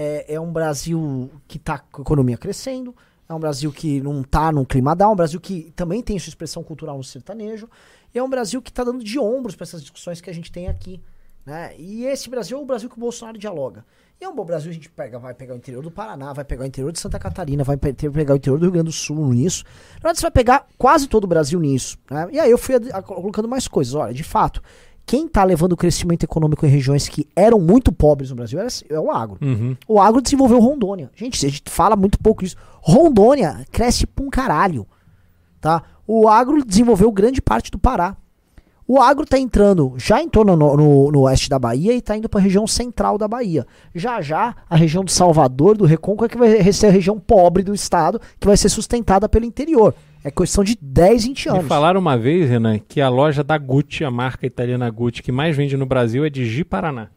É, 0.00 0.34
é 0.34 0.40
um 0.40 0.52
Brasil 0.52 1.28
que 1.48 1.56
está 1.56 1.78
com 1.78 2.00
a 2.00 2.04
economia 2.04 2.36
crescendo, 2.38 2.94
é 3.28 3.34
um 3.34 3.40
Brasil 3.40 3.72
que 3.72 4.00
não 4.00 4.20
está 4.20 4.52
num 4.52 4.64
clima 4.64 4.94
down, 4.94 5.10
é 5.10 5.12
um 5.12 5.16
Brasil 5.16 5.40
que 5.40 5.72
também 5.74 6.00
tem 6.02 6.16
sua 6.20 6.30
expressão 6.30 6.62
cultural 6.62 6.96
no 6.96 7.02
sertanejo, 7.02 7.68
e 8.14 8.18
é 8.18 8.22
um 8.22 8.30
Brasil 8.30 8.62
que 8.62 8.70
está 8.70 8.84
dando 8.84 9.02
de 9.02 9.18
ombros 9.18 9.56
para 9.56 9.64
essas 9.64 9.80
discussões 9.80 10.20
que 10.20 10.30
a 10.30 10.32
gente 10.32 10.52
tem 10.52 10.68
aqui. 10.68 11.00
Né? 11.44 11.74
E 11.78 12.04
esse 12.04 12.30
Brasil 12.30 12.58
é 12.58 12.60
o 12.60 12.64
Brasil 12.64 12.88
que 12.88 12.96
o 12.96 13.00
Bolsonaro 13.00 13.36
dialoga. 13.38 13.84
E 14.20 14.24
é 14.24 14.28
um 14.28 14.34
bom 14.34 14.44
Brasil, 14.44 14.70
a 14.70 14.74
gente 14.74 14.90
pega, 14.90 15.18
vai 15.18 15.32
pegar 15.34 15.54
o 15.54 15.56
interior 15.56 15.82
do 15.82 15.90
Paraná, 15.90 16.32
vai 16.32 16.44
pegar 16.44 16.62
o 16.62 16.66
interior 16.66 16.92
de 16.92 17.00
Santa 17.00 17.18
Catarina, 17.18 17.64
vai 17.64 17.76
pegar 17.76 18.34
o 18.34 18.36
interior 18.36 18.58
do 18.58 18.62
Rio 18.64 18.72
Grande 18.72 18.86
do 18.86 18.92
Sul 18.92 19.32
nisso. 19.32 19.64
Na 19.94 19.94
verdade, 19.94 20.18
você 20.18 20.22
vai 20.22 20.30
pegar 20.30 20.66
quase 20.76 21.08
todo 21.08 21.24
o 21.24 21.26
Brasil 21.26 21.58
nisso. 21.58 21.96
Né? 22.10 22.28
E 22.32 22.38
aí 22.40 22.50
eu 22.50 22.58
fui 22.58 22.74
ad- 22.74 22.90
a- 22.92 23.02
colocando 23.02 23.48
mais 23.48 23.66
coisas. 23.66 23.94
Olha, 23.94 24.12
de 24.12 24.24
fato, 24.24 24.62
quem 25.08 25.24
está 25.24 25.42
levando 25.42 25.72
o 25.72 25.76
crescimento 25.76 26.24
econômico 26.24 26.66
em 26.66 26.68
regiões 26.68 27.08
que 27.08 27.26
eram 27.34 27.58
muito 27.58 27.90
pobres 27.90 28.28
no 28.28 28.36
Brasil 28.36 28.60
é, 28.60 28.66
é 28.90 29.00
o 29.00 29.10
agro. 29.10 29.38
Uhum. 29.40 29.74
O 29.88 29.98
agro 29.98 30.20
desenvolveu 30.20 30.60
Rondônia. 30.60 31.10
Gente, 31.16 31.46
a 31.46 31.48
gente 31.48 31.62
fala 31.70 31.96
muito 31.96 32.18
pouco 32.18 32.44
disso. 32.44 32.56
Rondônia 32.82 33.64
cresce 33.72 34.06
pra 34.06 34.22
um 34.22 34.28
caralho. 34.28 34.86
Tá? 35.62 35.82
O 36.06 36.28
agro 36.28 36.62
desenvolveu 36.62 37.10
grande 37.10 37.40
parte 37.40 37.70
do 37.70 37.78
Pará. 37.78 38.18
O 38.86 39.00
agro 39.00 39.24
tá 39.24 39.38
entrando, 39.38 39.94
já 39.96 40.22
entrou 40.22 40.44
no, 40.44 40.56
no, 40.56 41.10
no 41.10 41.20
oeste 41.20 41.48
da 41.48 41.58
Bahia 41.58 41.94
e 41.94 42.02
tá 42.02 42.14
indo 42.14 42.28
pra 42.28 42.40
região 42.40 42.66
central 42.66 43.16
da 43.16 43.26
Bahia. 43.26 43.66
Já 43.94 44.20
já, 44.20 44.56
a 44.68 44.76
região 44.76 45.04
de 45.04 45.12
Salvador, 45.12 45.76
do 45.76 45.86
Recôncavo, 45.86 46.26
é 46.26 46.28
que 46.28 46.38
vai 46.38 46.72
ser 46.72 46.88
a 46.88 46.90
região 46.90 47.18
pobre 47.18 47.62
do 47.62 47.74
estado, 47.74 48.20
que 48.38 48.46
vai 48.46 48.58
ser 48.58 48.68
sustentada 48.68 49.26
pelo 49.26 49.46
interior. 49.46 49.94
É 50.24 50.30
questão 50.30 50.64
de 50.64 50.76
10, 50.80 51.24
20 51.24 51.46
Me 51.46 51.52
anos. 51.58 51.66
falaram 51.68 52.00
uma 52.00 52.16
vez, 52.18 52.48
Renan, 52.50 52.78
que 52.78 53.00
a 53.00 53.08
loja 53.08 53.42
da 53.44 53.56
Gucci, 53.56 54.04
a 54.04 54.10
marca 54.10 54.46
italiana 54.46 54.90
Gucci, 54.90 55.22
que 55.22 55.30
mais 55.32 55.56
vende 55.56 55.76
no 55.76 55.86
Brasil 55.86 56.24
é 56.24 56.30
de 56.30 56.44
Ji-Paraná. 56.44 57.08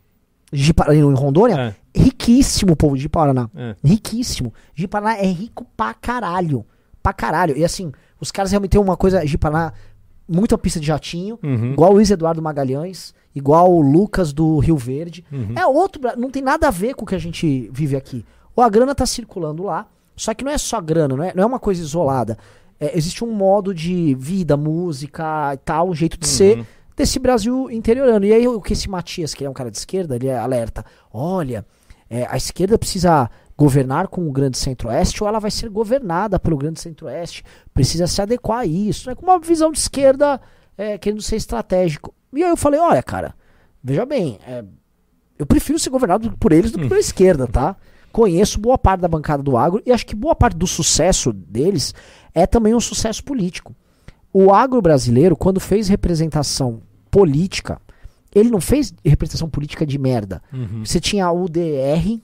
De 0.54 0.74
Pa- 0.74 0.94
em 0.94 1.02
Rondônia, 1.14 1.56
É, 1.96 2.00
riquíssimo 2.00 2.74
o 2.74 2.76
povo 2.76 2.98
de 2.98 3.08
Paraná. 3.10 3.50
é. 3.56 3.76
Riquíssimo. 3.84 4.54
Ji-Paraná 4.76 5.18
é 5.18 5.26
rico 5.26 5.66
pra 5.78 5.94
caralho. 5.94 6.66
Pra 7.02 7.14
caralho. 7.14 7.58
E 7.58 7.64
assim, 7.66 7.92
os 8.20 8.32
caras 8.32 8.52
realmente 8.52 8.72
têm 8.72 8.82
uma 8.82 8.98
coisa, 8.98 9.26
Ji-Paraná, 9.26 9.74
muita 10.28 10.58
pista 10.58 10.80
de 10.80 10.86
jatinho, 10.88 11.40
Uhum. 11.42 11.72
igual 11.74 11.92
o 11.92 11.94
Luiz 11.96 12.12
Eduardo 12.12 12.42
Magalhães, 12.42 13.14
igual 13.36 13.72
o 13.74 13.82
Lucas 13.82 14.32
do 14.34 14.60
Rio 14.60 14.78
Verde. 14.78 15.26
Uhum. 15.32 15.54
É 15.58 15.66
outro, 15.66 16.02
não 16.18 16.30
tem 16.30 16.42
nada 16.44 16.68
a 16.68 16.72
ver 16.72 16.94
com 16.96 17.04
o 17.04 17.08
que 17.08 17.16
a 17.16 17.20
gente 17.20 17.70
vive 17.74 17.96
aqui. 17.96 18.24
Ou 18.56 18.64
a 18.64 18.70
grana 18.70 18.94
tá 18.94 19.06
circulando 19.06 19.64
lá, 19.64 19.88
só 20.16 20.34
que 20.34 20.44
não 20.44 20.52
é 20.52 20.58
só 20.58 20.80
grana, 20.82 21.16
não 21.16 21.24
é, 21.24 21.34
não 21.34 21.44
é 21.44 21.46
uma 21.46 21.60
coisa 21.60 21.82
isolada. 21.82 22.38
É, 22.82 22.98
existe 22.98 23.24
um 23.24 23.32
modo 23.32 23.76
de 23.76 24.16
vida, 24.16 24.58
música 24.58 25.54
e 25.54 25.58
tal, 25.58 25.90
um 25.90 25.94
jeito 25.94 26.18
de 26.18 26.28
ser 26.28 26.58
Uhum. 26.58 26.66
desse 26.98 27.20
Brasil 27.20 27.70
interiorano. 27.70 28.26
E 28.26 28.34
aí 28.34 28.48
o 28.48 28.60
que 28.60 28.74
esse 28.74 28.90
Matias, 28.90 29.36
que 29.36 29.46
é 29.46 29.50
um 29.50 29.54
cara 29.54 29.70
de 29.70 29.78
esquerda, 29.78 30.16
ele 30.16 30.32
alerta, 30.32 30.84
olha, 31.14 31.64
é, 32.10 32.26
a 32.28 32.36
esquerda 32.36 32.80
precisa 32.80 33.30
governar 33.56 34.08
com 34.08 34.28
o 34.28 34.32
grande 34.32 34.58
centro-oeste 34.58 35.24
ou 35.24 35.30
ela 35.30 35.38
vai 35.40 35.52
ser 35.52 35.70
governada 35.70 36.40
pelo 36.40 36.58
grande 36.58 36.82
centro-oeste, 36.82 37.44
precisa 37.72 38.08
se 38.08 38.20
adequar 38.20 38.62
a 38.62 38.66
isso, 38.66 39.08
né? 39.08 39.14
com 39.14 39.24
uma 39.24 39.40
visão 39.40 39.72
de 39.72 39.78
esquerda 39.78 40.42
é, 40.76 40.98
querendo 40.98 41.22
ser 41.22 41.36
estratégico. 41.36 42.16
E 42.34 42.44
aí 42.44 42.50
eu 42.50 42.58
falei, 42.58 42.80
olha 42.80 43.04
cara, 43.04 43.36
veja 43.84 44.04
bem, 44.08 44.40
é, 44.48 44.64
eu 45.38 45.46
prefiro 45.46 45.78
ser 45.78 45.92
governado 45.92 46.36
por 46.40 46.52
eles 46.52 46.72
do 46.72 46.80
que 46.80 46.88
pela 46.88 47.00
esquerda, 47.00 47.46
tá? 47.46 47.76
Conheço 48.12 48.60
boa 48.60 48.78
parte 48.78 49.02
da 49.02 49.08
bancada 49.08 49.42
do 49.42 49.56
agro 49.58 49.82
e 49.86 49.92
acho 49.92 50.06
que 50.06 50.16
boa 50.16 50.36
parte 50.36 50.58
do 50.58 50.68
sucesso 50.68 51.32
deles 51.32 51.94
é 52.34 52.46
também 52.46 52.76
um 52.76 52.80
sucesso 52.80 53.24
político. 53.24 53.76
O 54.34 54.54
agro 54.54 54.82
brasileiro, 54.82 55.36
quando 55.36 55.60
fez 55.60 55.88
representação 55.88 56.82
política, 57.10 57.82
ele 58.34 58.50
não 58.50 58.62
fez 58.62 58.94
representação 59.06 59.50
política 59.50 59.86
de 59.86 59.98
merda. 59.98 60.42
Uhum. 60.54 60.86
Você 60.86 61.00
tinha 61.00 61.26
a 61.26 61.32
UDR 61.32 62.22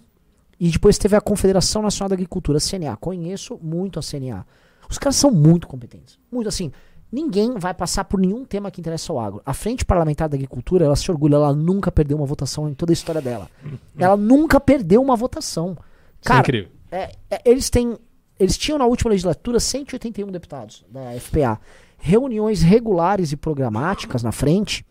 e 0.60 0.70
depois 0.70 0.98
teve 0.98 1.16
a 1.16 1.22
Confederação 1.22 1.82
Nacional 1.82 2.10
da 2.10 2.16
Agricultura, 2.16 2.58
a 2.58 2.62
CNA. 2.62 2.96
Conheço 2.98 3.60
muito 3.62 4.00
a 4.00 4.02
CNA. 4.02 4.46
Os 4.90 4.98
caras 4.98 5.18
são 5.18 5.32
muito 5.32 5.68
competentes. 5.68 6.18
Muito 6.32 6.48
assim. 6.48 6.72
Ninguém 7.12 7.54
vai 7.58 7.74
passar 7.74 8.04
por 8.04 8.20
nenhum 8.20 8.44
tema 8.44 8.70
que 8.70 8.82
interessa 8.82 9.14
ao 9.14 9.20
agro. 9.20 9.42
A 9.46 9.54
Frente 9.54 9.86
Parlamentar 9.86 10.28
da 10.28 10.36
Agricultura, 10.36 10.86
ela 10.86 10.96
se 10.96 11.10
orgulha, 11.10 11.36
ela 11.36 11.54
nunca 11.54 11.92
perdeu 11.92 12.18
uma 12.18 12.26
votação 12.26 12.68
em 12.68 12.74
toda 12.74 12.92
a 12.92 12.94
história 12.94 13.22
dela. 13.22 13.50
Ela 13.98 14.18
nunca 14.18 14.60
perdeu 14.60 15.02
uma 15.02 15.16
votação. 15.16 15.78
É 16.24 16.28
Cara, 16.28 16.40
incrível. 16.42 16.70
é, 16.92 17.12
é, 17.32 17.42
eles 17.46 17.70
têm. 17.70 17.98
Eles 18.40 18.58
tinham 18.58 18.78
na 18.78 18.86
última 18.86 19.10
legislatura 19.10 19.60
181 19.60 20.28
deputados 20.32 20.86
da 20.90 21.20
FPA. 21.20 21.60
Reuniões 21.98 22.62
regulares 22.62 23.32
e 23.32 23.38
programáticas 23.38 24.22
na 24.22 24.32
frente 24.32 24.86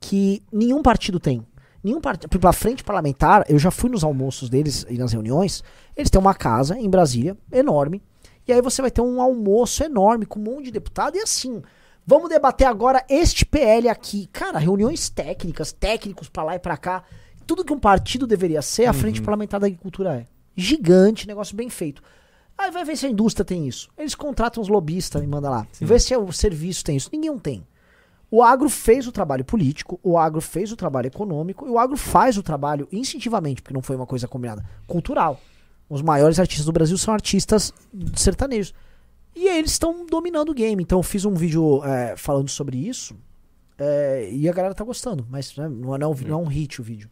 que 0.00 0.42
nenhum 0.50 0.82
partido 0.82 1.20
tem. 1.20 1.44
Nenhum 1.82 2.00
partido. 2.00 2.28
Por 2.28 2.36
exemplo, 2.36 2.48
a 2.48 2.52
frente 2.52 2.84
parlamentar, 2.84 3.44
eu 3.48 3.58
já 3.58 3.70
fui 3.70 3.90
nos 3.90 4.02
almoços 4.04 4.48
deles 4.48 4.86
e 4.88 4.96
nas 4.96 5.12
reuniões. 5.12 5.62
Eles 5.96 6.08
têm 6.08 6.20
uma 6.20 6.34
casa 6.34 6.78
em 6.78 6.88
Brasília, 6.88 7.36
enorme. 7.52 8.02
E 8.46 8.52
aí 8.52 8.60
você 8.60 8.82
vai 8.82 8.90
ter 8.90 9.00
um 9.00 9.20
almoço 9.20 9.82
enorme 9.82 10.26
com 10.26 10.38
um 10.38 10.42
monte 10.42 10.64
de 10.64 10.70
deputado. 10.72 11.16
E 11.16 11.20
assim, 11.20 11.62
vamos 12.06 12.28
debater 12.28 12.66
agora 12.66 13.04
este 13.08 13.44
PL 13.44 13.88
aqui. 13.88 14.26
Cara, 14.32 14.58
reuniões 14.58 15.08
técnicas, 15.08 15.72
técnicos 15.72 16.28
pra 16.28 16.42
lá 16.42 16.54
e 16.54 16.58
pra 16.58 16.76
cá. 16.76 17.04
Tudo 17.46 17.64
que 17.64 17.72
um 17.72 17.80
partido 17.80 18.26
deveria 18.26 18.62
ser, 18.62 18.86
a 18.86 18.92
frente 18.92 19.20
parlamentar 19.22 19.60
da 19.60 19.66
agricultura 19.66 20.14
é. 20.14 20.26
Gigante, 20.56 21.26
negócio 21.26 21.56
bem 21.56 21.68
feito. 21.68 22.02
Aí 22.56 22.70
vai 22.70 22.84
ver 22.84 22.96
se 22.96 23.06
a 23.06 23.10
indústria 23.10 23.44
tem 23.44 23.66
isso. 23.66 23.88
Eles 23.96 24.14
contratam 24.14 24.62
os 24.62 24.68
lobistas 24.68 25.22
e 25.22 25.26
mandam 25.26 25.50
lá. 25.50 25.66
Vê 25.80 25.98
se 25.98 26.14
o 26.16 26.32
serviço 26.32 26.84
tem 26.84 26.96
isso. 26.96 27.08
Ninguém 27.12 27.36
tem. 27.38 27.66
O 28.30 28.42
agro 28.44 28.68
fez 28.68 29.08
o 29.08 29.12
trabalho 29.12 29.44
político, 29.44 29.98
o 30.04 30.16
agro 30.16 30.40
fez 30.40 30.70
o 30.70 30.76
trabalho 30.76 31.08
econômico 31.08 31.66
e 31.66 31.70
o 31.70 31.78
agro 31.78 31.96
faz 31.96 32.38
o 32.38 32.42
trabalho 32.42 32.86
instintivamente, 32.92 33.60
porque 33.60 33.74
não 33.74 33.82
foi 33.82 33.96
uma 33.96 34.06
coisa 34.06 34.28
combinada, 34.28 34.64
cultural. 34.86 35.40
Os 35.90 36.00
maiores 36.02 36.38
artistas 36.38 36.64
do 36.64 36.72
Brasil 36.72 36.96
são 36.96 37.12
artistas 37.12 37.74
sertanejos. 38.16 38.72
E 39.36 39.46
eles 39.48 39.72
estão 39.72 40.06
dominando 40.06 40.50
o 40.50 40.54
game. 40.54 40.80
Então 40.82 40.98
eu 41.00 41.02
fiz 41.02 41.24
um 41.24 41.34
vídeo 41.34 41.84
é, 41.84 42.16
falando 42.16 42.48
sobre 42.48 42.76
isso. 42.78 43.14
é, 43.76 44.30
e 44.32 44.48
a 44.48 44.52
galera 44.52 44.74
tá 44.74 44.84
gostando. 44.84 45.26
Mas 45.28 45.56
né, 45.56 45.68
não, 45.68 45.94
é, 45.94 45.98
não 45.98 46.06
é 46.06 46.10
um- 46.10 46.28
não 46.28 46.38
é 46.40 46.42
um 46.42 46.46
hit 46.46 46.80
o 46.80 46.84
vídeo. 46.84 47.10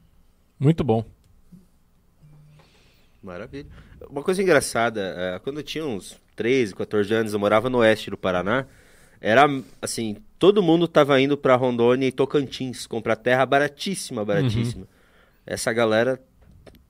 Muito 0.61 0.85
bom. 0.85 1.05
Maravilha. 3.23 3.67
Uma 4.09 4.23
coisa 4.23 4.43
engraçada, 4.43 5.15
é, 5.17 5.39
quando 5.41 5.59
eu 5.59 5.63
tinha 5.63 5.85
uns 5.85 6.17
13, 6.37 6.75
14 6.75 7.13
anos, 7.13 7.33
eu 7.33 7.39
morava 7.39 7.69
no 7.69 7.79
oeste 7.79 8.11
do 8.11 8.17
Paraná, 8.17 8.65
era 9.21 9.47
assim, 9.83 10.17
todo 10.39 10.63
mundo 10.63 10.87
tava 10.87 11.21
indo 11.21 11.37
pra 11.37 11.57
Rondônia 11.57 12.07
e 12.07 12.13
Tocantins 12.13 12.87
comprar 12.87 13.17
terra 13.17 13.45
baratíssima, 13.45 14.25
baratíssima. 14.25 14.87
Essa 15.45 15.73
galera 15.73 16.21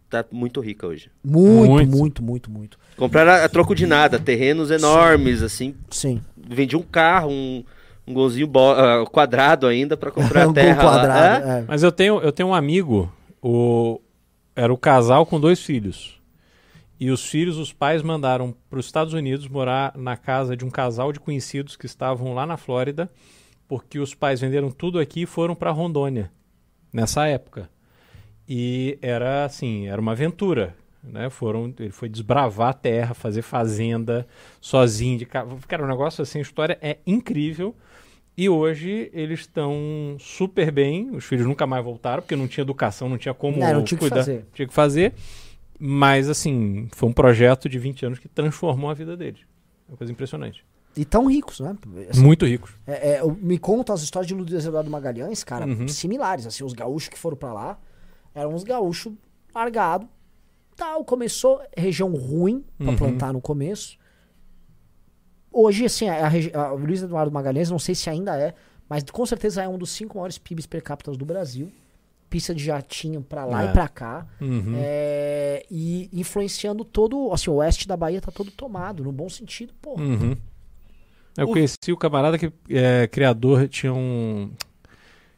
tá 0.09 0.24
muito 0.30 0.61
rica 0.61 0.86
hoje. 0.86 1.11
Muito, 1.24 1.70
Muito. 1.70 1.96
muito, 1.96 2.22
muito, 2.22 2.50
muito. 2.50 2.78
Compraram 2.96 3.32
a, 3.32 3.44
a 3.44 3.48
troco 3.48 3.74
de 3.74 3.86
nada, 3.86 4.18
terrenos 4.18 4.70
enormes, 4.70 5.42
assim, 5.42 5.74
Sim. 5.90 6.20
vendia 6.36 6.78
um 6.78 6.82
carro, 6.82 7.30
um, 7.30 7.64
um 8.06 8.14
golzinho 8.14 8.46
bo- 8.46 8.72
ah, 8.72 9.04
quadrado 9.06 9.66
ainda 9.66 9.96
pra 9.96 10.11
comprar 10.11 10.46
Um 10.48 10.52
terra 10.52 10.80
quadrado, 10.82 11.46
É? 11.46 11.59
é. 11.61 11.64
Mas 11.68 11.82
eu 11.82 11.92
tenho, 11.92 12.20
eu 12.20 12.32
tenho 12.32 12.48
um 12.48 12.54
amigo, 12.54 13.12
o, 13.42 14.00
era 14.56 14.72
o 14.72 14.78
casal 14.78 15.24
com 15.26 15.38
dois 15.38 15.61
filhos. 15.62 16.16
E 17.00 17.11
os 17.12 17.24
filhos, 17.24 17.59
os 17.59 17.72
pais 17.72 18.02
mandaram 18.02 18.52
para 18.68 18.80
os 18.80 18.86
Estados 18.86 19.12
Unidos 19.14 19.46
morar 19.46 19.92
na 19.96 20.16
casa 20.16 20.56
de 20.56 20.64
um 20.64 20.70
casal 20.70 21.12
de 21.12 21.20
conhecidos 21.20 21.76
que 21.76 21.86
estavam 21.86 22.34
lá 22.34 22.44
na 22.44 22.56
Flórida, 22.56 23.09
porque 23.68 24.00
os 24.00 24.14
pais 24.14 24.40
venderam 24.40 24.68
tudo 24.72 24.98
aqui 24.98 25.22
e 25.22 25.26
foram 25.26 25.54
para 25.54 25.70
Rondônia 25.70 26.32
nessa 26.92 27.26
época. 27.28 27.70
E 28.49 28.99
era 29.03 29.44
assim, 29.44 29.88
era 29.88 30.01
uma 30.01 30.12
aventura, 30.12 30.74
né? 31.03 31.28
Foram, 31.28 31.72
ele 31.78 31.90
foi 31.90 32.09
desbravar 32.09 32.70
a 32.70 32.72
terra, 32.72 33.12
fazer 33.14 33.42
fazenda 33.42 34.26
sozinho 34.61 35.18
de 35.18 35.26
carro. 35.26 35.59
Cara, 35.68 35.84
um 35.84 35.88
negócio 35.88 36.22
assim, 36.22 36.38
a 36.38 36.42
história 36.42 36.78
é 36.80 36.99
incrível. 37.07 37.74
E 38.36 38.49
hoje 38.49 39.11
eles 39.12 39.40
estão 39.40 40.16
super 40.20 40.70
bem. 40.70 41.11
Os 41.11 41.24
filhos 41.24 41.44
nunca 41.46 41.66
mais 41.66 41.84
voltaram, 41.84 42.22
porque 42.22 42.36
não 42.36 42.46
tinha 42.46 42.62
educação, 42.62 43.09
não 43.09 43.18
tinha 43.18 43.34
como 43.34 43.62
É, 43.62 43.72
não 43.72 43.82
tinha 43.82 43.96
o 43.96 43.99
que 43.99 44.09
cuidar. 44.09 44.16
fazer. 44.18 44.46
Tinha 44.55 44.68
que 44.68 44.72
fazer. 44.74 45.12
Mas, 45.78 46.28
assim, 46.28 46.88
foi 46.92 47.09
um 47.09 47.12
projeto 47.12 47.68
de 47.68 47.78
20 47.78 48.07
anos 48.07 48.18
que 48.18 48.28
transformou 48.28 48.90
a 48.90 48.94
vida 48.94 49.16
deles. 49.16 49.40
É 49.88 49.92
uma 49.92 49.96
coisa 49.96 50.12
impressionante. 50.12 50.64
E 50.96 51.05
tão 51.05 51.26
ricos, 51.26 51.61
né? 51.61 51.76
Assim, 52.09 52.20
Muito 52.22 52.46
ricos. 52.46 52.72
É, 52.86 53.16
é, 53.16 53.22
me 53.40 53.59
contam 53.59 53.94
as 53.94 54.03
histórias 54.03 54.26
de 54.28 54.34
Luiz 54.34 54.64
Eduardo 54.64 54.88
Magalhães, 54.90 55.42
cara, 55.44 55.66
Uhum. 55.66 55.86
similares. 55.88 56.46
Assim, 56.46 56.64
os 56.64 56.72
gaúchos 56.72 57.09
que 57.09 57.18
foram 57.18 57.36
pra 57.36 57.53
lá 57.53 57.78
eram 58.39 58.55
uns 58.55 58.64
gaúchos 58.64 59.12
largados. 59.55 60.09
Tal, 60.76 61.05
começou 61.05 61.61
região 61.76 62.14
ruim 62.14 62.64
pra 62.78 62.89
Uhum. 62.91 62.97
plantar 62.97 63.32
no 63.32 63.41
começo. 63.41 63.99
Hoje, 65.51 65.84
assim, 65.86 66.09
a, 66.09 66.28
a, 66.55 66.72
o 66.72 66.76
Luiz 66.78 67.03
Eduardo 67.03 67.32
Magalhães, 67.32 67.70
não 67.70 67.78
sei 67.78 67.95
se 67.95 68.09
ainda 68.09 68.39
é, 68.39 68.55
mas 68.89 69.03
com 69.05 69.24
certeza 69.26 69.62
é 69.62 69.68
um 69.68 69.78
dos 69.78 69.91
cinco 69.91 70.16
maiores 70.18 70.39
PIBs 70.39 70.66
per 70.66 70.82
capita 70.82 71.11
do 71.12 71.24
Brasil. 71.24 71.72
Pista 72.30 72.55
de 72.55 72.62
jatinho 72.62 73.22
pra 73.22 73.47
lá 73.47 73.64
É. 73.64 73.70
e 73.70 73.72
pra 73.72 73.89
cá. 73.89 74.26
Uhum. 74.39 74.74
É, 74.76 75.64
e 75.70 76.11
influenciando 76.12 76.84
todo. 76.84 77.32
Assim, 77.32 77.49
o 77.51 77.55
oeste 77.55 77.89
da 77.89 77.97
Bahia 77.97 78.20
tá 78.20 78.30
todo 78.30 78.51
tomado, 78.51 79.03
no 79.03 79.11
bom 79.11 79.30
sentido, 79.30 79.72
pô. 79.80 79.99
Uhum. 79.99 80.36
Eu 81.39 81.49
O- 81.49 81.53
conheci 81.53 81.91
o 81.91 81.97
camarada 81.97 82.36
que 82.39 82.53
é 82.68 83.07
criador, 83.07 83.66
tinha 83.66 83.95
um. 83.95 84.51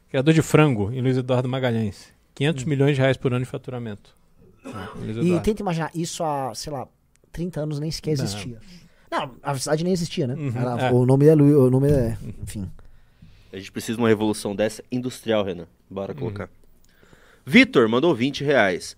Criador 0.09 0.33
de 0.33 0.41
frango 0.41 0.91
em 0.91 0.99
Luiz 1.01 1.15
Eduardo 1.15 1.47
Magalhães. 1.47 2.10
500 2.35 2.63
milhões 2.65 2.95
de 2.95 3.01
reais 3.01 3.17
por 3.17 3.33
ano 3.33 3.43
de 3.43 3.49
faturamento. 3.49 4.15
Hum. 4.65 4.71
E 5.23 5.39
tenta 5.41 5.61
imaginar, 5.61 5.91
isso 5.95 6.23
há, 6.23 6.53
sei 6.55 6.71
lá, 6.71 6.87
30 7.31 7.61
anos 7.61 7.79
nem 7.79 7.89
sequer 7.91 8.11
existia. 8.11 8.59
Não, 9.09 9.35
a 9.43 9.57
cidade 9.57 9.83
nem 9.83 9.91
existia, 9.91 10.25
né? 10.27 10.35
Uhum, 10.35 10.53
Era- 10.55 10.87
é. 10.87 10.91
O 10.91 11.05
nome 11.05 11.25
é 11.25 11.35
Luiz, 11.35 11.55
o 11.55 11.69
nome 11.69 11.89
é. 11.91 12.17
Enfim. 12.41 12.69
A 13.51 13.57
gente 13.57 13.71
precisa 13.71 13.97
de 13.97 14.01
uma 14.01 14.07
revolução 14.07 14.55
dessa 14.55 14.81
industrial, 14.91 15.43
Renan. 15.43 15.67
Bora 15.89 16.13
colocar. 16.15 16.49
Vitor 17.45 17.89
mandou 17.89 18.13
20 18.15 18.43
reais. 18.43 18.95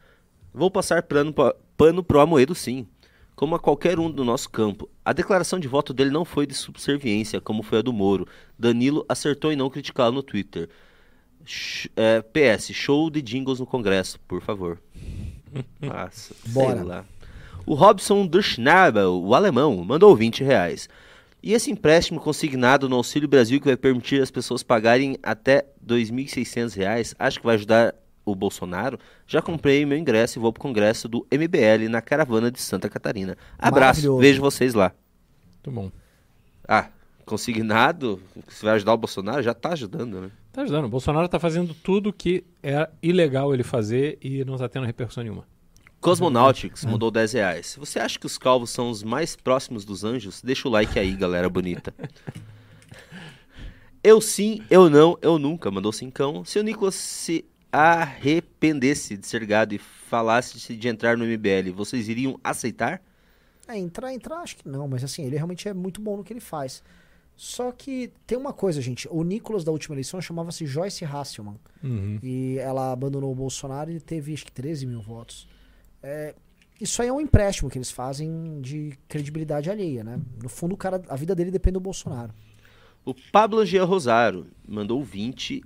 Vou 0.53 0.69
passar 0.69 1.01
pano, 1.03 1.33
pa- 1.33 1.55
pano 1.75 2.03
pro 2.03 2.19
Amoedo 2.19 2.53
sim. 2.53 2.85
Como 3.35 3.55
a 3.55 3.59
qualquer 3.59 3.97
um 3.99 4.11
do 4.11 4.23
nosso 4.23 4.47
campo. 4.49 4.87
A 5.03 5.11
declaração 5.11 5.59
de 5.59 5.67
voto 5.67 5.91
dele 5.91 6.11
não 6.11 6.23
foi 6.23 6.45
de 6.45 6.53
subserviência, 6.53 7.41
como 7.41 7.63
foi 7.63 7.79
a 7.79 7.81
do 7.81 7.91
Moro. 7.91 8.27
Danilo 8.59 9.03
acertou 9.09 9.51
em 9.51 9.55
não 9.55 9.69
criticá-lo 9.71 10.13
no 10.13 10.21
Twitter. 10.23 10.69
Sh- 11.45 11.89
é, 11.95 12.21
PS, 12.21 12.71
show 12.73 13.09
de 13.09 13.21
jingles 13.21 13.59
no 13.59 13.65
Congresso, 13.65 14.19
por 14.27 14.41
favor. 14.41 14.79
Nossa, 15.81 16.33
Bora. 16.47 16.75
sei 16.77 16.83
lá. 16.83 17.05
O 17.65 17.73
Robson 17.75 18.25
Durchnabel, 18.25 19.21
o 19.21 19.33
alemão, 19.33 19.83
mandou 19.85 20.15
20 20.15 20.43
reais. 20.43 20.89
E 21.41 21.53
esse 21.53 21.69
empréstimo 21.71 22.19
consignado 22.19 22.87
no 22.87 22.95
Auxílio 22.95 23.27
Brasil 23.27 23.59
que 23.59 23.67
vai 23.67 23.75
permitir 23.77 24.21
as 24.21 24.31
pessoas 24.31 24.63
pagarem 24.63 25.17
até 25.21 25.65
2.600 25.85 26.73
reais, 26.75 27.13
acho 27.19 27.39
que 27.39 27.45
vai 27.45 27.55
ajudar 27.55 27.93
o 28.25 28.33
Bolsonaro? 28.33 28.97
Já 29.27 29.41
comprei 29.41 29.85
meu 29.85 29.97
ingresso 29.97 30.39
e 30.39 30.41
vou 30.41 30.53
pro 30.53 30.61
congresso 30.61 31.07
do 31.09 31.25
MBL 31.31 31.89
na 31.89 32.01
caravana 32.01 32.49
de 32.49 32.61
Santa 32.61 32.89
Catarina. 32.89 33.37
Abraço, 33.59 34.17
vejo 34.17 34.41
vocês 34.41 34.73
lá. 34.73 34.93
Muito 35.65 35.71
bom. 35.71 35.91
Ah, 36.67 36.87
consignado, 37.25 38.21
se 38.47 38.63
vai 38.63 38.75
ajudar 38.75 38.93
o 38.93 38.97
Bolsonaro, 38.97 39.43
já 39.43 39.53
tá 39.53 39.73
ajudando, 39.73 40.21
né? 40.21 40.31
Tá 40.53 40.61
ajudando. 40.61 40.85
O 40.85 40.89
Bolsonaro 40.89 41.27
tá 41.27 41.39
fazendo 41.39 41.73
tudo 41.73 42.13
que 42.13 42.45
é 42.61 42.87
ilegal 43.01 43.53
ele 43.53 43.63
fazer 43.63 44.19
e 44.21 44.45
não 44.45 44.55
tá 44.55 44.69
tendo 44.69 44.85
repercussão 44.85 45.23
nenhuma. 45.23 45.45
Cosmonautics 45.99 46.85
mandou 46.85 47.09
10 47.09 47.33
reais. 47.33 47.75
Você 47.79 47.97
acha 47.97 48.19
que 48.19 48.25
os 48.25 48.37
calvos 48.37 48.69
são 48.69 48.89
os 48.89 49.03
mais 49.03 49.35
próximos 49.35 49.83
dos 49.83 50.03
anjos, 50.03 50.41
deixa 50.43 50.67
o 50.67 50.71
like 50.71 50.99
aí, 50.99 51.13
galera 51.13 51.49
bonita. 51.49 51.93
Eu 54.05 54.19
sim, 54.19 54.61
eu 54.69 54.89
não, 54.89 55.17
eu 55.21 55.39
nunca, 55.39 55.71
mandou 55.71 55.93
cincão. 55.93 56.43
Se 56.43 56.59
o 56.59 56.61
Nicolas 56.61 56.93
se 56.93 57.45
arrependesse 57.71 59.15
de 59.15 59.25
ser 59.25 59.45
gado 59.45 59.73
e 59.73 59.77
falasse 59.77 60.75
de 60.75 60.87
entrar 60.89 61.15
no 61.15 61.23
MBL, 61.23 61.71
vocês 61.73 62.09
iriam 62.09 62.37
aceitar? 62.43 63.01
É, 63.65 63.77
entrar, 63.77 64.13
entrar, 64.13 64.39
acho 64.39 64.57
que 64.57 64.67
não, 64.67 64.89
mas 64.89 65.05
assim, 65.05 65.23
ele 65.23 65.37
realmente 65.37 65.69
é 65.69 65.73
muito 65.73 66.01
bom 66.01 66.17
no 66.17 66.23
que 66.25 66.33
ele 66.33 66.41
faz. 66.41 66.83
Só 67.35 67.71
que 67.71 68.11
tem 68.27 68.37
uma 68.37 68.53
coisa, 68.53 68.81
gente. 68.81 69.07
O 69.09 69.23
Nicolas 69.23 69.63
da 69.63 69.71
última 69.71 69.95
eleição 69.95 70.21
chamava-se 70.21 70.65
Joyce 70.65 71.03
Hasselman. 71.03 71.59
Uhum. 71.83 72.19
E 72.21 72.57
ela 72.59 72.91
abandonou 72.91 73.31
o 73.31 73.35
Bolsonaro 73.35 73.91
e 73.91 73.99
teve 73.99 74.33
acho 74.33 74.45
que 74.45 74.51
13 74.51 74.85
mil 74.85 75.01
votos. 75.01 75.47
É, 76.01 76.35
isso 76.79 77.01
aí 77.01 77.07
é 77.07 77.13
um 77.13 77.21
empréstimo 77.21 77.69
que 77.69 77.77
eles 77.77 77.91
fazem 77.91 78.61
de 78.61 78.97
credibilidade 79.07 79.69
alheia, 79.69 80.03
né? 80.03 80.19
No 80.41 80.49
fundo, 80.49 80.73
o 80.73 80.77
cara, 80.77 81.01
a 81.07 81.15
vida 81.15 81.33
dele 81.33 81.49
depende 81.49 81.73
do 81.73 81.79
Bolsonaro. 81.79 82.33
O 83.05 83.13
Pablo 83.31 83.65
Gia 83.65 83.83
Rosaro 83.83 84.47
mandou 84.67 85.03
20. 85.03 85.63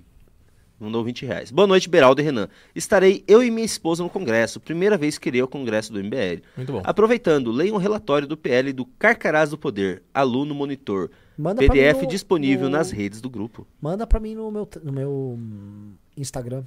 Mandou 0.80 1.02
20 1.02 1.26
reais. 1.26 1.50
Boa 1.50 1.66
noite, 1.66 1.88
Beraldo 1.88 2.20
e 2.20 2.24
Renan. 2.24 2.48
Estarei 2.72 3.24
eu 3.26 3.42
e 3.42 3.50
minha 3.50 3.64
esposa 3.66 4.02
no 4.04 4.08
Congresso. 4.08 4.60
Primeira 4.60 4.96
vez 4.96 5.18
que 5.18 5.28
irei 5.28 5.40
ao 5.40 5.48
Congresso 5.48 5.92
do 5.92 5.98
MBL. 5.98 6.40
Muito 6.56 6.72
bom. 6.72 6.82
Aproveitando, 6.84 7.50
leia 7.50 7.74
um 7.74 7.78
relatório 7.78 8.28
do 8.28 8.36
PL 8.36 8.72
do 8.72 8.84
Carcarás 8.84 9.50
do 9.50 9.58
Poder, 9.58 10.04
aluno 10.14 10.54
monitor. 10.54 11.10
Manda 11.36 11.60
PDF 11.60 12.02
no- 12.02 12.08
disponível 12.08 12.68
no- 12.70 12.76
nas 12.76 12.92
redes 12.92 13.20
do 13.20 13.28
grupo. 13.28 13.66
Manda 13.80 14.06
pra 14.06 14.20
mim 14.20 14.36
no 14.36 14.50
meu, 14.52 14.68
no 14.84 14.92
meu 14.92 15.10
hum, 15.36 15.94
Instagram. 16.16 16.62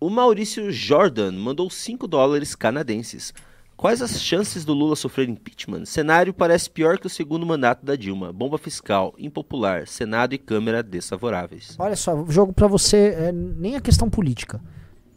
O 0.00 0.10
Maurício 0.10 0.70
Jordan 0.72 1.32
mandou 1.32 1.70
5 1.70 2.06
dólares 2.08 2.54
canadenses. 2.56 3.32
Quais 3.76 4.00
as 4.00 4.20
chances 4.22 4.64
do 4.64 4.72
Lula 4.72 4.96
sofrer 4.96 5.28
impeachment? 5.28 5.84
Cenário 5.84 6.32
parece 6.32 6.70
pior 6.70 6.98
que 6.98 7.06
o 7.06 7.10
segundo 7.10 7.44
mandato 7.44 7.84
da 7.84 7.94
Dilma. 7.94 8.32
Bomba 8.32 8.56
fiscal, 8.56 9.14
impopular, 9.18 9.86
Senado 9.86 10.34
e 10.34 10.38
Câmara 10.38 10.82
desfavoráveis. 10.82 11.76
Olha 11.78 11.94
só, 11.94 12.24
jogo 12.26 12.54
pra 12.54 12.66
você 12.66 13.14
é, 13.18 13.32
nem 13.32 13.76
a 13.76 13.80
questão 13.80 14.08
política, 14.08 14.60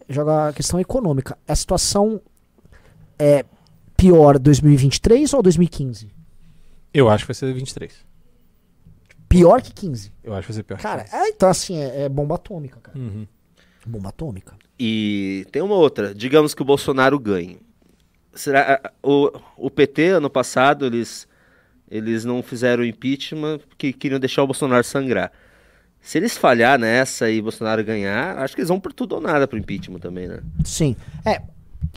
joga 0.09 0.49
a 0.49 0.53
questão 0.53 0.77
econômica. 0.77 1.37
A 1.47 1.55
situação 1.55 2.21
é 3.17 3.45
pior 3.95 4.37
2023 4.37 5.33
ou 5.33 5.41
2015? 5.41 6.11
Eu 6.93 7.09
acho 7.09 7.23
que 7.23 7.29
vai 7.29 7.35
ser 7.35 7.53
23. 7.53 7.93
Pior 9.29 9.61
que 9.61 9.71
15. 9.71 10.11
Eu 10.21 10.33
acho 10.33 10.47
que 10.47 10.53
vai 10.53 10.55
ser 10.57 10.63
pior. 10.63 10.77
que 10.77 10.83
Cara, 10.83 11.03
15. 11.05 11.15
é, 11.15 11.29
então 11.29 11.49
assim, 11.49 11.77
é, 11.77 12.01
é 12.03 12.09
bomba 12.09 12.35
atômica, 12.35 12.79
cara. 12.81 12.97
Uhum. 12.97 13.25
Bomba 13.85 14.09
atômica. 14.09 14.55
E 14.77 15.47
tem 15.51 15.61
uma 15.61 15.75
outra. 15.75 16.13
Digamos 16.13 16.53
que 16.53 16.61
o 16.61 16.65
Bolsonaro 16.65 17.17
ganhe. 17.17 17.59
Será 18.39 18.79
o, 19.03 19.31
o 19.57 19.69
PT 19.69 20.09
ano 20.09 20.29
passado 20.29 20.85
eles 20.85 21.27
eles 21.91 22.23
não 22.23 22.41
fizeram 22.43 22.85
impeachment 22.85 23.59
porque 23.67 23.91
queriam 23.91 24.19
deixar 24.19 24.43
o 24.43 24.47
Bolsonaro 24.47 24.83
sangrar. 24.83 25.31
Se 26.01 26.17
eles 26.17 26.37
falhar 26.37 26.77
nessa 26.79 27.29
e 27.29 27.41
Bolsonaro 27.41 27.83
ganhar, 27.83 28.37
acho 28.37 28.55
que 28.55 28.61
eles 28.61 28.69
vão 28.69 28.79
por 28.79 28.93
tudo 28.93 29.15
ou 29.15 29.21
nada 29.21 29.47
pro 29.47 29.57
impeachment 29.57 29.99
também, 29.99 30.27
né? 30.27 30.39
Sim. 30.63 30.95
É, 31.25 31.41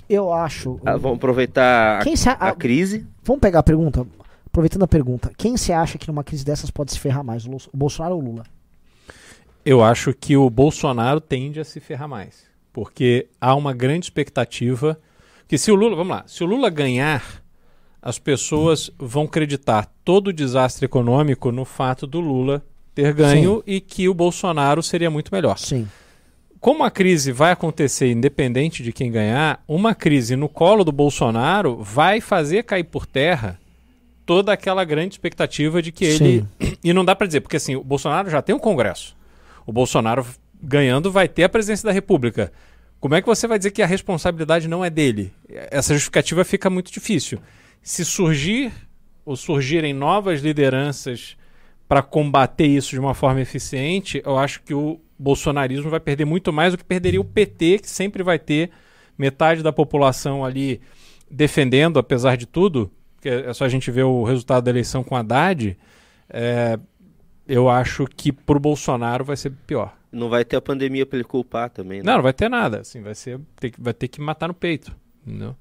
Eu 0.08 0.32
acho. 0.32 0.80
Ah, 0.84 0.96
vamos 0.96 1.18
aproveitar 1.18 2.00
a, 2.06 2.16
se 2.16 2.28
a- 2.28 2.32
a 2.32 2.52
crise. 2.54 3.06
Vamos 3.22 3.40
pegar 3.40 3.60
a 3.60 3.62
pergunta? 3.62 4.04
Aproveitando 4.46 4.82
a 4.82 4.88
pergunta, 4.88 5.30
quem 5.36 5.56
você 5.56 5.72
acha 5.72 5.96
que 5.98 6.08
numa 6.08 6.24
crise 6.24 6.44
dessas 6.44 6.70
pode 6.70 6.90
se 6.92 6.98
ferrar 6.98 7.22
mais? 7.22 7.46
O 7.46 7.58
Bolsonaro 7.72 8.16
ou 8.16 8.20
o 8.22 8.24
Lula? 8.24 8.44
Eu 9.64 9.82
acho 9.82 10.12
que 10.12 10.36
o 10.36 10.50
Bolsonaro 10.50 11.20
tende 11.20 11.60
a 11.60 11.64
se 11.64 11.78
ferrar 11.80 12.08
mais. 12.08 12.44
Porque 12.72 13.28
há 13.40 13.54
uma 13.54 13.72
grande 13.72 14.06
expectativa 14.06 14.98
que 15.52 15.58
se 15.58 15.70
o 15.70 15.74
Lula, 15.74 15.94
vamos 15.94 16.16
lá, 16.16 16.24
se 16.26 16.42
o 16.42 16.46
Lula 16.46 16.70
ganhar, 16.70 17.22
as 18.00 18.18
pessoas 18.18 18.90
vão 18.98 19.24
acreditar 19.24 19.86
todo 20.02 20.28
o 20.28 20.32
desastre 20.32 20.86
econômico 20.86 21.52
no 21.52 21.66
fato 21.66 22.06
do 22.06 22.20
Lula 22.20 22.64
ter 22.94 23.12
ganho 23.12 23.62
e 23.66 23.78
que 23.78 24.08
o 24.08 24.14
Bolsonaro 24.14 24.82
seria 24.82 25.10
muito 25.10 25.30
melhor. 25.30 25.58
Sim. 25.58 25.86
Como 26.58 26.82
a 26.82 26.90
crise 26.90 27.32
vai 27.32 27.52
acontecer 27.52 28.10
independente 28.10 28.82
de 28.82 28.94
quem 28.94 29.12
ganhar, 29.12 29.62
uma 29.68 29.94
crise 29.94 30.36
no 30.36 30.48
colo 30.48 30.84
do 30.84 30.90
Bolsonaro 30.90 31.76
vai 31.82 32.18
fazer 32.18 32.62
cair 32.62 32.84
por 32.84 33.04
terra 33.04 33.60
toda 34.24 34.54
aquela 34.54 34.84
grande 34.84 35.16
expectativa 35.16 35.82
de 35.82 35.92
que 35.92 36.06
ele. 36.06 36.46
E 36.82 36.94
não 36.94 37.04
dá 37.04 37.14
para 37.14 37.26
dizer, 37.26 37.42
porque 37.42 37.58
assim, 37.58 37.76
o 37.76 37.84
Bolsonaro 37.84 38.30
já 38.30 38.40
tem 38.40 38.54
um 38.54 38.58
Congresso. 38.58 39.14
O 39.66 39.72
Bolsonaro 39.72 40.24
ganhando 40.62 41.12
vai 41.12 41.28
ter 41.28 41.44
a 41.44 41.48
presidência 41.50 41.84
da 41.84 41.92
República. 41.92 42.50
Como 43.02 43.16
é 43.16 43.20
que 43.20 43.26
você 43.26 43.48
vai 43.48 43.58
dizer 43.58 43.72
que 43.72 43.82
a 43.82 43.86
responsabilidade 43.86 44.68
não 44.68 44.84
é 44.84 44.88
dele? 44.88 45.32
Essa 45.48 45.92
justificativa 45.92 46.44
fica 46.44 46.70
muito 46.70 46.92
difícil. 46.92 47.40
Se 47.82 48.04
surgir 48.04 48.72
ou 49.24 49.34
surgirem 49.34 49.92
novas 49.92 50.40
lideranças 50.40 51.36
para 51.88 52.00
combater 52.00 52.68
isso 52.68 52.90
de 52.90 53.00
uma 53.00 53.12
forma 53.12 53.40
eficiente, 53.40 54.22
eu 54.24 54.38
acho 54.38 54.62
que 54.62 54.72
o 54.72 55.00
bolsonarismo 55.18 55.90
vai 55.90 55.98
perder 55.98 56.24
muito 56.24 56.52
mais 56.52 56.74
do 56.74 56.78
que 56.78 56.84
perderia 56.84 57.20
o 57.20 57.24
PT, 57.24 57.80
que 57.80 57.90
sempre 57.90 58.22
vai 58.22 58.38
ter 58.38 58.70
metade 59.18 59.64
da 59.64 59.72
população 59.72 60.44
ali 60.44 60.80
defendendo, 61.28 61.98
apesar 61.98 62.36
de 62.36 62.46
tudo. 62.46 62.88
Que 63.20 63.28
é 63.28 63.52
só 63.52 63.64
a 63.64 63.68
gente 63.68 63.90
ver 63.90 64.04
o 64.04 64.22
resultado 64.22 64.62
da 64.62 64.70
eleição 64.70 65.02
com 65.02 65.16
Haddad. 65.16 65.76
É, 66.30 66.78
eu 67.48 67.68
acho 67.68 68.06
que 68.06 68.30
pro 68.30 68.60
Bolsonaro 68.60 69.24
vai 69.24 69.36
ser 69.36 69.50
pior. 69.66 69.92
Não 70.12 70.28
vai 70.28 70.44
ter 70.44 70.56
a 70.56 70.60
pandemia 70.60 71.06
pra 71.06 71.16
ele 71.18 71.24
culpar 71.24 71.70
também, 71.70 71.98
né? 72.00 72.04
Não, 72.04 72.16
não 72.16 72.22
vai 72.22 72.34
ter 72.34 72.48
nada. 72.50 72.80
Assim, 72.80 73.00
vai, 73.00 73.14
ser, 73.14 73.40
ter, 73.58 73.70
que- 73.70 73.80
vai 73.80 73.94
ter 73.94 74.08
que 74.08 74.20
matar 74.20 74.46
no 74.46 74.54
peito. 74.54 74.94
Entendeu? 75.26 75.56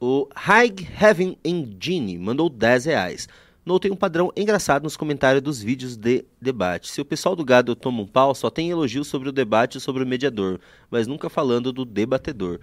O 0.00 0.28
High 0.34 0.74
Heaven 1.00 1.36
Engine 1.44 2.18
mandou 2.18 2.48
10 2.48 2.84
reais. 2.86 3.28
Notei 3.66 3.90
um 3.90 3.96
padrão 3.96 4.32
engraçado 4.34 4.84
nos 4.84 4.96
comentários 4.96 5.42
dos 5.42 5.60
vídeos 5.60 5.96
de 5.96 6.24
debate. 6.40 6.90
Se 6.90 7.00
o 7.00 7.04
pessoal 7.04 7.36
do 7.36 7.44
gado 7.44 7.76
toma 7.76 8.00
um 8.00 8.06
pau, 8.06 8.34
só 8.34 8.48
tem 8.48 8.70
elogios 8.70 9.08
sobre 9.08 9.28
o 9.28 9.32
debate 9.32 9.78
sobre 9.80 10.02
o 10.02 10.06
mediador, 10.06 10.58
mas 10.90 11.06
nunca 11.06 11.28
falando 11.28 11.70
do 11.72 11.84
debatedor. 11.84 12.60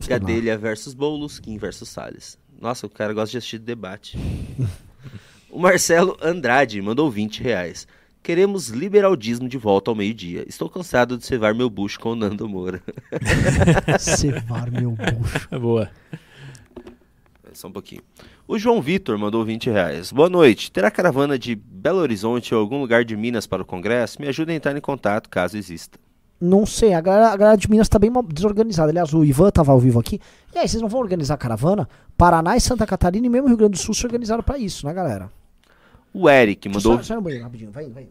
Sei 0.00 0.14
lá. 0.14 0.18
Gadelha 0.18 0.58
versus 0.58 0.94
Boulos, 0.94 1.38
Kim 1.38 1.58
versus 1.58 1.88
Salles. 1.90 2.36
Nossa, 2.60 2.86
o 2.86 2.90
cara 2.90 3.12
gosta 3.12 3.30
de 3.32 3.38
assistir 3.38 3.58
debate. 3.58 4.18
o 5.50 5.58
Marcelo 5.58 6.16
Andrade 6.22 6.80
mandou 6.80 7.10
20 7.10 7.42
reais. 7.42 7.86
Queremos 8.22 8.68
liberaldismo 8.68 9.48
de 9.48 9.56
volta 9.56 9.90
ao 9.90 9.94
meio-dia. 9.94 10.44
Estou 10.46 10.68
cansado 10.68 11.16
de 11.16 11.24
cevar 11.24 11.54
meu 11.54 11.70
bucho 11.70 11.98
com 11.98 12.10
o 12.10 12.14
Nando 12.14 12.48
Moura. 12.48 12.82
Cevar 13.98 14.70
meu 14.70 14.90
bucho. 14.90 15.48
É 15.50 15.58
boa. 15.58 15.90
Só 17.52 17.68
um 17.68 17.72
pouquinho. 17.72 18.02
O 18.46 18.58
João 18.58 18.80
Vitor 18.80 19.18
mandou 19.18 19.44
20 19.44 19.70
reais. 19.70 20.12
Boa 20.12 20.28
noite. 20.28 20.70
Terá 20.70 20.90
caravana 20.90 21.38
de 21.38 21.54
Belo 21.54 21.98
Horizonte 21.98 22.54
ou 22.54 22.60
algum 22.60 22.80
lugar 22.80 23.04
de 23.04 23.16
Minas 23.16 23.46
para 23.46 23.62
o 23.62 23.66
Congresso? 23.66 24.20
Me 24.20 24.28
ajude 24.28 24.52
a 24.52 24.54
entrar 24.54 24.76
em 24.76 24.80
contato, 24.80 25.28
caso 25.28 25.56
exista. 25.56 25.98
Não 26.40 26.64
sei, 26.64 26.94
a 26.94 27.00
galera, 27.00 27.32
a 27.32 27.36
galera 27.36 27.56
de 27.56 27.70
Minas 27.70 27.88
tá 27.88 27.98
bem 27.98 28.10
desorganizada. 28.32 28.90
Aliás, 28.90 29.12
o 29.12 29.24
Ivan 29.24 29.50
tava 29.50 29.72
ao 29.72 29.80
vivo 29.80 29.98
aqui. 29.98 30.20
E 30.54 30.58
aí, 30.58 30.68
vocês 30.68 30.80
não 30.80 30.88
vão 30.88 31.00
organizar 31.00 31.36
caravana? 31.36 31.88
Paraná 32.16 32.56
e 32.56 32.60
Santa 32.60 32.86
Catarina 32.86 33.26
e 33.26 33.30
mesmo 33.30 33.48
Rio 33.48 33.56
Grande 33.56 33.72
do 33.72 33.78
Sul 33.78 33.94
se 33.94 34.06
organizaram 34.06 34.42
pra 34.42 34.58
isso, 34.58 34.86
né, 34.86 34.92
galera? 34.92 35.30
O 36.12 36.28
Eric 36.28 36.68
mandou... 36.68 36.96
Só, 36.98 37.02
só 37.02 37.14
no 37.16 37.22
banheiro, 37.22 37.44
rapidinho, 37.44 37.70
vai, 37.70 37.88
vai. 37.88 38.08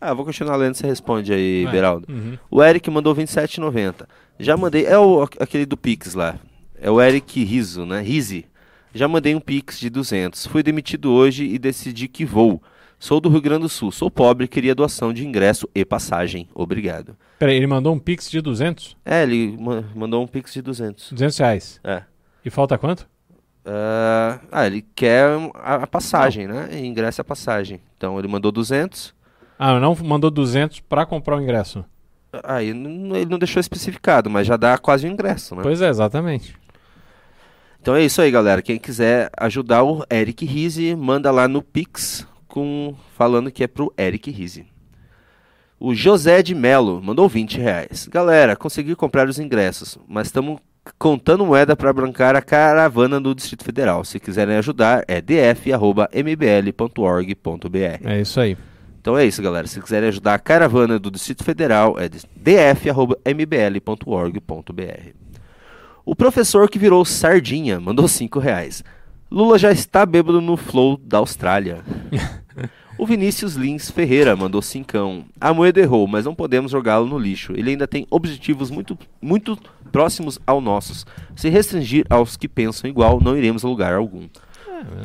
Ah, 0.00 0.14
vou 0.14 0.24
continuar 0.24 0.56
lendo, 0.56 0.74
você 0.74 0.86
responde 0.86 1.32
aí, 1.32 1.64
Vai. 1.64 1.72
Beraldo. 1.72 2.06
Uhum. 2.12 2.38
O 2.50 2.62
Eric 2.62 2.88
mandou 2.90 3.14
27,90. 3.14 4.06
Já 4.38 4.56
mandei... 4.56 4.86
É 4.86 4.96
o, 4.98 5.22
aquele 5.40 5.66
do 5.66 5.76
Pix 5.76 6.14
lá. 6.14 6.38
É 6.80 6.88
o 6.90 7.00
Eric 7.00 7.42
Riso, 7.42 7.84
né? 7.84 8.00
Rise. 8.00 8.46
Já 8.94 9.08
mandei 9.08 9.34
um 9.34 9.40
Pix 9.40 9.78
de 9.80 9.90
200. 9.90 10.46
Fui 10.46 10.62
demitido 10.62 11.10
hoje 11.10 11.44
e 11.44 11.58
decidi 11.58 12.06
que 12.06 12.24
vou. 12.24 12.62
Sou 12.98 13.20
do 13.20 13.28
Rio 13.28 13.40
Grande 13.40 13.62
do 13.62 13.68
Sul. 13.68 13.90
Sou 13.90 14.08
pobre 14.10 14.44
e 14.44 14.48
queria 14.48 14.74
doação 14.74 15.12
de 15.12 15.26
ingresso 15.26 15.68
e 15.74 15.84
passagem. 15.84 16.48
Obrigado. 16.54 17.16
Peraí, 17.38 17.56
ele 17.56 17.66
mandou 17.66 17.92
um 17.94 17.98
pix 17.98 18.30
de 18.30 18.40
200? 18.40 18.96
É, 19.04 19.22
ele 19.24 19.56
ma- 19.58 19.84
mandou 19.94 20.22
um 20.22 20.26
Pix 20.26 20.52
de 20.52 20.62
200. 20.62 21.12
200 21.12 21.38
reais. 21.38 21.80
É. 21.84 22.02
E 22.44 22.50
falta 22.50 22.76
quanto? 22.78 23.08
Ah, 23.64 24.40
ah, 24.50 24.66
ele 24.66 24.84
quer 24.94 25.28
a, 25.54 25.74
a 25.76 25.86
passagem, 25.86 26.46
né? 26.46 26.68
Ingresso 26.78 27.20
é 27.20 27.22
a 27.22 27.24
passagem. 27.24 27.80
Então 27.96 28.18
ele 28.18 28.28
mandou 28.28 28.50
200. 28.50 29.14
Ah, 29.58 29.78
não 29.78 29.94
mandou 30.02 30.30
200 30.30 30.80
pra 30.80 31.04
comprar 31.04 31.36
o 31.36 31.42
ingresso. 31.42 31.84
Aí 32.44 32.70
n- 32.72 33.16
ele 33.16 33.30
não 33.30 33.38
deixou 33.38 33.60
especificado, 33.60 34.30
mas 34.30 34.46
já 34.46 34.56
dá 34.56 34.78
quase 34.78 35.06
o 35.06 35.10
ingresso, 35.10 35.54
né? 35.54 35.62
Pois 35.62 35.80
é, 35.82 35.88
exatamente. 35.88 36.54
Então 37.80 37.94
é 37.94 38.02
isso 38.04 38.20
aí, 38.20 38.30
galera. 38.30 38.62
Quem 38.62 38.78
quiser 38.78 39.30
ajudar 39.36 39.82
o 39.82 40.04
Eric 40.10 40.44
Rise, 40.44 40.94
manda 40.94 41.30
lá 41.30 41.46
no 41.48 41.62
Pix 41.62 42.26
com 42.46 42.94
falando 43.16 43.50
que 43.50 43.64
é 43.64 43.66
pro 43.66 43.92
Eric 43.98 44.30
Rise. 44.30 44.66
O 45.80 45.94
José 45.94 46.42
de 46.42 46.54
Melo 46.54 47.00
mandou 47.02 47.28
20 47.28 47.58
reais. 47.60 48.08
Galera, 48.08 48.56
consegui 48.56 48.96
comprar 48.96 49.28
os 49.28 49.38
ingressos, 49.38 49.96
mas 50.08 50.26
estamos 50.26 50.58
contando 50.98 51.44
moeda 51.44 51.74
para 51.76 51.92
bancar 51.92 52.36
a 52.36 52.42
caravana 52.42 53.20
do 53.20 53.34
Distrito 53.34 53.64
Federal. 53.64 54.04
Se 54.04 54.20
quiserem 54.20 54.56
ajudar, 54.56 55.04
é 55.08 55.20
df.mbl.org.br. 55.20 56.08
É 58.04 58.20
isso 58.20 58.40
aí. 58.40 58.56
Então 59.00 59.16
é 59.16 59.24
isso, 59.24 59.42
galera. 59.42 59.66
Se 59.66 59.80
quiserem 59.80 60.08
ajudar 60.08 60.34
a 60.34 60.38
caravana 60.38 60.98
do 60.98 61.10
Distrito 61.10 61.42
Federal, 61.42 61.96
é 61.98 62.08
df.mbl.org.br. 62.08 62.88
O 66.04 66.16
professor 66.16 66.68
que 66.70 66.78
virou 66.78 67.04
sardinha 67.04 67.78
mandou 67.80 68.08
5 68.08 68.38
reais. 68.38 68.82
Lula 69.30 69.58
já 69.58 69.70
está 69.70 70.06
bêbado 70.06 70.40
no 70.40 70.56
flow 70.56 70.96
da 70.96 71.18
Austrália. 71.18 71.84
o 72.96 73.06
Vinícius 73.06 73.54
Lins 73.54 73.90
Ferreira 73.90 74.34
mandou 74.34 74.62
cincão. 74.62 75.26
A 75.38 75.52
moeda 75.52 75.80
errou, 75.80 76.06
mas 76.06 76.24
não 76.24 76.34
podemos 76.34 76.72
jogá-lo 76.72 77.06
no 77.06 77.18
lixo. 77.18 77.52
Ele 77.54 77.70
ainda 77.70 77.86
tem 77.86 78.06
objetivos 78.10 78.70
muito, 78.70 78.98
muito 79.20 79.58
próximos 79.88 80.38
aos 80.46 80.62
nossos. 80.62 81.06
Se 81.36 81.48
restringir 81.48 82.04
aos 82.08 82.36
que 82.36 82.48
pensam 82.48 82.88
igual, 82.88 83.20
não 83.20 83.36
iremos 83.36 83.64
a 83.64 83.68
lugar 83.68 83.94
algum. 83.94 84.28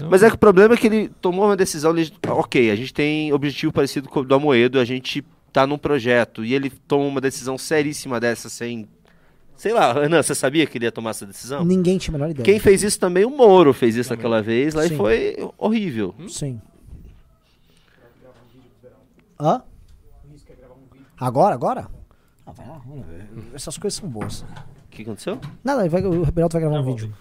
Mas 0.10 0.22
é 0.22 0.30
que 0.30 0.36
o 0.36 0.38
problema 0.40 0.76
é 0.76 0.78
que 0.78 0.86
ele 0.88 1.10
tomou 1.20 1.46
uma 1.46 1.58
decisão. 1.58 1.92
legit- 1.92 2.18
Ok, 2.30 2.70
a 2.70 2.76
gente 2.76 2.94
tem 2.94 3.34
objetivo 3.34 3.74
parecido 3.74 4.08
com 4.08 4.20
o 4.20 4.24
do 4.24 4.36
Amoedo, 4.36 4.80
a 4.80 4.86
gente 4.86 5.24
tá 5.52 5.66
num 5.66 5.78
projeto 5.78 6.46
e 6.46 6.54
ele 6.54 6.70
toma 6.70 7.06
uma 7.06 7.20
decisão 7.22 7.58
seríssima 7.58 8.20
dessa 8.20 8.50
sem. 8.50 8.88
Sei 9.56 9.72
lá, 9.74 9.98
Ana, 9.98 10.22
você 10.22 10.34
sabia 10.36 10.66
que 10.66 10.78
ele 10.78 10.86
ia 10.86 10.92
tomar 10.92 11.12
essa 11.12 11.26
decisão? 11.26 11.64
Ninguém 11.64 11.98
tinha 11.98 12.12
a 12.16 12.18
menor 12.18 12.32
ideia. 12.32 12.44
Quem 12.44 12.60
fez 12.60 12.84
isso 12.84 13.00
também, 13.00 13.24
o 13.26 13.30
Moro 13.30 13.72
fez 13.74 13.96
isso 13.96 14.14
aquela 14.14 14.42
vez 14.42 14.74
lá 14.74 14.84
Sim. 14.88 14.94
e 14.94 14.98
foi 14.98 15.50
horrível. 15.58 16.14
Sim. 16.28 16.60
Hã? 19.40 19.62
Agora, 21.20 21.56
agora? 21.56 21.88
Ah, 22.46 22.52
vai 22.52 22.68
lá, 22.68 22.82
vamos 22.86 23.06
ver. 23.08 23.26
Essas 23.54 23.78
coisas 23.78 24.00
são 24.00 24.10
boas. 24.10 24.44
O 24.94 24.96
que 24.96 25.02
aconteceu? 25.02 25.40
Nada, 25.64 25.90
vai, 25.90 26.06
o 26.06 26.26
Beraldo 26.32 26.54
vai 26.54 26.62
gravar 26.62 26.80
um 26.80 26.84
vídeo. 26.86 27.12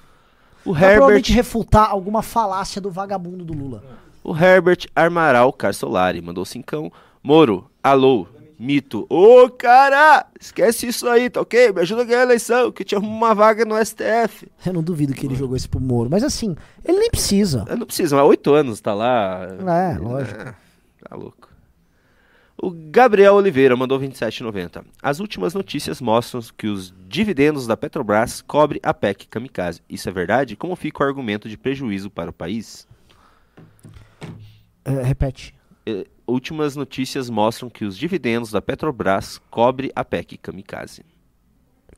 O 0.62 0.74
Vai 0.74 0.92
provavelmente 0.92 1.30
Herbert, 1.32 1.36
refutar 1.44 1.90
alguma 1.90 2.22
falácia 2.22 2.80
do 2.82 2.90
vagabundo 2.90 3.44
do 3.44 3.54
Lula. 3.54 3.82
o 4.22 4.36
Herbert 4.36 4.86
Armaral 4.94 5.50
Carsolari 5.54 6.20
mandou 6.20 6.44
cincão. 6.44 6.92
Moro, 7.22 7.68
alô, 7.82 8.28
mito. 8.58 9.06
Ô, 9.08 9.48
cara! 9.48 10.26
Esquece 10.38 10.86
isso 10.86 11.08
aí, 11.08 11.30
tá 11.30 11.40
ok? 11.40 11.72
Me 11.72 11.80
ajuda 11.80 12.02
a 12.02 12.04
ganhar 12.04 12.20
a 12.20 12.24
eleição, 12.24 12.70
que 12.70 12.82
eu 12.82 12.86
te 12.86 12.94
arrumo 12.94 13.10
uma 13.10 13.34
vaga 13.34 13.64
no 13.64 13.74
STF. 13.84 14.46
Eu 14.66 14.74
não 14.74 14.82
duvido 14.82 15.14
que 15.14 15.26
ele 15.26 15.34
jogou 15.34 15.56
isso 15.56 15.68
pro 15.70 15.80
Moro. 15.80 16.10
Mas 16.10 16.22
assim, 16.22 16.54
ele 16.84 16.98
nem 16.98 17.10
precisa. 17.10 17.64
Eu 17.66 17.76
não 17.78 17.86
preciso, 17.86 18.14
mas 18.14 18.24
oito 18.26 18.52
anos 18.52 18.80
tá 18.80 18.92
lá. 18.94 19.48
É, 19.94 19.98
lógico. 19.98 20.54
Tá 21.08 21.16
louco. 21.16 21.41
O 22.64 22.70
Gabriel 22.70 23.34
Oliveira 23.34 23.76
mandou 23.76 23.98
27,90. 23.98 24.84
As 25.02 25.18
últimas 25.18 25.52
notícias 25.52 26.00
mostram 26.00 26.40
que 26.56 26.68
os 26.68 26.94
dividendos 27.08 27.66
da 27.66 27.76
Petrobras 27.76 28.40
cobrem 28.40 28.80
a 28.84 28.94
PEC 28.94 29.26
Kamikaze. 29.26 29.80
Isso 29.88 30.08
é 30.08 30.12
verdade? 30.12 30.54
Como 30.54 30.76
fica 30.76 31.02
o 31.02 31.06
argumento 31.06 31.48
de 31.48 31.58
prejuízo 31.58 32.08
para 32.08 32.30
o 32.30 32.32
país? 32.32 32.86
É, 34.84 35.02
repete. 35.02 35.52
Eh, 35.84 36.06
últimas 36.24 36.76
notícias 36.76 37.28
mostram 37.28 37.68
que 37.68 37.84
os 37.84 37.98
dividendos 37.98 38.52
da 38.52 38.62
Petrobras 38.62 39.40
cobrem 39.50 39.90
a 39.96 40.04
PEC 40.04 40.38
Kamikaze. 40.38 41.04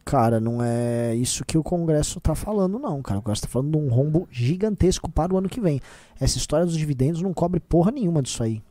Cara, 0.03 0.41
não 0.41 0.63
é 0.63 1.15
isso 1.15 1.45
que 1.45 1.59
o 1.59 1.63
Congresso 1.63 2.19
tá 2.21 2.35
falando, 2.35 2.79
não, 2.79 3.03
cara. 3.03 3.19
O 3.21 3.23
Congresso 3.23 3.43
tá 3.43 3.49
falando 3.49 3.71
de 3.71 3.77
um 3.77 3.89
rombo 3.89 4.27
gigantesco 4.31 5.11
para 5.11 5.35
o 5.35 5.37
ano 5.37 5.49
que 5.49 5.61
vem. 5.61 5.79
Essa 6.19 6.39
história 6.39 6.65
dos 6.65 6.77
dividendos 6.77 7.21
não 7.21 7.35
cobre 7.35 7.61
porra 7.61 7.91
nenhuma 7.91 8.23
disso 8.23 8.43
aí. 8.43 8.63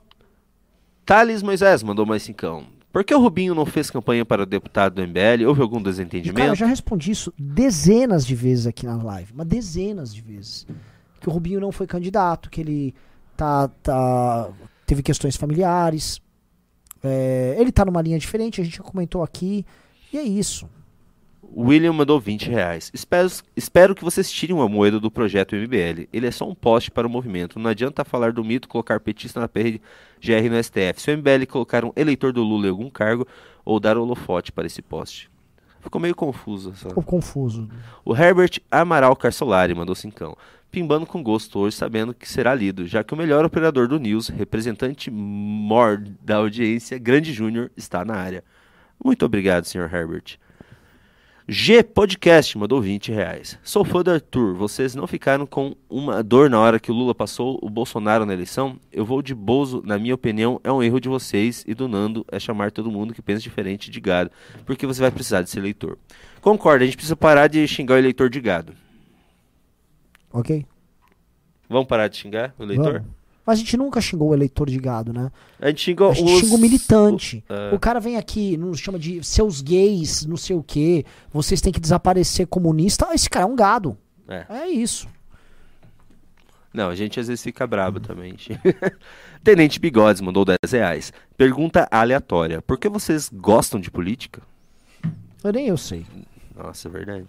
Thales 1.06 1.42
Moisés 1.44 1.84
mandou 1.84 2.06
mais 2.06 2.24
cincão. 2.24 2.66
Por 2.92 3.04
que 3.04 3.14
o 3.14 3.20
Rubinho 3.20 3.56
não 3.56 3.66
fez 3.66 3.90
campanha 3.90 4.24
para 4.24 4.46
deputado 4.46 4.96
do 4.96 5.02
MBL? 5.02 5.48
Houve 5.48 5.62
algum 5.62 5.78
E, 5.78 5.82
cara, 5.82 5.92
desentendimento? 5.92 6.48
eu 6.48 6.56
já 6.56 6.68
respondi 6.68 7.12
isso 7.12 7.34
dezenas 7.38 8.26
de 8.26 8.36
vezes 8.36 8.68
aqui 8.68 8.86
na 8.86 9.02
live. 9.02 9.32
Mas 9.34 9.48
dezenas 9.48 10.14
de 10.14 10.22
vezes. 10.22 10.68
Que 11.20 11.28
o 11.28 11.32
Rubinho 11.32 11.60
não 11.60 11.72
foi 11.72 11.88
candidato, 11.88 12.50
que 12.50 12.62
ele 12.62 12.94
tá, 13.36 13.68
tá 13.82 14.50
teve 14.86 15.02
questões 15.02 15.36
familiares. 15.36 16.22
É, 17.02 17.56
ele 17.58 17.72
tá 17.72 17.84
numa 17.84 18.02
linha 18.02 18.20
diferente, 18.20 18.62
a 18.62 18.64
gente 18.64 18.78
já 18.78 18.84
comentou 18.84 19.24
aqui. 19.24 19.66
E 20.12 20.18
é 20.18 20.22
isso. 20.22 20.70
William 21.56 21.94
mandou 21.94 22.20
20 22.20 22.50
reais. 22.50 22.90
Espero, 22.94 23.30
espero 23.56 23.96
que 23.96 24.04
vocês 24.04 24.32
tirem 24.32 24.56
uma 24.56 24.68
moeda 24.68 25.00
do 25.00 25.12
projeto 25.12 25.56
MBL. 25.56 26.08
Ele 26.12 26.28
é 26.28 26.32
só 26.32 26.50
um 26.50 26.56
poste 26.56 26.90
para 26.90 27.06
o 27.06 27.10
movimento. 27.10 27.60
Não 27.60 27.70
adianta 27.70 28.04
falar 28.04 28.32
do 28.34 28.44
mito 28.44 28.68
colocar 28.68 29.00
petista 29.00 29.40
na 29.40 29.48
PGR 29.48 30.50
no 30.50 30.64
STF. 30.64 31.02
Se 31.02 31.12
o 31.12 31.18
MBL 31.18 31.46
colocar 31.48 31.86
um 31.86 31.92
eleitor 31.96 32.34
do 32.34 32.42
Lula 32.42 32.68
em 32.68 32.70
algum 32.70 32.90
cargo 32.90 33.28
ou 33.64 33.80
dar 33.80 33.98
holofote 33.98 34.52
para 34.52 34.66
esse 34.66 34.82
poste. 34.82 35.30
Ficou 35.80 36.02
meio 36.02 36.16
confuso. 36.16 36.72
Essa... 36.72 36.90
Ficou 36.90 37.04
confuso. 37.04 37.70
O 38.04 38.16
Herbert 38.16 38.60
Amaral 38.72 39.16
Carsolari 39.16 39.76
mandou 39.76 39.94
cincão. 39.94 40.36
Pimbando 40.72 41.06
com 41.06 41.22
gosto 41.22 41.60
hoje, 41.60 41.76
sabendo 41.76 42.16
que 42.16 42.28
será 42.28 42.56
lido, 42.56 42.88
já 42.88 43.04
que 43.04 43.14
o 43.14 43.18
melhor 43.18 43.46
operador 43.46 43.88
do 43.88 44.00
News, 44.00 44.28
representante 44.28 45.12
mor 45.12 46.04
da 46.20 46.38
audiência, 46.38 46.98
Grande 46.98 47.32
Júnior, 47.32 47.70
está 47.78 48.04
na 48.04 48.16
área. 48.16 48.44
Muito 49.04 49.24
obrigado, 49.24 49.66
Sr. 49.66 49.94
Herbert. 49.94 50.40
G 51.48 51.84
Podcast 51.84 52.58
mandou 52.58 52.82
20 52.82 53.12
reais. 53.12 53.60
Sou 53.62 53.84
fã 53.84 54.02
do 54.02 54.12
Arthur. 54.12 54.56
Vocês 54.56 54.96
não 54.96 55.06
ficaram 55.06 55.46
com 55.46 55.76
uma 55.90 56.24
dor 56.24 56.50
na 56.50 56.58
hora 56.58 56.80
que 56.80 56.90
o 56.90 56.94
Lula 56.94 57.14
passou 57.14 57.60
o 57.62 57.70
Bolsonaro 57.70 58.26
na 58.26 58.34
eleição? 58.34 58.80
Eu 58.94 59.06
vou 59.06 59.22
de 59.22 59.36
Bozo, 59.36 59.82
na 59.86 60.00
minha 60.00 60.16
opinião, 60.16 60.62
é 60.64 60.72
um 60.72 60.82
erro 60.82 61.02
de 61.02 61.10
vocês 61.10 61.66
e 61.68 61.74
do 61.74 61.90
Nando 61.90 62.26
é 62.32 62.40
chamar 62.40 62.72
todo 62.72 62.90
mundo 62.90 63.14
que 63.14 63.22
pensa 63.22 63.42
diferente 63.42 63.92
de 63.92 64.00
gado, 64.00 64.32
porque 64.66 64.88
você 64.88 65.02
vai 65.02 65.12
precisar 65.12 65.42
de 65.42 65.50
ser 65.50 65.60
eleitor. 65.60 65.98
Concordo, 66.42 66.84
a 66.84 66.86
gente 66.86 66.96
precisa 66.96 67.16
parar 67.16 67.48
de 67.48 67.68
xingar 67.68 67.96
o 67.96 67.98
eleitor 67.98 68.30
de 68.30 68.40
gado. 68.40 68.74
Ok? 70.32 70.66
Vamos 71.68 71.88
parar 71.88 72.08
de 72.08 72.16
xingar 72.16 72.56
o 72.58 72.64
eleitor? 72.64 73.02
Vamos. 73.02 73.23
Mas 73.46 73.60
a 73.60 73.62
gente 73.62 73.76
nunca 73.76 74.00
xingou 74.00 74.30
o 74.30 74.34
eleitor 74.34 74.70
de 74.70 74.80
gado, 74.80 75.12
né? 75.12 75.30
A 75.60 75.68
gente 75.68 75.82
xingou 75.82 76.12
A 76.12 76.14
gente 76.14 76.32
os... 76.32 76.40
xinga 76.40 76.56
o 76.56 76.58
militante. 76.58 77.44
É. 77.50 77.76
O 77.76 77.80
cara 77.80 78.00
vem 78.00 78.16
aqui, 78.16 78.56
nos 78.56 78.80
chama 78.80 78.98
de 78.98 79.22
seus 79.24 79.62
gays, 79.62 80.26
não 80.26 80.38
sei 80.38 80.56
o 80.56 80.64
quê. 80.64 81.06
Vocês 81.32 81.60
têm 81.60 81.74
que 81.74 81.80
desaparecer 81.80 82.48
comunista. 82.48 83.08
Ah, 83.10 83.14
esse 83.14 83.30
cara 83.30 83.46
é 83.46 83.48
um 83.48 83.56
gado. 83.56 83.98
É. 84.28 84.46
É 84.50 84.68
isso. 84.70 85.08
Não, 86.74 86.90
a 86.90 86.96
gente 86.96 87.20
às 87.20 87.28
vezes 87.28 87.44
fica 87.44 87.68
brabo 87.68 88.00
também. 88.00 88.36
Tenente 89.44 89.80
Bigodes 89.80 90.22
mandou 90.22 90.46
10 90.46 90.58
reais. 90.72 91.14
Pergunta 91.38 91.88
aleatória. 91.92 92.62
Por 92.62 92.80
que 92.80 92.88
vocês 92.88 93.30
gostam 93.32 93.80
de 93.80 93.92
política? 93.92 94.42
Eu 95.44 95.52
nem 95.52 95.68
eu 95.68 95.78
sei. 95.78 96.06
Nossa, 96.56 96.88
é 96.88 96.92
verdade. 96.92 97.28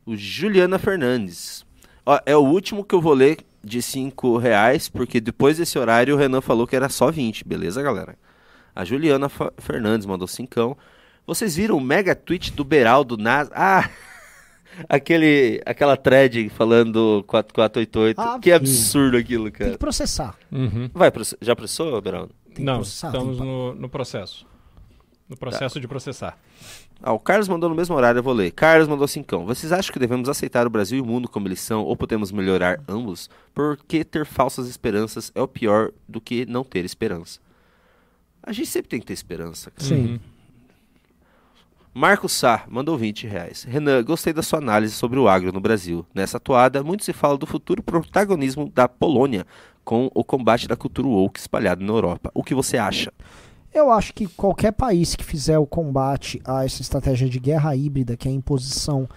O 0.03 0.15
Juliana 0.15 0.79
Fernandes. 0.79 1.63
Ó, 2.03 2.19
é 2.25 2.35
o 2.35 2.39
último 2.39 2.83
que 2.83 2.95
eu 2.95 3.01
vou 3.01 3.13
ler 3.13 3.37
de 3.63 3.83
5 3.83 4.39
reais, 4.39 4.89
porque 4.89 5.21
depois 5.21 5.57
desse 5.59 5.77
horário 5.77 6.15
o 6.15 6.17
Renan 6.17 6.41
falou 6.41 6.65
que 6.65 6.75
era 6.75 6.89
só 6.89 7.11
20, 7.11 7.45
beleza, 7.47 7.83
galera? 7.83 8.17
A 8.75 8.83
Juliana 8.83 9.29
Fa- 9.29 9.53
Fernandes 9.59 10.07
mandou 10.07 10.27
cincão. 10.27 10.75
Vocês 11.27 11.55
viram 11.55 11.77
o 11.77 11.81
mega 11.81 12.15
tweet 12.15 12.51
do 12.53 12.63
Beraldo 12.63 13.15
Nas... 13.15 13.47
Ah! 13.53 13.87
Aquele, 14.87 15.61
aquela 15.65 15.97
thread 15.97 16.47
falando 16.49 17.21
4488. 17.27 18.17
Ah, 18.21 18.39
que 18.39 18.49
absurdo 18.51 19.17
aquilo, 19.17 19.45
Tem 19.45 19.51
cara. 19.51 19.71
que 19.71 19.77
processar. 19.77 20.37
Uhum. 20.49 20.89
Vai, 20.93 21.11
já 21.41 21.53
processou, 21.55 21.99
Beraldo? 22.01 22.33
Tem 22.59 22.65
Não, 22.65 22.75
processar. 22.75 23.11
tem 23.11 23.19
estamos 23.21 23.37
que- 23.39 23.43
no, 23.45 23.75
no 23.75 23.89
processo. 23.89 24.45
No 25.27 25.37
processo 25.37 25.79
de 25.79 25.87
processar. 25.87 26.37
Ah, 27.01 27.13
o 27.13 27.19
Carlos 27.19 27.47
mandou 27.47 27.69
no 27.69 27.75
mesmo 27.75 27.95
horário, 27.95 28.19
eu 28.19 28.23
vou 28.23 28.33
ler. 28.33 28.51
Carlos 28.51 28.87
mandou 28.87 29.07
cincão. 29.07 29.45
Vocês 29.45 29.71
acham 29.71 29.93
que 29.93 29.99
devemos 29.99 30.27
aceitar 30.27 30.65
o 30.67 30.69
Brasil 30.69 30.97
e 30.97 31.01
o 31.01 31.05
mundo 31.05 31.29
como 31.29 31.47
eles 31.47 31.61
são 31.61 31.83
ou 31.83 31.95
podemos 31.95 32.31
melhorar 32.31 32.81
ambos? 32.87 33.29
Porque 33.53 34.03
ter 34.03 34.25
falsas 34.25 34.67
esperanças 34.67 35.31
é 35.35 35.41
o 35.41 35.47
pior 35.47 35.91
do 36.07 36.19
que 36.19 36.45
não 36.47 36.63
ter 36.63 36.83
esperança. 36.83 37.39
A 38.41 38.51
gente 38.51 38.67
sempre 38.67 38.89
tem 38.89 38.99
que 38.99 39.05
ter 39.05 39.13
esperança. 39.13 39.69
cara. 39.71 39.87
Sim. 39.87 39.95
Uhum. 40.13 40.19
Marcos 41.93 42.31
Sá 42.33 42.63
mandou 42.67 42.97
20 42.97 43.25
reais. 43.27 43.63
Renan, 43.63 44.03
gostei 44.03 44.31
da 44.31 44.41
sua 44.43 44.59
análise 44.59 44.93
sobre 44.93 45.19
o 45.19 45.27
agro 45.27 45.51
no 45.51 45.59
Brasil. 45.59 46.05
Nessa 46.13 46.39
toada, 46.39 46.83
muito 46.83 47.03
se 47.03 47.11
fala 47.13 47.37
do 47.37 47.45
futuro 47.47 47.81
protagonismo 47.83 48.69
da 48.73 48.87
Polônia 48.87 49.45
com 49.83 50.09
o 50.13 50.23
combate 50.23 50.67
da 50.67 50.75
cultura 50.75 51.07
woke 51.07 51.39
espalhada 51.39 51.83
na 51.83 51.91
Europa. 51.91 52.31
O 52.33 52.43
que 52.43 52.53
você 52.53 52.77
acha? 52.77 53.11
Eu 53.73 53.91
acho 53.91 54.13
que 54.13 54.27
qualquer 54.27 54.71
país 54.71 55.15
que 55.15 55.23
fizer 55.23 55.57
o 55.59 55.67
combate 55.67 56.41
a 56.43 56.65
essa 56.65 56.81
estratégia 56.81 57.29
de 57.29 57.39
guerra 57.39 57.75
híbrida, 57.75 58.17
que 58.17 58.27
é 58.27 58.31
a 58.31 58.33
imposição 58.33 59.07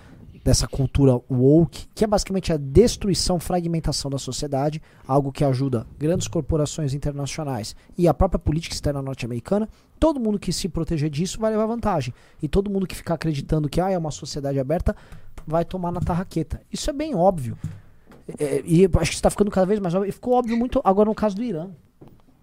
dessa 0.44 0.66
cultura 0.66 1.20
woke, 1.30 1.86
que 1.94 2.04
é 2.04 2.06
basicamente 2.06 2.52
a 2.52 2.56
destruição, 2.56 3.38
fragmentação 3.38 4.10
da 4.10 4.18
sociedade, 4.18 4.82
algo 5.06 5.32
que 5.32 5.44
ajuda 5.44 5.86
grandes 5.98 6.26
corporações 6.28 6.94
internacionais 6.94 7.76
e 7.96 8.08
a 8.08 8.14
própria 8.14 8.38
política 8.38 8.74
externa 8.74 9.00
norte-americana, 9.00 9.68
todo 9.98 10.20
mundo 10.20 10.38
que 10.38 10.52
se 10.52 10.68
proteger 10.68 11.08
disso 11.08 11.38
vai 11.38 11.50
levar 11.50 11.66
vantagem. 11.66 12.12
E 12.42 12.48
todo 12.48 12.70
mundo 12.70 12.86
que 12.86 12.96
ficar 12.96 13.14
acreditando 13.14 13.68
que 13.68 13.80
ah, 13.80 13.90
é 13.90 13.96
uma 13.96 14.10
sociedade 14.10 14.58
aberta 14.58 14.96
vai 15.46 15.64
tomar 15.64 15.92
na 15.92 16.00
tarraqueta. 16.00 16.60
Isso 16.72 16.90
é 16.90 16.92
bem 16.92 17.14
óbvio. 17.14 17.56
É, 18.38 18.62
e 18.64 18.84
acho 18.84 19.10
que 19.10 19.16
está 19.16 19.30
ficando 19.30 19.50
cada 19.50 19.66
vez 19.66 19.80
mais 19.80 19.94
óbvio. 19.94 20.08
E 20.08 20.12
ficou 20.12 20.34
óbvio 20.34 20.56
muito 20.56 20.80
agora 20.84 21.08
no 21.08 21.14
caso 21.14 21.36
do 21.36 21.42
Irã. 21.42 21.70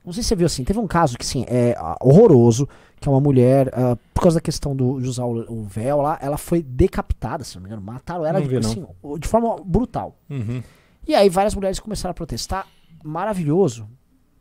Não 0.05 0.13
sei 0.13 0.23
se 0.23 0.29
você 0.29 0.35
viu 0.35 0.47
assim, 0.47 0.63
teve 0.63 0.79
um 0.79 0.87
caso 0.87 1.17
que 1.17 1.23
assim, 1.23 1.45
é 1.47 1.75
ah, 1.77 1.97
horroroso, 2.01 2.67
que 2.99 3.07
é 3.07 3.11
uma 3.11 3.19
mulher, 3.19 3.69
ah, 3.73 3.97
por 4.13 4.21
causa 4.21 4.35
da 4.35 4.41
questão 4.41 4.75
do, 4.75 4.99
de 4.99 5.07
usar 5.07 5.25
o, 5.25 5.45
o 5.51 5.63
véu 5.65 6.01
lá, 6.01 6.17
ela 6.21 6.37
foi 6.37 6.63
decapitada, 6.63 7.43
se 7.43 7.55
não 7.55 7.63
me 7.63 7.67
engano, 7.67 7.81
mataram 7.81 8.25
ela 8.25 8.39
vi, 8.39 8.57
assim, 8.57 8.85
de 9.19 9.27
forma 9.27 9.57
brutal. 9.63 10.17
Uhum. 10.29 10.63
E 11.07 11.13
aí 11.13 11.29
várias 11.29 11.53
mulheres 11.53 11.79
começaram 11.79 12.11
a 12.11 12.13
protestar, 12.13 12.65
maravilhoso, 13.03 13.87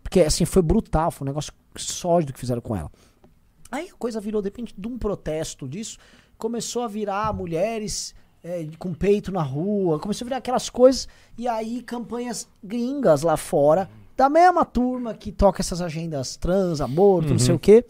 porque 0.02 0.20
assim, 0.20 0.44
foi 0.44 0.62
brutal, 0.62 1.10
foi 1.10 1.27
um 1.27 1.31
negócio 1.31 1.52
sólido 1.77 2.32
que 2.32 2.40
fizeram 2.40 2.62
com 2.62 2.74
ela. 2.74 2.90
Aí 3.70 3.89
a 3.90 3.94
coisa 3.98 4.20
virou, 4.20 4.40
de 4.40 4.47
repente, 4.47 4.74
de 4.77 4.89
um 4.89 4.97
protesto 4.97 5.69
disso, 5.69 5.98
começou 6.39 6.82
a 6.82 6.89
virar 6.89 7.32
mulheres 7.35 8.15
é, 8.43 8.66
com 8.78 8.93
peito 8.94 9.31
na 9.32 9.43
rua, 9.43 9.98
começou 9.98 10.24
a 10.24 10.27
virar 10.28 10.36
aquelas 10.39 10.69
coisas, 10.70 11.09
e 11.36 11.47
aí 11.48 11.82
campanhas 11.82 12.48
gringas 12.62 13.23
lá 13.23 13.36
fora, 13.36 13.89
da 14.16 14.28
mesma 14.28 14.65
turma 14.65 15.15
que 15.15 15.31
toca 15.31 15.60
essas 15.62 15.81
agendas 15.81 16.36
trans, 16.36 16.81
aborto, 16.81 17.31
não 17.31 17.39
sei 17.39 17.55
o 17.55 17.59
quê, 17.59 17.85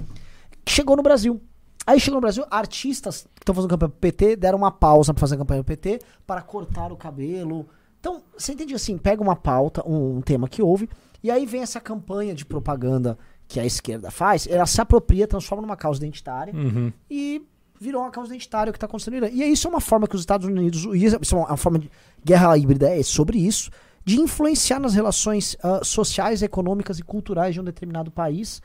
que 0.65 0.73
chegou 0.73 0.97
no 0.97 1.03
Brasil. 1.03 1.41
Aí 1.87 1.99
chegou 1.99 2.17
no 2.19 2.21
Brasil, 2.21 2.45
artistas 2.51 3.23
que 3.35 3.41
estão 3.43 3.55
fazendo 3.55 3.71
campanha 3.71 3.89
pro 3.89 3.99
PT 3.99 4.37
deram 4.37 4.59
uma 4.59 4.71
pausa 4.71 5.15
pra 5.15 5.21
fazer 5.21 5.39
campanha 5.39 5.65
pro 5.65 5.75
PT 5.75 6.01
para 6.27 6.43
cortar 6.43 6.93
o 6.93 6.97
cabelo. 6.99 7.67
Então, 7.99 8.23
você 8.37 8.53
entende 8.53 8.75
assim, 8.75 8.99
pega 8.99 9.23
uma 9.23 9.35
pauta, 9.35 9.83
um, 9.89 10.19
um 10.19 10.21
tema 10.21 10.49
que 10.49 10.61
houve, 10.63 10.87
e 11.23 11.31
aí 11.31 11.47
vem 11.47 11.63
essa 11.63 11.81
campanha 11.81 12.35
de 12.35 12.45
propaganda 12.45 13.19
que 13.49 13.59
a 13.59 13.65
esquerda 13.65 14.11
faz, 14.11 14.47
ela 14.47 14.67
se 14.67 14.79
apropria, 14.81 15.27
transforma 15.27 15.63
numa 15.63 15.77
causa 15.77 15.99
identitária 15.99 16.55
Uhum. 16.55 16.93
e 17.11 17.43
virou 17.81 18.03
uma 18.03 18.11
causa 18.11 18.31
identitária 18.35 18.71
o 18.71 18.73
que 18.73 18.77
está 18.77 18.87
acontecendo 18.87 19.15
no 19.21 19.27
Irã. 19.27 19.29
E 19.33 19.43
isso 19.53 19.67
é 19.67 19.71
uma 19.71 19.81
forma 19.81 20.07
que 20.07 20.15
os 20.15 20.21
Estados 20.23 20.47
Unidos, 20.47 20.85
e 20.93 21.05
isso 21.05 21.35
é 21.35 21.39
uma 21.39 21.57
forma 21.57 21.79
de 21.79 21.91
guerra 22.25 22.57
híbrida, 22.59 22.89
é 22.89 23.03
sobre 23.03 23.39
isso, 23.39 23.71
de 24.05 24.19
influenciar 24.21 24.79
nas 24.81 24.95
relações 24.95 25.57
ah, 25.63 25.81
sociais, 25.83 26.43
econômicas 26.43 26.99
e 26.99 27.03
culturais 27.03 27.55
de 27.55 27.61
um 27.61 27.65
determinado 27.65 28.11
país 28.11 28.61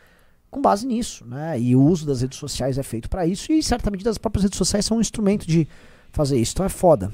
com 0.49 0.61
base 0.61 0.85
nisso, 0.85 1.25
né? 1.25 1.59
E 1.59 1.75
o 1.75 1.81
uso 1.81 2.05
das 2.05 2.21
redes 2.21 2.37
sociais 2.37 2.77
é 2.77 2.83
feito 2.83 3.09
para 3.09 3.25
isso 3.25 3.51
e 3.51 3.61
certamente 3.63 4.07
as 4.07 4.17
próprias 4.19 4.43
redes 4.43 4.57
sociais 4.57 4.85
são 4.85 4.97
um 4.97 5.01
instrumento 5.01 5.47
de 5.47 5.67
fazer 6.11 6.37
isso. 6.39 6.53
Então 6.53 6.65
é 6.65 6.69
foda. 6.69 7.11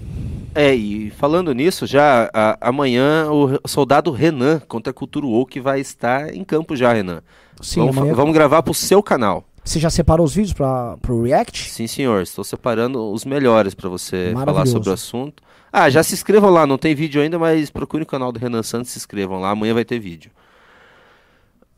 É, 0.54 0.76
e 0.76 1.10
falando 1.12 1.54
nisso, 1.54 1.88
já 1.88 2.30
a- 2.34 2.58
amanhã 2.60 3.30
o 3.32 3.66
soldado 3.68 4.12
Renan 4.12 4.60
contra 4.68 4.92
a 4.92 4.94
Cultura 4.94 5.26
Woke 5.26 5.60
vai 5.62 5.80
estar 5.80 6.34
em 6.36 6.44
campo 6.44 6.76
já, 6.76 6.92
Renan. 6.92 7.22
Sim, 7.62 7.80
vamos, 7.80 7.98
amanhã- 7.98 8.14
vamos 8.14 8.34
gravar 8.34 8.62
pro 8.62 8.74
seu 8.74 9.02
canal. 9.02 9.46
Você 9.64 9.80
já 9.80 9.90
separou 9.90 10.26
os 10.26 10.34
vídeos 10.34 10.54
para 10.54 10.98
pro 10.98 11.24
React? 11.24 11.70
Sim, 11.70 11.88
senhor. 11.88 12.22
Estou 12.22 12.44
separando 12.44 13.12
os 13.12 13.26
melhores 13.26 13.74
para 13.74 13.90
você 13.90 14.34
falar 14.34 14.66
sobre 14.66 14.90
o 14.90 14.94
assunto. 14.94 15.44
Ah, 15.72 15.90
já 15.90 16.02
se 16.02 16.14
inscrevam 16.14 16.50
lá. 16.50 16.66
Não 16.66 16.78
tem 16.78 16.96
vídeo 16.96 17.22
ainda, 17.22 17.38
mas 17.38 17.70
procure 17.70 18.04
o 18.04 18.08
canal 18.08 18.32
do 18.32 18.40
Renan 18.40 18.64
Santos 18.64 18.90
e 18.90 18.94
se 18.94 19.00
inscrevam 19.00 19.40
lá. 19.40 19.52
Amanhã 19.52 19.74
vai 19.74 19.86
ter 19.86 20.00
vídeo. 20.00 20.32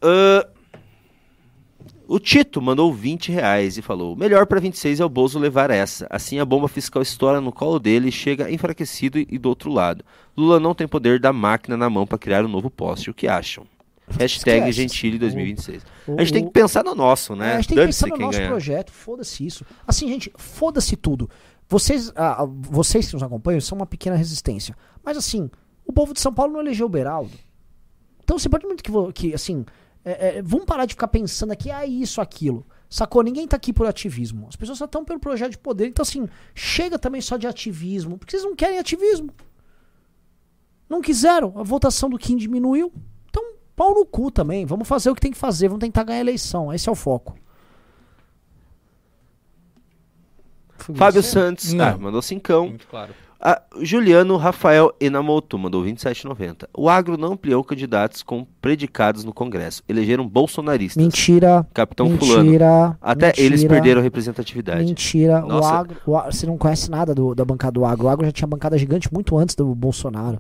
Ah, 0.02 0.48
o 2.08 2.20
Tito 2.20 2.62
mandou 2.62 2.94
20 2.94 3.32
reais 3.32 3.78
e 3.78 3.82
falou: 3.82 4.18
melhor 4.18 4.45
para 4.45 4.60
26 4.60 4.99
é 4.99 5.06
o 5.06 5.10
Bozo 5.10 5.40
levar 5.40 5.70
essa. 5.70 6.08
Assim 6.10 6.40
a 6.40 6.45
bomba 6.45 6.68
fiscal 6.68 7.02
estoura 7.02 7.40
no 7.40 7.53
colo 7.53 7.80
dele 7.80 8.10
e 8.10 8.12
chega 8.12 8.52
enfraquecido 8.52 9.18
e 9.18 9.38
do 9.38 9.48
outro 9.48 9.72
lado. 9.72 10.03
Lula 10.36 10.60
não 10.60 10.76
tem 10.76 10.88
poder 10.88 11.20
da 11.20 11.32
máquina 11.32 11.78
na 11.78 11.90
mão 11.90 12.06
para 12.06 12.18
criar 12.18 12.44
um 12.44 12.49
novo 12.49 12.70
poste. 12.70 13.10
O 13.10 13.14
que 13.14 13.30
acham? 13.30 13.66
Hashtag 14.19 14.59
Esquece. 14.69 14.71
Gentile 14.73 15.17
2026. 15.19 15.83
O- 16.07 16.15
A 16.19 16.23
gente 16.23 16.33
tem 16.33 16.43
o- 16.43 16.47
que 16.47 16.51
pensar 16.51 16.83
no 16.83 16.93
nosso, 16.95 17.33
É, 17.33 17.35
né? 17.38 17.53
a 17.53 17.55
gente 17.57 17.67
tem 17.69 17.77
que 17.77 17.85
pensar 17.85 18.07
no 18.07 18.17
nosso 18.17 18.38
ganhar. 18.38 18.49
projeto, 18.49 18.91
foda-se 18.91 19.45
isso. 19.45 19.65
Assim, 19.88 20.07
gente, 20.07 20.31
foda-se 20.38 20.95
tudo. 20.95 21.29
Vocês, 21.67 22.11
ah, 22.15 22.43
ah, 22.43 22.45
vocês 22.47 23.07
que 23.07 23.13
nos 23.13 23.23
acompanham 23.23 23.61
são 23.61 23.77
uma 23.77 23.85
pequena 23.85 24.15
resistência. 24.15 24.75
Mas 25.03 25.17
assim, 25.17 25.49
o 25.85 25.93
povo 25.93 26.13
de 26.13 26.19
São 26.19 26.33
Paulo 26.33 26.53
não 26.53 26.59
elegeu 26.59 26.85
o 26.85 26.89
Beraldo. 26.89 27.31
Então 28.23 28.38
você 28.38 28.49
pode 28.49 28.65
muito 28.65 28.83
que, 28.83 28.91
que 29.13 29.33
assim, 29.33 29.65
é, 30.03 30.38
é, 30.38 30.41
vamos 30.41 30.65
parar 30.65 30.85
de 30.85 30.93
ficar 30.93 31.07
pensando 31.07 31.51
aqui, 31.51 31.71
ah, 31.71 31.85
isso, 31.85 32.19
aquilo. 32.21 32.65
Sacou? 32.89 33.23
Ninguém 33.23 33.47
tá 33.47 33.55
aqui 33.55 33.71
por 33.71 33.88
ativismo. 33.88 34.47
As 34.49 34.55
pessoas 34.57 34.77
só 34.77 34.83
estão 34.85 35.05
pelo 35.05 35.17
projeto 35.19 35.51
de 35.51 35.57
poder. 35.57 35.88
Então, 35.88 36.03
assim, 36.03 36.27
chega 36.53 36.99
também 36.99 37.21
só 37.21 37.38
de 37.38 37.47
ativismo. 37.47 38.17
Porque 38.17 38.31
vocês 38.31 38.43
não 38.43 38.53
querem 38.53 38.79
ativismo. 38.79 39.31
Não 40.89 40.99
quiseram. 41.01 41.53
A 41.57 41.63
votação 41.63 42.09
do 42.09 42.17
Kim 42.17 42.35
diminuiu. 42.35 42.91
Pau 43.82 43.95
no 43.95 44.06
cu 44.06 44.30
também. 44.30 44.64
Vamos 44.64 44.88
fazer 44.88 45.10
o 45.10 45.16
que 45.16 45.22
tem 45.22 45.32
que 45.32 45.38
fazer. 45.40 45.68
Vamos 45.68 45.82
tentar 45.82 46.03
ganhar 46.03 46.20
a 46.20 46.22
eleição. 46.22 46.72
Esse 46.72 46.88
é 46.88 46.91
o 46.91 46.95
foco. 46.95 47.36
Foi 50.78 50.94
Fábio? 50.95 51.24
Santos 51.24 51.74
Não. 51.74 51.86
ah, 51.86 51.98
mandou 51.98 52.22
cincão. 52.22 52.68
Muito 52.68 52.86
claro. 52.88 53.12
Ah, 53.44 53.60
Juliano 53.82 54.38
Rafael 54.38 54.94
Enamoto 54.99 55.58
mandou 55.58 55.84
27,90. 55.84 56.68
O 56.78 56.88
agro 56.88 57.18
não 57.18 57.34
ampliou 57.34 57.64
candidatos 57.64 58.22
com 58.22 58.45
predicados 58.62 59.24
no 59.24 59.34
Congresso. 59.34 59.82
Elegeram 59.90 60.28
bolsonaristas. 60.28 61.02
Mentira. 61.03 61.66
Capitão 61.74 62.16
Fulano. 62.20 62.44
mentira. 62.44 62.95
Até 63.02 63.28
mentira, 63.28 63.45
eles 63.48 63.64
perderam 63.64 63.99
representatividade. 64.03 64.86
Mentira. 64.86 65.44
O 65.44 65.66
agro, 65.66 65.98
o 66.06 66.12
você 66.32 66.45
não 66.45 66.56
conhece 66.56 66.91
nada 66.91 67.16
do- 67.16 67.34
da 67.34 67.44
bancada 67.44 67.72
do 67.74 67.84
agro. 67.84 68.06
O 68.06 68.10
agro 68.10 68.28
já 68.28 68.32
tinha 68.32 68.48
bancada 68.48 68.78
gigante 68.78 69.12
muito 69.12 69.36
antes 69.40 69.56
do 69.56 69.74
Bolsonaro. 69.74 70.40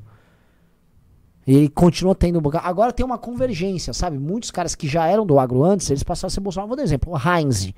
E 1.45 1.55
ele 1.55 1.69
continua 1.69 2.13
tendo 2.13 2.39
bancada. 2.39 2.67
Agora 2.67 2.91
tem 2.93 3.05
uma 3.05 3.17
convergência, 3.17 3.93
sabe? 3.93 4.17
Muitos 4.19 4.51
caras 4.51 4.75
que 4.75 4.87
já 4.87 5.07
eram 5.07 5.25
do 5.25 5.39
agro 5.39 5.63
antes, 5.63 5.89
eles 5.89 6.03
passaram 6.03 6.27
a 6.27 6.29
ser 6.31 6.39
Bolsonaro. 6.39 6.67
Vou 6.67 6.77
dar 6.77 6.83
um 6.83 6.85
exemplo. 6.85 7.13
O 7.13 7.17
Heinz. 7.17 7.73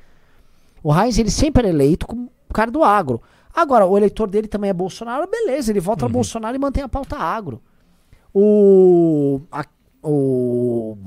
O 0.84 0.94
Heinz, 0.94 1.18
ele 1.18 1.31
sempre 1.31 1.61
era 1.61 1.69
eleito 1.69 2.06
como 2.06 2.30
cara 2.53 2.69
do 2.69 2.84
agro. 2.84 3.22
Agora, 3.56 3.85
o 3.85 3.95
eleitor 3.98 4.27
dele 4.27 4.48
também 4.48 4.69
é 4.69 4.73
Bolsonaro, 4.73 5.30
beleza, 5.30 5.72
ele 5.72 5.80
vota 5.80 6.06
no 6.06 6.10
Bolsonaro 6.14 6.56
e 6.56 6.60
mantém 6.60 6.84
a 6.84 6.90
pauta 6.90 7.15
agro. 7.18 7.61
O, 8.34 9.41
a- 9.52 9.65
o 10.02 10.98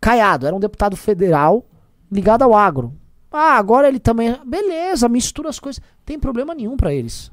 Caiado 0.00 0.46
era 0.46 0.56
um 0.56 0.60
deputado 0.60 0.96
federal 0.96 1.64
ligado 2.10 2.42
ao 2.42 2.54
agro. 2.54 2.94
Ah, 3.30 3.58
agora 3.58 3.86
ele 3.86 3.98
também. 4.00 4.34
Beleza, 4.46 5.08
mistura 5.08 5.50
as 5.50 5.60
coisas. 5.60 5.82
Tem 6.06 6.18
problema 6.18 6.54
nenhum 6.54 6.76
pra 6.76 6.92
eles. 6.94 7.30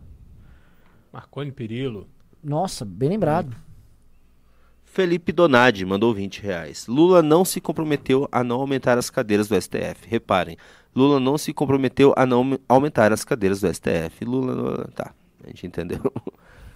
Marconi 1.14 1.52
Perillo. 1.52 2.08
Nossa, 2.44 2.84
bem 2.84 3.08
lembrado. 3.10 3.56
Felipe 4.96 5.34
Donadi 5.34 5.86
mandou 5.86 6.14
20 6.14 6.42
reais. 6.42 6.88
Lula 6.88 7.22
não 7.22 7.44
se 7.44 7.60
comprometeu 7.60 8.30
a 8.32 8.46
não 8.46 8.62
aumentar 8.62 8.98
as 8.98 9.10
cadeiras 9.10 9.50
do 9.50 9.62
STF. 9.62 10.08
Reparem, 10.08 10.56
Lula 10.96 11.20
não 11.20 11.38
se 11.38 11.52
comprometeu 11.52 12.14
a 12.16 12.26
não 12.26 12.58
aumentar 12.70 13.12
as 13.12 13.26
cadeiras 13.26 13.60
do 13.60 13.68
STF. 13.68 14.24
Lula. 14.24 14.90
Tá, 14.96 15.14
a 15.44 15.48
gente 15.48 15.68
entendeu. 15.68 16.00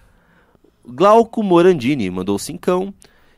Glauco 0.86 1.42
Morandini 1.42 2.10
mandou 2.10 2.38
5. 2.38 2.92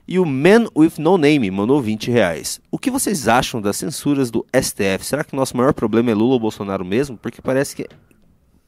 E 0.09 0.19
o 0.19 0.27
Man 0.27 0.67
with 0.77 0.95
No 0.99 1.17
Name 1.17 1.49
mandou 1.53 1.81
20 1.81 2.11
reais. 2.11 2.61
O 2.69 2.77
que 2.77 2.91
vocês 2.91 3.29
acham 3.29 3.63
das 3.63 3.77
censuras 3.77 4.33
do 4.33 4.45
STF? 4.53 5.07
Será 5.07 5.23
que 5.23 5.33
o 5.33 5.37
nosso 5.37 5.57
maior 5.57 5.73
problema 5.73 6.11
é 6.11 6.15
Lula 6.15 6.33
ou 6.33 6.41
Bolsonaro 6.41 6.85
mesmo? 6.85 7.17
Porque 7.17 7.41
parece 7.41 7.77
que. 7.77 7.87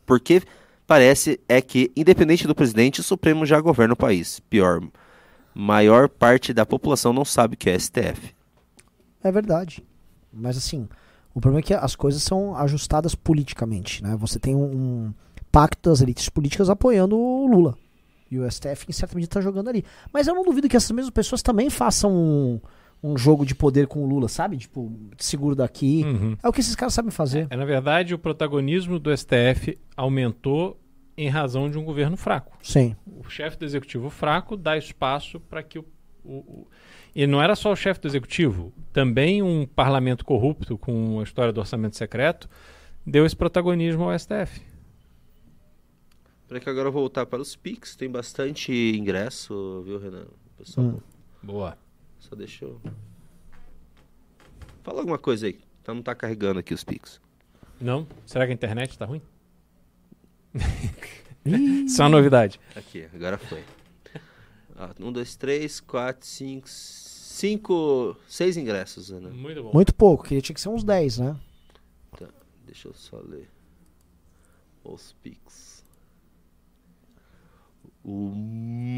Porque 0.06 0.42
parece 0.86 1.40
é 1.48 1.60
que, 1.60 1.90
independente 1.96 2.46
do 2.46 2.54
presidente, 2.54 3.00
o 3.00 3.02
Supremo 3.02 3.44
já 3.44 3.60
governa 3.60 3.94
o 3.94 3.96
país. 3.96 4.38
Pior, 4.48 4.80
maior 5.54 6.08
parte 6.08 6.52
da 6.52 6.66
população 6.66 7.12
não 7.12 7.24
sabe 7.24 7.54
o 7.54 7.56
que 7.56 7.70
é 7.70 7.78
STF. 7.78 8.34
É 9.22 9.30
verdade. 9.30 9.84
Mas 10.32 10.56
assim, 10.56 10.88
o 11.34 11.40
problema 11.40 11.60
é 11.60 11.62
que 11.62 11.74
as 11.74 11.94
coisas 11.96 12.22
são 12.22 12.56
ajustadas 12.56 13.14
politicamente, 13.14 14.02
né? 14.02 14.16
Você 14.16 14.38
tem 14.38 14.54
um, 14.54 14.64
um 14.64 15.14
pacto 15.50 15.88
das 15.88 16.00
elites 16.00 16.28
políticas 16.28 16.68
apoiando 16.68 17.16
o 17.16 17.46
Lula. 17.46 17.76
E 18.30 18.38
o 18.38 18.50
STF, 18.50 18.86
em 18.88 18.92
certa 18.92 19.14
medida, 19.14 19.34
tá 19.34 19.40
jogando 19.40 19.68
ali. 19.68 19.84
Mas 20.12 20.26
eu 20.26 20.34
não 20.34 20.42
duvido 20.42 20.68
que 20.68 20.76
essas 20.76 20.90
mesmas 20.90 21.12
pessoas 21.12 21.42
também 21.42 21.70
façam 21.70 22.12
um, 22.12 22.60
um 23.02 23.16
jogo 23.16 23.46
de 23.46 23.54
poder 23.54 23.86
com 23.86 24.02
o 24.02 24.08
Lula, 24.08 24.28
sabe? 24.28 24.56
Tipo, 24.56 24.92
seguro 25.18 25.54
daqui. 25.54 26.02
Uhum. 26.04 26.36
É 26.42 26.48
o 26.48 26.52
que 26.52 26.60
esses 26.60 26.74
caras 26.74 26.94
sabem 26.94 27.10
fazer. 27.10 27.46
É, 27.50 27.56
na 27.56 27.64
verdade, 27.64 28.14
o 28.14 28.18
protagonismo 28.18 28.98
do 28.98 29.16
STF 29.16 29.78
aumentou 29.96 30.80
em 31.16 31.28
razão 31.28 31.70
de 31.70 31.78
um 31.78 31.84
governo 31.84 32.16
fraco. 32.16 32.56
Sim. 32.62 32.96
O 33.06 33.28
chefe 33.28 33.56
do 33.56 33.64
executivo 33.64 34.10
fraco 34.10 34.56
dá 34.56 34.76
espaço 34.76 35.38
para 35.40 35.62
que 35.62 35.78
o, 35.78 35.84
o- 36.24 36.32
o- 36.38 36.66
E 37.14 37.26
não 37.26 37.40
era 37.40 37.54
só 37.54 37.70
o 37.72 37.76
chefe 37.76 38.00
do 38.00 38.08
executivo, 38.08 38.72
também 38.92 39.40
um 39.42 39.64
parlamento 39.66 40.24
corrupto 40.24 40.76
com 40.76 41.20
a 41.20 41.22
história 41.22 41.52
do 41.52 41.60
orçamento 41.60 41.96
secreto 41.96 42.48
deu 43.06 43.24
esse 43.26 43.36
protagonismo 43.36 44.04
ao 44.04 44.18
STF. 44.18 44.60
Para 46.48 46.58
que 46.60 46.68
agora 46.68 46.88
eu 46.88 46.92
voltar 46.92 47.26
para 47.26 47.40
os 47.40 47.54
Pix, 47.56 47.94
tem 47.96 48.10
bastante 48.10 48.72
ingresso, 48.72 49.82
viu, 49.84 49.98
Renan? 49.98 50.26
Pessoal, 50.58 50.86
Hum. 50.86 51.00
Boa. 51.42 51.76
só 52.18 52.34
deixa 52.34 52.64
eu. 52.64 52.80
Fala 54.82 55.00
alguma 55.00 55.18
coisa 55.18 55.46
aí. 55.46 55.58
Então 55.82 55.94
não 55.94 56.02
tá 56.02 56.14
carregando 56.14 56.58
aqui 56.60 56.72
os 56.74 56.82
Pix. 56.84 57.20
Não? 57.80 58.06
Será 58.26 58.44
que 58.46 58.52
a 58.52 58.54
internet 58.54 58.90
está 58.90 59.04
ruim? 59.04 59.20
Isso 61.44 62.00
é 62.00 62.04
uma 62.04 62.10
novidade. 62.10 62.60
Aqui, 62.74 63.06
agora 63.14 63.36
foi. 63.36 63.62
Ó, 64.76 64.88
um, 65.00 65.12
dois, 65.12 65.36
três, 65.36 65.80
quatro, 65.80 66.26
cinco, 66.26 66.68
cinco, 66.68 68.16
seis 68.26 68.56
ingressos, 68.56 69.10
Renan. 69.10 69.30
Muito 69.30 69.62
bom. 69.62 69.70
Muito 69.72 69.94
pouco, 69.94 70.24
queria 70.24 70.40
tinha 70.40 70.54
que 70.54 70.60
ser 70.60 70.68
uns 70.68 70.84
10, 70.84 71.18
né? 71.18 71.36
Deixa 72.64 72.88
eu 72.88 72.94
só 72.94 73.18
ler. 73.18 73.48
Os 74.82 75.14
Pix. 75.22 75.84
O 78.04 78.32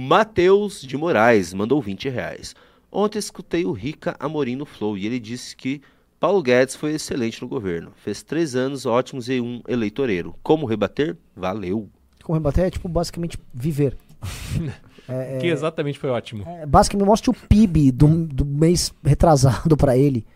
Matheus 0.08 0.80
de 0.80 0.96
Moraes 0.96 1.52
mandou 1.52 1.80
20 1.80 2.08
reais. 2.08 2.54
Ontem 2.90 3.18
escutei 3.18 3.64
o 3.64 3.72
Rica 3.72 4.16
Amorim 4.18 4.56
no 4.56 4.64
Flow 4.64 4.96
e 4.96 5.04
ele 5.04 5.20
disse 5.20 5.54
que 5.54 5.82
Paulo 6.18 6.42
Guedes 6.42 6.74
foi 6.76 6.92
excelente 6.94 7.40
no 7.42 7.48
governo. 7.48 7.92
Fez 7.96 8.22
três 8.22 8.54
anos 8.56 8.86
ótimos 8.86 9.28
e 9.28 9.40
um 9.40 9.60
eleitoreiro. 9.68 10.34
Como 10.42 10.66
rebater? 10.66 11.16
Valeu. 11.34 11.88
Como 12.22 12.36
rebater 12.38 12.64
é 12.64 12.70
tipo 12.70 12.88
basicamente 12.88 13.38
viver. 13.52 13.96
É, 15.08 15.38
Que 15.38 15.46
exatamente 15.46 16.00
foi 16.00 16.10
ótimo. 16.10 16.42
é, 16.48 16.66
basicamente 16.66 17.06
mostra 17.06 17.30
o 17.30 17.34
PIB 17.34 17.92
do, 17.92 18.26
do 18.26 18.44
mês 18.44 18.92
retrasado 19.04 19.76
pra 19.76 19.96
ele. 19.96 20.26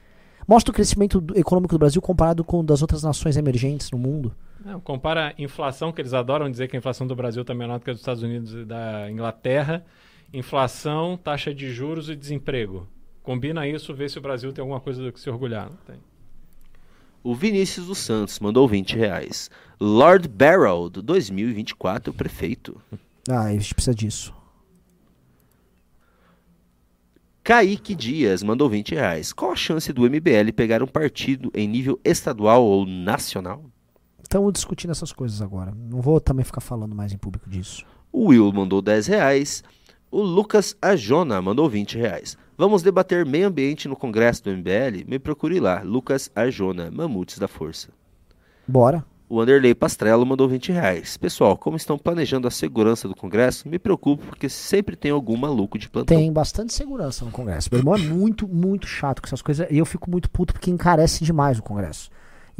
Mostra 0.46 0.70
o 0.70 0.74
crescimento 0.74 1.20
do- 1.20 1.36
econômico 1.36 1.74
do 1.74 1.78
Brasil 1.80 2.00
comparado 2.00 2.44
com 2.44 2.60
o 2.60 2.62
das 2.62 2.80
outras 2.80 3.02
nações 3.02 3.36
emergentes 3.36 3.90
no 3.90 3.98
mundo. 3.98 4.32
Não, 4.64 4.78
compara 4.80 5.34
a 5.36 5.42
inflação, 5.42 5.90
que 5.90 6.00
eles 6.00 6.14
adoram 6.14 6.48
dizer 6.48 6.68
que 6.68 6.76
a 6.76 6.78
inflação 6.78 7.04
do 7.04 7.16
Brasil 7.16 7.42
está 7.42 7.52
menor 7.52 7.80
do 7.80 7.84
que 7.84 7.90
a 7.90 7.92
dos 7.92 8.00
Estados 8.00 8.22
Unidos 8.22 8.52
e 8.52 8.64
da 8.64 9.10
Inglaterra. 9.10 9.84
Inflação, 10.32 11.16
taxa 11.16 11.52
de 11.52 11.72
juros 11.72 12.08
e 12.08 12.14
desemprego. 12.14 12.86
Combina 13.30 13.64
isso, 13.64 13.94
vê 13.94 14.08
se 14.08 14.18
o 14.18 14.20
Brasil 14.20 14.52
tem 14.52 14.60
alguma 14.60 14.80
coisa 14.80 15.04
do 15.04 15.12
que 15.12 15.20
se 15.20 15.30
orgulhar. 15.30 15.70
Não 15.70 15.76
tem. 15.86 16.00
O 17.22 17.32
Vinícius 17.32 17.86
dos 17.86 17.98
Santos 17.98 18.40
mandou 18.40 18.66
20 18.66 18.96
reais. 18.96 19.48
Lord 19.80 20.26
Barrow, 20.26 20.90
do 20.90 21.00
2024, 21.00 22.12
prefeito. 22.12 22.82
Ah, 23.30 23.42
a 23.42 23.52
gente 23.52 23.72
precisa 23.72 23.94
disso. 23.94 24.34
Kaique 27.44 27.94
Dias 27.94 28.42
mandou 28.42 28.68
20 28.68 28.94
reais. 28.94 29.32
Qual 29.32 29.52
a 29.52 29.56
chance 29.56 29.92
do 29.92 30.02
MBL 30.02 30.52
pegar 30.56 30.82
um 30.82 30.86
partido 30.86 31.52
em 31.54 31.68
nível 31.68 32.00
estadual 32.02 32.64
ou 32.64 32.84
nacional? 32.84 33.62
Estamos 34.20 34.52
discutindo 34.54 34.90
essas 34.90 35.12
coisas 35.12 35.40
agora. 35.40 35.72
Não 35.72 36.00
vou 36.00 36.18
também 36.18 36.44
ficar 36.44 36.62
falando 36.62 36.96
mais 36.96 37.12
em 37.12 37.18
público 37.18 37.48
disso. 37.48 37.84
O 38.10 38.28
Will 38.28 38.50
mandou 38.52 38.82
10 38.82 39.06
reais. 39.06 39.62
O 40.12 40.22
Lucas 40.22 40.76
Ajona 40.82 41.40
mandou 41.40 41.68
20 41.70 41.96
reais. 41.96 42.36
Vamos 42.58 42.82
debater 42.82 43.24
meio 43.24 43.46
ambiente 43.46 43.86
no 43.86 43.94
congresso 43.94 44.42
do 44.42 44.50
MBL? 44.50 45.04
Me 45.06 45.20
procure 45.20 45.60
lá, 45.60 45.82
Lucas 45.84 46.28
Arjona, 46.34 46.90
Mamutes 46.90 47.38
da 47.38 47.46
Força. 47.46 47.90
Bora. 48.66 49.04
O 49.28 49.40
Anderley 49.40 49.72
Pastrello 49.72 50.26
mandou 50.26 50.48
20 50.48 50.72
reais. 50.72 51.16
Pessoal, 51.16 51.56
como 51.56 51.76
estão 51.76 51.96
planejando 51.96 52.48
a 52.48 52.50
segurança 52.50 53.06
do 53.06 53.14
Congresso, 53.14 53.68
me 53.68 53.78
preocupo 53.78 54.26
porque 54.26 54.48
sempre 54.48 54.96
tem 54.96 55.12
algum 55.12 55.36
maluco 55.36 55.78
de 55.78 55.88
plantão. 55.88 56.18
Tem 56.18 56.32
bastante 56.32 56.74
segurança 56.74 57.24
no 57.24 57.30
Congresso. 57.30 57.68
Meu 57.70 57.78
irmão 57.78 57.94
é 57.94 57.98
muito, 57.98 58.48
muito 58.48 58.88
chato 58.88 59.22
com 59.22 59.28
essas 59.28 59.40
coisas. 59.40 59.68
E 59.70 59.78
eu 59.78 59.86
fico 59.86 60.10
muito 60.10 60.28
puto 60.28 60.52
porque 60.52 60.72
encarece 60.72 61.22
demais 61.22 61.60
o 61.60 61.62
Congresso. 61.62 62.10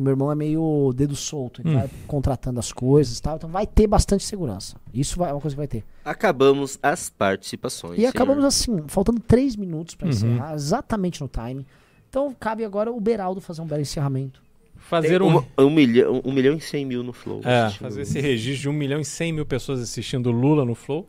E 0.01 0.02
meu 0.02 0.12
irmão 0.12 0.32
é 0.32 0.35
meio 0.35 0.93
dedo 0.97 1.14
solto. 1.14 1.60
Ele 1.60 1.70
Hum. 1.70 1.74
vai 1.78 1.90
contratando 2.06 2.59
as 2.59 2.72
coisas 2.72 3.18
e 3.18 3.22
tal. 3.22 3.36
Então 3.36 3.51
vai 3.51 3.66
ter 3.66 3.86
bastante 3.86 4.24
segurança. 4.24 4.77
Isso 4.94 5.18
vai- 5.18 5.28
é 5.31 5.32
uma 5.35 5.40
coisa 5.40 5.55
que 5.55 5.59
vai 5.59 5.68
ter. 5.68 5.85
Acabamos 6.05 6.78
as 6.82 7.10
participações. 7.10 7.98
E 7.98 8.06
acabamos 8.06 8.55
senhor. 8.55 8.78
assim, 8.78 8.89
faltando 8.89 9.20
três 9.20 9.55
minutos 9.56 9.94
pra 9.94 10.06
Uhum. 10.06 10.12
encerrar, 10.12 10.55
exatamente 10.55 11.20
no 11.20 11.28
time. 11.28 11.66
Então 12.09 12.35
cabe 12.40 12.64
agora 12.64 12.90
o 12.90 12.98
Beraldo 13.01 13.40
fazer 13.40 13.60
um 13.60 13.66
belo 13.66 13.82
encerramento. 13.82 14.40
Fazer 14.77 15.20
um. 15.22 15.27
uma- 15.28 15.47
um, 15.59 15.68
milhão, 15.70 16.22
um 16.24 16.32
milhão 16.32 16.56
e 16.56 16.60
cem 16.60 16.86
mil 16.86 17.02
no 17.02 17.12
Flow. 17.12 17.43
É, 17.44 17.68
fazer 17.70 18.01
esse 18.01 18.18
registro 18.18 18.62
de 18.62 18.68
1 18.70 18.72
milhão 18.72 18.98
e 18.98 19.05
100 19.05 19.32
mil 19.35 19.44
pessoas 19.44 19.81
assistindo 19.82 20.31
Lula 20.32 20.64
no 20.64 20.74
Flow, 20.74 21.06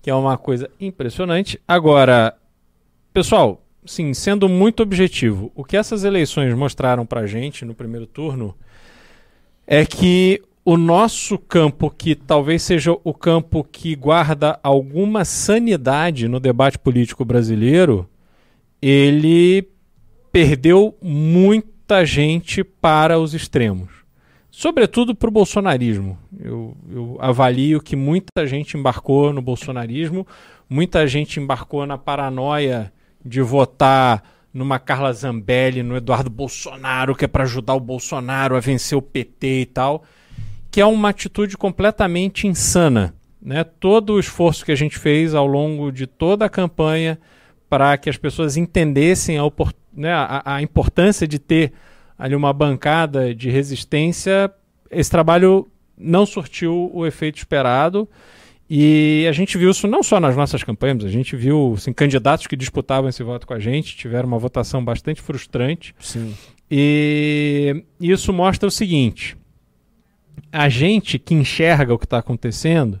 que 0.00 0.08
é 0.08 0.14
uma 0.14 0.38
coisa 0.38 0.70
impressionante. 0.80 1.60
Agora, 1.66 2.34
pessoal, 3.12 3.60
sim, 3.84 4.12
sendo 4.14 4.48
muito 4.48 4.82
objetivo, 4.82 5.50
o 5.54 5.64
que 5.64 5.76
essas 5.76 6.04
eleições 6.04 6.54
mostraram 6.54 7.06
pra 7.06 7.26
gente 7.26 7.64
no 7.64 7.74
primeiro 7.74 8.06
turno 8.06 8.54
é 9.66 9.84
que 9.86 10.42
o 10.64 10.76
nosso 10.76 11.38
campo, 11.38 11.90
que 11.90 12.14
talvez 12.14 12.62
seja 12.62 12.96
o 13.02 13.14
campo 13.14 13.64
que 13.64 13.94
guarda 13.94 14.58
alguma 14.62 15.24
sanidade 15.24 16.28
no 16.28 16.38
debate 16.38 16.78
político 16.78 17.24
brasileiro, 17.24 18.08
ele 18.80 19.66
perdeu 20.30 20.96
muita 21.02 22.04
gente 22.04 22.62
para 22.62 23.18
os 23.18 23.34
extremos. 23.34 23.88
Sobretudo 24.50 25.14
para 25.14 25.28
o 25.28 25.32
bolsonarismo. 25.32 26.18
Eu, 26.38 26.76
eu 26.90 27.16
avalio 27.20 27.80
que 27.80 27.96
muita 27.96 28.46
gente 28.46 28.76
embarcou 28.76 29.32
no 29.32 29.40
bolsonarismo, 29.40 30.26
muita 30.68 31.06
gente 31.06 31.40
embarcou 31.40 31.86
na 31.86 31.96
paranoia 31.96 32.92
de 33.24 33.40
votar 33.40 34.22
numa 34.52 34.78
Carla 34.78 35.12
Zambelli, 35.12 35.82
no 35.82 35.96
Eduardo 35.96 36.28
Bolsonaro, 36.30 37.14
que 37.14 37.24
é 37.24 37.28
para 37.28 37.44
ajudar 37.44 37.74
o 37.74 37.80
Bolsonaro 37.80 38.56
a 38.56 38.60
vencer 38.60 38.98
o 38.98 39.02
PT 39.02 39.60
e 39.60 39.66
tal, 39.66 40.02
que 40.70 40.80
é 40.80 40.86
uma 40.86 41.10
atitude 41.10 41.56
completamente 41.56 42.46
insana. 42.46 43.14
Né? 43.40 43.62
Todo 43.64 44.14
o 44.14 44.20
esforço 44.20 44.64
que 44.64 44.72
a 44.72 44.76
gente 44.76 44.98
fez 44.98 45.34
ao 45.34 45.46
longo 45.46 45.90
de 45.92 46.06
toda 46.06 46.44
a 46.44 46.48
campanha 46.50 47.18
para 47.68 47.96
que 47.96 48.10
as 48.10 48.16
pessoas 48.16 48.56
entendessem 48.56 49.38
a, 49.38 49.42
né, 49.94 50.12
a- 50.12 50.42
a 50.44 50.62
importância 50.62 51.26
de 51.26 51.38
ter 51.38 51.72
ali 52.18 52.34
uma 52.34 52.52
bancada 52.52 53.34
de 53.34 53.48
resistência, 53.50 54.52
esse 54.90 55.10
trabalho 55.10 55.68
não 55.96 56.26
surtiu 56.26 56.90
o 56.92 57.06
efeito 57.06 57.38
esperado. 57.38 58.08
E 58.72 59.26
a 59.28 59.32
gente 59.32 59.58
viu 59.58 59.68
isso 59.72 59.88
não 59.88 60.00
só 60.00 60.20
nas 60.20 60.36
nossas 60.36 60.62
campanhas, 60.62 61.04
a 61.04 61.08
gente 61.08 61.34
viu 61.34 61.74
assim, 61.76 61.92
candidatos 61.92 62.46
que 62.46 62.54
disputavam 62.54 63.10
esse 63.10 63.20
voto 63.20 63.44
com 63.44 63.52
a 63.52 63.58
gente, 63.58 63.96
tiveram 63.96 64.28
uma 64.28 64.38
votação 64.38 64.84
bastante 64.84 65.20
frustrante. 65.20 65.92
Sim. 65.98 66.32
E 66.70 67.84
isso 67.98 68.32
mostra 68.32 68.68
o 68.68 68.70
seguinte: 68.70 69.36
a 70.52 70.68
gente 70.68 71.18
que 71.18 71.34
enxerga 71.34 71.92
o 71.92 71.98
que 71.98 72.06
está 72.06 72.18
acontecendo, 72.18 73.00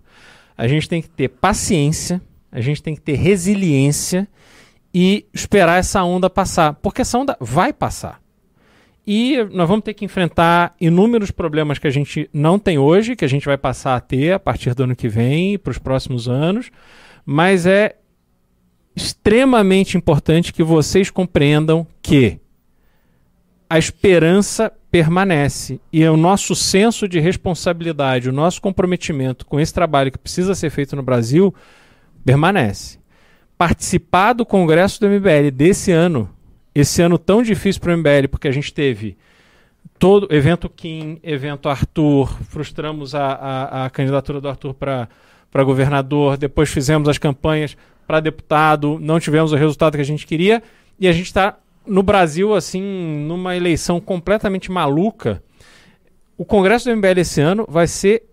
a 0.58 0.66
gente 0.66 0.88
tem 0.88 1.00
que 1.00 1.08
ter 1.08 1.28
paciência, 1.28 2.20
a 2.50 2.60
gente 2.60 2.82
tem 2.82 2.96
que 2.96 3.00
ter 3.00 3.14
resiliência 3.14 4.26
e 4.92 5.24
esperar 5.32 5.78
essa 5.78 6.02
onda 6.02 6.28
passar, 6.28 6.74
porque 6.74 7.02
essa 7.02 7.16
onda 7.16 7.36
vai 7.38 7.72
passar. 7.72 8.19
E 9.06 9.42
nós 9.52 9.68
vamos 9.68 9.84
ter 9.84 9.94
que 9.94 10.04
enfrentar 10.04 10.74
inúmeros 10.80 11.30
problemas 11.30 11.78
que 11.78 11.86
a 11.86 11.90
gente 11.90 12.28
não 12.32 12.58
tem 12.58 12.78
hoje, 12.78 13.16
que 13.16 13.24
a 13.24 13.28
gente 13.28 13.46
vai 13.46 13.56
passar 13.56 13.96
a 13.96 14.00
ter 14.00 14.32
a 14.32 14.38
partir 14.38 14.74
do 14.74 14.84
ano 14.84 14.94
que 14.94 15.08
vem, 15.08 15.58
para 15.58 15.70
os 15.70 15.78
próximos 15.78 16.28
anos, 16.28 16.70
mas 17.24 17.66
é 17.66 17.96
extremamente 18.94 19.96
importante 19.96 20.52
que 20.52 20.62
vocês 20.62 21.10
compreendam 21.10 21.86
que 22.02 22.38
a 23.68 23.78
esperança 23.78 24.72
permanece 24.90 25.80
e 25.92 26.04
o 26.04 26.16
nosso 26.16 26.56
senso 26.56 27.08
de 27.08 27.20
responsabilidade, 27.20 28.28
o 28.28 28.32
nosso 28.32 28.60
comprometimento 28.60 29.46
com 29.46 29.60
esse 29.60 29.72
trabalho 29.72 30.10
que 30.10 30.18
precisa 30.18 30.54
ser 30.54 30.70
feito 30.70 30.96
no 30.96 31.02
Brasil 31.02 31.54
permanece. 32.24 32.98
Participar 33.56 34.32
do 34.32 34.44
Congresso 34.44 35.00
do 35.00 35.08
MBL 35.08 35.50
desse 35.52 35.92
ano, 35.92 36.28
esse 36.74 37.02
ano 37.02 37.18
tão 37.18 37.42
difícil 37.42 37.80
para 37.80 37.94
o 37.94 37.96
MBL, 37.96 38.28
porque 38.30 38.48
a 38.48 38.52
gente 38.52 38.72
teve 38.72 39.16
todo 39.98 40.32
evento 40.34 40.68
Kim, 40.68 41.18
evento 41.22 41.68
Arthur, 41.68 42.28
frustramos 42.44 43.14
a, 43.14 43.26
a, 43.26 43.84
a 43.86 43.90
candidatura 43.90 44.40
do 44.40 44.48
Arthur 44.48 44.74
para 44.74 45.08
governador, 45.64 46.36
depois 46.36 46.70
fizemos 46.70 47.08
as 47.08 47.18
campanhas 47.18 47.76
para 48.06 48.20
deputado, 48.20 48.98
não 49.00 49.20
tivemos 49.20 49.52
o 49.52 49.56
resultado 49.56 49.94
que 49.94 50.00
a 50.00 50.04
gente 50.04 50.26
queria 50.26 50.62
e 50.98 51.06
a 51.06 51.12
gente 51.12 51.26
está 51.26 51.58
no 51.86 52.02
Brasil 52.02 52.54
assim 52.54 52.82
numa 53.26 53.56
eleição 53.56 54.00
completamente 54.00 54.70
maluca. 54.70 55.42
O 56.36 56.44
Congresso 56.44 56.88
do 56.88 56.96
MBL 56.96 57.20
esse 57.20 57.40
ano 57.40 57.66
vai 57.68 57.86
ser 57.86 58.24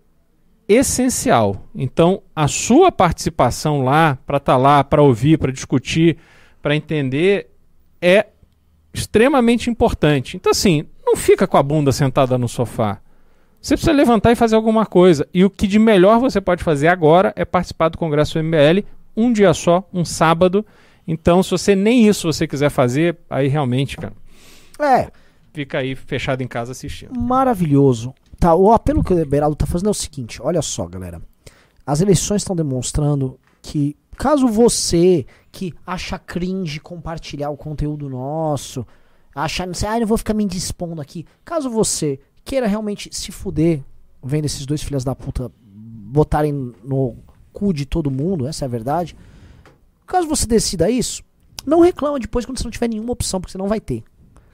essencial. 0.68 1.68
Então, 1.74 2.22
a 2.36 2.46
sua 2.46 2.92
participação 2.92 3.82
lá, 3.82 4.18
para 4.26 4.36
estar 4.36 4.56
lá, 4.56 4.84
para 4.84 5.02
ouvir, 5.02 5.38
para 5.38 5.50
discutir, 5.50 6.18
para 6.60 6.76
entender, 6.76 7.50
é 8.00 8.26
extremamente 8.92 9.70
importante. 9.70 10.36
Então, 10.36 10.50
assim, 10.50 10.86
não 11.04 11.16
fica 11.16 11.46
com 11.46 11.56
a 11.56 11.62
bunda 11.62 11.92
sentada 11.92 12.36
no 12.38 12.48
sofá. 12.48 13.00
Você 13.60 13.74
precisa 13.74 13.92
levantar 13.92 14.32
e 14.32 14.36
fazer 14.36 14.56
alguma 14.56 14.86
coisa. 14.86 15.26
E 15.34 15.44
o 15.44 15.50
que 15.50 15.66
de 15.66 15.78
melhor 15.78 16.20
você 16.20 16.40
pode 16.40 16.62
fazer 16.62 16.88
agora 16.88 17.32
é 17.36 17.44
participar 17.44 17.88
do 17.88 17.98
Congresso 17.98 18.38
MBL 18.42 18.84
um 19.16 19.32
dia 19.32 19.52
só, 19.52 19.86
um 19.92 20.04
sábado. 20.04 20.64
Então, 21.06 21.42
se 21.42 21.50
você 21.50 21.74
nem 21.74 22.06
isso 22.06 22.32
você 22.32 22.46
quiser 22.46 22.70
fazer, 22.70 23.16
aí 23.28 23.48
realmente, 23.48 23.96
cara, 23.96 24.12
É, 24.78 25.10
fica 25.52 25.78
aí 25.78 25.94
fechado 25.96 26.40
em 26.42 26.46
casa 26.46 26.72
assistindo. 26.72 27.18
maravilhoso. 27.18 28.14
Tá, 28.38 28.54
o 28.54 28.70
apelo 28.72 29.02
que 29.02 29.12
o 29.12 29.26
Beraldo 29.26 29.56
tá 29.56 29.66
fazendo 29.66 29.88
é 29.88 29.90
o 29.90 29.94
seguinte: 29.94 30.40
olha 30.40 30.62
só, 30.62 30.86
galera. 30.86 31.20
As 31.84 32.00
eleições 32.00 32.42
estão 32.42 32.54
demonstrando 32.54 33.40
que, 33.62 33.96
caso 34.18 34.48
você 34.48 35.24
que 35.52 35.72
acha 35.86 36.18
cringe 36.18 36.80
compartilhar 36.80 37.50
o 37.50 37.56
conteúdo 37.56 38.08
nosso, 38.08 38.86
acha, 39.34 39.64
não 39.64 39.74
sei, 39.74 39.88
ah, 39.88 40.00
eu 40.00 40.06
vou 40.06 40.18
ficar 40.18 40.34
me 40.34 40.44
dispondo 40.44 41.00
aqui. 41.00 41.24
Caso 41.44 41.70
você 41.70 42.18
queira 42.44 42.66
realmente 42.66 43.08
se 43.12 43.30
fuder 43.30 43.82
vendo 44.22 44.46
esses 44.46 44.66
dois 44.66 44.82
filhos 44.82 45.04
da 45.04 45.14
puta 45.14 45.50
botarem 45.62 46.74
no 46.82 47.16
cu 47.52 47.72
de 47.72 47.86
todo 47.86 48.10
mundo, 48.10 48.46
essa 48.46 48.64
é 48.64 48.66
a 48.66 48.68
verdade. 48.68 49.16
Caso 50.06 50.26
você 50.26 50.46
decida 50.46 50.90
isso, 50.90 51.22
não 51.64 51.80
reclama 51.80 52.18
depois 52.18 52.44
quando 52.44 52.58
você 52.58 52.64
não 52.64 52.70
tiver 52.70 52.88
nenhuma 52.88 53.12
opção, 53.12 53.40
porque 53.40 53.52
você 53.52 53.58
não 53.58 53.68
vai 53.68 53.80
ter. 53.80 54.02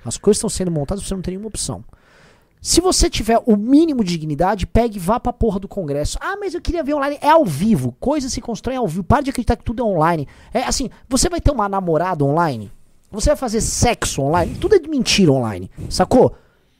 As 0.05 0.19
coisas 0.19 0.39
estão 0.39 0.51
sendo 0.51 0.71
montadas, 0.71 1.03
você 1.03 1.15
não 1.15 1.23
tem 1.23 1.33
nenhuma 1.33 1.49
opção. 1.49 1.83
Se 2.65 2.81
você 2.81 3.11
tiver 3.11 3.39
o 3.45 3.59
mínimo 3.59 4.03
de 4.03 4.13
dignidade, 4.13 4.67
pegue 4.67 4.97
e 4.97 4.99
vá 4.99 5.21
pra 5.21 5.35
porra 5.35 5.61
do 5.61 5.69
Congresso. 5.69 6.17
Ah, 6.19 6.35
mas 6.41 6.55
eu 6.55 6.63
queria 6.63 6.83
ver 6.83 6.95
online. 6.95 7.19
É 7.21 7.29
ao 7.29 7.45
vivo. 7.45 7.95
Coisas 8.01 8.33
se 8.33 8.41
constroem 8.41 8.79
ao 8.79 8.89
vivo. 8.89 9.05
Para 9.05 9.21
de 9.21 9.29
acreditar 9.29 9.55
que 9.57 9.63
tudo 9.63 9.83
é 9.83 9.85
online. 9.85 10.27
É 10.51 10.63
assim, 10.63 10.89
você 11.07 11.29
vai 11.29 11.43
ter 11.43 11.51
uma 11.51 11.69
namorada 11.69 12.25
online? 12.25 12.73
Você 13.13 13.29
vai 13.29 13.37
fazer 13.37 13.61
sexo 13.61 14.23
online? 14.23 14.55
Tudo 14.55 14.77
é 14.77 14.79
de 14.79 14.89
mentira 14.89 15.31
online. 15.31 15.71
Sacou? 15.91 16.35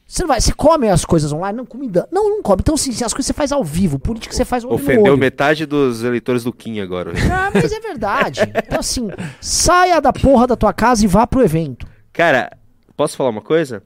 Você 0.07 0.23
não 0.23 0.29
vai, 0.29 0.41
você 0.41 0.55
come 0.55 0.89
as 0.89 1.05
coisas 1.05 1.31
online? 1.35 1.55
Não, 1.55 1.67
comida. 1.67 2.09
Não, 2.11 2.31
não 2.31 2.43
come. 2.43 2.63
Então, 2.63 2.77
assim, 2.77 2.91
as 2.91 3.13
coisas 3.13 3.27
você 3.27 3.35
faz 3.35 3.53
ao 3.53 3.63
vivo. 3.63 3.99
Política 3.99 4.35
você 4.35 4.47
faz 4.47 4.65
olho 4.65 4.71
no 4.71 4.77
Ofendeu 4.77 5.19
metade 5.19 5.67
dos 5.67 6.03
eleitores 6.03 6.43
do 6.43 6.53
Kim 6.53 6.81
agora. 6.81 7.13
Ah, 7.31 7.51
mas 7.53 7.71
é 7.71 7.81
verdade. 7.81 8.41
Então, 8.41 8.81
assim, 8.81 9.11
saia 9.39 10.01
da 10.01 10.15
porra 10.15 10.47
da 10.47 10.57
tua 10.57 10.73
casa 10.73 11.05
e 11.05 11.07
vá 11.07 11.27
pro 11.27 11.45
evento. 11.45 11.87
Cara, 12.11 12.57
posso 12.97 13.19
falar 13.19 13.29
uma 13.29 13.43
coisa? 13.43 13.83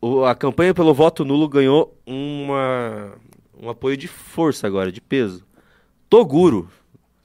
O- 0.00 0.24
a 0.24 0.34
campanha 0.34 0.72
pelo 0.74 0.94
voto 0.94 1.24
nulo 1.24 1.48
ganhou 1.48 1.96
uma, 2.06 3.12
um 3.60 3.68
apoio 3.68 3.96
de 3.96 4.08
força 4.08 4.66
agora, 4.66 4.90
de 4.90 5.00
peso. 5.00 5.44
Toguro. 6.08 6.68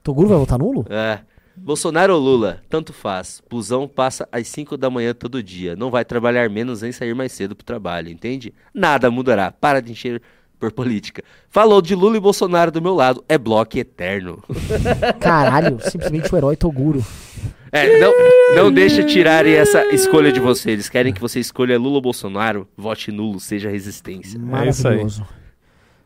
Toguro 0.02 0.28
vai 0.28 0.38
votar 0.38 0.58
nulo? 0.58 0.84
É. 0.88 1.20
Bolsonaro 1.58 2.12
ou 2.14 2.20
Lula, 2.20 2.62
tanto 2.68 2.92
faz. 2.92 3.42
Busão 3.48 3.88
passa 3.88 4.28
às 4.30 4.46
5 4.48 4.76
da 4.76 4.90
manhã 4.90 5.14
todo 5.14 5.42
dia. 5.42 5.74
Não 5.74 5.90
vai 5.90 6.04
trabalhar 6.04 6.50
menos 6.50 6.82
nem 6.82 6.92
sair 6.92 7.14
mais 7.14 7.32
cedo 7.32 7.56
pro 7.56 7.64
trabalho, 7.64 8.10
entende? 8.10 8.52
Nada 8.74 9.10
mudará. 9.10 9.50
Para 9.50 9.80
de 9.80 9.90
encher 9.90 10.20
por 10.58 10.72
política. 10.72 11.22
Falou 11.48 11.80
de 11.80 11.94
Lula 11.94 12.16
e 12.16 12.20
Bolsonaro 12.20 12.70
do 12.70 12.82
meu 12.82 12.94
lado. 12.94 13.24
É 13.28 13.36
bloco 13.38 13.78
eterno. 13.78 14.42
Caralho, 15.20 15.78
simplesmente 15.82 16.32
o 16.32 16.36
herói 16.36 16.56
Toguro. 16.56 17.04
É, 17.72 17.98
não, 17.98 18.12
não 18.54 18.72
deixa 18.72 19.04
tirarem 19.04 19.54
essa 19.54 19.84
escolha 19.94 20.32
de 20.32 20.40
você. 20.40 20.70
Eles 20.70 20.88
querem 20.88 21.12
que 21.12 21.20
você 21.20 21.40
escolha 21.40 21.78
Lula 21.78 21.96
ou 21.96 22.00
Bolsonaro. 22.00 22.66
Vote 22.76 23.12
nulo, 23.12 23.38
seja 23.38 23.68
resistência. 23.68 24.38
É 24.38 24.68
isso 24.68 24.86
aí. 24.86 24.94
Maravilhoso. 24.94 25.26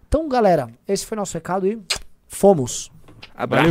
Então, 0.08 0.28
galera, 0.28 0.68
esse 0.88 1.06
foi 1.06 1.16
nosso 1.16 1.34
recado 1.34 1.66
e 1.66 1.78
fomos. 2.26 2.90
Abraço. 3.34 3.68